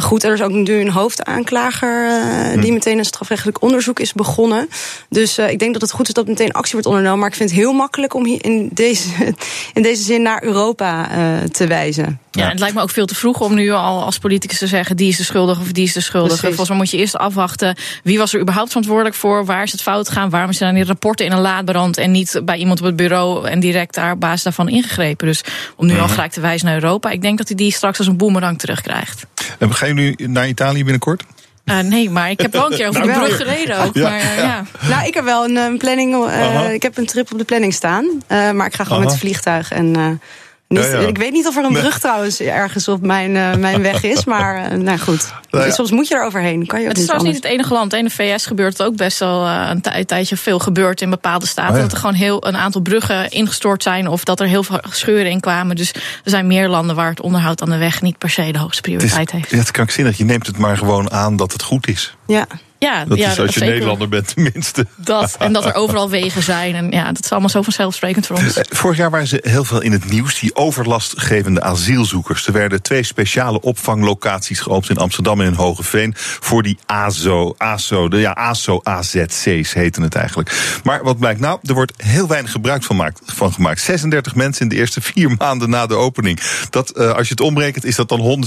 goed. 0.00 0.24
Er 0.24 0.32
is 0.32 0.42
ook 0.42 0.50
nu 0.50 0.80
een 0.80 0.90
hoofdaanklager 0.90 2.10
hm. 2.52 2.60
die 2.60 2.72
meteen 2.72 2.98
een 2.98 3.04
strafrechtelijk 3.04 3.62
onderzoek 3.62 4.00
is 4.00 4.12
begonnen. 4.12 4.68
Dus 5.08 5.38
ik 5.38 5.58
denk 5.58 5.72
dat 5.72 5.82
het 5.82 5.90
goed 5.90 6.08
is 6.08 6.14
dat 6.14 6.26
meteen 6.26 6.52
actie 6.52 6.72
wordt 6.72 6.86
ondernomen. 6.86 7.18
Maar 7.18 7.28
ik 7.28 7.34
vind 7.34 7.50
het 7.50 7.58
heel 7.58 7.72
makkelijk 7.72 8.14
om 8.14 8.24
hier 8.24 8.44
in 8.44 8.70
deze, 8.72 9.08
in 9.74 9.82
deze 9.82 10.02
zin 10.02 10.17
naar 10.22 10.42
Europa 10.42 11.18
uh, 11.18 11.42
te 11.42 11.66
wijzen. 11.66 12.20
Ja, 12.30 12.48
het 12.48 12.58
lijkt 12.58 12.74
me 12.74 12.82
ook 12.82 12.90
veel 12.90 13.06
te 13.06 13.14
vroeg 13.14 13.40
om 13.40 13.54
nu 13.54 13.70
al 13.70 14.02
als 14.02 14.18
politicus 14.18 14.58
te 14.58 14.66
zeggen... 14.66 14.96
die 14.96 15.08
is 15.08 15.16
de 15.16 15.24
schuldige 15.24 15.60
of 15.60 15.72
die 15.72 15.84
is 15.84 15.92
de 15.92 16.00
schuldige. 16.00 16.36
Precies. 16.36 16.56
Volgens 16.56 16.68
mij 16.68 16.78
moet 16.78 16.90
je 16.90 16.96
eerst 16.96 17.16
afwachten... 17.16 17.76
wie 18.02 18.18
was 18.18 18.34
er 18.34 18.40
überhaupt 18.40 18.68
verantwoordelijk 18.68 19.14
voor? 19.16 19.44
Waar 19.44 19.62
is 19.62 19.72
het 19.72 19.82
fout 19.82 20.08
gegaan? 20.08 20.30
Waarom 20.30 20.52
zijn 20.52 20.74
die 20.74 20.84
rapporten 20.84 21.26
in 21.26 21.32
een 21.32 21.40
laadbrand... 21.40 21.96
en 21.96 22.10
niet 22.10 22.40
bij 22.44 22.56
iemand 22.56 22.78
op 22.78 22.86
het 22.86 22.96
bureau 22.96 23.48
en 23.48 23.60
direct 23.60 23.94
daar 23.94 24.12
op 24.12 24.20
basis 24.20 24.42
daarvan 24.42 24.68
ingegrepen? 24.68 25.26
Dus 25.26 25.44
om 25.76 25.86
nu 25.86 25.94
al 25.94 26.04
mhm. 26.04 26.12
gelijk 26.12 26.32
te 26.32 26.40
wijzen 26.40 26.66
naar 26.66 26.82
Europa... 26.82 27.10
ik 27.10 27.22
denk 27.22 27.38
dat 27.38 27.48
hij 27.48 27.56
die 27.56 27.72
straks 27.72 27.98
als 27.98 28.06
een 28.06 28.16
boemerang 28.16 28.58
terugkrijgt. 28.58 29.26
En 29.58 29.74
ga 29.74 29.86
je 29.86 29.94
nu 29.94 30.14
naar 30.18 30.48
Italië 30.48 30.82
binnenkort? 30.82 31.24
Uh, 31.68 31.78
nee, 31.78 32.10
maar 32.10 32.30
ik 32.30 32.40
heb 32.40 32.52
wel 32.52 32.70
een 32.70 32.76
keer 32.76 32.88
over 32.88 33.02
de 33.02 33.12
brug 33.12 33.36
gereden 33.36 33.78
ook. 33.78 33.94
Ja. 33.94 34.08
Maar, 34.08 34.20
uh, 34.20 34.36
ja. 34.36 34.64
Nou, 34.88 35.06
ik 35.06 35.14
heb 35.14 35.24
wel 35.24 35.44
een, 35.44 35.56
een 35.56 35.78
planning. 35.78 36.14
Uh, 36.14 36.72
ik 36.72 36.82
heb 36.82 36.96
een 36.96 37.06
trip 37.06 37.32
op 37.32 37.38
de 37.38 37.44
planning 37.44 37.74
staan. 37.74 38.22
maar 38.28 38.66
ik 38.66 38.74
ga 38.74 38.84
gewoon 38.84 38.88
Aha. 38.88 38.98
met 38.98 39.10
het 39.10 39.18
vliegtuig. 39.18 39.70
En 39.72 40.20
niet, 40.68 40.84
ja, 40.84 41.00
ja. 41.00 41.06
Ik 41.06 41.18
weet 41.18 41.32
niet 41.32 41.46
of 41.46 41.56
er 41.56 41.64
een 41.64 41.72
brug 41.72 41.98
trouwens 41.98 42.40
ergens 42.40 42.88
op 42.88 43.06
mijn, 43.06 43.34
uh, 43.34 43.54
mijn 43.54 43.82
weg 43.82 44.02
is. 44.02 44.24
Maar 44.24 44.72
uh, 44.72 44.78
nou 44.78 44.98
goed, 44.98 45.32
nou 45.50 45.70
soms 45.70 45.90
moet 45.90 46.08
je 46.08 46.14
er 46.14 46.24
overheen. 46.24 46.66
Kan 46.66 46.80
je 46.80 46.88
het 46.88 46.98
is 46.98 47.04
trouwens 47.04 47.32
niet 47.32 47.42
het 47.42 47.52
enige 47.52 47.72
land. 47.72 47.92
In 47.92 48.04
de 48.04 48.10
VS 48.10 48.46
gebeurt 48.46 48.78
het 48.78 48.86
ook 48.86 48.96
best 48.96 49.18
wel 49.18 49.46
uh, 49.46 49.70
een 49.82 50.06
tijdje 50.06 50.36
veel 50.36 50.58
gebeurd 50.58 51.00
in 51.00 51.10
bepaalde 51.10 51.46
staten. 51.46 51.74
Oh, 51.74 51.80
dat 51.80 51.92
er 51.92 51.98
gewoon 51.98 52.14
heel 52.14 52.46
een 52.46 52.56
aantal 52.56 52.80
bruggen 52.80 53.30
ingestort 53.30 53.82
zijn. 53.82 54.08
Of 54.08 54.24
dat 54.24 54.40
er 54.40 54.46
heel 54.46 54.62
veel 54.62 54.80
scheuren 54.90 55.30
in 55.30 55.40
kwamen. 55.40 55.76
Dus 55.76 55.92
er 55.94 56.30
zijn 56.30 56.46
meer 56.46 56.68
landen 56.68 56.96
waar 56.96 57.10
het 57.10 57.20
onderhoud 57.20 57.62
aan 57.62 57.70
de 57.70 57.76
weg 57.76 58.02
niet 58.02 58.18
per 58.18 58.30
se 58.30 58.52
de 58.52 58.58
hoogste 58.58 58.82
prioriteit 58.82 59.18
het 59.18 59.28
is, 59.28 59.34
heeft. 59.34 59.50
Ja, 59.50 59.58
het 59.58 59.70
krankzinnig. 59.70 60.16
Je 60.18 60.24
neemt 60.24 60.46
het 60.46 60.58
maar 60.58 60.76
gewoon 60.76 61.10
aan 61.10 61.36
dat 61.36 61.52
het 61.52 61.62
goed 61.62 61.88
is. 61.88 62.16
Ja. 62.26 62.46
Ja, 62.78 63.04
dat 63.04 63.18
ja, 63.18 63.30
is 63.30 63.38
als 63.38 63.54
je 63.54 63.58
zeker. 63.58 63.74
Nederlander 63.74 64.08
bent 64.08 64.34
tenminste. 64.34 64.86
Dat, 64.96 65.36
en 65.38 65.52
dat 65.52 65.64
er 65.64 65.74
overal 65.74 66.10
wegen 66.10 66.42
zijn. 66.42 66.74
En 66.74 66.90
ja, 66.90 67.12
dat 67.12 67.24
is 67.24 67.30
allemaal 67.30 67.48
zo 67.48 67.62
vanzelfsprekend 67.62 68.26
voor 68.26 68.36
ons. 68.36 68.58
Vorig 68.68 68.96
jaar 68.96 69.10
waren 69.10 69.26
ze 69.26 69.38
heel 69.42 69.64
veel 69.64 69.80
in 69.80 69.92
het 69.92 70.10
nieuws. 70.10 70.40
Die 70.40 70.54
overlastgevende 70.54 71.62
asielzoekers. 71.62 72.46
Er 72.46 72.52
werden 72.52 72.82
twee 72.82 73.02
speciale 73.02 73.60
opvanglocaties 73.60 74.60
geopend 74.60 74.90
in 74.90 74.96
Amsterdam 74.96 75.37
en 75.40 75.46
in 75.46 75.52
Hogeveen. 75.52 76.14
Voor 76.16 76.62
die 76.62 76.78
ASO, 76.86 77.54
ASO, 77.56 78.08
de, 78.08 78.18
ja, 78.18 78.32
ASO 78.32 78.80
AZC's 78.82 79.72
heten 79.72 80.02
het 80.02 80.14
eigenlijk. 80.14 80.80
Maar 80.84 81.02
wat 81.02 81.18
blijkt 81.18 81.40
nou? 81.40 81.58
Er 81.62 81.74
wordt 81.74 82.02
heel 82.02 82.28
weinig 82.28 82.50
gebruik 82.50 82.82
van, 82.82 82.96
maakt, 82.96 83.20
van 83.24 83.52
gemaakt. 83.52 83.80
36 83.80 84.34
mensen 84.34 84.62
in 84.62 84.68
de 84.68 84.76
eerste 84.76 85.00
vier 85.00 85.34
maanden 85.38 85.70
na 85.70 85.86
de 85.86 85.94
opening. 85.94 86.40
Dat, 86.70 86.98
uh, 86.98 87.12
als 87.12 87.28
je 87.28 87.34
het 87.34 87.40
omrekent, 87.40 87.84
is 87.84 87.96
dat 87.96 88.08
dan 88.08 88.46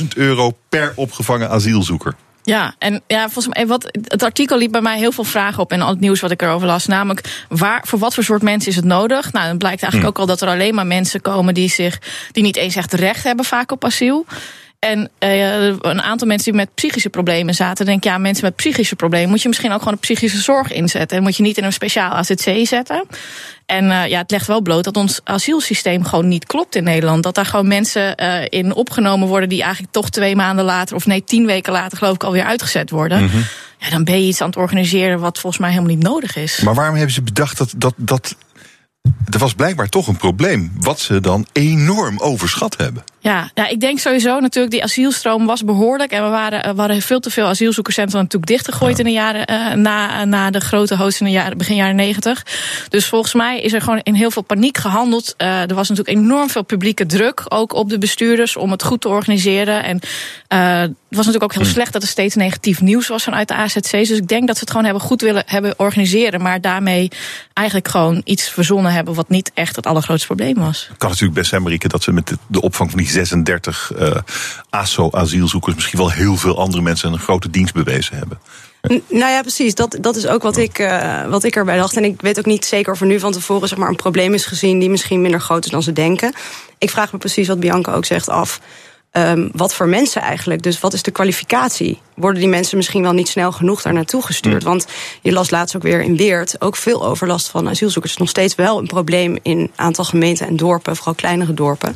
177.000 0.00 0.06
euro 0.14 0.56
per 0.68 0.92
opgevangen 0.96 1.50
asielzoeker. 1.50 2.14
Ja, 2.44 2.74
en 2.78 3.02
ja, 3.06 3.22
volgens 3.22 3.54
mij, 3.54 3.66
wat, 3.66 3.98
het 4.02 4.22
artikel 4.22 4.58
liep 4.58 4.72
bij 4.72 4.80
mij 4.80 4.98
heel 4.98 5.12
veel 5.12 5.24
vragen 5.24 5.62
op 5.62 5.72
en 5.72 5.80
al 5.80 5.88
het 5.88 6.00
nieuws 6.00 6.20
wat 6.20 6.30
ik 6.30 6.42
erover 6.42 6.66
las. 6.66 6.86
Namelijk, 6.86 7.44
waar, 7.48 7.82
voor 7.86 7.98
wat 7.98 8.14
voor 8.14 8.24
soort 8.24 8.42
mensen 8.42 8.70
is 8.70 8.76
het 8.76 8.84
nodig? 8.84 9.32
Nou, 9.32 9.46
dan 9.46 9.58
blijkt 9.58 9.82
eigenlijk 9.82 10.12
hm. 10.12 10.20
ook 10.20 10.28
al 10.28 10.34
dat 10.36 10.48
er 10.48 10.54
alleen 10.54 10.74
maar 10.74 10.86
mensen 10.86 11.20
komen 11.20 11.54
die 11.54 11.68
zich, 11.68 12.00
die 12.32 12.42
niet 12.42 12.56
eens 12.56 12.76
echt 12.76 12.92
recht 12.92 13.24
hebben 13.24 13.44
vaak 13.44 13.72
op 13.72 13.84
asiel. 13.84 14.26
En 14.84 15.10
uh, 15.20 15.66
een 15.66 16.02
aantal 16.02 16.26
mensen 16.26 16.52
die 16.52 16.60
met 16.60 16.74
psychische 16.74 17.08
problemen 17.08 17.54
zaten, 17.54 17.86
denk 17.86 18.04
ja, 18.04 18.18
mensen 18.18 18.44
met 18.44 18.56
psychische 18.56 18.96
problemen 18.96 19.30
moet 19.30 19.42
je 19.42 19.48
misschien 19.48 19.72
ook 19.72 19.78
gewoon 19.78 19.92
een 19.92 19.98
psychische 19.98 20.40
zorg 20.40 20.72
inzetten. 20.72 21.16
En 21.16 21.22
moet 21.22 21.36
je 21.36 21.42
niet 21.42 21.58
in 21.58 21.64
een 21.64 21.72
speciaal 21.72 22.10
AZC 22.10 22.66
zetten. 22.66 23.06
En 23.66 23.84
uh, 23.84 24.06
ja, 24.06 24.18
het 24.18 24.30
legt 24.30 24.46
wel 24.46 24.60
bloot 24.60 24.84
dat 24.84 24.96
ons 24.96 25.20
asielsysteem 25.24 26.04
gewoon 26.04 26.28
niet 26.28 26.46
klopt 26.46 26.74
in 26.74 26.84
Nederland. 26.84 27.22
Dat 27.22 27.34
daar 27.34 27.46
gewoon 27.46 27.68
mensen 27.68 28.22
uh, 28.22 28.44
in 28.48 28.74
opgenomen 28.74 29.28
worden 29.28 29.48
die 29.48 29.62
eigenlijk 29.62 29.92
toch 29.92 30.10
twee 30.10 30.36
maanden 30.36 30.64
later, 30.64 30.96
of 30.96 31.06
nee, 31.06 31.24
tien 31.24 31.46
weken 31.46 31.72
later, 31.72 31.98
geloof 31.98 32.14
ik, 32.14 32.24
alweer 32.24 32.44
uitgezet 32.44 32.90
worden. 32.90 33.22
Mm 33.22 33.28
-hmm. 33.28 33.44
Ja, 33.78 33.90
dan 33.90 34.04
ben 34.04 34.20
je 34.20 34.28
iets 34.28 34.40
aan 34.40 34.46
het 34.46 34.56
organiseren 34.56 35.20
wat 35.20 35.38
volgens 35.38 35.62
mij 35.62 35.70
helemaal 35.70 35.94
niet 35.94 36.04
nodig 36.04 36.36
is. 36.36 36.60
Maar 36.60 36.74
waarom 36.74 36.94
hebben 36.94 37.14
ze 37.14 37.22
bedacht 37.22 37.58
dat, 37.58 37.74
dat, 37.76 37.94
dat 37.96 38.36
er 39.30 39.38
was 39.38 39.54
blijkbaar 39.54 39.88
toch 39.88 40.06
een 40.06 40.16
probleem. 40.16 40.72
Wat 40.80 41.00
ze 41.00 41.20
dan 41.20 41.46
enorm 41.52 42.18
overschat 42.18 42.76
hebben. 42.76 43.04
Ja, 43.24 43.50
ja, 43.54 43.68
ik 43.68 43.80
denk 43.80 43.98
sowieso 43.98 44.40
natuurlijk, 44.40 44.74
die 44.74 44.82
asielstroom 44.82 45.46
was 45.46 45.64
behoorlijk. 45.64 46.12
En 46.12 46.22
we 46.22 46.28
waren, 46.28 46.64
er 46.64 46.74
waren 46.74 47.02
veel 47.02 47.20
te 47.20 47.30
veel 47.30 47.46
asielzoekerscentra 47.46 48.18
natuurlijk 48.18 48.46
dichtgegooid 48.46 48.98
in 48.98 49.04
de 49.04 49.10
jaren 49.10 49.50
uh, 49.50 49.72
na, 49.72 50.24
na 50.24 50.50
de 50.50 50.60
grote 50.60 50.96
host 50.96 51.20
in 51.20 51.26
de 51.26 51.32
jaren, 51.32 51.58
begin 51.58 51.76
jaren 51.76 51.96
negentig. 51.96 52.46
Dus 52.88 53.06
volgens 53.06 53.34
mij 53.34 53.60
is 53.60 53.72
er 53.72 53.80
gewoon 53.80 54.00
in 54.02 54.14
heel 54.14 54.30
veel 54.30 54.42
paniek 54.42 54.78
gehandeld. 54.78 55.34
Uh, 55.38 55.62
er 55.62 55.74
was 55.74 55.88
natuurlijk 55.88 56.18
enorm 56.18 56.50
veel 56.50 56.64
publieke 56.64 57.06
druk, 57.06 57.42
ook 57.48 57.72
op 57.72 57.88
de 57.88 57.98
bestuurders, 57.98 58.56
om 58.56 58.70
het 58.70 58.82
goed 58.82 59.00
te 59.00 59.08
organiseren. 59.08 59.84
En 59.84 60.00
uh, 60.48 60.80
het 60.80 60.92
was 61.08 61.26
natuurlijk 61.26 61.42
ook 61.42 61.54
heel 61.54 61.72
slecht 61.72 61.92
dat 61.92 62.02
er 62.02 62.08
steeds 62.08 62.34
negatief 62.34 62.80
nieuws 62.80 63.08
was 63.08 63.24
vanuit 63.24 63.48
de 63.48 63.54
AZC's. 63.54 63.90
Dus 63.90 64.10
ik 64.10 64.28
denk 64.28 64.46
dat 64.46 64.56
ze 64.56 64.60
het 64.60 64.70
gewoon 64.70 64.84
hebben 64.84 65.02
goed 65.02 65.20
willen 65.20 65.42
hebben 65.46 65.74
organiseren. 65.76 66.42
Maar 66.42 66.60
daarmee 66.60 67.10
eigenlijk 67.52 67.88
gewoon 67.88 68.20
iets 68.24 68.48
verzonnen 68.48 68.92
hebben 68.92 69.14
wat 69.14 69.28
niet 69.28 69.50
echt 69.54 69.76
het 69.76 69.86
allergrootste 69.86 70.26
probleem 70.26 70.54
was. 70.54 70.86
Het 70.88 70.98
kan 70.98 71.08
natuurlijk 71.08 71.38
best 71.38 71.50
zijn, 71.50 71.62
Marieke, 71.62 71.88
dat 71.88 72.02
ze 72.02 72.12
met 72.12 72.32
de 72.46 72.60
opvang 72.60 72.90
van 72.90 72.98
die 72.98 73.08
36 73.14 73.92
uh, 73.98 74.16
ASO-asielzoekers 74.70 75.74
misschien 75.74 75.98
wel 75.98 76.10
heel 76.10 76.36
veel 76.36 76.58
andere 76.58 76.82
mensen 76.82 77.12
een 77.12 77.18
grote 77.18 77.50
dienst 77.50 77.74
bewezen 77.74 78.16
hebben. 78.16 78.38
Nou 79.08 79.32
ja, 79.32 79.40
precies. 79.40 79.74
Dat, 79.74 79.96
dat 80.00 80.16
is 80.16 80.26
ook 80.26 80.42
wat 80.42 80.56
ik, 80.56 80.78
uh, 80.78 81.26
wat 81.26 81.44
ik 81.44 81.56
erbij 81.56 81.76
dacht. 81.76 81.96
En 81.96 82.04
ik 82.04 82.20
weet 82.20 82.38
ook 82.38 82.44
niet 82.44 82.64
zeker 82.64 82.92
of 82.92 83.00
er 83.00 83.06
nu 83.06 83.18
van 83.20 83.32
tevoren 83.32 83.68
zeg 83.68 83.78
maar, 83.78 83.88
een 83.88 83.96
probleem 83.96 84.34
is 84.34 84.46
gezien 84.46 84.78
die 84.78 84.90
misschien 84.90 85.20
minder 85.20 85.40
groot 85.40 85.64
is 85.64 85.70
dan 85.70 85.82
ze 85.82 85.92
denken. 85.92 86.32
Ik 86.78 86.90
vraag 86.90 87.12
me 87.12 87.18
precies 87.18 87.48
wat 87.48 87.60
Bianca 87.60 87.92
ook 87.92 88.04
zegt 88.04 88.28
af. 88.28 88.60
Um, 89.16 89.50
wat 89.52 89.74
voor 89.74 89.88
mensen 89.88 90.22
eigenlijk? 90.22 90.62
Dus 90.62 90.80
wat 90.80 90.92
is 90.92 91.02
de 91.02 91.10
kwalificatie? 91.10 92.00
Worden 92.14 92.40
die 92.40 92.48
mensen 92.48 92.76
misschien 92.76 93.02
wel 93.02 93.12
niet 93.12 93.28
snel 93.28 93.52
genoeg 93.52 93.82
daar 93.82 93.92
naartoe 93.92 94.22
gestuurd? 94.22 94.62
Mm. 94.62 94.68
Want 94.68 94.86
je 95.22 95.32
las 95.32 95.50
laatst 95.50 95.76
ook 95.76 95.82
weer 95.82 96.00
in 96.00 96.16
Weert 96.16 96.60
ook 96.60 96.76
veel 96.76 97.06
overlast 97.06 97.48
van 97.48 97.68
asielzoekers. 97.68 98.12
Het 98.12 98.20
is 98.20 98.26
nog 98.26 98.28
steeds 98.28 98.54
wel 98.54 98.78
een 98.78 98.86
probleem 98.86 99.38
in 99.42 99.58
een 99.58 99.70
aantal 99.76 100.04
gemeenten 100.04 100.46
en 100.46 100.56
dorpen, 100.56 100.96
vooral 100.96 101.14
kleinere 101.14 101.54
dorpen. 101.54 101.94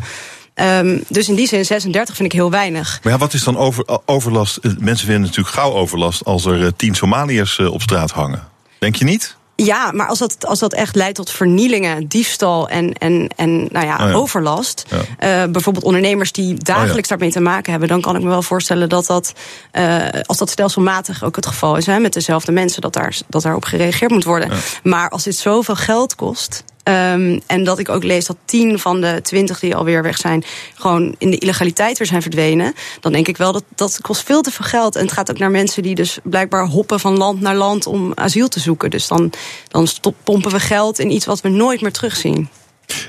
Um, 0.60 1.04
dus 1.08 1.28
in 1.28 1.34
die 1.34 1.48
zin 1.48 1.64
36 1.64 2.16
vind 2.16 2.32
ik 2.32 2.38
heel 2.38 2.50
weinig. 2.50 3.00
Maar 3.02 3.12
ja, 3.12 3.18
wat 3.18 3.32
is 3.32 3.44
dan 3.44 3.56
over, 3.56 3.84
overlast? 4.04 4.58
Mensen 4.78 5.06
vinden 5.06 5.20
natuurlijk 5.20 5.54
gauw 5.54 5.72
overlast 5.72 6.24
als 6.24 6.44
er 6.44 6.76
tien 6.76 6.94
Somaliërs 6.94 7.58
op 7.58 7.82
straat 7.82 8.10
hangen. 8.10 8.42
Denk 8.78 8.96
je 8.96 9.04
niet? 9.04 9.36
Ja, 9.64 9.92
maar 9.92 10.06
als 10.06 10.18
dat, 10.18 10.46
als 10.46 10.58
dat 10.58 10.72
echt 10.72 10.94
leidt 10.94 11.14
tot 11.14 11.30
vernielingen, 11.30 12.06
diefstal 12.06 12.68
en, 12.68 12.92
en, 12.92 13.28
en 13.36 13.68
nou 13.70 13.86
ja, 13.86 13.94
oh 13.94 14.10
ja. 14.10 14.12
overlast. 14.12 14.84
Ja. 14.88 15.44
Uh, 15.44 15.50
bijvoorbeeld 15.50 15.84
ondernemers 15.84 16.32
die 16.32 16.54
dagelijks 16.54 16.94
oh 16.94 17.02
ja. 17.02 17.08
daarmee 17.08 17.30
te 17.30 17.40
maken 17.40 17.70
hebben. 17.70 17.88
Dan 17.88 18.00
kan 18.00 18.16
ik 18.16 18.22
me 18.22 18.28
wel 18.28 18.42
voorstellen 18.42 18.88
dat 18.88 19.06
dat, 19.06 19.32
uh, 19.72 20.06
als 20.26 20.38
dat 20.38 20.50
stelselmatig 20.50 21.24
ook 21.24 21.36
het 21.36 21.46
geval 21.46 21.76
is, 21.76 21.86
hè, 21.86 21.98
met 21.98 22.12
dezelfde 22.12 22.52
mensen, 22.52 22.80
dat, 22.80 22.92
daar, 22.92 23.16
dat 23.28 23.42
daarop 23.42 23.64
gereageerd 23.64 24.10
moet 24.10 24.24
worden. 24.24 24.50
Maar 24.82 25.10
als 25.10 25.22
dit 25.22 25.36
zoveel 25.36 25.76
geld 25.76 26.14
kost. 26.14 26.64
Um, 26.88 27.40
en 27.46 27.64
dat 27.64 27.78
ik 27.78 27.88
ook 27.88 28.04
lees 28.04 28.26
dat 28.26 28.36
tien 28.44 28.78
van 28.78 29.00
de 29.00 29.20
twintig 29.22 29.60
die 29.60 29.76
alweer 29.76 30.02
weg 30.02 30.16
zijn, 30.16 30.44
gewoon 30.74 31.14
in 31.18 31.30
de 31.30 31.38
illegaliteit 31.38 31.98
weer 31.98 32.06
zijn 32.06 32.22
verdwenen. 32.22 32.74
Dan 33.00 33.12
denk 33.12 33.28
ik 33.28 33.36
wel 33.36 33.52
dat 33.52 33.64
dat 33.74 33.98
kost 34.00 34.22
veel 34.22 34.42
te 34.42 34.50
veel 34.50 34.64
geld. 34.64 34.96
En 34.96 35.02
het 35.02 35.12
gaat 35.12 35.30
ook 35.30 35.38
naar 35.38 35.50
mensen 35.50 35.82
die 35.82 35.94
dus 35.94 36.18
blijkbaar 36.22 36.66
hoppen 36.66 37.00
van 37.00 37.16
land 37.16 37.40
naar 37.40 37.56
land 37.56 37.86
om 37.86 38.12
asiel 38.14 38.48
te 38.48 38.60
zoeken. 38.60 38.90
Dus 38.90 39.08
dan, 39.08 39.32
dan 39.68 39.88
pompen 40.24 40.50
we 40.50 40.60
geld 40.60 40.98
in 40.98 41.10
iets 41.10 41.26
wat 41.26 41.40
we 41.40 41.48
nooit 41.48 41.80
meer 41.80 41.92
terugzien. 41.92 42.48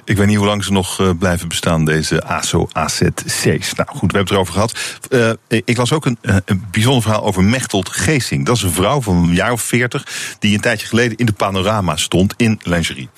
Ik 0.06 0.18
weet 0.18 0.28
niet 0.28 0.38
hoe 0.38 0.46
lang 0.46 0.64
ze 0.64 0.72
nog 0.72 1.00
uh, 1.00 1.10
blijven 1.20 1.48
bestaan, 1.48 1.86
deze 1.86 2.24
ASO-AZC's. 2.24 3.74
Nou 3.74 3.90
goed, 3.90 4.12
we 4.12 4.18
hebben 4.18 4.20
het 4.20 4.32
erover 4.32 4.54
gehad. 4.54 4.80
Uh, 5.10 5.62
ik 5.66 5.78
las 5.78 5.94
ook 5.94 6.06
een, 6.06 6.18
uh, 6.22 6.36
een, 6.46 6.66
bijzonder 6.72 7.02
verhaal 7.02 7.24
over 7.24 7.44
Mechtelt 7.44 7.90
Geesing. 7.90 8.46
Dat 8.46 8.56
is 8.56 8.62
een 8.62 8.72
vrouw 8.72 9.02
van 9.02 9.16
een 9.16 9.34
jaar 9.34 9.52
of 9.52 9.62
veertig... 9.62 10.08
die 10.40 10.54
een 10.56 10.62
tijdje 10.62 10.88
geleden 10.88 11.18
in 11.18 11.26
de 11.26 11.32
panorama 11.32 11.96
stond 11.96 12.34
in 12.38 12.60
lingerie. 12.64 13.10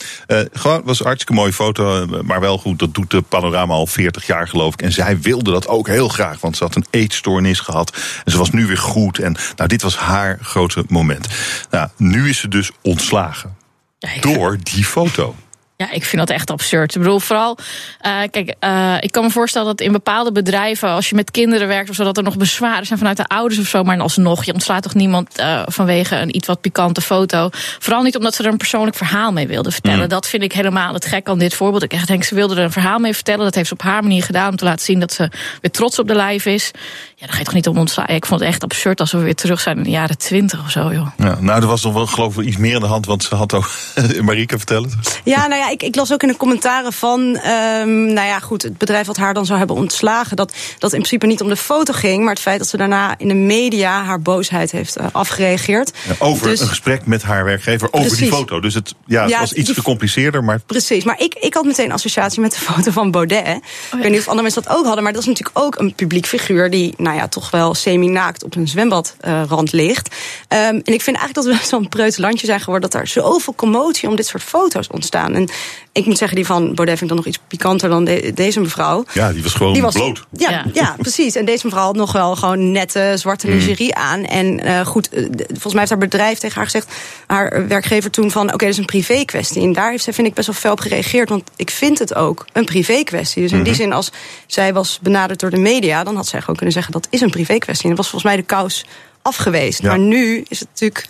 gewoon, 0.51 0.81
was 0.83 0.99
een 0.99 1.05
hartstikke 1.05 1.33
mooie 1.41 1.53
foto, 1.53 2.05
maar 2.23 2.39
wel 2.39 2.57
goed. 2.57 2.79
Dat 2.79 2.93
doet 2.93 3.11
de 3.11 3.21
panorama 3.21 3.73
al 3.73 3.87
40 3.87 4.25
jaar, 4.25 4.47
geloof 4.47 4.73
ik. 4.73 4.81
En 4.81 4.91
zij 4.91 5.19
wilde 5.19 5.51
dat 5.51 5.67
ook 5.67 5.87
heel 5.87 6.07
graag, 6.07 6.39
want 6.39 6.57
ze 6.57 6.63
had 6.63 6.75
een 6.75 6.85
eetstoornis 6.89 7.59
gehad. 7.59 7.97
En 8.25 8.31
ze 8.31 8.37
was 8.37 8.49
nu 8.49 8.65
weer 8.65 8.77
goed. 8.77 9.19
En 9.19 9.35
nou, 9.55 9.69
dit 9.69 9.81
was 9.81 9.97
haar 9.97 10.37
grote 10.41 10.83
moment. 10.87 11.27
Nou, 11.69 11.89
nu 11.97 12.29
is 12.29 12.37
ze 12.37 12.47
dus 12.47 12.71
ontslagen. 12.81 13.55
Ja, 13.99 14.21
door 14.21 14.57
die 14.63 14.85
foto. 14.85 15.35
Ja, 15.81 15.91
ik 15.91 16.05
vind 16.05 16.27
dat 16.27 16.29
echt 16.29 16.51
absurd. 16.51 16.95
Ik 16.95 17.01
bedoel, 17.01 17.19
vooral, 17.19 17.57
uh, 18.01 18.19
kijk, 18.31 18.55
uh, 18.59 18.95
ik 18.99 19.11
kan 19.11 19.23
me 19.23 19.29
voorstellen 19.29 19.67
dat 19.67 19.81
in 19.81 19.91
bepaalde 19.91 20.31
bedrijven, 20.31 20.89
als 20.89 21.09
je 21.09 21.15
met 21.15 21.31
kinderen 21.31 21.67
werkt 21.67 21.89
of 21.89 21.95
zo, 21.95 22.03
dat 22.03 22.17
er 22.17 22.23
nog 22.23 22.37
bezwaren 22.37 22.85
zijn 22.85 22.99
vanuit 22.99 23.17
de 23.17 23.25
ouders 23.25 23.59
of 23.59 23.67
zo. 23.67 23.83
Maar 23.83 23.99
alsnog, 23.99 24.43
je 24.43 24.53
ontslaat 24.53 24.83
toch 24.83 24.93
niemand 24.93 25.39
uh, 25.39 25.61
vanwege 25.65 26.15
een 26.15 26.35
iets 26.35 26.47
wat 26.47 26.61
pikante 26.61 27.01
foto. 27.01 27.49
Vooral 27.51 28.03
niet 28.03 28.17
omdat 28.17 28.35
ze 28.35 28.43
er 28.43 28.49
een 28.49 28.57
persoonlijk 28.57 28.97
verhaal 28.97 29.31
mee 29.31 29.47
wilden 29.47 29.71
vertellen. 29.71 29.99
Mm. 29.99 30.07
Dat 30.07 30.27
vind 30.27 30.43
ik 30.43 30.53
helemaal 30.53 30.93
het 30.93 31.05
gek 31.05 31.29
aan 31.29 31.39
dit 31.39 31.53
voorbeeld. 31.53 31.83
Ik 31.83 31.93
echt 31.93 32.07
denk, 32.07 32.23
ze 32.23 32.35
wilde 32.35 32.55
er 32.55 32.63
een 32.63 32.71
verhaal 32.71 32.99
mee 32.99 33.13
vertellen. 33.13 33.43
Dat 33.43 33.55
heeft 33.55 33.67
ze 33.67 33.73
op 33.73 33.81
haar 33.81 34.01
manier 34.01 34.23
gedaan 34.23 34.49
om 34.49 34.55
te 34.55 34.65
laten 34.65 34.85
zien 34.85 34.99
dat 34.99 35.13
ze 35.13 35.29
weer 35.61 35.71
trots 35.71 35.99
op 35.99 36.07
de 36.07 36.15
lijf 36.15 36.45
is. 36.45 36.71
Ja, 37.15 37.25
dan 37.25 37.29
ga 37.29 37.37
je 37.37 37.43
toch 37.43 37.53
niet 37.53 37.67
om 37.67 37.77
ontslaan. 37.77 38.07
Ik 38.07 38.25
vond 38.25 38.39
het 38.39 38.49
echt 38.49 38.63
absurd 38.63 38.99
als 38.99 39.11
we 39.11 39.17
weer 39.17 39.35
terug 39.35 39.59
zijn 39.59 39.77
in 39.77 39.83
de 39.83 39.89
jaren 39.89 40.17
twintig 40.17 40.63
of 40.63 40.71
zo, 40.71 40.93
joh. 40.93 41.07
Ja, 41.17 41.37
nou, 41.39 41.61
er 41.61 41.67
was 41.67 41.83
nog 41.83 41.93
wel, 41.93 42.07
geloof 42.07 42.37
ik, 42.37 42.45
iets 42.45 42.57
meer 42.57 42.75
aan 42.75 42.81
de 42.81 42.87
hand, 42.87 43.05
want 43.05 43.23
ze 43.23 43.35
had 43.35 43.53
ook 43.53 43.69
Marieke 44.21 44.57
vertellen. 44.57 44.91
Ja, 45.23 45.47
nou 45.47 45.61
ja, 45.61 45.70
ik, 45.71 45.83
ik 45.83 45.95
las 45.95 46.13
ook 46.13 46.21
in 46.21 46.27
de 46.27 46.37
commentaren 46.37 46.93
van, 46.93 47.19
um, 47.21 48.13
nou 48.13 48.27
ja, 48.27 48.39
goed, 48.39 48.61
het 48.61 48.77
bedrijf 48.77 49.07
wat 49.07 49.17
haar 49.17 49.33
dan 49.33 49.45
zou 49.45 49.57
hebben 49.57 49.75
ontslagen, 49.75 50.35
dat 50.35 50.53
dat 50.77 50.93
in 50.93 50.97
principe 50.97 51.25
niet 51.25 51.41
om 51.41 51.49
de 51.49 51.55
foto 51.55 51.93
ging, 51.93 52.23
maar 52.23 52.33
het 52.33 52.41
feit 52.41 52.59
dat 52.59 52.67
ze 52.67 52.77
daarna 52.77 53.15
in 53.17 53.27
de 53.27 53.33
media 53.33 54.03
haar 54.03 54.21
boosheid 54.21 54.71
heeft 54.71 54.97
uh, 54.97 55.05
afgereageerd. 55.11 55.91
Ja, 56.07 56.15
over 56.19 56.47
dus, 56.47 56.59
een 56.59 56.67
gesprek 56.67 57.05
met 57.05 57.23
haar 57.23 57.43
werkgever 57.43 57.87
over 57.91 58.07
precies. 58.07 58.17
die 58.17 58.37
foto. 58.37 58.59
Dus 58.59 58.73
het, 58.73 58.95
ja, 59.05 59.21
het 59.21 59.29
ja, 59.29 59.39
was 59.39 59.53
iets 59.53 59.65
die, 59.65 59.75
gecompliceerder, 59.75 60.43
maar. 60.43 60.59
Precies, 60.65 61.03
maar 61.03 61.19
ik, 61.19 61.33
ik 61.33 61.53
had 61.53 61.65
meteen 61.65 61.91
associatie 61.91 62.41
met 62.41 62.51
de 62.51 62.59
foto 62.71 62.91
van 62.91 63.11
Baudet. 63.11 63.39
Oh, 63.39 63.45
ja. 63.45 63.53
Ik 63.53 64.01
weet 64.01 64.09
niet 64.09 64.19
of 64.19 64.27
andere 64.27 64.41
mensen 64.41 64.63
dat 64.63 64.77
ook 64.77 64.85
hadden, 64.85 65.03
maar 65.03 65.13
dat 65.13 65.21
is 65.21 65.27
natuurlijk 65.27 65.59
ook 65.59 65.79
een 65.79 65.93
publiek 65.95 66.25
figuur 66.25 66.69
die, 66.69 66.93
nou 66.97 67.15
ja, 67.15 67.27
toch 67.27 67.51
wel 67.51 67.73
semi-naakt 67.73 68.43
op 68.43 68.55
een 68.55 68.67
zwembadrand 68.67 69.73
uh, 69.73 69.79
ligt. 69.85 70.15
Um, 70.49 70.57
en 70.57 70.93
ik 70.93 71.01
vind 71.01 71.17
eigenlijk 71.17 71.33
dat 71.33 71.45
we 71.45 71.65
zo'n 71.75 71.89
preut 71.89 72.17
landje 72.17 72.45
zijn 72.45 72.59
geworden 72.59 72.89
dat 72.89 73.01
er 73.01 73.07
zoveel 73.07 73.55
commotie 73.55 74.09
om 74.09 74.15
dit 74.15 74.27
soort 74.27 74.43
foto's 74.43 74.87
ontstaan. 74.87 75.33
En 75.33 75.49
ik 75.93 76.05
moet 76.05 76.17
zeggen, 76.17 76.37
die 76.37 76.45
van 76.45 76.63
Baudet 76.63 76.97
vind 76.97 77.01
ik 77.01 77.07
dan 77.07 77.17
nog 77.17 77.25
iets 77.25 77.39
pikanter 77.47 77.89
dan 77.89 78.03
de, 78.03 78.31
deze 78.33 78.59
mevrouw. 78.59 79.05
Ja, 79.13 79.33
die 79.33 79.43
was 79.43 79.53
gewoon 79.53 79.73
die 79.73 79.81
was, 79.81 79.93
bloot. 79.93 80.23
Ja, 80.31 80.49
ja, 80.49 80.65
ja. 80.73 80.95
precies. 80.97 81.35
En 81.35 81.45
deze 81.45 81.65
mevrouw 81.65 81.85
had 81.85 81.95
nog 81.95 82.11
wel 82.11 82.35
gewoon 82.35 82.71
nette 82.71 83.13
zwarte 83.15 83.47
lingerie 83.47 83.95
mm. 83.95 84.01
aan. 84.01 84.25
En 84.25 84.65
uh, 84.65 84.85
goed, 84.85 85.09
uh, 85.13 85.25
volgens 85.47 85.71
mij 85.71 85.79
heeft 85.79 85.89
haar 85.89 85.99
bedrijf 85.99 86.39
tegen 86.39 86.55
haar 86.55 86.65
gezegd, 86.65 86.93
haar 87.27 87.67
werkgever 87.67 88.11
toen 88.11 88.31
van, 88.31 88.43
oké, 88.43 88.53
okay, 88.53 88.67
dat 88.67 88.77
is 88.77 88.81
een 88.81 88.85
privé 88.85 89.25
kwestie. 89.25 89.61
En 89.61 89.73
daar 89.73 89.91
heeft 89.91 90.03
zij, 90.03 90.13
vind 90.13 90.27
ik, 90.27 90.33
best 90.33 90.47
wel 90.47 90.55
fel 90.55 90.71
op 90.71 90.79
gereageerd. 90.79 91.29
Want 91.29 91.43
ik 91.55 91.69
vind 91.69 91.99
het 91.99 92.15
ook 92.15 92.45
een 92.53 92.65
privé 92.65 93.03
kwestie. 93.03 93.41
Dus 93.41 93.51
in 93.51 93.57
mm 93.57 93.63
-hmm. 93.63 93.73
die 93.73 93.81
zin, 93.81 93.93
als 93.93 94.11
zij 94.47 94.73
was 94.73 94.99
benaderd 95.01 95.39
door 95.39 95.49
de 95.49 95.57
media, 95.57 96.03
dan 96.03 96.15
had 96.15 96.27
zij 96.27 96.39
gewoon 96.39 96.55
kunnen 96.55 96.73
zeggen, 96.73 96.93
dat 96.93 97.07
is 97.09 97.21
een 97.21 97.29
privé 97.29 97.57
kwestie. 97.57 97.89
En 97.89 97.95
dat 97.95 97.97
was 97.97 98.09
volgens 98.09 98.31
mij 98.33 98.41
de 98.41 98.47
kous 98.47 98.85
afgewezen. 99.21 99.83
Ja. 99.83 99.89
Maar 99.89 99.99
nu 99.99 100.45
is 100.47 100.59
het 100.59 100.67
natuurlijk 100.67 101.07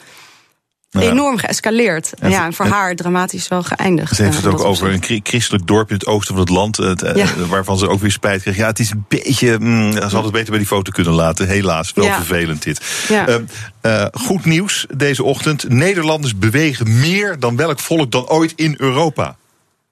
nou 0.91 1.11
enorm 1.11 1.37
geëscaleerd. 1.37 2.13
En, 2.19 2.29
ja, 2.29 2.45
en 2.45 2.53
voor 2.53 2.65
en, 2.65 2.71
haar 2.71 2.95
dramatisch 2.95 3.47
wel 3.47 3.63
geëindigd. 3.63 4.15
Ze 4.15 4.23
heeft 4.23 4.37
het 4.37 4.45
ook 4.45 4.63
over 4.63 4.93
een 4.93 5.21
christelijk 5.23 5.67
dorp 5.67 5.89
in 5.89 5.95
het 5.95 6.05
oosten 6.05 6.35
van 6.35 6.43
het 6.43 6.53
land, 6.53 6.77
het, 6.77 7.11
ja. 7.15 7.27
waarvan 7.47 7.77
ze 7.77 7.87
ook 7.87 8.01
weer 8.01 8.11
spijt 8.11 8.41
kreeg. 8.41 8.55
Ja, 8.55 8.67
het 8.67 8.79
is 8.79 8.91
een 8.91 9.05
beetje. 9.07 9.59
Mm, 9.59 9.91
ze 9.91 9.99
hadden 9.99 10.23
het 10.23 10.31
beter 10.31 10.49
bij 10.49 10.57
die 10.57 10.67
foto 10.67 10.91
kunnen 10.91 11.13
laten. 11.13 11.47
Helaas, 11.47 11.93
wel 11.93 12.05
ja. 12.05 12.15
vervelend 12.15 12.63
dit. 12.63 12.81
Uh, 13.11 13.35
uh, 13.81 14.05
goed 14.11 14.45
nieuws 14.45 14.85
deze 14.95 15.23
ochtend. 15.23 15.69
Nederlanders 15.69 16.37
bewegen 16.37 16.99
meer 16.99 17.39
dan 17.39 17.55
welk 17.55 17.79
volk 17.79 18.11
dan 18.11 18.27
ooit 18.27 18.53
in 18.55 18.75
Europa. 18.77 19.37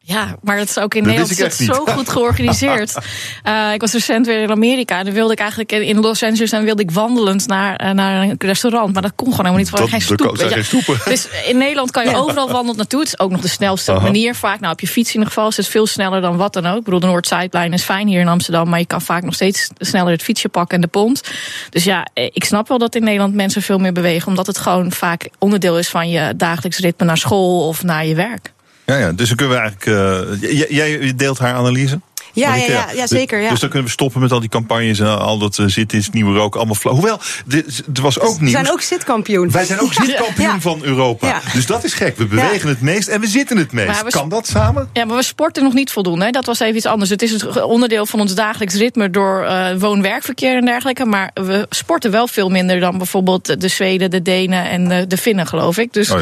Ja, 0.09 0.35
maar 0.41 0.57
het 0.57 0.69
is 0.69 0.79
ook 0.79 0.93
in 0.93 1.03
dat 1.03 1.15
Nederland 1.15 1.53
zo 1.53 1.85
goed 1.85 2.09
georganiseerd. 2.09 2.95
uh, 3.47 3.73
ik 3.75 3.81
was 3.81 3.93
recent 3.93 4.25
weer 4.25 4.41
in 4.41 4.51
Amerika 4.51 4.97
en 4.97 5.05
dan 5.05 5.13
wilde 5.13 5.33
ik 5.33 5.39
eigenlijk 5.39 5.71
in 5.71 5.99
Los 5.99 6.23
Angeles 6.23 6.51
en 6.51 6.63
wilde 6.63 6.81
ik 6.81 6.91
wandelend 6.91 7.47
naar, 7.47 7.85
uh, 7.85 7.91
naar 7.91 8.21
een 8.21 8.35
restaurant. 8.37 8.93
Maar 8.93 9.01
dat 9.01 9.11
kon 9.15 9.25
gewoon 9.25 9.45
helemaal 9.45 9.57
niet, 9.57 9.69
voor 9.69 9.89
geen 9.89 10.01
stoep. 10.01 10.37
geen 10.37 10.65
stoepen. 10.65 10.97
Dus 11.11 11.27
in 11.45 11.57
Nederland 11.57 11.91
kan 11.91 12.09
je 12.09 12.15
overal 12.15 12.49
wandelen 12.51 12.77
naartoe. 12.77 12.99
Het 12.99 13.07
is 13.07 13.19
ook 13.19 13.31
nog 13.31 13.41
de 13.41 13.47
snelste 13.47 13.91
Aha. 13.91 14.01
manier 14.01 14.35
vaak. 14.35 14.59
Nou, 14.59 14.73
op 14.73 14.79
je 14.79 14.87
fiets 14.87 15.09
in 15.09 15.13
ieder 15.13 15.27
geval 15.27 15.47
is 15.47 15.57
het 15.57 15.67
veel 15.67 15.87
sneller 15.87 16.21
dan 16.21 16.37
wat 16.37 16.53
dan 16.53 16.65
ook. 16.65 16.77
Ik 16.77 16.83
bedoel, 16.83 16.99
de 16.99 17.07
Noord-Zuidlijn 17.07 17.73
is 17.73 17.83
fijn 17.83 18.07
hier 18.07 18.19
in 18.19 18.27
Amsterdam, 18.27 18.69
maar 18.69 18.79
je 18.79 18.85
kan 18.85 19.01
vaak 19.01 19.23
nog 19.23 19.33
steeds 19.33 19.69
sneller 19.77 20.11
het 20.11 20.23
fietsje 20.23 20.49
pakken 20.49 20.75
en 20.75 20.81
de 20.81 20.87
pont. 20.87 21.21
Dus 21.69 21.83
ja, 21.83 22.07
ik 22.13 22.43
snap 22.43 22.67
wel 22.67 22.77
dat 22.77 22.95
in 22.95 23.03
Nederland 23.03 23.33
mensen 23.33 23.61
veel 23.61 23.77
meer 23.77 23.93
bewegen, 23.93 24.27
omdat 24.27 24.47
het 24.47 24.57
gewoon 24.57 24.91
vaak 24.91 25.29
onderdeel 25.37 25.77
is 25.77 25.89
van 25.89 26.09
je 26.09 26.33
dagelijks 26.35 26.77
ritme 26.79 27.05
naar 27.05 27.17
school 27.17 27.67
of 27.67 27.83
naar 27.83 28.05
je 28.05 28.15
werk. 28.15 28.51
Ja, 28.89 28.95
ja, 28.95 29.11
dus 29.11 29.27
dan 29.27 29.37
kunnen 29.37 29.55
we 29.55 29.61
eigenlijk. 29.61 30.41
Uh, 30.41 30.67
jij 30.69 31.15
deelt 31.15 31.39
haar 31.39 31.53
analyse? 31.53 31.99
Ja, 32.39 32.49
Marieke, 32.49 32.71
ja, 32.71 32.85
ja, 32.89 32.93
ja, 32.95 33.07
zeker, 33.07 33.39
ja. 33.41 33.49
Dus 33.49 33.59
dan 33.59 33.69
kunnen 33.69 33.87
we 33.87 33.93
stoppen 33.93 34.21
met 34.21 34.31
al 34.31 34.39
die 34.39 34.49
campagnes 34.49 34.99
en 34.99 35.19
al 35.19 35.37
dat 35.37 35.57
uh, 35.57 35.67
zit 35.67 35.93
is 35.93 36.09
nieuwe 36.09 36.37
rook, 36.37 36.55
allemaal 36.55 36.75
flauw. 36.75 36.93
Hoewel, 36.93 37.19
dit, 37.45 37.83
er 37.93 38.01
was 38.01 38.19
ook 38.19 38.33
We 38.33 38.39
nieuws. 38.39 38.51
zijn 38.51 38.71
ook 38.71 38.81
zitkampioen. 38.81 39.51
Wij 39.51 39.65
zijn 39.65 39.79
ook 39.79 39.93
zitkampioen 40.03 40.47
Ja. 40.47 40.59
van 40.59 40.79
Europa. 40.83 41.27
Ja. 41.27 41.41
Dus 41.53 41.65
dat 41.65 41.83
is 41.83 41.93
gek. 41.93 42.17
We 42.17 42.25
bewegen 42.25 42.69
het 42.69 42.81
meest 42.81 43.07
en 43.07 43.21
we 43.21 43.27
zitten 43.27 43.57
het 43.57 43.71
meest. 43.71 44.03
We- 44.03 44.09
Kan 44.09 44.29
dat 44.29 44.47
samen? 44.47 44.89
Ja, 44.93 45.05
maar 45.05 45.15
we 45.15 45.23
sporten 45.23 45.63
nog 45.63 45.73
niet 45.73 45.91
voldoende. 45.91 46.25
Hè? 46.25 46.31
Dat 46.31 46.45
was 46.45 46.59
even 46.59 46.75
iets 46.75 46.85
anders. 46.85 47.09
Het 47.09 47.21
is 47.21 47.31
het 47.31 47.61
onderdeel 47.61 48.05
van 48.05 48.19
ons 48.19 48.33
dagelijks 48.35 48.75
ritme 48.75 49.09
door 49.09 49.43
eh, 49.43 49.75
woon-werkverkeer 49.79 50.55
en 50.57 50.65
dergelijke. 50.65 51.05
Maar 51.05 51.31
we 51.33 51.65
sporten 51.69 52.11
wel 52.11 52.27
veel 52.27 52.49
minder 52.49 52.79
dan 52.79 52.97
bijvoorbeeld 52.97 53.61
de 53.61 53.67
Zweden, 53.67 54.11
de 54.11 54.21
Denen 54.21 54.69
en 54.69 54.87
de, 54.87 55.07
de 55.07 55.17
Finnen, 55.17 55.47
geloof 55.47 55.77
ik. 55.77 55.93
Dus 55.93 56.09
Oh 56.11 56.19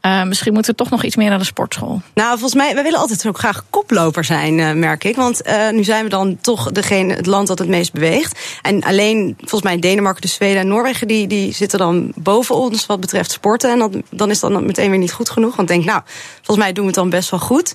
eh, 0.00 0.22
misschien 0.22 0.52
moeten 0.52 0.70
we 0.70 0.76
toch 0.76 0.90
nog 0.90 1.04
iets 1.04 1.16
meer 1.16 1.28
naar 1.28 1.38
de 1.38 1.44
sportschool. 1.44 2.02
Nou, 2.14 2.30
volgens 2.30 2.54
mij, 2.54 2.74
wij 2.74 2.82
willen 2.82 2.98
altijd 2.98 3.26
ook 3.26 3.38
graag 3.38 3.64
koploper 3.70 4.24
zijn, 4.24 4.60
eh, 4.60 4.72
merk 4.72 5.04
ik. 5.04 5.16
Want 5.16 5.42
eh, 5.66 5.72
nu 5.72 5.84
zijn 5.84 6.04
we 6.04 6.10
dan 6.10 6.38
toch 6.40 6.72
degene, 6.72 7.14
het 7.14 7.26
land 7.26 7.46
dat 7.46 7.58
het 7.58 7.68
meest 7.68 7.92
beweegt. 7.92 8.58
En 8.62 8.82
alleen, 8.82 9.34
volgens 9.38 9.62
mij, 9.62 9.78
Denemarken, 9.78 10.22
de 10.22 10.28
Zweden 10.28 10.60
en 10.60 10.68
Noorwegen... 10.68 11.08
die, 11.08 11.26
die 11.26 11.52
zitten 11.52 11.78
dan 11.78 12.12
boven 12.14 12.54
ons 12.54 12.86
wat 12.86 13.00
betreft 13.00 13.30
sporten. 13.30 13.70
En 13.70 13.78
dat, 13.78 13.96
dan 14.10 14.30
is 14.30 14.40
dat 14.40 14.62
meteen 14.62 14.90
weer 14.90 14.98
niet 14.98 15.12
goed 15.12 15.30
genoeg. 15.30 15.56
Want 15.56 15.68
denk, 15.68 15.84
nou, 15.84 16.00
volgens 16.36 16.56
mij 16.56 16.72
doen 16.72 16.84
we 16.84 16.90
het 16.90 16.98
dan 16.98 17.10
best 17.10 17.30
wel 17.30 17.40
goed. 17.40 17.74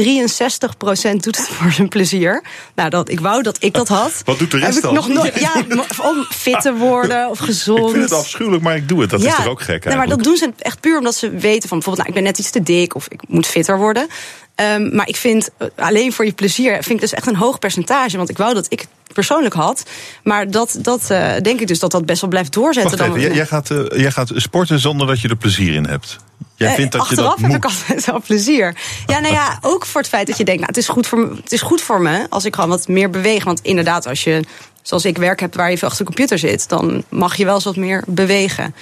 63% 0.00 1.16
doet 1.16 1.36
het 1.36 1.48
voor 1.48 1.72
zijn 1.72 1.88
plezier. 1.88 2.42
Nou, 2.74 2.90
dat, 2.90 3.10
ik 3.10 3.20
wou 3.20 3.42
dat 3.42 3.56
ik 3.62 3.74
dat 3.74 3.88
had. 3.88 4.22
Wat 4.24 4.38
doet 4.38 4.50
de 4.50 4.58
rest 4.58 4.68
Heb 4.68 4.76
ik 4.76 4.82
dan? 4.82 4.94
Nog 4.94 5.08
nooit, 5.08 5.40
ja, 5.40 5.52
om 6.10 6.26
fit 6.30 6.60
te 6.60 6.74
worden 6.74 7.28
of 7.28 7.38
gezond. 7.38 7.78
Ik 7.78 7.90
vind 7.90 8.02
het 8.02 8.12
afschuwelijk, 8.12 8.62
maar 8.62 8.76
ik 8.76 8.88
doe 8.88 9.00
het. 9.00 9.10
Dat 9.10 9.22
is 9.22 9.34
toch 9.34 9.48
ook 9.48 9.62
gek 9.62 9.84
maar 9.84 10.08
dat 10.08 10.22
doen 10.22 10.36
ze 10.36 10.52
echt 10.58 10.80
puur 10.80 10.98
omdat 10.98 11.14
ze 11.14 11.30
weten 11.30 11.68
van 11.68 11.78
bijvoorbeeld, 11.78 11.96
nou, 11.96 12.08
ik 12.08 12.14
ben 12.14 12.22
net 12.22 12.38
iets 12.38 12.50
te 12.50 12.62
dik 12.62 12.94
of 12.94 13.06
ik 13.08 13.20
moet 13.28 13.46
fitter 13.46 13.78
worden. 13.78 14.08
Ehm, 14.54 14.94
maar 14.96 15.08
ik 15.08 15.16
vind 15.16 15.50
eh, 15.56 15.68
alleen 15.74 16.12
voor 16.12 16.24
je 16.24 16.32
plezier 16.32 16.72
vind 16.72 16.90
ik 16.90 17.00
dus 17.00 17.12
echt 17.12 17.26
een 17.26 17.36
hoog 17.36 17.58
percentage. 17.58 18.16
Want 18.16 18.28
ik 18.28 18.36
wou 18.36 18.54
dat 18.54 18.66
ik 18.68 18.80
het 18.80 18.88
persoonlijk 19.12 19.54
had. 19.54 19.82
Maar 20.24 20.50
dat, 20.50 20.78
dat 20.82 21.10
eh, 21.10 21.32
denk 21.42 21.60
ik 21.60 21.66
dus 21.66 21.78
dat 21.78 21.90
dat 21.90 22.06
best 22.06 22.20
wel 22.20 22.30
blijft 22.30 22.52
doorzetten. 22.52 22.98
Wacht 22.98 23.10
even, 23.10 23.22
dan, 23.28 23.34
jij, 23.36 23.46
gaat, 23.46 23.70
eh, 23.70 24.00
jij 24.00 24.10
gaat 24.10 24.30
sporten 24.34 24.78
zonder 24.78 25.06
dat 25.06 25.20
je 25.20 25.28
er 25.28 25.36
plezier 25.36 25.74
in 25.74 25.86
hebt. 25.86 26.16
Jij 26.54 26.68
Eh, 26.68 26.74
vindt 26.74 26.92
dat 26.92 27.00
je 27.02 27.08
Achteraf 27.08 27.30
dat 27.30 27.40
heb 27.40 27.48
moet. 27.48 27.56
ik 27.56 27.64
altijd 27.64 28.04
wel 28.06 28.20
plezier. 28.26 28.74
Ja, 29.06 29.18
nou 29.20 29.34
ja, 29.34 29.58
ook 29.60 29.86
voor 29.86 30.00
het 30.00 30.10
feit 30.10 30.26
dat 30.26 30.36
je 30.38 30.44
denkt, 30.44 30.60
nou, 30.60 30.72
het 30.72 30.82
is 30.82 30.88
goed 30.88 31.06
voor 31.06 31.18
me, 31.18 31.36
het 31.42 31.52
is 31.52 31.62
goed 31.62 31.80
voor 31.80 32.00
me 32.00 32.26
als 32.28 32.44
ik 32.44 32.54
gewoon 32.54 32.70
wat 32.70 32.88
meer 32.88 33.10
beweeg. 33.10 33.44
Want 33.44 33.60
inderdaad, 33.62 34.06
als 34.06 34.24
je, 34.24 34.44
zoals 34.82 35.04
ik 35.04 35.18
werk 35.18 35.40
heb 35.40 35.54
waar 35.54 35.70
je 35.70 35.78
veel 35.78 35.88
achter 35.88 36.04
de 36.04 36.10
computer 36.12 36.38
zit, 36.38 36.68
dan 36.68 37.04
mag 37.08 37.36
je 37.36 37.44
wel 37.44 37.54
eens 37.54 37.64
wat 37.64 37.76
meer 37.76 38.04
bewegen. 38.06 38.74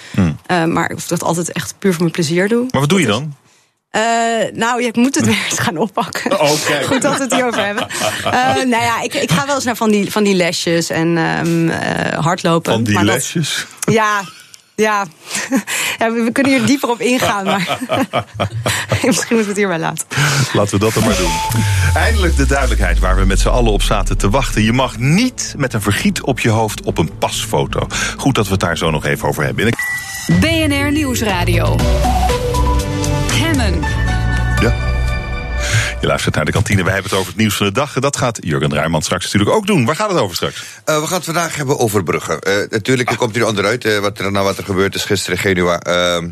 Eh, 0.47 0.65
maar 0.65 0.91
of 0.95 1.03
ik 1.03 1.09
dat 1.09 1.23
altijd 1.23 1.53
echt 1.53 1.75
puur 1.79 1.91
voor 1.93 2.01
mijn 2.03 2.13
plezier 2.13 2.49
doe. 2.49 2.59
Hmm. 2.59 2.69
Maar 2.71 2.81
wat 2.81 2.91
doe 2.91 3.01
je 3.01 3.07
dan? 3.07 3.35
Eh, 3.91 4.01
nou, 4.53 4.83
je 4.83 4.91
moet 4.93 5.15
het 5.15 5.25
weer 5.31 5.45
eens 5.51 5.59
gaan 5.59 5.77
oppakken. 5.77 6.41
Oh, 6.41 6.65
kijk. 6.67 6.85
Goed 6.91 7.03
dat 7.03 7.17
we 7.17 7.23
het 7.23 7.33
hierover 7.35 7.65
hebben. 7.65 7.89
Eh, 8.25 8.31
nou 8.55 8.83
ja, 8.83 9.01
ik, 9.03 9.15
ik 9.15 9.31
ga 9.31 9.47
wel 9.47 9.55
eens 9.55 9.65
naar 9.65 9.77
van 9.77 9.91
die, 9.91 10.13
van 10.13 10.25
die 10.25 10.35
lesjes 10.35 10.91
en 10.91 11.17
ehm, 11.19 11.69
eh, 11.69 12.19
hardlopen. 12.19 12.73
Van 12.73 12.83
die 12.83 12.95
maar 12.95 13.05
dat- 13.05 13.15
lesjes? 13.15 13.67
ja, 13.81 14.21
ja. 14.75 15.05
ja 15.99 16.13
we, 16.13 16.23
we 16.23 16.33
kunnen 16.33 16.53
hier 16.53 16.67
dieper 16.67 16.89
op 16.91 17.01
ingaan, 17.01 17.45
maar 17.45 17.79
misschien 19.07 19.37
moeten 19.37 19.37
we 19.37 19.45
het 19.47 19.57
hierbij 19.57 19.79
laten. 19.79 20.07
Laten 20.53 20.73
we 20.73 20.79
dat 20.79 20.95
dan 20.95 21.05
maar 21.05 21.17
doen. 21.17 21.33
Eindelijk 21.95 22.37
de 22.37 22.47
duidelijkheid 22.47 22.99
waar 22.99 23.17
we 23.17 23.25
met 23.25 23.41
z'n 23.41 23.49
allen 23.49 23.73
op 23.73 23.83
zaten 23.83 24.17
te 24.19 24.31
wachten. 24.31 24.63
Je 24.63 24.73
mag 24.73 24.99
niet 24.99 25.55
met 25.57 25.73
een 25.75 25.83
vergiet 25.83 26.23
op 26.23 26.41
je 26.41 26.49
hoofd 26.51 26.83
op 26.83 26.99
een 26.99 27.19
pasfoto. 27.19 27.87
Goed 28.17 28.35
dat 28.35 28.45
we 28.45 28.51
het 28.51 28.61
daar 28.61 28.79
zo 28.79 28.91
nog 28.91 29.05
even 29.05 29.29
over 29.29 29.45
hebben. 29.45 29.73
BNR 30.41 30.93
Nieuwsradio. 30.93 31.77
Je 36.01 36.07
luistert 36.07 36.35
naar 36.35 36.45
de 36.45 36.53
kantine. 36.53 36.83
Wij 36.83 36.93
hebben 36.93 37.11
het 37.11 37.21
over 37.21 37.33
het 37.33 37.41
nieuws 37.41 37.57
van 37.57 37.67
de 37.67 37.73
dag. 37.73 37.93
Dat 37.93 38.17
gaat 38.17 38.39
Jurgen 38.41 38.75
Ruijman 38.75 39.03
straks 39.03 39.25
natuurlijk 39.25 39.51
ook 39.51 39.67
doen. 39.67 39.85
Waar 39.85 39.97
gaat 39.97 40.11
het 40.11 40.19
over 40.19 40.37
straks? 40.37 40.65
Eh, 40.85 41.01
we 41.01 41.07
gaan 41.07 41.17
het 41.17 41.25
vandaag 41.25 41.57
hebben 41.57 41.79
over 41.79 42.03
bruggen. 42.03 42.41
Eh, 42.41 42.55
natuurlijk, 42.71 43.11
er 43.11 43.17
komt 43.17 43.35
hier 43.35 43.47
onderuit 43.47 43.85
eh, 43.85 43.99
wat 43.99 44.19
er, 44.19 44.33
nou, 44.33 44.45
wat 44.45 44.59
er 44.59 44.65
gebeurd 44.65 44.95
is 44.95 45.05
gisteren 45.05 45.37
in 45.37 45.43
Genua. 45.43 45.81
Ehm, 45.81 46.29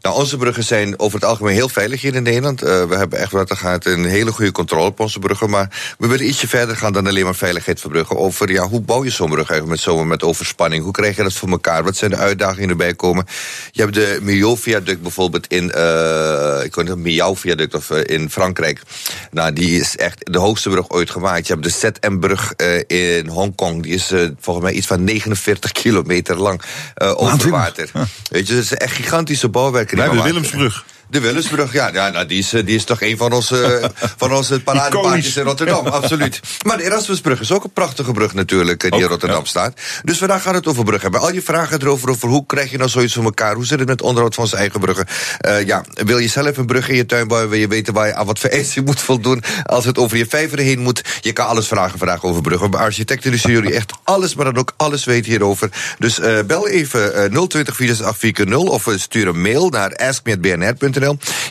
nou, 0.00 0.16
onze 0.16 0.36
bruggen 0.36 0.64
zijn 0.64 0.98
over 0.98 1.18
het 1.18 1.28
algemeen 1.28 1.54
heel 1.54 1.68
veilig 1.68 2.00
hier 2.00 2.14
in 2.14 2.22
Nederland. 2.22 2.60
We 2.60 2.94
hebben 2.96 3.18
echt 3.18 3.32
wat 3.32 3.50
er 3.50 3.56
gaat 3.56 3.86
een 3.86 4.04
hele 4.04 4.32
goede 4.32 4.52
controle 4.52 4.86
op 4.86 5.00
onze 5.00 5.18
bruggen. 5.18 5.50
Maar 5.50 5.94
we 5.98 6.06
willen 6.06 6.28
ietsje 6.28 6.48
verder 6.48 6.76
gaan 6.76 6.92
dan 6.92 7.06
alleen 7.06 7.24
maar 7.24 7.34
veiligheid 7.34 7.80
van 7.80 7.90
bruggen. 7.90 8.16
Over 8.16 8.52
ja, 8.52 8.68
hoe 8.68 8.80
bouw 8.80 9.04
je 9.04 9.10
zo'n 9.10 9.30
brug 9.30 9.50
eigenlijk 9.50 9.68
met 9.68 9.80
zo'n 9.80 10.08
met 10.08 10.22
overspanning? 10.22 10.82
Hoe 10.82 10.92
krijg 10.92 11.16
je 11.16 11.22
dat 11.22 11.32
voor 11.32 11.48
elkaar? 11.48 11.84
Wat 11.84 11.96
zijn 11.96 12.10
de 12.10 12.16
uitdagingen 12.16 12.60
die 12.60 12.70
erbij 12.70 12.94
komen? 12.94 13.26
Je 13.70 13.80
hebt 13.82 13.94
de 13.94 14.18
Millau-viaduct 14.22 15.02
bijvoorbeeld 15.02 15.46
in, 15.46 15.64
ik 16.64 16.74
weet 16.74 16.88
niet, 16.88 16.96
Millau-viaduct 16.96 17.74
of 17.74 17.90
in 17.90 18.30
Frankrijk. 18.30 18.80
Nou, 19.30 19.52
die 19.52 19.80
is 19.80 19.96
echt 19.96 20.32
de 20.32 20.38
hoogste 20.38 20.68
brug 20.70 20.90
ooit 20.90 21.10
gemaakt. 21.10 21.46
Je 21.46 21.52
hebt 21.52 21.64
de 21.64 21.70
ZM-brug 21.70 22.52
eh, 22.52 23.18
in 23.18 23.28
Hongkong. 23.28 23.82
Die 23.82 23.94
is 23.94 24.10
eh, 24.10 24.28
volgens 24.38 24.66
mij 24.66 24.74
iets 24.74 24.86
van 24.86 25.04
49 25.04 25.72
kilometer 25.72 26.36
lang 26.36 26.62
eh, 26.94 27.12
over 27.22 27.50
water. 27.50 27.90
Weet 28.30 28.48
je, 28.48 28.54
dat 28.54 28.62
is 28.62 28.74
echt 28.74 28.94
gigantische 28.94 29.48
bouwwerken. 29.48 29.98
hebben 29.98 30.18
de 30.18 30.24
Willemsbrug. 30.24 30.84
De 31.08 31.20
Willemsbrug, 31.20 31.72
ja, 31.72 31.90
ja 31.92 32.10
nou, 32.10 32.26
die, 32.26 32.38
is, 32.38 32.52
eh, 32.52 32.66
die 32.66 32.74
is 32.74 32.84
toch 32.84 33.02
een 33.02 33.16
van 33.16 33.32
onze, 33.32 33.90
van 34.16 34.32
onze 34.32 34.60
paradepaardjes 34.60 35.36
in 35.36 35.44
Rotterdam, 35.44 35.86
absoluut. 35.86 36.40
Maar 36.64 36.76
de 36.76 36.84
Erasmusbrug 36.84 37.40
is 37.40 37.52
ook 37.52 37.64
een 37.64 37.72
prachtige 37.72 38.12
brug 38.12 38.34
natuurlijk, 38.34 38.84
eh, 38.84 38.90
die 38.90 39.00
in 39.00 39.08
Rotterdam 39.08 39.40
ja. 39.40 39.44
staat. 39.44 39.80
Dus 40.04 40.18
vandaag 40.18 40.42
gaat 40.42 40.54
het 40.54 40.66
over 40.66 40.84
bruggen 40.84 41.02
hebben. 41.02 41.28
Al 41.28 41.34
je 41.34 41.42
vragen 41.42 41.80
erover, 41.80 42.10
over 42.10 42.28
hoe 42.28 42.46
krijg 42.46 42.70
je 42.70 42.78
nou 42.78 42.90
zoiets 42.90 43.14
van 43.14 43.24
elkaar? 43.24 43.54
Hoe 43.54 43.66
zit 43.66 43.78
het 43.78 43.88
met 43.88 44.02
onderhoud 44.02 44.34
van 44.34 44.46
zijn 44.46 44.60
eigen 44.60 44.80
bruggen? 44.80 45.06
Eh, 45.38 45.66
ja, 45.66 45.84
wil 45.92 46.18
je 46.18 46.28
zelf 46.28 46.56
een 46.56 46.66
brug 46.66 46.88
in 46.88 46.96
je 46.96 47.06
tuin 47.06 47.28
bouwen? 47.28 47.50
Wil 47.50 47.58
je 47.58 47.68
weten 47.68 47.94
waar 47.94 48.06
je, 48.06 48.14
aan 48.14 48.26
wat 48.26 48.38
vereisten 48.38 48.80
je 48.80 48.86
moet 48.86 49.00
voldoen? 49.00 49.42
Als 49.62 49.84
het 49.84 49.98
over 49.98 50.16
je 50.16 50.26
vijver 50.26 50.58
heen 50.58 50.78
moet, 50.78 51.02
je 51.20 51.32
kan 51.32 51.46
alles 51.46 51.66
vragen 51.66 51.98
vandaag 51.98 52.22
over 52.22 52.42
bruggen. 52.42 52.70
Bij 52.70 52.80
architecten 52.80 53.32
is 53.32 53.42
jullie 53.42 53.74
echt 53.74 53.92
alles, 54.04 54.34
maar 54.34 54.44
dan 54.44 54.56
ook 54.56 54.72
alles 54.76 55.04
weten 55.04 55.30
hierover. 55.30 55.70
Dus 55.98 56.20
bel 56.46 56.68
even 56.68 57.14
eh 57.14 57.42
020 57.46 57.76
468 57.76 58.70
of 58.70 58.88
stuur 58.96 59.28
een 59.28 59.40
mail 59.40 59.68
naar 59.68 59.90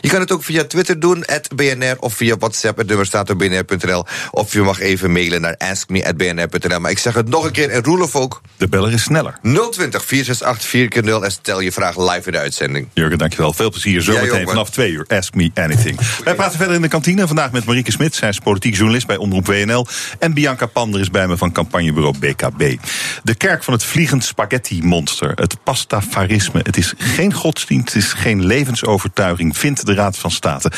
Je 0.00 0.08
kan 0.08 0.20
het 0.20 0.32
ook 0.32 0.44
via 0.44 0.64
Twitter 0.64 1.00
doen, 1.00 1.24
BNR, 1.54 1.96
of 2.00 2.14
via 2.14 2.36
WhatsApp, 2.36 2.78
het 2.78 2.86
nummer 2.86 3.06
staat 3.06 3.30
op 3.30 3.38
bnr.nl. 3.38 4.04
Of 4.30 4.52
je 4.52 4.60
mag 4.60 4.80
even 4.80 5.12
mailen 5.12 5.40
naar 5.40 5.56
askme.bnr.nl. 5.56 6.80
Maar 6.80 6.90
ik 6.90 6.98
zeg 6.98 7.14
het 7.14 7.28
nog 7.28 7.44
een 7.44 7.52
keer, 7.52 7.70
en 7.70 7.82
Roelof 7.82 8.16
ook, 8.16 8.40
De 8.56 8.68
beller 8.68 8.92
is 8.92 9.02
sneller. 9.02 9.38
020 9.70 10.04
468 10.04 10.66
4x0 10.66 11.24
en 11.24 11.30
stel 11.30 11.60
je 11.60 11.72
vraag 11.72 11.98
live 11.98 12.26
in 12.26 12.32
de 12.32 12.38
uitzending. 12.38 12.88
Jurgen, 12.92 13.18
dankjewel. 13.18 13.52
Veel 13.52 13.70
plezier. 13.70 14.02
Zometeen 14.02 14.48
vanaf 14.48 14.70
twee 14.70 14.90
uur. 14.90 15.04
Ask 15.08 15.34
me 15.34 15.50
anything. 15.54 15.98
Wij 16.24 16.34
praten 16.34 16.58
verder 16.58 16.74
in 16.74 16.82
de 16.82 16.88
kantine. 16.88 17.26
Vandaag 17.26 17.52
met 17.52 17.64
Marieke 17.64 17.92
Smit. 17.92 18.14
Zij 18.14 18.28
is 18.28 18.38
politiek 18.38 18.74
journalist 18.74 19.06
bij 19.06 19.16
Omroep 19.16 19.46
WNL. 19.46 19.86
En 20.18 20.34
Bianca 20.34 20.66
Pander 20.66 21.00
is 21.00 21.10
bij 21.10 21.28
me 21.28 21.36
van 21.36 21.52
campagnebureau 21.52 22.18
BKB. 22.18 22.76
De 23.22 23.34
kerk 23.34 23.64
van 23.64 23.72
het 23.72 23.84
vliegend 23.84 24.24
spaghetti-monster. 24.24 25.32
Het 25.34 25.56
pastafarisme. 25.62 26.60
Het 26.62 26.76
is 26.76 26.94
geen 26.96 27.32
godsdienst. 27.32 27.94
Het 27.94 28.02
is 28.02 28.12
geen 28.12 28.46
levensovertuiging. 28.46 29.35
Vindt 29.36 29.86
de 29.86 29.94
Raad 29.94 30.18
van 30.18 30.30
State. 30.30 30.70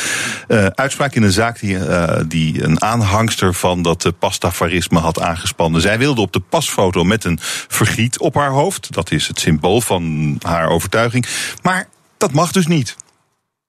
Eh, 0.47 0.65
uitspraak 0.65 1.13
in 1.13 1.23
een 1.23 1.31
zaak 1.31 1.59
die, 1.59 1.85
eh, 1.85 2.21
die 2.27 2.63
een 2.63 2.81
aanhangster 2.81 3.53
van 3.53 3.81
dat 3.81 4.05
eh, 4.05 4.11
pastafarisme 4.19 4.99
had 4.99 5.21
aangespannen. 5.21 5.81
Zij 5.81 5.97
wilde 5.97 6.21
op 6.21 6.33
de 6.33 6.39
pasfoto 6.39 7.03
met 7.03 7.23
een 7.23 7.37
vergiet 7.67 8.19
op 8.19 8.35
haar 8.35 8.51
hoofd. 8.51 8.93
Dat 8.93 9.11
is 9.11 9.27
het 9.27 9.39
symbool 9.39 9.81
van 9.81 10.35
haar 10.41 10.69
overtuiging. 10.69 11.25
Maar 11.61 11.87
dat 12.17 12.31
mag 12.31 12.51
dus 12.51 12.67
niet. 12.67 12.95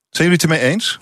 Zijn 0.09 0.29
jullie 0.29 0.31
het 0.31 0.43
ermee 0.43 0.59
eens? 0.59 0.99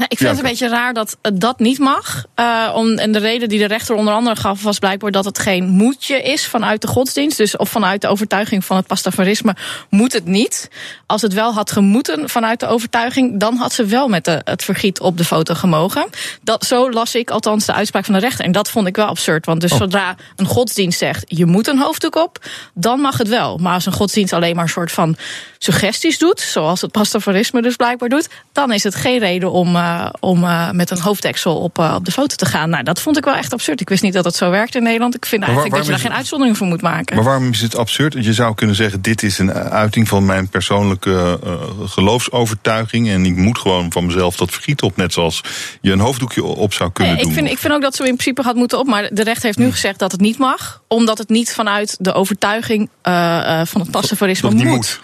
Nou, 0.00 0.12
ik 0.12 0.18
vind 0.18 0.30
het 0.30 0.38
een 0.38 0.50
beetje 0.50 0.68
raar 0.68 0.94
dat 0.94 1.16
eh, 1.20 1.32
dat 1.34 1.58
niet 1.58 1.78
mag. 1.78 2.24
Eh, 2.34 2.72
om, 2.74 2.98
en 2.98 3.12
de 3.12 3.18
reden 3.18 3.48
die 3.48 3.58
de 3.58 3.66
rechter 3.66 3.94
onder 3.94 4.14
andere 4.14 4.36
gaf 4.36 4.62
was 4.62 4.78
blijkbaar 4.78 5.10
dat 5.10 5.24
het 5.24 5.38
geen 5.38 5.68
moedje 5.68 6.22
is 6.22 6.46
vanuit 6.46 6.80
de 6.80 6.88
godsdienst. 6.88 7.36
Dus 7.36 7.56
of 7.56 7.68
vanuit 7.68 8.00
de 8.00 8.08
overtuiging 8.08 8.64
van 8.64 8.76
het 8.76 8.86
pastafarisme 8.86 9.56
moet 9.90 10.12
het 10.12 10.24
niet. 10.24 10.70
Als 11.06 11.22
het 11.22 11.32
wel 11.32 11.52
had 11.52 11.70
gemoeten 11.70 12.28
vanuit 12.28 12.60
de 12.60 12.66
overtuiging, 12.66 13.40
dan 13.40 13.56
had 13.56 13.72
ze 13.72 13.84
wel 13.84 14.08
met 14.08 14.24
de, 14.24 14.40
het 14.44 14.64
vergiet 14.64 15.00
op 15.00 15.16
de 15.16 15.24
foto 15.24 15.54
gemogen. 15.54 16.06
Dat, 16.42 16.64
zo 16.64 16.90
las 16.90 17.14
ik 17.14 17.30
althans 17.30 17.66
de 17.66 17.72
uitspraak 17.72 18.04
van 18.04 18.14
de 18.14 18.20
rechter. 18.20 18.44
En 18.44 18.52
dat 18.52 18.70
vond 18.70 18.86
ik 18.86 18.96
wel 18.96 19.06
absurd. 19.06 19.46
Want 19.46 19.60
dus 19.60 19.76
zodra 19.76 20.16
een 20.36 20.46
godsdienst 20.46 20.98
zegt 20.98 21.24
je 21.26 21.46
moet 21.46 21.66
een 21.66 21.78
hoofddoek 21.78 22.16
op, 22.16 22.38
dan 22.74 23.00
mag 23.00 23.18
het 23.18 23.28
wel. 23.28 23.56
Maar 23.58 23.74
als 23.74 23.86
een 23.86 23.92
godsdienst 23.92 24.32
alleen 24.32 24.54
maar 24.54 24.64
een 24.64 24.70
soort 24.70 24.92
van 24.92 25.16
suggesties 25.58 26.18
doet, 26.18 26.40
zoals 26.40 26.80
het 26.80 26.92
pastafarisme 26.92 27.62
dus 27.62 27.76
blijkbaar 27.76 28.08
doet, 28.08 28.28
dan 28.52 28.72
is 28.72 28.82
het 28.82 28.94
geen 28.94 29.18
reden 29.18 29.50
om, 29.52 29.76
eh, 29.90 30.06
om 30.20 30.44
eh, 30.44 30.70
met 30.70 30.90
een 30.90 31.00
hoofddeksel 31.00 31.56
op, 31.58 31.78
eh, 31.78 31.94
op 31.94 32.04
de 32.04 32.10
foto 32.10 32.34
te 32.34 32.46
gaan. 32.46 32.70
Nou, 32.70 32.82
dat 32.82 33.00
vond 33.00 33.16
ik 33.16 33.24
wel 33.24 33.34
echt 33.34 33.52
absurd. 33.52 33.80
Ik 33.80 33.88
wist 33.88 34.02
niet 34.02 34.12
dat 34.12 34.24
het 34.24 34.36
zo 34.36 34.50
werkt 34.50 34.74
in 34.74 34.82
Nederland. 34.82 35.14
Ik 35.14 35.26
vind 35.26 35.42
eigenlijk 35.42 35.74
dat 35.74 35.84
je 35.84 35.90
daar 35.90 36.00
geen 36.00 36.12
uitzondering 36.12 36.56
voor 36.56 36.66
moet 36.66 36.82
maken. 36.82 37.16
Maar 37.16 37.24
waarom 37.24 37.48
is 37.48 37.60
het 37.60 37.76
absurd? 37.76 38.12
Je 38.12 38.32
zou 38.32 38.54
kunnen 38.54 38.76
zeggen: 38.76 39.02
dit 39.02 39.22
is 39.22 39.38
een 39.38 39.52
uiting 39.52 40.08
van 40.08 40.24
mijn 40.24 40.48
persoonlijke 40.48 41.38
geloofsovertuiging. 41.84 43.08
En 43.08 43.24
ik 43.24 43.36
moet 43.36 43.58
gewoon 43.58 43.92
van 43.92 44.06
mezelf 44.06 44.36
dat 44.36 44.50
vergiet 44.50 44.82
op. 44.82 44.96
Net 44.96 45.12
zoals 45.12 45.40
je 45.80 45.92
een 45.92 46.00
hoofddoekje 46.00 46.44
op 46.44 46.72
zou 46.72 46.90
kunnen 46.92 47.12
Nee, 47.14 47.22
ik, 47.22 47.28
doen. 47.28 47.38
vind, 47.38 47.50
ik 47.50 47.58
vind 47.58 47.72
ook 47.72 47.82
dat 47.82 47.94
ze 47.94 48.02
in 48.02 48.16
principe 48.16 48.42
had 48.42 48.54
moeten 48.54 48.78
op. 48.78 48.86
Maar 48.86 49.08
de 49.12 49.22
rechter 49.22 49.44
heeft 49.44 49.58
nu 49.58 49.70
gezegd 49.70 49.98
dat 49.98 50.12
het 50.12 50.20
niet 50.20 50.38
mag. 50.38 50.82
Omdat 50.88 51.18
het 51.18 51.28
niet 51.28 51.54
vanuit 51.54 51.96
de 52.00 52.12
overtuiging 52.12 52.88
van 53.02 53.80
het 53.80 53.92
Dat 53.92 54.10
het 54.10 54.42
moet. 54.42 54.54
niet 54.54 54.64
moet. 54.64 55.00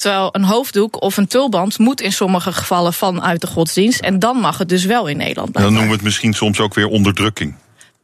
Terwijl 0.00 0.28
een 0.32 0.44
hoofddoek 0.44 1.02
of 1.02 1.16
een 1.16 1.26
tulband 1.26 1.78
moet 1.78 2.00
in 2.00 2.12
sommige 2.12 2.52
gevallen 2.52 2.92
vanuit 2.92 3.40
de 3.40 3.46
godsdienst. 3.46 4.00
En 4.00 4.18
dan 4.18 4.36
mag 4.36 4.58
het 4.58 4.68
dus 4.68 4.84
wel 4.84 5.06
in 5.06 5.16
Nederland. 5.16 5.52
Dan 5.54 5.62
noemen 5.62 5.86
we 5.86 5.92
het 5.94 6.02
misschien 6.02 6.32
soms 6.32 6.60
ook 6.60 6.74
weer 6.74 6.86
onderdrukking. 6.86 7.54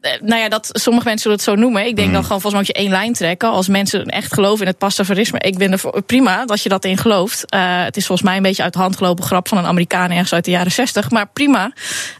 eh, 0.01 0.13
nou 0.23 0.41
ja, 0.41 0.49
dat 0.49 0.69
sommige 0.73 1.05
mensen 1.07 1.23
zullen 1.23 1.37
het 1.37 1.47
zo 1.47 1.55
noemen. 1.55 1.87
Ik 1.87 1.97
denk 1.97 2.09
Mm. 2.09 2.15
dan 2.15 2.23
gewoon 2.23 2.41
volgens 2.41 2.53
mij 2.53 2.63
moet 2.63 2.77
je 2.77 2.83
één 2.83 3.01
lijn 3.01 3.13
trekken. 3.13 3.49
Als 3.51 3.69
mensen 3.69 4.05
echt 4.07 4.33
geloven 4.35 4.61
in 4.61 4.67
het 4.67 4.79
pastafarisme. 4.79 5.39
Ik 5.39 5.59
ben 5.59 5.73
er 5.73 6.03
prima 6.03 6.45
dat 6.45 6.63
je 6.63 6.69
dat 6.69 6.85
in 6.85 6.97
gelooft. 6.97 7.51
Eh, 7.51 7.83
het 7.85 7.97
is 7.97 8.07
volgens 8.07 8.29
mij 8.29 8.37
een 8.37 8.43
beetje 8.43 8.63
uit 8.63 8.73
de 8.73 8.79
hand 8.79 8.97
gelopen 8.97 9.25
grap 9.25 9.49
van 9.49 9.59
een 9.59 9.67
Amerikaan 9.67 10.11
ergens 10.11 10.33
uit 10.33 10.45
de 10.45 10.51
jaren 10.51 10.73
60. 10.73 11.11
Maar 11.11 11.27
prima. 11.33 11.73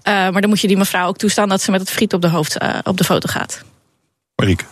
Eh, 0.03 0.13
maar 0.13 0.41
dan 0.41 0.49
moet 0.51 0.61
je 0.61 0.69
die 0.69 0.77
mevrouw 0.77 1.07
ook 1.09 1.17
toestaan 1.19 1.49
dat 1.49 1.63
ze 1.63 1.71
met 1.71 1.81
het 1.81 1.91
friet 1.91 2.13
op 2.13 2.21
de 2.23 2.29
hoofd 2.29 2.57
op 2.85 2.97
de 2.97 3.05
foto 3.05 3.29
gaat. 3.33 3.63
Marieke. 4.37 4.65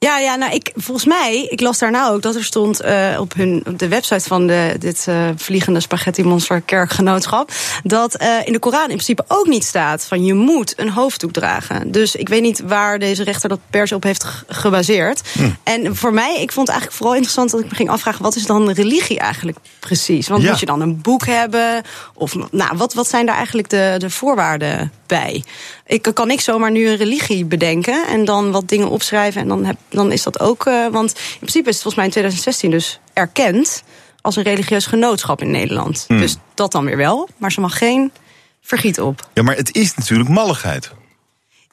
Ja, 0.00 0.18
ja, 0.18 0.34
nou, 0.36 0.52
ik, 0.52 0.72
volgens 0.74 1.06
mij, 1.06 1.46
ik 1.50 1.60
las 1.60 1.78
daarna 1.78 2.08
ook 2.08 2.22
dat 2.22 2.34
er 2.34 2.44
stond 2.44 2.80
eh, 2.80 3.16
op, 3.20 3.34
hun, 3.34 3.62
op 3.66 3.78
de 3.78 3.88
website 3.88 4.28
van 4.28 4.46
de, 4.46 4.74
dit 4.78 5.04
eh, 5.08 5.28
vliegende 5.36 5.80
spaghetti 5.80 6.22
monster 6.22 6.60
kerkgenootschap. 6.60 7.50
dat 7.82 8.14
eh, 8.14 8.28
in 8.44 8.52
de 8.52 8.58
Koran 8.58 8.80
in 8.80 8.86
principe 8.88 9.24
ook 9.28 9.46
niet 9.46 9.64
staat 9.64 10.04
van 10.04 10.24
je 10.24 10.34
moet 10.34 10.72
een 10.76 10.90
hoofddoek 10.90 11.32
dragen. 11.32 11.92
Dus 11.92 12.14
ik 12.16 12.28
weet 12.28 12.42
niet 12.42 12.60
waar 12.60 12.98
deze 12.98 13.22
rechter 13.24 13.48
dat 13.48 13.58
per 13.70 13.88
se 13.88 13.94
op 13.94 14.02
heeft 14.02 14.24
ge- 14.24 14.44
gebaseerd. 14.48 15.20
En 15.62 15.96
voor 15.96 16.12
mij, 16.14 16.32
ik 16.40 16.52
vond 16.52 16.66
het 16.66 16.76
eigenlijk 16.76 16.92
vooral 16.92 17.14
interessant 17.14 17.50
dat 17.50 17.60
ik 17.60 17.68
me 17.70 17.74
ging 17.74 17.90
afvragen: 17.90 18.22
wat 18.22 18.36
is 18.36 18.46
dan 18.46 18.70
religie 18.70 19.18
eigenlijk 19.18 19.58
precies? 19.78 20.28
Want 20.28 20.42
Ja. 20.42 20.50
moet 20.50 20.60
je 20.60 20.66
dan 20.66 20.80
een 20.80 21.00
boek 21.00 21.26
hebben? 21.26 21.82
Of 22.14 22.34
nou, 22.50 22.76
wat, 22.76 22.94
wat 22.94 23.08
zijn 23.08 23.26
daar 23.26 23.36
eigenlijk 23.36 23.68
de, 23.68 23.94
de 23.98 24.10
voorwaarden 24.10 24.92
bij? 25.08 25.44
Ik 25.86 26.10
kan 26.14 26.30
ik 26.30 26.40
zomaar 26.40 26.70
nu 26.70 26.88
een 26.88 26.96
religie 26.96 27.44
bedenken 27.44 28.06
en 28.06 28.24
dan 28.24 28.50
wat 28.50 28.68
dingen 28.68 28.88
opschrijven 28.88 29.40
en 29.40 29.48
dan, 29.48 29.64
heb, 29.64 29.76
dan 29.88 30.12
is 30.12 30.22
dat 30.22 30.40
ook. 30.40 30.66
eh, 30.66 30.86
want 30.86 31.10
in 31.10 31.38
principe 31.38 31.68
is 31.68 31.74
het 31.74 31.82
volgens 31.82 31.94
mij 31.94 32.04
in 32.04 32.10
2016 32.10 32.70
dus 32.70 33.00
erkend 33.12 33.82
als 34.20 34.36
een 34.36 34.42
religieus 34.42 34.86
genootschap 34.86 35.40
in 35.40 35.50
Nederland. 35.50 36.04
Dus 36.08 36.36
dat 36.54 36.72
dan 36.72 36.84
weer 36.84 36.96
wel, 36.96 37.28
maar 37.36 37.52
ze 37.52 37.60
mag 37.60 37.78
geen 37.78 38.12
vergiet 38.60 39.00
op. 39.00 39.28
Ja, 39.34 39.42
maar 39.42 39.56
het 39.56 39.74
is 39.74 39.94
natuurlijk 39.94 40.28
malligheid. 40.28 40.90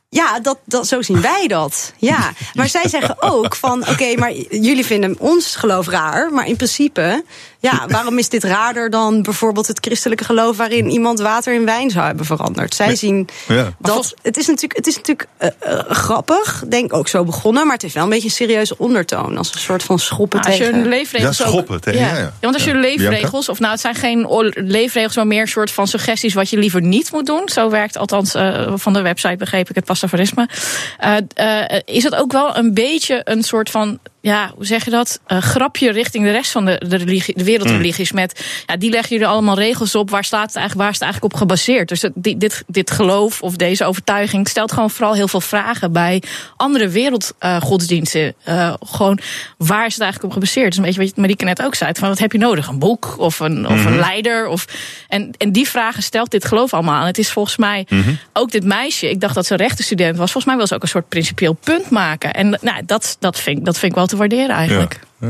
Ja, 0.10 0.40
dat, 0.40 0.58
dat, 0.66 0.88
zo 0.88 1.02
zien 1.02 1.22
wij 1.22 1.48
dat. 1.48 1.94
Ja, 1.98 2.34
maar 2.54 2.70
zij 2.70 2.88
zeggen 2.90 3.22
ook 3.22 3.56
van, 3.56 3.88
oké, 3.88 4.16
maar 4.16 4.32
jullie 4.50 4.86
vinden 4.86 5.16
ons 5.20 5.56
geloof 5.56 5.88
raar, 5.88 6.34
maar 6.34 6.48
in 6.48 6.56
principe, 6.56 7.24
ja, 7.72 7.86
waarom 7.88 8.18
is 8.18 8.30
dit 8.30 8.44
raarder 8.44 8.90
dan 8.90 9.22
bijvoorbeeld 9.22 9.68
het 9.68 9.80
christelijke 9.82 10.24
geloof 10.24 10.58
waarin 10.58 10.90
iemand 10.90 11.20
water 11.20 11.54
in 11.54 11.66
wijn 11.66 11.90
zou 11.90 12.06
hebben 12.06 12.26
veranderd? 12.26 12.76
Zij 12.76 12.96
zien 12.96 13.28
Ja. 13.48 13.74
dat 13.80 14.14
het 14.22 14.38
is 14.38 14.48
natuurlijk, 14.48 14.76
het 14.76 14.88
is 14.88 14.96
natuurlijk 14.96 15.30
eh, 15.38 15.50
eh, 15.60 15.80
grappig, 15.90 16.64
denk 16.68 16.94
ook 16.94 17.08
zo 17.08 17.24
begonnen, 17.24 17.64
maar 17.64 17.74
het 17.74 17.82
heeft 17.82 17.94
wel 17.94 18.04
een 18.04 18.10
beetje 18.10 18.26
een 18.26 18.32
serieuze 18.32 18.78
ondertoon 18.78 19.38
als 19.38 19.54
een 19.54 19.60
soort 19.60 19.84
van 19.84 20.00
schoppen 20.00 20.40
Nou, 20.40 20.52
als 20.52 20.60
je 20.60 20.66
tegen. 20.66 20.80
hun 20.80 20.90
leefregels 20.90 21.38
Ja, 21.38 21.48
schoppen 21.48 21.76
ook, 21.76 21.82
tegen, 21.82 22.00
ja, 22.00 22.18
ja. 22.18 22.34
want 22.42 22.54
als 22.54 22.64
je 22.64 22.76
leefregels, 22.76 23.50
of 23.50 23.60
nou, 23.60 23.72
het 23.72 23.82
zijn 23.82 23.96
geen 23.96 24.28
leefregels, 24.54 25.16
maar 25.16 25.28
meer 25.28 25.42
een 25.42 25.48
soort 25.48 25.72
van 25.72 25.88
suggesties 25.88 26.34
wat 26.34 26.50
je 26.50 26.58
liever 26.58 26.82
niet 26.82 27.12
moet 27.12 27.26
doen. 27.26 27.50
Zo 27.50 27.70
werkt 27.70 27.98
althans 27.98 28.34
eh, 28.34 28.74
van 28.76 28.94
de 28.94 29.02
website, 29.02 29.36
begreep 29.38 29.70
ik 29.70 29.76
het 29.76 29.86
pastafarisme. 29.86 30.50
Eh, 30.98 31.18
eh, 31.34 31.82
is 31.86 32.04
het 32.04 32.16
ook 32.16 32.32
wel 32.32 32.58
een 32.58 32.74
beetje 32.74 33.22
een 33.24 33.44
soort 33.44 33.70
van. 33.70 34.00
Ja, 34.26 34.52
hoe 34.56 34.66
zeg 34.66 34.86
je 34.86 34.92
dat? 34.92 35.20
Eh, 35.28 35.38
grapje 35.42 35.92
richting 35.92 36.24
de 36.26 36.32
rest 36.32 36.52
van 36.52 36.66
de, 36.66 36.82
de, 36.88 36.96
religie, 36.98 37.34
de 37.38 37.44
wereldreligies. 37.44 38.12
Met 38.12 38.46
ja, 38.66 38.78
die 38.78 38.90
leggen 38.90 39.10
jullie 39.10 39.28
allemaal 39.28 39.56
regels 39.58 39.96
op. 39.96 40.10
Waar 40.10 40.24
staat 40.24 40.48
het 40.48 40.56
eigenlijk, 40.56 40.84
waar 40.86 40.94
is 40.94 41.00
het 41.00 41.04
eigenlijk 41.04 41.34
op 41.34 41.40
gebaseerd? 41.40 41.88
Dus 41.90 42.06
die- 42.14 42.38
dit, 42.38 42.64
dit 42.68 42.92
geloof 42.92 43.42
of 43.42 43.56
deze 43.56 43.86
overtuiging 43.86 44.48
stelt 44.50 44.72
gewoon 44.72 44.90
vooral 44.90 45.14
heel 45.14 45.28
veel 45.28 45.42
vragen 45.42 45.92
bij 45.92 46.24
andere 46.58 46.90
wereldgodsdiensten. 46.90 48.34
Eh 48.44 48.74
gewoon, 48.86 49.20
waar 49.58 49.86
is 49.86 49.94
het 49.94 50.02
eigenlijk 50.02 50.24
op 50.24 50.32
gebaseerd? 50.32 50.68
Dus 50.68 50.78
een 50.78 50.84
beetje 50.84 51.00
wat 51.06 51.16
Marieke 51.18 51.46
net 51.46 51.62
ook 51.62 51.76
zei. 51.76 51.92
Van 51.94 52.10
wat 52.10 52.20
heb 52.20 52.32
je 52.32 52.38
nodig? 52.38 52.68
Een 52.68 52.80
boek 52.80 53.16
of 53.18 53.40
een, 53.40 53.68
of 53.68 53.86
een 53.86 53.98
leider? 54.00 54.48
Of, 54.48 54.66
en, 55.08 55.32
en 55.38 55.52
die 55.52 55.68
vragen 55.70 56.04
stelt 56.04 56.32
dit 56.32 56.46
geloof 56.46 56.74
allemaal 56.74 56.96
aan. 57.00 57.06
Het 57.06 57.18
is 57.18 57.32
volgens 57.32 57.58
mij 57.58 57.88
ook 58.34 58.52
dit 58.52 58.64
meisje. 58.64 59.10
Ik 59.10 59.20
dacht 59.20 59.36
dat 59.36 59.46
ze 59.46 59.52
een 59.54 59.60
rechtenstudent 59.60 60.18
was. 60.18 60.32
Volgens 60.32 60.46
mij 60.46 60.56
wil 60.56 60.68
ze 60.68 60.76
ook 60.76 60.82
een 60.82 60.88
soort 60.88 61.10
principieel 61.10 61.54
punt 61.54 61.90
maken. 61.90 62.34
En 62.34 62.58
nou, 62.62 62.82
dat, 62.86 63.18
dat, 63.20 63.40
vind, 63.40 63.58
ik- 63.58 63.66
dat 63.66 63.78
vind 63.80 63.92
ik 63.92 63.98
wel 63.98 64.08
te 64.08 64.15
waarderen 64.16 64.56
eigenlijk. 64.56 65.00
Eh, 65.20 65.30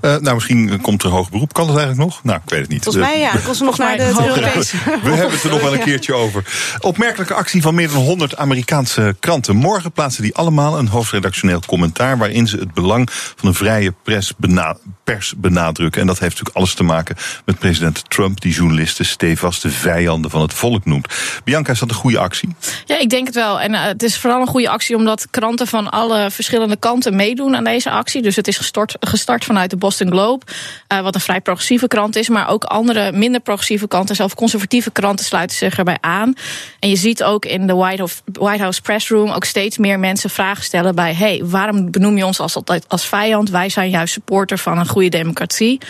nou, 0.00 0.34
misschien 0.34 0.80
komt 0.80 1.02
er 1.02 1.10
hoog 1.10 1.30
beroep. 1.30 1.52
Kan 1.52 1.66
dat 1.66 1.76
eigenlijk 1.76 2.08
nog? 2.08 2.24
Nou, 2.24 2.38
ik 2.44 2.50
weet 2.50 2.60
het 2.60 2.68
niet. 2.68 2.82
Volgens 2.82 3.04
mij 3.04 3.18
ja, 3.18 3.32
dan 3.32 3.42
kon 3.42 3.54
ze 3.54 3.64
nog 3.64 3.78
naar 3.78 3.96
de 3.96 4.04
hoger. 4.04 4.26
Europese. 4.26 4.76
We 5.02 5.10
hebben 5.10 5.30
het 5.30 5.44
er 5.44 5.50
nog 5.50 5.60
wel 5.60 5.74
een 5.74 5.80
keertje 5.80 6.14
over. 6.14 6.44
Opmerkelijke 6.80 7.34
actie 7.34 7.62
van 7.62 7.74
meer 7.74 7.88
dan 7.88 8.02
100 8.02 8.36
Amerikaanse 8.36 9.16
kranten. 9.20 9.56
Morgen 9.56 9.92
plaatsen 9.92 10.22
die 10.22 10.34
allemaal 10.34 10.78
een 10.78 10.88
hoofdredactioneel 10.88 11.60
commentaar. 11.66 12.18
waarin 12.18 12.46
ze 12.46 12.56
het 12.56 12.74
belang 12.74 13.08
van 13.12 13.48
een 13.48 13.54
vrije 13.54 13.94
pers, 14.02 14.32
bena- 14.36 14.76
pers 15.04 15.34
benadrukken. 15.36 16.00
En 16.00 16.06
dat 16.06 16.18
heeft 16.18 16.30
natuurlijk 16.30 16.56
alles 16.56 16.74
te 16.74 16.82
maken 16.84 17.16
met 17.44 17.58
president 17.58 18.10
Trump, 18.10 18.40
die 18.40 18.52
journalisten 18.52 19.04
stevast 19.04 19.62
de 19.62 19.70
vijanden 19.70 20.30
van 20.30 20.40
het 20.40 20.54
volk 20.54 20.84
noemt. 20.84 21.14
Bianca, 21.44 21.72
is 21.72 21.78
dat 21.78 21.88
een 21.88 21.94
goede 21.94 22.18
actie? 22.18 22.54
Ja, 22.84 22.98
ik 22.98 23.10
denk 23.10 23.26
het 23.26 23.34
wel. 23.34 23.60
En 23.60 23.74
eh, 23.74 23.82
het 23.82 24.02
is 24.02 24.18
vooral 24.18 24.40
een 24.40 24.46
goede 24.46 24.68
actie 24.68 24.96
omdat 24.96 25.26
kranten 25.30 25.66
van 25.66 25.90
alle 25.90 26.30
verschillende 26.30 26.76
kanten 26.76 27.16
meedoen 27.16 27.56
aan 27.56 27.64
deze 27.64 27.90
actie. 27.90 28.22
Dus 28.22 28.36
het 28.36 28.48
is 28.48 28.56
gestart, 28.56 28.96
gestart 29.18 29.44
vanuit 29.44 29.70
de 29.70 29.76
Boston 29.76 30.10
Globe, 30.10 30.44
eh, 30.86 31.00
wat 31.00 31.14
een 31.14 31.20
vrij 31.20 31.40
progressieve 31.40 31.88
krant 31.88 32.16
is. 32.16 32.28
Maar 32.28 32.48
ook 32.48 32.64
andere 32.64 33.12
minder 33.12 33.40
progressieve 33.40 33.88
kranten, 33.88 34.16
zelfs 34.16 34.34
conservatieve 34.34 34.90
kranten 34.90 35.24
sluiten 35.24 35.56
zich 35.56 35.78
erbij 35.78 35.98
aan. 36.00 36.34
En 36.80 36.88
je 36.88 36.96
ziet 36.96 37.22
ook 37.24 37.44
in 37.44 37.66
de 37.66 37.74
White 37.74 37.96
House, 37.96 38.16
White 38.24 38.62
House 38.62 38.80
Press 38.80 39.08
Room 39.08 39.30
ook 39.30 39.44
steeds 39.44 39.78
meer 39.78 39.98
mensen 39.98 40.30
vragen 40.30 40.64
stellen 40.64 40.94
bij: 40.94 41.14
hey, 41.14 41.42
waarom 41.44 41.90
benoem 41.90 42.16
je 42.16 42.26
ons 42.26 42.40
als 42.40 42.54
altijd 42.54 42.84
als 42.88 43.06
vijand? 43.06 43.50
Wij 43.50 43.68
zijn 43.68 43.90
juist 43.90 44.12
supporter 44.12 44.58
van 44.58 44.78
een 44.78 44.88
goede 44.88 45.08
democratie. 45.08 45.80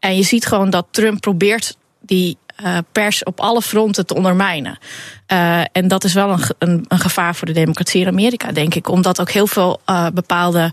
En 0.00 0.16
je 0.16 0.22
ziet 0.22 0.46
gewoon 0.46 0.70
dat 0.70 0.86
Trump 0.90 1.20
probeert 1.20 1.76
die 2.00 2.36
eh, 2.56 2.78
pers 2.92 3.24
op 3.24 3.40
alle 3.40 3.62
fronten 3.62 4.06
te 4.06 4.14
ondermijnen. 4.14 4.78
Eh, 5.26 5.60
en 5.72 5.88
dat 5.88 6.04
is 6.04 6.12
wel 6.12 6.30
een, 6.58 6.84
een, 6.88 6.98
gevaar 6.98 7.34
voor 7.34 7.46
de 7.46 7.52
democratie 7.52 8.00
in 8.00 8.06
Amerika, 8.06 8.52
denk 8.52 8.74
ik. 8.74 8.88
Omdat 8.88 9.20
ook 9.20 9.30
heel 9.30 9.46
veel 9.46 9.80
bepaalde 10.14 10.72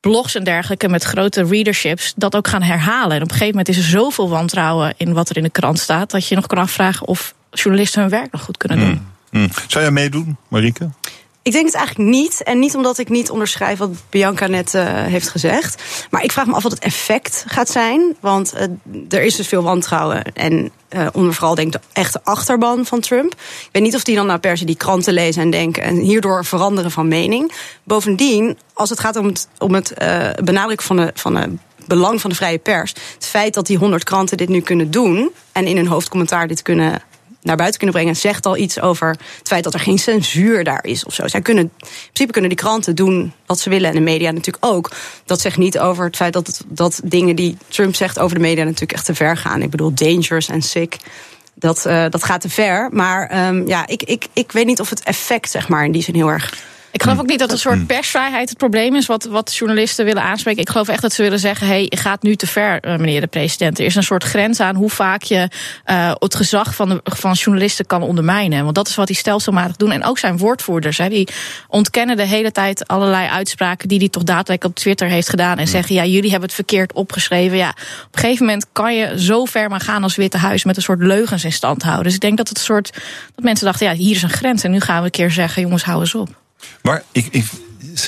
blogs 0.00 0.34
en 0.34 0.44
dergelijke 0.44 0.88
met 0.88 1.02
grote 1.02 1.44
readerships 1.44 2.12
dat 2.16 2.36
ook 2.36 2.48
gaan 2.48 2.62
herhalen. 2.62 3.16
En 3.16 3.22
op 3.22 3.30
een 3.30 3.36
gegeven 3.36 3.56
moment 3.56 3.68
is 3.68 3.76
er 3.76 3.82
zoveel 3.82 4.28
wantrouwen 4.28 4.94
in 4.96 5.12
wat 5.12 5.28
er 5.28 5.36
in 5.36 5.42
de 5.42 5.50
krant 5.50 5.78
staat, 5.78 6.10
dat 6.10 6.28
je 6.28 6.34
nog 6.34 6.46
kan 6.46 6.58
afvragen 6.58 7.06
of 7.06 7.34
journalisten 7.50 8.00
hun 8.00 8.10
werk 8.10 8.32
nog 8.32 8.42
goed 8.42 8.56
kunnen 8.56 8.78
doen. 8.78 9.06
Hm. 9.30 9.48
Zou 9.66 9.84
jij 9.84 9.92
meedoen, 9.92 10.36
Marieke? 10.48 10.90
Ik 11.48 11.54
denk 11.54 11.66
het 11.66 11.74
eigenlijk 11.74 12.10
niet. 12.10 12.42
En 12.42 12.58
niet 12.58 12.74
omdat 12.74 12.98
ik 12.98 13.08
niet 13.08 13.30
onderschrijf 13.30 13.78
wat 13.78 13.90
Bianca 14.10 14.46
net 14.46 14.74
eh, 14.74 14.84
heeft 14.86 15.28
gezegd. 15.28 15.82
Maar 16.10 16.24
ik 16.24 16.32
vraag 16.32 16.46
me 16.46 16.52
af 16.52 16.62
wat 16.62 16.72
het 16.72 16.80
effect 16.80 17.44
gaat 17.46 17.68
zijn. 17.68 18.16
Want 18.20 18.52
eh, 18.52 18.66
er 19.08 19.22
is 19.22 19.36
dus 19.36 19.48
veel 19.48 19.62
wantrouwen. 19.62 20.22
En 20.34 20.70
eh, 20.88 21.06
onder 21.12 21.34
vooral 21.34 21.54
denk 21.54 21.74
ik 21.74 21.80
de 21.80 21.88
echte 21.92 22.20
achterban 22.24 22.86
van 22.86 23.00
Trump. 23.00 23.32
Ik 23.32 23.68
weet 23.72 23.82
niet 23.82 23.94
of 23.94 24.04
die 24.04 24.16
dan 24.16 24.26
nou 24.26 24.38
per 24.38 24.56
se 24.56 24.64
die 24.64 24.76
kranten 24.76 25.12
lezen 25.12 25.42
en 25.42 25.50
denken. 25.50 25.82
En 25.82 25.96
hierdoor 25.96 26.44
veranderen 26.44 26.90
van 26.90 27.08
mening. 27.08 27.52
Bovendien, 27.82 28.58
als 28.72 28.90
het 28.90 29.00
gaat 29.00 29.16
om 29.16 29.26
het, 29.26 29.48
om 29.58 29.74
het 29.74 29.92
benadrukken 30.44 30.86
van 30.86 30.96
de. 30.96 31.10
Van 31.14 31.34
de 31.34 31.50
belang 31.86 32.20
van 32.20 32.30
de 32.30 32.36
vrije 32.36 32.58
pers. 32.58 32.94
Het 33.14 33.26
feit 33.26 33.54
dat 33.54 33.66
die 33.66 33.78
100 33.78 34.04
kranten 34.04 34.36
dit 34.36 34.48
nu 34.48 34.60
kunnen 34.60 34.90
doen. 34.90 35.30
en 35.52 35.66
in 35.66 35.76
hun 35.76 35.86
hoofdcommentaar 35.86 36.48
dit 36.48 36.62
kunnen 36.62 37.02
naar 37.42 37.56
buiten 37.56 37.78
kunnen 37.78 37.96
brengen, 37.96 38.16
zegt 38.16 38.46
al 38.46 38.56
iets 38.56 38.80
over 38.80 39.08
het 39.38 39.48
feit 39.48 39.64
dat 39.64 39.74
er 39.74 39.80
geen 39.80 39.98
censuur 39.98 40.64
daar 40.64 40.84
is 40.84 41.04
of 41.04 41.14
zo. 41.14 41.24
Kunnen, 41.42 41.64
in 41.64 41.86
principe 42.02 42.32
kunnen 42.32 42.50
die 42.50 42.58
kranten 42.58 42.94
doen 42.94 43.32
wat 43.46 43.60
ze 43.60 43.70
willen 43.70 43.88
en 43.88 43.94
de 43.94 44.00
media 44.00 44.30
natuurlijk 44.30 44.64
ook. 44.66 44.90
Dat 45.24 45.40
zegt 45.40 45.56
niet 45.56 45.78
over 45.78 46.04
het 46.04 46.16
feit 46.16 46.32
dat, 46.32 46.64
dat 46.68 47.00
dingen 47.04 47.36
die 47.36 47.56
Trump 47.68 47.94
zegt 47.94 48.18
over 48.18 48.36
de 48.36 48.42
media 48.42 48.64
natuurlijk 48.64 48.92
echt 48.92 49.04
te 49.04 49.14
ver 49.14 49.36
gaan. 49.36 49.62
Ik 49.62 49.70
bedoel, 49.70 49.94
dangerous 49.94 50.48
en 50.48 50.62
sick. 50.62 50.96
Dat, 51.54 51.84
uh, 51.86 52.04
dat 52.10 52.24
gaat 52.24 52.40
te 52.40 52.48
ver. 52.48 52.88
Maar 52.92 53.48
um, 53.48 53.66
ja, 53.66 53.86
ik, 53.86 54.02
ik, 54.02 54.26
ik 54.32 54.52
weet 54.52 54.66
niet 54.66 54.80
of 54.80 54.90
het 54.90 55.02
effect, 55.02 55.50
zeg 55.50 55.68
maar, 55.68 55.84
in 55.84 55.92
die 55.92 56.02
zin 56.02 56.14
heel 56.14 56.28
erg 56.28 56.54
ik 56.98 57.04
geloof 57.04 57.18
ook 57.18 57.26
niet 57.26 57.38
dat 57.38 57.52
een 57.52 57.58
soort 57.58 57.86
persvrijheid 57.86 58.48
het 58.48 58.58
probleem 58.58 58.94
is 58.94 59.06
wat, 59.06 59.24
wat 59.24 59.54
journalisten 59.54 60.04
willen 60.04 60.22
aanspreken. 60.22 60.60
Ik 60.60 60.68
geloof 60.68 60.88
echt 60.88 61.02
dat 61.02 61.12
ze 61.12 61.22
willen 61.22 61.38
zeggen: 61.38 61.66
hé, 61.66 61.72
hey, 61.72 61.98
gaat 61.98 62.22
nu 62.22 62.36
te 62.36 62.46
ver, 62.46 62.80
meneer 62.82 63.20
de 63.20 63.26
president. 63.26 63.78
Er 63.78 63.84
is 63.84 63.94
een 63.94 64.02
soort 64.02 64.24
grens 64.24 64.60
aan 64.60 64.74
hoe 64.74 64.90
vaak 64.90 65.22
je 65.22 65.48
uh, 65.86 66.12
het 66.18 66.34
gezag 66.34 66.74
van, 66.74 66.88
de, 66.88 67.00
van 67.04 67.32
journalisten 67.32 67.86
kan 67.86 68.02
ondermijnen. 68.02 68.62
Want 68.62 68.74
dat 68.74 68.88
is 68.88 68.94
wat 68.94 69.08
hij 69.08 69.16
stelselmatig 69.16 69.76
doen. 69.76 69.90
En 69.90 70.04
ook 70.04 70.18
zijn 70.18 70.38
woordvoerders, 70.38 70.98
hè, 70.98 71.08
die 71.08 71.28
ontkennen 71.68 72.16
de 72.16 72.26
hele 72.26 72.52
tijd 72.52 72.86
allerlei 72.86 73.28
uitspraken 73.28 73.88
die 73.88 73.98
hij 73.98 74.08
toch 74.08 74.24
daadwerkelijk 74.24 74.76
op 74.76 74.82
Twitter 74.82 75.08
heeft 75.08 75.28
gedaan. 75.28 75.58
En 75.58 75.68
zeggen: 75.68 75.94
ja, 75.94 76.04
jullie 76.04 76.30
hebben 76.30 76.48
het 76.48 76.56
verkeerd 76.56 76.92
opgeschreven. 76.92 77.56
Ja, 77.56 77.68
op 77.68 78.14
een 78.14 78.20
gegeven 78.20 78.46
moment 78.46 78.66
kan 78.72 78.94
je 78.94 79.20
zo 79.22 79.44
ver 79.44 79.68
maar 79.68 79.80
gaan 79.80 80.02
als 80.02 80.16
Witte 80.16 80.38
Huis 80.38 80.64
met 80.64 80.76
een 80.76 80.82
soort 80.82 81.02
leugens 81.02 81.44
in 81.44 81.52
stand 81.52 81.82
houden. 81.82 82.04
Dus 82.04 82.14
ik 82.14 82.20
denk 82.20 82.36
dat 82.36 82.48
het 82.48 82.58
een 82.58 82.64
soort 82.64 82.92
dat 83.34 83.44
mensen 83.44 83.66
dachten: 83.66 83.86
ja, 83.86 83.92
hier 83.92 84.14
is 84.14 84.22
een 84.22 84.28
grens. 84.28 84.62
En 84.62 84.70
nu 84.70 84.80
gaan 84.80 84.98
we 84.98 85.04
een 85.04 85.10
keer 85.10 85.30
zeggen: 85.30 85.62
jongens, 85.62 85.84
hou 85.84 86.00
eens 86.00 86.14
op. 86.14 86.46
Maar 86.82 87.02
ik, 87.12 87.26
ik, 87.30 87.44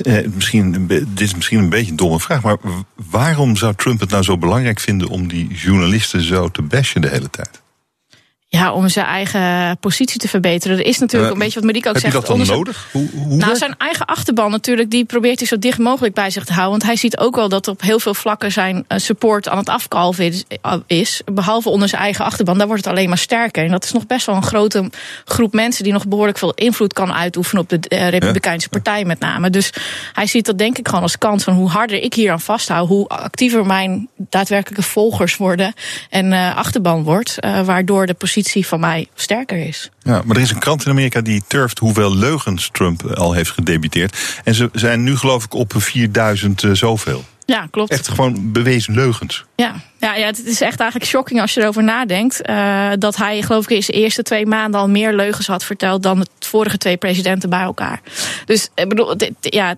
eh, 0.03 0.27
misschien, 0.35 0.87
dit 0.87 1.21
is 1.21 1.35
misschien 1.35 1.59
een 1.59 1.69
beetje 1.69 1.91
een 1.91 1.97
domme 1.97 2.21
vraag, 2.21 2.43
maar 2.43 2.57
waarom 3.11 3.57
zou 3.57 3.75
Trump 3.75 4.01
het 4.01 4.11
nou 4.11 4.23
zo 4.23 4.39
belangrijk 4.39 4.81
vinden 4.81 5.09
om 5.09 5.29
die 5.29 5.49
journalisten 5.55 6.23
zo 6.23 6.49
te 6.49 6.63
bashen 6.63 7.01
de 7.01 7.09
hele 7.09 7.31
tijd? 7.31 7.60
Ja, 8.53 8.73
om 8.73 8.89
zijn 8.89 9.07
eigen 9.07 9.77
positie 9.79 10.21
te 10.21 10.29
verbeteren. 10.29 10.79
Er 10.79 10.87
is 10.87 10.99
natuurlijk 10.99 11.31
Uh, 11.33 11.37
een 11.37 11.45
beetje 11.45 11.55
wat 11.61 11.65
Marieke 11.65 11.89
ook 11.89 11.95
heb 11.95 12.03
zegt. 12.03 12.15
je 12.15 12.35
dat 12.35 12.47
dan 12.47 12.57
nodig? 12.57 12.89
Hoe, 12.93 13.09
hoe 13.15 13.37
nou, 13.37 13.57
zijn 13.57 13.75
eigen 13.79 14.07
achterban 14.07 14.51
natuurlijk, 14.51 14.91
die 14.91 15.05
probeert 15.05 15.39
hij 15.39 15.49
zo 15.49 15.59
dicht 15.59 15.79
mogelijk 15.79 16.15
bij 16.15 16.31
zich 16.31 16.45
te 16.45 16.53
houden. 16.53 16.71
Want 16.79 16.83
hij 16.91 16.97
ziet 16.97 17.19
ook 17.19 17.37
wel 17.37 17.49
dat 17.49 17.69
op 17.69 17.81
heel 17.83 18.01
veel 18.01 18.15
vlakken 18.15 18.53
zijn 18.53 18.85
eh, 18.89 18.99
support 18.99 19.49
aan 19.49 19.59
het 19.59 19.69
afkalven 19.69 20.25
is, 20.27 20.45
is. 20.87 21.21
Behalve 21.33 21.69
onder 21.69 21.89
zijn 21.89 22.03
eigen 22.03 22.25
achterban, 22.25 22.59
daar 22.59 22.67
wordt 22.67 22.85
het 22.85 22.93
alleen 22.93 23.09
maar 23.09 23.19
sterker. 23.19 23.65
En 23.65 23.71
dat 23.71 23.85
is 23.85 23.93
nog 23.93 24.07
best 24.07 24.27
wel 24.27 24.35
een 24.37 24.43
grote 24.43 24.91
groep 25.25 25.53
mensen 25.53 25.85
die 25.85 25.93
nog 25.93 26.07
behoorlijk 26.07 26.39
veel 26.39 26.55
invloed 26.55 26.93
kan 26.93 27.13
uitoefenen 27.13 27.63
op 27.63 27.69
de 27.69 27.79
eh, 27.89 28.09
Republikeinse 28.09 28.69
Partij 28.69 29.05
met 29.05 29.19
name. 29.21 29.51
Dus 29.51 29.73
hij 30.13 30.27
ziet 30.27 30.47
dat 30.47 30.59
denk 30.59 30.79
ik 30.79 30.89
gewoon 30.89 31.03
als 31.03 31.19
kans 31.19 31.45
van 31.45 31.55
hoe 31.55 31.69
harder 31.69 32.03
ik 32.03 32.15
hier 32.15 32.33
aan 32.33 32.41
vasthoud, 32.41 32.89
hoe 32.89 33.09
actiever 33.09 33.67
mijn 33.67 34.09
daadwerkelijke 34.17 34.83
volgers 34.85 35.37
worden 35.37 35.75
en 36.11 36.33
eh, 36.33 36.57
achterban 36.57 37.03
wordt. 37.03 37.39
eh, 37.39 37.61
waardoor 37.61 38.07
de 38.07 38.15
positie 38.15 38.39
van 38.49 38.81
mij 38.81 39.07
sterker 39.15 39.67
is. 39.67 39.91
Ja, 40.03 40.23
maar 40.25 40.37
er 40.37 40.43
is 40.43 40.51
een 40.51 40.59
krant 40.59 40.85
in 40.85 40.91
Amerika 40.91 41.21
die 41.21 41.43
turft 41.47 41.79
hoeveel 41.79 42.17
leugens 42.17 42.69
Trump 42.73 43.07
al 43.07 43.33
heeft 43.33 43.51
gedebuteerd. 43.51 44.41
En 44.45 44.55
ze 44.55 44.69
zijn 44.73 45.03
nu 45.03 45.17
geloof 45.17 45.45
ik 45.45 45.55
op 45.55 45.73
4000 45.77 46.63
eh, 46.65 46.71
zoveel. 46.73 47.25
Ja, 47.47 47.67
klopt. 47.71 47.91
Echt 47.91 48.09
gewoon 48.09 48.53
bewezen 48.53 48.95
leugens. 48.95 49.45
Ja, 49.57 49.75
ja, 50.01 50.15
ja, 50.15 50.27
het 50.27 50.47
is 50.47 50.61
echt 50.61 50.81
eigenlijk 50.81 51.11
shocking 51.11 51.41
als 51.41 51.55
je 51.55 51.61
erover 51.61 51.83
nadenkt. 51.85 52.41
eh, 52.43 52.91
dat 52.99 53.17
hij, 53.17 53.43
geloof 53.43 53.65
ik, 53.65 53.71
in 53.77 53.83
zijn 53.83 53.97
eerste 53.97 54.23
twee 54.23 54.47
maanden 54.47 54.81
al 54.81 54.89
meer 54.89 55.15
leugens 55.15 55.47
had 55.47 55.65
verteld 55.65 56.03
dan 56.03 56.21
de 56.21 56.27
vorige 56.39 56.79
twee 56.79 56.97
presidenten 56.97 57.51
bij 57.51 57.61
elkaar. 57.63 58.01
Dus 58.45 58.69
ik 58.75 58.89
bedoel, 58.89 59.17
dit- 59.17 59.33
ja, 59.41 59.75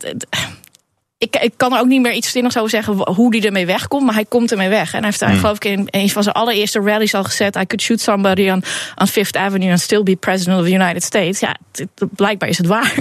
ik, 1.22 1.36
ik 1.36 1.52
kan 1.56 1.72
er 1.72 1.78
ook 1.80 1.86
niet 1.86 2.00
meer 2.00 2.12
iets 2.12 2.30
zinnigs 2.30 2.56
over 2.56 2.70
zeggen 2.70 2.94
hoe 3.14 3.36
hij 3.36 3.46
ermee 3.46 3.66
wegkomt, 3.66 4.04
maar 4.04 4.14
hij 4.14 4.24
komt 4.24 4.50
ermee 4.50 4.68
weg. 4.68 4.92
En 4.92 4.98
hij 4.98 5.06
heeft 5.06 5.20
daar, 5.20 5.30
Hmm. 5.30 5.38
geloof 5.38 5.56
ik, 5.56 5.64
in 5.64 5.88
een 5.90 6.10
van 6.10 6.22
zijn 6.22 6.34
allereerste 6.34 6.80
rallies 6.80 7.14
al 7.14 7.24
gezet: 7.24 7.56
I 7.56 7.66
could 7.66 7.80
shoot 7.82 8.00
somebody 8.00 8.50
on, 8.50 8.62
on 8.96 9.06
Fifth 9.06 9.36
Avenue 9.36 9.70
and 9.70 9.80
still 9.80 10.02
be 10.02 10.16
president 10.16 10.58
of 10.60 10.66
the 10.66 10.72
United 10.72 11.02
States. 11.02 11.40
Ja, 11.40 11.56
het- 11.72 11.88
blijkbaar 12.10 12.48
is 12.48 12.58
het 12.58 12.66
waar. 12.66 12.92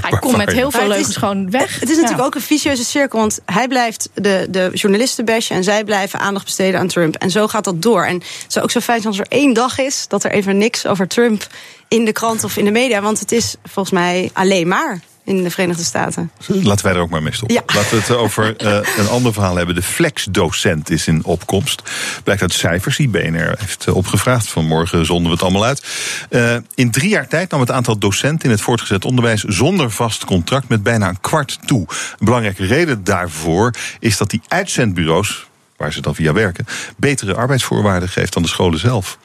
Hij 0.00 0.18
komt 0.18 0.36
met 0.36 0.52
heel 0.52 0.70
veel 0.70 0.88
leugens 0.88 1.16
gewoon 1.16 1.50
weg. 1.50 1.80
Het 1.80 1.90
is 1.90 1.96
natuurlijk 1.96 2.24
ook 2.26 2.34
een 2.34 2.40
vicieuze 2.40 2.84
cirkel, 2.84 3.18
want 3.18 3.38
hij 3.46 3.68
blijft 3.68 4.08
de, 4.14 4.46
de 4.50 4.70
journalisten 4.72 5.24
bashen 5.24 5.56
en 5.56 5.64
zij 5.64 5.84
blijven 5.84 6.18
aandacht 6.20 6.44
besteden 6.44 6.80
aan 6.80 6.88
Trump. 6.88 7.14
En 7.16 7.30
zo 7.30 7.46
gaat 7.48 7.64
dat 7.64 7.82
door. 7.82 8.04
En 8.04 8.14
het 8.14 8.44
zou 8.48 8.64
ook 8.64 8.70
zo 8.70 8.80
fijn 8.80 9.00
zijn 9.00 9.12
als 9.14 9.22
er 9.22 9.38
één 9.38 9.52
dag 9.52 9.78
is 9.78 10.04
dat 10.08 10.24
er 10.24 10.30
even 10.30 10.58
niks 10.58 10.86
over 10.86 11.08
Trump 11.08 11.46
in 11.88 12.04
de 12.04 12.12
krant 12.12 12.44
of 12.44 12.56
in 12.56 12.64
de 12.64 12.70
media, 12.70 13.00
want 13.00 13.20
het 13.20 13.32
is 13.32 13.54
volgens 13.64 13.94
mij 13.94 14.30
alleen 14.32 14.68
maar 14.68 15.00
in 15.24 15.42
de 15.42 15.50
Verenigde 15.50 15.82
Staten. 15.82 16.30
Laten 16.46 16.84
wij 16.84 16.94
er 16.94 17.00
ook 17.00 17.10
maar 17.10 17.22
mee 17.22 17.34
stoppen. 17.34 17.56
Ja. 17.56 17.74
Laten 17.74 17.90
we 17.90 17.96
het 17.96 18.10
over 18.10 18.56
eh, 18.56 18.78
een 18.98 19.08
ander 19.08 19.32
verhaal 19.32 19.56
hebben. 19.56 19.74
De 19.74 19.82
flexdocent 19.82 20.90
is 20.90 21.06
in 21.06 21.24
opkomst. 21.24 21.82
Blijkt 22.24 22.42
uit 22.42 22.52
cijfers 22.52 22.96
die 22.96 23.08
BNR 23.08 23.54
heeft 23.58 23.86
eh, 23.86 23.96
opgevraagd. 23.96 24.48
Vanmorgen 24.48 25.06
zonden 25.06 25.26
we 25.26 25.32
het 25.32 25.42
allemaal 25.42 25.64
uit. 25.64 25.84
Eh, 26.30 26.56
in 26.74 26.90
drie 26.90 27.08
jaar 27.08 27.28
tijd 27.28 27.50
nam 27.50 27.60
het 27.60 27.70
aantal 27.70 27.98
docenten 27.98 28.44
in 28.44 28.50
het 28.50 28.60
voortgezet 28.60 29.04
onderwijs 29.04 29.42
zonder 29.42 29.90
vast 29.90 30.24
contract 30.24 30.68
met 30.68 30.82
bijna 30.82 31.08
een 31.08 31.20
kwart 31.20 31.58
toe. 31.66 31.80
Een 31.80 32.24
belangrijke 32.24 32.66
reden 32.66 33.04
daarvoor 33.04 33.74
is 33.98 34.16
dat 34.16 34.30
die 34.30 34.42
uitzendbureaus, 34.48 35.46
waar 35.76 35.92
ze 35.92 36.00
dan 36.00 36.14
via 36.14 36.32
werken, 36.32 36.66
betere 36.96 37.34
arbeidsvoorwaarden 37.34 38.08
geeft 38.08 38.32
dan 38.32 38.42
de 38.42 38.48
scholen 38.48 38.78
zelf. 38.78 39.18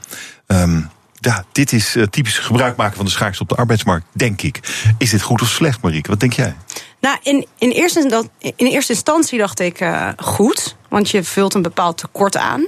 Ehm, 0.48 0.82
ja, 1.26 1.46
dit 1.52 1.72
is 1.72 1.96
eh, 1.96 2.04
typisch 2.04 2.38
gebruik 2.38 2.76
maken 2.76 2.96
van 2.96 3.06
de 3.06 3.12
schaarste 3.12 3.44
op 3.44 3.50
de 3.50 3.56
arbeidsmarkt, 3.56 4.06
denk 4.12 4.42
ik. 4.42 4.60
Is 4.98 5.10
dit 5.10 5.22
goed 5.22 5.42
of 5.42 5.48
slecht, 5.48 5.82
Marieke? 5.82 6.10
Wat 6.10 6.20
denk 6.20 6.34
jij? 6.34 6.56
Nou, 7.00 7.18
in, 7.24 7.48
in, 7.58 7.70
eerste, 7.70 8.00
insta- 8.00 8.30
in 8.40 8.66
eerste 8.66 8.94
instantie 8.94 9.40
dacht 9.40 9.60
ik 9.60 9.80
eh, 9.80 10.10
goed, 10.18 10.76
want 10.90 11.10
je 11.10 11.24
vult 11.24 11.54
een 11.54 11.62
bepaald 11.62 11.98
tekort 11.98 12.38
aan. 12.38 12.68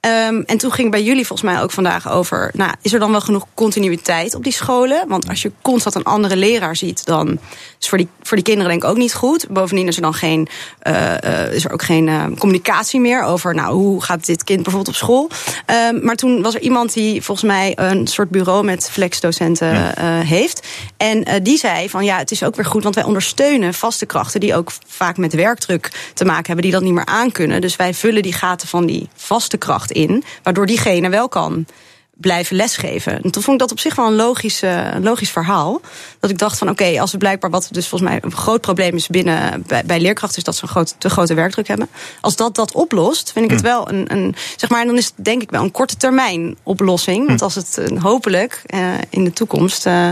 Ehm, 0.00 0.42
en 0.46 0.58
toen 0.58 0.72
ging 0.72 0.90
bij 0.90 1.02
jullie 1.02 1.26
volgens 1.26 1.50
mij 1.52 1.62
ook 1.62 1.70
vandaag 1.70 2.10
over... 2.10 2.50
Nou, 2.54 2.72
is 2.80 2.92
er 2.92 2.98
dan 2.98 3.10
wel 3.10 3.20
genoeg 3.20 3.46
continuïteit 3.54 4.34
op 4.34 4.44
die 4.44 4.52
scholen? 4.52 5.08
Want 5.08 5.28
als 5.28 5.42
je 5.42 5.52
constant 5.62 5.94
een 5.94 6.04
andere 6.04 6.36
leraar 6.36 6.76
ziet... 6.76 7.04
dan 7.04 7.38
is 7.82 7.88
voor 7.88 7.98
die, 7.98 8.08
voor 8.22 8.36
die 8.36 8.46
kinderen 8.46 8.70
denk 8.70 8.82
ik 8.82 8.88
ook 8.88 8.96
niet 8.96 9.14
goed. 9.14 9.48
Bovendien 9.48 9.86
is 9.88 9.96
er 9.96 10.02
dan 10.02 10.14
geen, 10.14 10.48
eh, 10.78 11.44
eh, 11.44 11.52
is 11.52 11.64
er 11.64 11.72
ook 11.72 11.82
geen 11.82 12.08
eh, 12.08 12.24
communicatie 12.38 13.00
meer... 13.00 13.22
over 13.22 13.54
nou, 13.54 13.74
hoe 13.74 14.02
gaat 14.02 14.26
dit 14.26 14.44
kind 14.44 14.62
bijvoorbeeld 14.62 14.94
op 14.94 15.00
school. 15.02 15.30
Ehm, 15.66 16.04
maar 16.04 16.16
toen 16.16 16.42
was 16.42 16.54
er 16.54 16.60
iemand 16.60 16.92
die 16.92 17.22
volgens 17.22 17.46
mij... 17.46 17.72
een 17.76 18.06
soort 18.06 18.30
bureau 18.30 18.64
met 18.64 18.90
flexdocenten 18.90 19.98
heeft. 20.26 20.66
En 20.96 21.42
die 21.42 21.58
zei 21.58 21.88
van 21.88 22.04
ja, 22.04 22.18
het 22.18 22.30
is 22.30 22.42
ook 22.42 22.56
weer 22.56 22.64
goed... 22.64 22.82
want 22.82 22.94
wij 22.94 23.04
ondersteunen 23.04 23.74
vaste 23.74 24.06
krachten... 24.06 24.40
die 24.40 24.54
ook 24.54 24.72
vaak 24.86 25.16
met 25.16 25.34
werkdruk 25.34 26.10
te 26.14 26.24
maken 26.24 26.46
hebben... 26.46 26.62
die 26.64 26.72
dat 26.72 26.82
niet 26.82 26.92
meer 26.92 27.06
aankunnen. 27.06 27.60
Dus 27.60 27.76
wij 27.76 27.94
vullen 27.94 28.22
die 28.22 28.32
gaten 28.32 28.68
van 28.68 28.86
die 28.86 29.08
vaste 29.14 29.56
kracht 29.56 29.90
in... 29.90 30.24
waardoor 30.42 30.66
diegene 30.66 31.08
wel 31.08 31.28
kan 31.28 31.66
blijven 32.14 32.56
lesgeven. 32.56 33.22
En 33.22 33.30
toen 33.30 33.42
vond 33.42 33.46
ik 33.54 33.58
dat 33.58 33.70
op 33.70 33.78
zich 33.78 33.94
wel 33.94 34.06
een 34.06 34.14
logisch, 34.14 34.62
een 34.62 35.02
logisch 35.02 35.30
verhaal. 35.30 35.80
Dat 36.20 36.30
ik 36.30 36.38
dacht 36.38 36.58
van 36.58 36.68
oké, 36.68 37.00
als 37.00 37.12
we 37.12 37.18
blijkbaar 37.18 37.50
wat 37.50 37.68
dus 37.70 37.88
volgens 37.88 38.10
mij 38.10 38.20
een 38.22 38.32
groot 38.32 38.60
probleem 38.60 38.94
is 38.94 39.06
binnen 39.06 39.64
bij, 39.66 39.82
bij 39.84 40.00
leerkrachten, 40.00 40.38
is 40.38 40.44
dat 40.44 40.56
ze 40.56 40.62
een 40.62 40.68
groot, 40.68 40.94
te 40.98 41.10
grote 41.10 41.34
werkdruk 41.34 41.68
hebben. 41.68 41.88
Als 42.20 42.36
dat 42.36 42.54
dat 42.54 42.72
oplost, 42.72 43.32
vind 43.32 43.44
ik 43.44 43.50
het 43.50 43.60
wel 43.60 43.88
een, 43.90 44.12
een 44.12 44.34
zeg 44.56 44.70
maar, 44.70 44.80
en 44.80 44.86
dan 44.86 44.96
is 44.96 45.12
het 45.16 45.24
denk 45.24 45.42
ik 45.42 45.50
wel 45.50 45.62
een 45.62 45.70
korte 45.70 45.96
termijn 45.96 46.56
oplossing. 46.62 47.26
Want 47.26 47.42
als 47.42 47.54
het 47.54 47.80
hopelijk 47.98 48.62
eh, 48.66 48.94
in 49.10 49.24
de 49.24 49.32
toekomst 49.32 49.86
eh, 49.86 50.10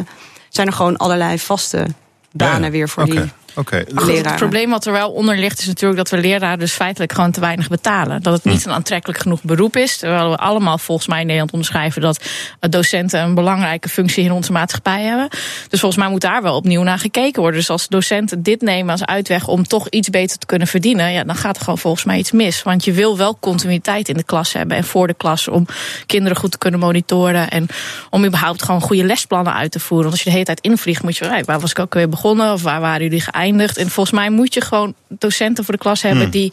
zijn 0.49 0.67
er 0.67 0.73
gewoon 0.73 0.97
allerlei 0.97 1.39
vaste 1.39 1.87
banen 2.33 2.65
Ja, 2.65 2.71
weer 2.71 2.89
voor 2.89 3.05
die 3.05 3.21
oké. 3.61 3.85
Het 4.05 4.37
probleem 4.37 4.71
wat 4.71 4.87
er 4.87 4.93
wel 4.93 5.11
onder 5.11 5.37
ligt 5.37 5.59
is 5.59 5.67
natuurlijk 5.67 5.99
dat 5.99 6.11
we 6.11 6.19
leraren 6.19 6.59
dus 6.59 6.73
feitelijk 6.73 7.13
gewoon 7.13 7.31
te 7.31 7.41
weinig 7.41 7.69
betalen. 7.69 8.23
Dat 8.23 8.33
het 8.33 8.45
niet 8.45 8.65
een 8.65 8.73
aantrekkelijk 8.73 9.19
genoeg 9.19 9.43
beroep 9.43 9.77
is. 9.77 9.97
Terwijl 9.97 10.31
we 10.31 10.37
allemaal 10.37 10.79
volgens 10.79 11.07
mij 11.07 11.21
in 11.21 11.25
Nederland 11.27 11.53
onderschrijven 11.53 12.03
dat 12.03 12.25
eh, 12.61 12.71
docenten 12.71 13.21
een 13.21 13.35
belangrijke 13.35 13.89
functie 13.89 14.25
in 14.25 14.33
onze 14.33 14.53
maatschappij 14.53 15.03
hebben. 15.03 15.29
Dus 15.69 15.81
volgens 15.81 16.03
mij 16.03 16.11
moet 16.11 16.21
daar 16.21 16.43
wel 16.43 16.57
opnieuw 16.57 16.83
naar 16.83 16.99
gekeken 16.99 17.41
worden. 17.41 17.61
Dus 17.61 17.71
als 17.71 17.89
docenten 17.89 18.43
dit 18.43 18.61
nemen 18.61 18.91
als 18.91 19.05
uitweg 19.05 19.47
om 19.47 19.67
toch 19.67 19.89
iets 19.89 20.11
beter 20.11 20.39
te 20.39 20.47
kunnen 20.47 20.69
verdienen, 20.69 21.13
ja, 21.13 21.25
dan 21.25 21.37
gaat 21.37 21.57
er 21.57 21.63
gewoon 21.63 21.79
volgens 21.79 22.05
mij 22.05 22.19
iets 22.19 22.33
mis. 22.33 22.63
Want 22.63 22.85
je 22.85 22.93
wil 22.93 23.17
wel 23.17 23.37
continuïteit 23.41 24.09
in 24.09 24.17
de 24.17 24.23
klas 24.23 24.53
hebben 24.53 24.77
en 24.77 24.85
voor 24.85 25.07
de 25.07 25.15
klas 25.15 25.49
om 25.49 25.67
kinderen 26.07 26.37
goed 26.37 26.51
te 26.51 26.59
kunnen 26.59 26.81
monitoren 26.81 27.51
en 27.51 27.67
om 28.11 28.25
überhaupt 28.25 28.63
gewoon 28.63 28.81
goede 28.81 29.05
lesplannen 29.05 29.55
uit 29.55 29.73
te 29.73 29.81
voeren. 29.81 30.09
Want 30.09 30.13
als 30.13 30.23
je 30.23 30.29
de 30.29 30.35
hele 30.37 30.45
tijd 30.45 30.61
invliegt, 30.61 31.03
moet 31.03 31.17
je 31.17 31.27
hey, 31.27 31.45
waar 31.45 31.61
was 31.61 31.71
ik 31.71 31.79
ook 31.79 31.95
weer 31.95 32.09
begonnen 32.09 32.53
of 32.53 32.63
waar 32.63 32.81
waren 32.81 33.03
jullie 33.03 33.21
geëindigd? 33.21 33.49
En 33.59 33.91
volgens 33.91 34.11
mij 34.11 34.31
moet 34.31 34.55
je 34.55 34.61
gewoon 34.61 34.95
docenten 35.09 35.65
voor 35.65 35.75
de 35.75 35.81
klas 35.81 36.03
hebben 36.03 36.23
Hmm. 36.23 36.31
die 36.31 36.53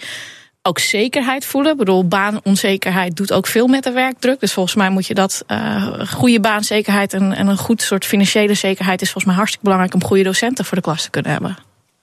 ook 0.61 0.80
zekerheid 0.80 1.45
voelen. 1.45 1.72
Ik 1.72 1.78
bedoel, 1.78 2.07
baanonzekerheid 2.07 3.15
doet 3.15 3.32
ook 3.32 3.48
veel 3.48 3.68
met 3.68 3.84
de 3.84 3.91
werkdruk. 3.91 4.40
Dus 4.40 4.53
volgens 4.53 4.76
mij 4.76 4.90
moet 4.90 5.07
je 5.07 5.14
dat 5.14 5.44
uh, 5.48 5.94
goede 6.10 6.40
baanzekerheid 6.40 7.14
en, 7.14 7.34
en 7.34 7.48
een 7.48 7.57
goed 7.57 7.82
soort 7.82 8.06
financiële 8.06 8.53
zekerheid 8.53 9.02
is 9.02 9.06
volgens 9.07 9.26
mij 9.26 9.36
hartstikke 9.36 9.65
belangrijk 9.65 9.94
om 10.02 10.03
goede 10.03 10.24
docenten 10.24 10.65
voor 10.65 10.78
de 10.78 10.84
klas 10.84 11.03
te 11.03 11.10
kunnen 11.10 11.32
hebben. 11.32 11.57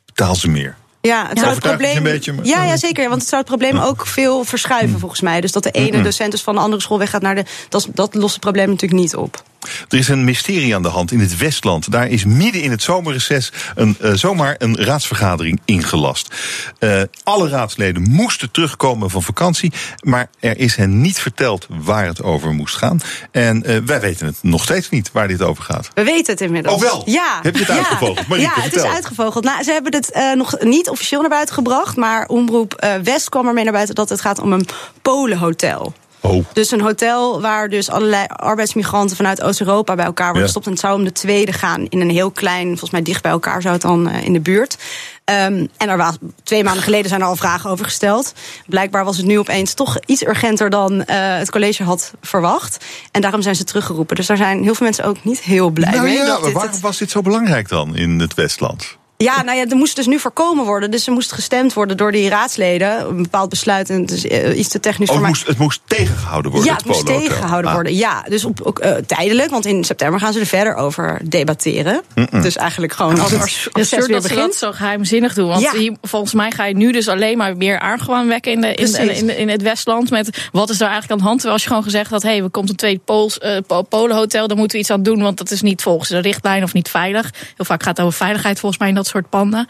Betaal 0.07 0.35
ze 0.35 0.49
meer. 0.49 0.77
Ja, 1.01 1.29
het 1.29 1.39
zou 1.39 1.51
het 1.51 1.61
probleem. 1.61 1.97
een 1.97 2.03
beetje, 2.03 2.33
maar- 2.33 2.45
ja, 2.45 2.65
ja, 2.65 2.77
zeker. 2.77 3.09
Want 3.09 3.21
het 3.21 3.29
zou 3.31 3.41
het 3.43 3.51
probleem 3.51 3.79
ook 3.79 4.07
veel 4.07 4.45
verschuiven, 4.45 4.99
volgens 4.99 5.21
mij. 5.21 5.41
Dus 5.41 5.53
dat 5.53 5.63
de 5.63 5.71
ene 5.71 6.03
docent 6.03 6.31
dus 6.31 6.43
van 6.43 6.55
de 6.55 6.61
andere 6.61 6.83
school 6.83 6.99
weggaat 6.99 7.23
naar 7.23 7.35
de. 7.35 7.45
Dat, 7.69 7.89
dat 7.95 8.15
lost 8.15 8.33
het 8.33 8.41
probleem 8.41 8.69
natuurlijk 8.69 9.01
niet 9.01 9.17
op. 9.17 9.43
Er 9.89 9.99
is 9.99 10.09
een 10.09 10.25
mysterie 10.25 10.75
aan 10.75 10.83
de 10.83 10.89
hand 10.89 11.13
in 11.13 11.21
het 11.21 11.37
Westland. 11.37 11.91
Daar 11.91 12.09
is 12.09 12.25
midden 12.25 12.63
in 12.63 12.71
het 12.71 12.83
zomerreces 12.83 13.53
een, 13.75 13.97
uh, 14.03 14.13
zomaar 14.13 14.55
een 14.59 14.77
raadsvergadering 14.77 15.61
ingelast. 15.65 16.35
Uh, 16.81 17.03
alle 17.23 17.49
raadsleden 17.49 18.03
moesten 18.03 18.51
terugkomen 18.51 19.11
van 19.11 19.23
vakantie. 19.23 19.73
Maar 20.01 20.29
er 20.41 20.59
is 20.59 20.77
hen 20.77 21.01
niet 21.01 21.19
verteld 21.19 21.67
waar 21.69 22.07
het 22.07 22.23
over 22.23 22.53
moest 22.53 22.77
gaan. 22.77 23.01
En 23.31 23.71
uh, 23.71 23.77
wij 23.85 24.01
weten 24.01 24.27
het 24.27 24.39
nog 24.43 24.63
steeds 24.63 24.91
niet 24.91 25.13
waar 25.13 25.29
dit 25.29 25.43
over 25.43 25.65
gaat. 25.65 25.89
We 25.95 26.05
weten 26.05 26.33
het 26.33 26.41
inmiddels. 26.41 26.75
Oh 26.75 26.81
wel? 26.81 27.03
Ja. 27.07 27.39
Heb 27.43 27.55
je 27.55 27.61
het 27.65 27.69
ja. 27.69 27.77
uitgevogeld? 27.77 28.27
Marieke, 28.29 28.51
ja, 28.51 28.63
het 28.63 28.73
vertel. 28.73 28.89
is 28.91 28.95
uitgevogeld. 28.95 29.45
Nou, 29.45 29.63
ze 29.63 29.73
hebben 29.73 29.95
het 29.95 30.35
nog 30.35 30.57
niet 30.61 30.89
officieel 30.89 31.21
naar 31.21 31.31
buiten 31.31 31.55
gebracht. 31.55 31.97
Maar 31.97 32.27
Omroep 32.27 32.87
West 33.03 33.29
kwam 33.29 33.47
ermee 33.47 33.65
naar 33.65 33.73
buiten 33.73 33.95
dat 33.95 34.09
het 34.09 34.21
gaat 34.21 34.39
om 34.39 34.53
een 34.53 34.67
Polenhotel. 35.03 35.95
Oh. 36.27 36.45
Dus 36.53 36.71
een 36.71 36.81
hotel 36.81 37.41
waar 37.41 37.69
dus 37.69 37.91
allerlei 37.91 38.27
arbeidsmigranten 38.29 39.17
vanuit 39.17 39.43
Oost-Europa 39.43 39.95
bij 39.95 40.05
elkaar 40.05 40.33
worden 40.33 40.41
Ja. 40.41 40.47
gestopt. 40.47 40.67
En 40.67 40.73
het 40.73 40.81
zou 40.81 40.95
om 40.99 41.05
de 41.05 41.13
tweede 41.13 41.53
gaan 41.53 41.87
in 41.89 42.01
een 42.01 42.11
heel 42.11 42.31
klein, 42.31 42.69
volgens 42.69 42.91
mij 42.91 43.03
dicht 43.03 43.23
bij 43.23 43.31
elkaar 43.31 43.63
zou 43.63 43.73
het 43.75 43.83
dan 43.83 44.09
uh, 44.09 44.25
in 44.25 44.33
de 44.33 44.41
buurt. 44.41 44.77
Um, 45.31 45.69
en 45.77 45.89
er 45.89 45.97
was, 45.97 46.17
twee 46.43 46.65
maanden 46.65 46.83
geleden 46.83 47.09
zijn 47.09 47.21
er 47.21 47.27
al 47.27 47.37
vragen 47.37 47.71
over 47.71 47.85
gesteld. 47.85 48.33
Blijkbaar 48.67 49.05
was 49.05 49.17
het 49.17 49.27
nu 49.27 49.39
opeens 49.39 49.75
toch 49.75 49.99
iets 50.07 50.25
urgenter 50.27 50.71
dan 50.71 50.93
uh, 50.93 51.05
het 51.09 51.51
college 51.51 51.83
had 51.83 52.13
verwacht. 52.21 52.85
En 53.11 53.21
daarom 53.21 53.43
zijn 53.43 53.55
ze 53.55 53.65
teruggeroepen. 53.65 54.17
Dus 54.17 54.27
daar 54.27 54.37
zijn 54.37 54.63
heel 54.63 54.75
veel 54.75 54.87
mensen 54.87 55.05
ook 55.05 55.25
niet 55.25 55.41
heel 55.41 55.71
blij 55.71 55.91
nou 55.91 56.03
mee. 56.03 56.15
ja, 56.15 56.27
dat 56.27 56.45
dit 56.45 56.53
waarom 56.53 56.73
het... 56.73 56.81
was 56.81 56.99
dit 56.99 57.11
zo 57.11 57.23
belangrijk 57.23 57.69
dan 57.69 57.97
in 57.97 58.21
het 58.21 58.35
Westland? 58.35 58.97
Ja, 59.17 59.43
nou 59.43 59.59
ja, 59.59 59.65
er 59.69 59.77
moest 59.77 59.97
dus 59.97 60.07
nu 60.07 60.19
voorkomen 60.19 60.65
worden. 60.65 60.91
Dus 60.91 61.07
er 61.07 61.13
moest 61.13 61.33
gestemd 61.33 61.73
worden 61.73 61.97
door 61.97 62.13
die 62.13 62.29
raadsleden. 62.29 63.01
Een 63.09 63.23
bepaald 63.23 63.49
besluit. 63.49 63.91
En 63.91 64.01
het 64.01 64.11
is 64.11 64.27
eh, 64.27 64.59
iets 64.59 64.69
te 64.69 64.81
technisch 64.81 65.09
Oh, 65.09 65.15
voor 65.17 65.25
het 65.27 65.33
mij. 65.35 65.41
moest, 65.45 65.47
het 65.47 65.59
moest 65.59 65.81
tegengehouden 65.87 66.51
worden. 66.51 66.71
Ja, 66.71 66.77
het 66.77 66.87
moest 66.87 67.07
tegengehouden 67.07 67.69
Ah. 67.71 67.75
worden. 67.75 67.95
Ja, 67.95 68.23
dus 68.29 68.45
op, 68.45 68.61
ook, 68.63 68.79
eh, 68.79 68.95
tijdelijk, 69.07 69.51
want 69.51 69.67
in 69.67 69.85
september 69.85 70.21
gaan 70.21 70.33
ze 70.33 70.41
er 70.41 70.47
verder 70.47 70.75
over 70.75 71.21
debatteren. 71.25 72.03
Dus 72.31 72.57
eigenlijk 72.57 72.93
gewoon 72.93 73.21
als 73.21 73.33
Absurd 73.33 73.73
weer 73.73 73.83
dat 73.85 73.87
ze 73.97 74.09
dat 74.09 74.23
begint. 74.23 74.55
zo 74.55 74.73
geheimzinnig 74.73 75.35
doen. 75.35 75.49
Want 75.49 75.61
Ja. 75.63 75.73
hier, 75.73 75.97
volgens 76.03 76.33
mij 76.35 76.51
ga 76.51 76.65
je 76.65 76.75
nu 76.77 76.93
dus 76.93 77.09
alleen 77.09 77.37
maar 77.39 77.57
meer 77.57 77.81
argwaan 77.81 78.29
wekken 78.29 78.53
in, 78.53 78.61
de, 78.61 78.75
in, 78.75 79.17
in, 79.17 79.27
de- 79.27 79.37
in 79.37 79.49
het 79.49 79.63
Westland. 79.63 80.11
Met 80.11 80.49
wat 80.53 80.71
is 80.71 80.79
daar 80.79 80.89
eigenlijk 80.91 81.13
aan 81.13 81.19
de 81.19 81.25
hand? 81.25 81.35
Terwijl 81.41 81.53
als 81.55 81.63
je 81.63 81.69
gewoon 81.69 81.85
gezegd 81.85 82.11
had: 82.11 82.23
hé, 82.23 82.29
hey, 82.29 82.43
er 82.43 82.51
komt 82.51 82.69
een 82.71 82.77
tweede 82.77 83.01
Pools, 83.05 83.39
eh, 83.39 83.57
Po- 83.67 83.83
Polenhotel, 83.83 84.47
daar 84.49 84.57
moeten 84.57 84.77
we 84.77 84.83
iets 84.83 84.93
aan 84.93 85.03
doen. 85.03 85.23
Want 85.23 85.39
dat 85.39 85.51
is 85.51 85.63
niet 85.63 85.83
volgens 85.83 86.09
de 86.09 86.19
richtlijn 86.19 86.63
of 86.63 86.73
niet 86.73 86.89
veilig. 86.89 87.31
Heel 87.57 87.65
vaak 87.65 87.83
gaat 87.83 87.97
het 87.97 88.07
over 88.07 88.19
veiligheid 88.19 88.59
volgens 88.61 88.81
mij 88.81 88.89
in 88.89 88.95
dat 88.95 89.04
soort 89.05 89.31
panden. 89.31 89.67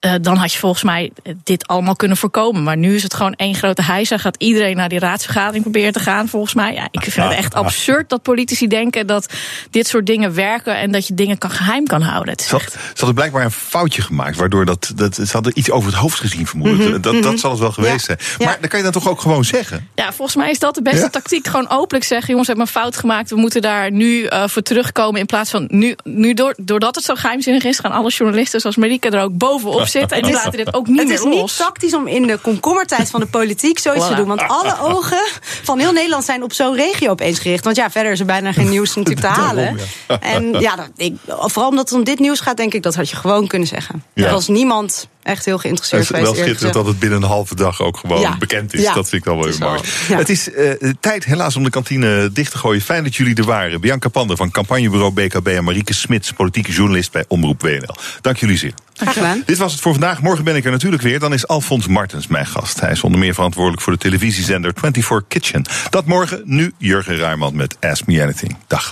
Eh, 0.00 0.12
dan 0.20 0.36
had 0.36 0.52
je 0.52 0.58
volgens 0.58 0.82
mij 0.82 1.10
dit 1.44 1.66
allemaal 1.66 1.96
kunnen 1.96 2.16
voorkomen. 2.16 2.62
Maar 2.62 2.76
nu 2.76 2.94
is 2.94 3.02
het 3.02 3.14
gewoon 3.14 3.34
één 3.34 3.54
grote 3.54 3.82
hijsa. 3.82 4.16
Gaat 4.18 4.36
iedereen 4.38 4.76
naar 4.76 4.88
die 4.88 4.98
raadsvergadering 4.98 5.62
proberen 5.62 5.92
te 5.92 6.00
gaan, 6.00 6.28
volgens 6.28 6.54
mij. 6.54 6.74
Ja, 6.74 6.88
ik 6.90 7.00
vind 7.02 7.26
het 7.26 7.36
echt 7.36 7.54
absurd 7.54 8.08
dat 8.08 8.22
politici 8.22 8.66
denken 8.66 9.06
dat 9.06 9.32
dit 9.70 9.86
soort 9.86 10.06
dingen 10.06 10.34
werken 10.34 10.76
en 10.76 10.90
dat 10.92 11.06
je 11.06 11.14
dingen 11.14 11.38
kan 11.38 11.50
geheim 11.50 11.86
kan 11.86 12.02
houden. 12.02 12.32
Het 12.32 12.40
is 12.40 12.48
Ze, 12.48 12.54
echt- 12.56 12.72
ze 12.72 12.78
hadden 12.96 13.14
blijkbaar 13.14 13.44
een 13.44 13.50
foutje 13.50 14.02
gemaakt, 14.02 14.36
waardoor 14.36 14.64
dat, 14.64 14.92
dat 14.94 15.14
ze 15.14 15.28
hadden 15.32 15.52
iets 15.58 15.70
over 15.70 15.90
het 15.90 15.98
hoofd 15.98 16.18
gezien 16.18 16.46
vermoedelijk. 16.46 17.02
dat, 17.02 17.22
dat 17.22 17.38
zal 17.38 17.50
het 17.50 17.60
wel 17.60 17.72
geweest 17.72 18.04
zijn. 18.04 18.18
Ja. 18.38 18.44
Maar 18.44 18.56
dan 18.60 18.68
kan 18.68 18.78
je 18.78 18.84
dan 18.84 18.94
toch 18.94 19.08
ook 19.08 19.20
gewoon 19.20 19.44
zeggen. 19.44 19.88
Ja, 19.94 20.12
volgens 20.12 20.36
mij 20.36 20.50
is 20.50 20.58
dat 20.58 20.74
de 20.74 20.82
beste 20.82 21.00
Ja? 21.00 21.08
tactiek. 21.08 21.46
Gewoon 21.46 21.68
openlijk 21.70 22.04
zeggen: 22.04 22.28
jongens, 22.28 22.48
we 22.48 22.54
hebben 22.54 22.74
een 22.74 22.80
fout 22.82 22.96
gemaakt. 22.96 23.30
We 23.30 23.36
moeten 23.36 23.62
daar 23.62 23.90
nu 23.90 24.24
eh, 24.24 24.48
voor 24.48 24.62
terugkomen. 24.62 25.20
In 25.20 25.26
plaats 25.26 25.50
van 25.50 25.64
nu, 25.68 25.96
nu 26.04 26.34
door, 26.34 26.54
doordat 26.60 26.94
het 26.94 27.04
zo 27.04 27.14
geheimzinnig 27.14 27.64
is, 27.64 27.78
gaan 27.78 27.92
alle 27.92 28.10
journalisten 28.10 28.60
zoals 28.60 28.76
Marieke 28.76 29.08
er 29.10 29.22
ook 29.22 29.36
bovenop 29.38 29.88
En 29.94 30.22
die 30.22 30.32
laten 30.32 30.52
dit 30.52 30.74
ook 30.74 30.86
niet 30.86 30.98
Het 30.98 31.06
meer 31.08 31.16
is 31.16 31.24
niet 31.24 31.56
tactisch 31.56 31.94
om 31.94 32.06
in 32.06 32.26
de 32.26 32.38
komkommertijd 32.38 33.10
van 33.10 33.20
de 33.20 33.26
politiek 33.26 33.78
zoiets 33.78 34.08
te 34.08 34.14
doen. 34.14 34.26
Want 34.26 34.42
alle 34.46 34.80
ogen 34.94 35.22
van 35.62 35.78
heel 35.78 35.92
Nederland 35.92 36.24
zijn 36.24 36.42
op 36.42 36.52
zo'n 36.52 36.74
regio 36.74 37.10
opeens 37.10 37.38
gericht. 37.38 37.64
Want 37.64 37.76
ja, 37.76 37.90
verder 37.90 38.12
is 38.12 38.20
er 38.20 38.26
bijna 38.26 38.52
geen 38.52 38.68
nieuws 38.68 38.94
natuurlijk 38.94 39.26
te 39.26 39.32
halen. 39.40 39.78
En 40.20 40.52
ja, 40.60 40.76
dat, 40.76 40.90
ik, 40.96 41.16
vooral 41.26 41.70
omdat 41.70 41.88
het 41.88 41.98
om 41.98 42.04
dit 42.04 42.18
nieuws 42.18 42.40
gaat, 42.40 42.56
denk 42.56 42.74
ik, 42.74 42.82
dat 42.82 42.94
had 42.94 43.10
je 43.10 43.16
gewoon 43.16 43.46
kunnen 43.46 43.68
zeggen. 43.68 44.04
Er 44.14 44.30
was 44.30 44.48
niemand 44.48 45.08
echt 45.22 45.44
heel 45.44 45.52
Het 45.54 45.62
geïnteresseerd 45.62 46.02
is 46.02 46.08
wel 46.10 46.18
geweest. 46.18 46.38
eerlijk 46.38 46.58
schitterend 46.58 46.74
dat 46.86 46.86
het 46.92 46.98
binnen 47.00 47.22
een 47.22 47.28
halve 47.28 47.54
dag 47.54 47.80
ook 47.82 47.96
gewoon 47.96 48.20
Ja. 48.20 48.36
bekend 48.38 48.74
is. 48.74 48.82
Ja. 48.82 48.94
Dat 48.94 49.08
vind 49.08 49.22
ik 49.22 49.28
dan 49.28 49.36
wel 49.36 49.44
Het 49.44 49.54
is 49.54 49.60
mooi. 49.60 49.72
wel- 49.72 49.82
ja. 50.08 50.16
Het 50.16 50.28
is 50.28 50.52
eh, 50.52 50.90
tijd 51.00 51.24
helaas 51.24 51.56
om 51.56 51.64
de 51.64 51.70
kantine 51.70 52.30
dicht 52.32 52.50
te 52.50 52.58
gooien. 52.58 52.80
Fijn 52.82 53.04
dat 53.04 53.16
jullie 53.16 53.34
er 53.34 53.44
waren. 53.44 53.80
Bianca 53.80 54.08
Pander 54.08 54.36
van 54.36 54.50
campagnebureau 54.50 55.12
BKB 55.12 55.46
en 55.46 55.64
Marieke 55.64 55.94
Smits, 55.94 56.32
politieke 56.32 56.72
journalist 56.72 57.12
bij 57.12 57.24
Omroep 57.28 57.62
WNL. 57.62 57.96
Dank 58.20 58.36
jullie 58.36 58.56
zeer. 58.58 58.72
Graag 58.94 59.12
gedaan. 59.14 59.42
Dit 59.46 59.58
was 59.58 59.72
het 59.72 59.80
voor 59.80 59.92
vandaag. 59.92 60.22
Morgen 60.22 60.44
ben 60.44 60.56
ik 60.56 60.64
er 60.64 60.70
natuurlijk 60.70 61.02
weer. 61.02 61.18
Dan 61.18 61.32
is 61.32 61.46
Alfons 61.46 61.86
Martens 61.86 62.26
mijn 62.26 62.46
gast. 62.46 62.80
Hij 62.80 62.90
is 62.90 63.02
onder 63.02 63.20
meer 63.20 63.34
verantwoordelijk 63.34 63.82
voor 63.82 63.92
de 63.92 63.98
televisiezender 63.98 64.72
24 64.74 65.22
Kitchen. 65.28 65.64
Dat 65.90 66.06
morgen. 66.06 66.42
Nu 66.44 66.72
Jurgen 66.78 67.16
Ruijman 67.16 67.56
met 67.56 67.76
Ask 67.80 68.06
Me 68.06 68.22
Anything. 68.22 68.56
Dag. 68.66 68.88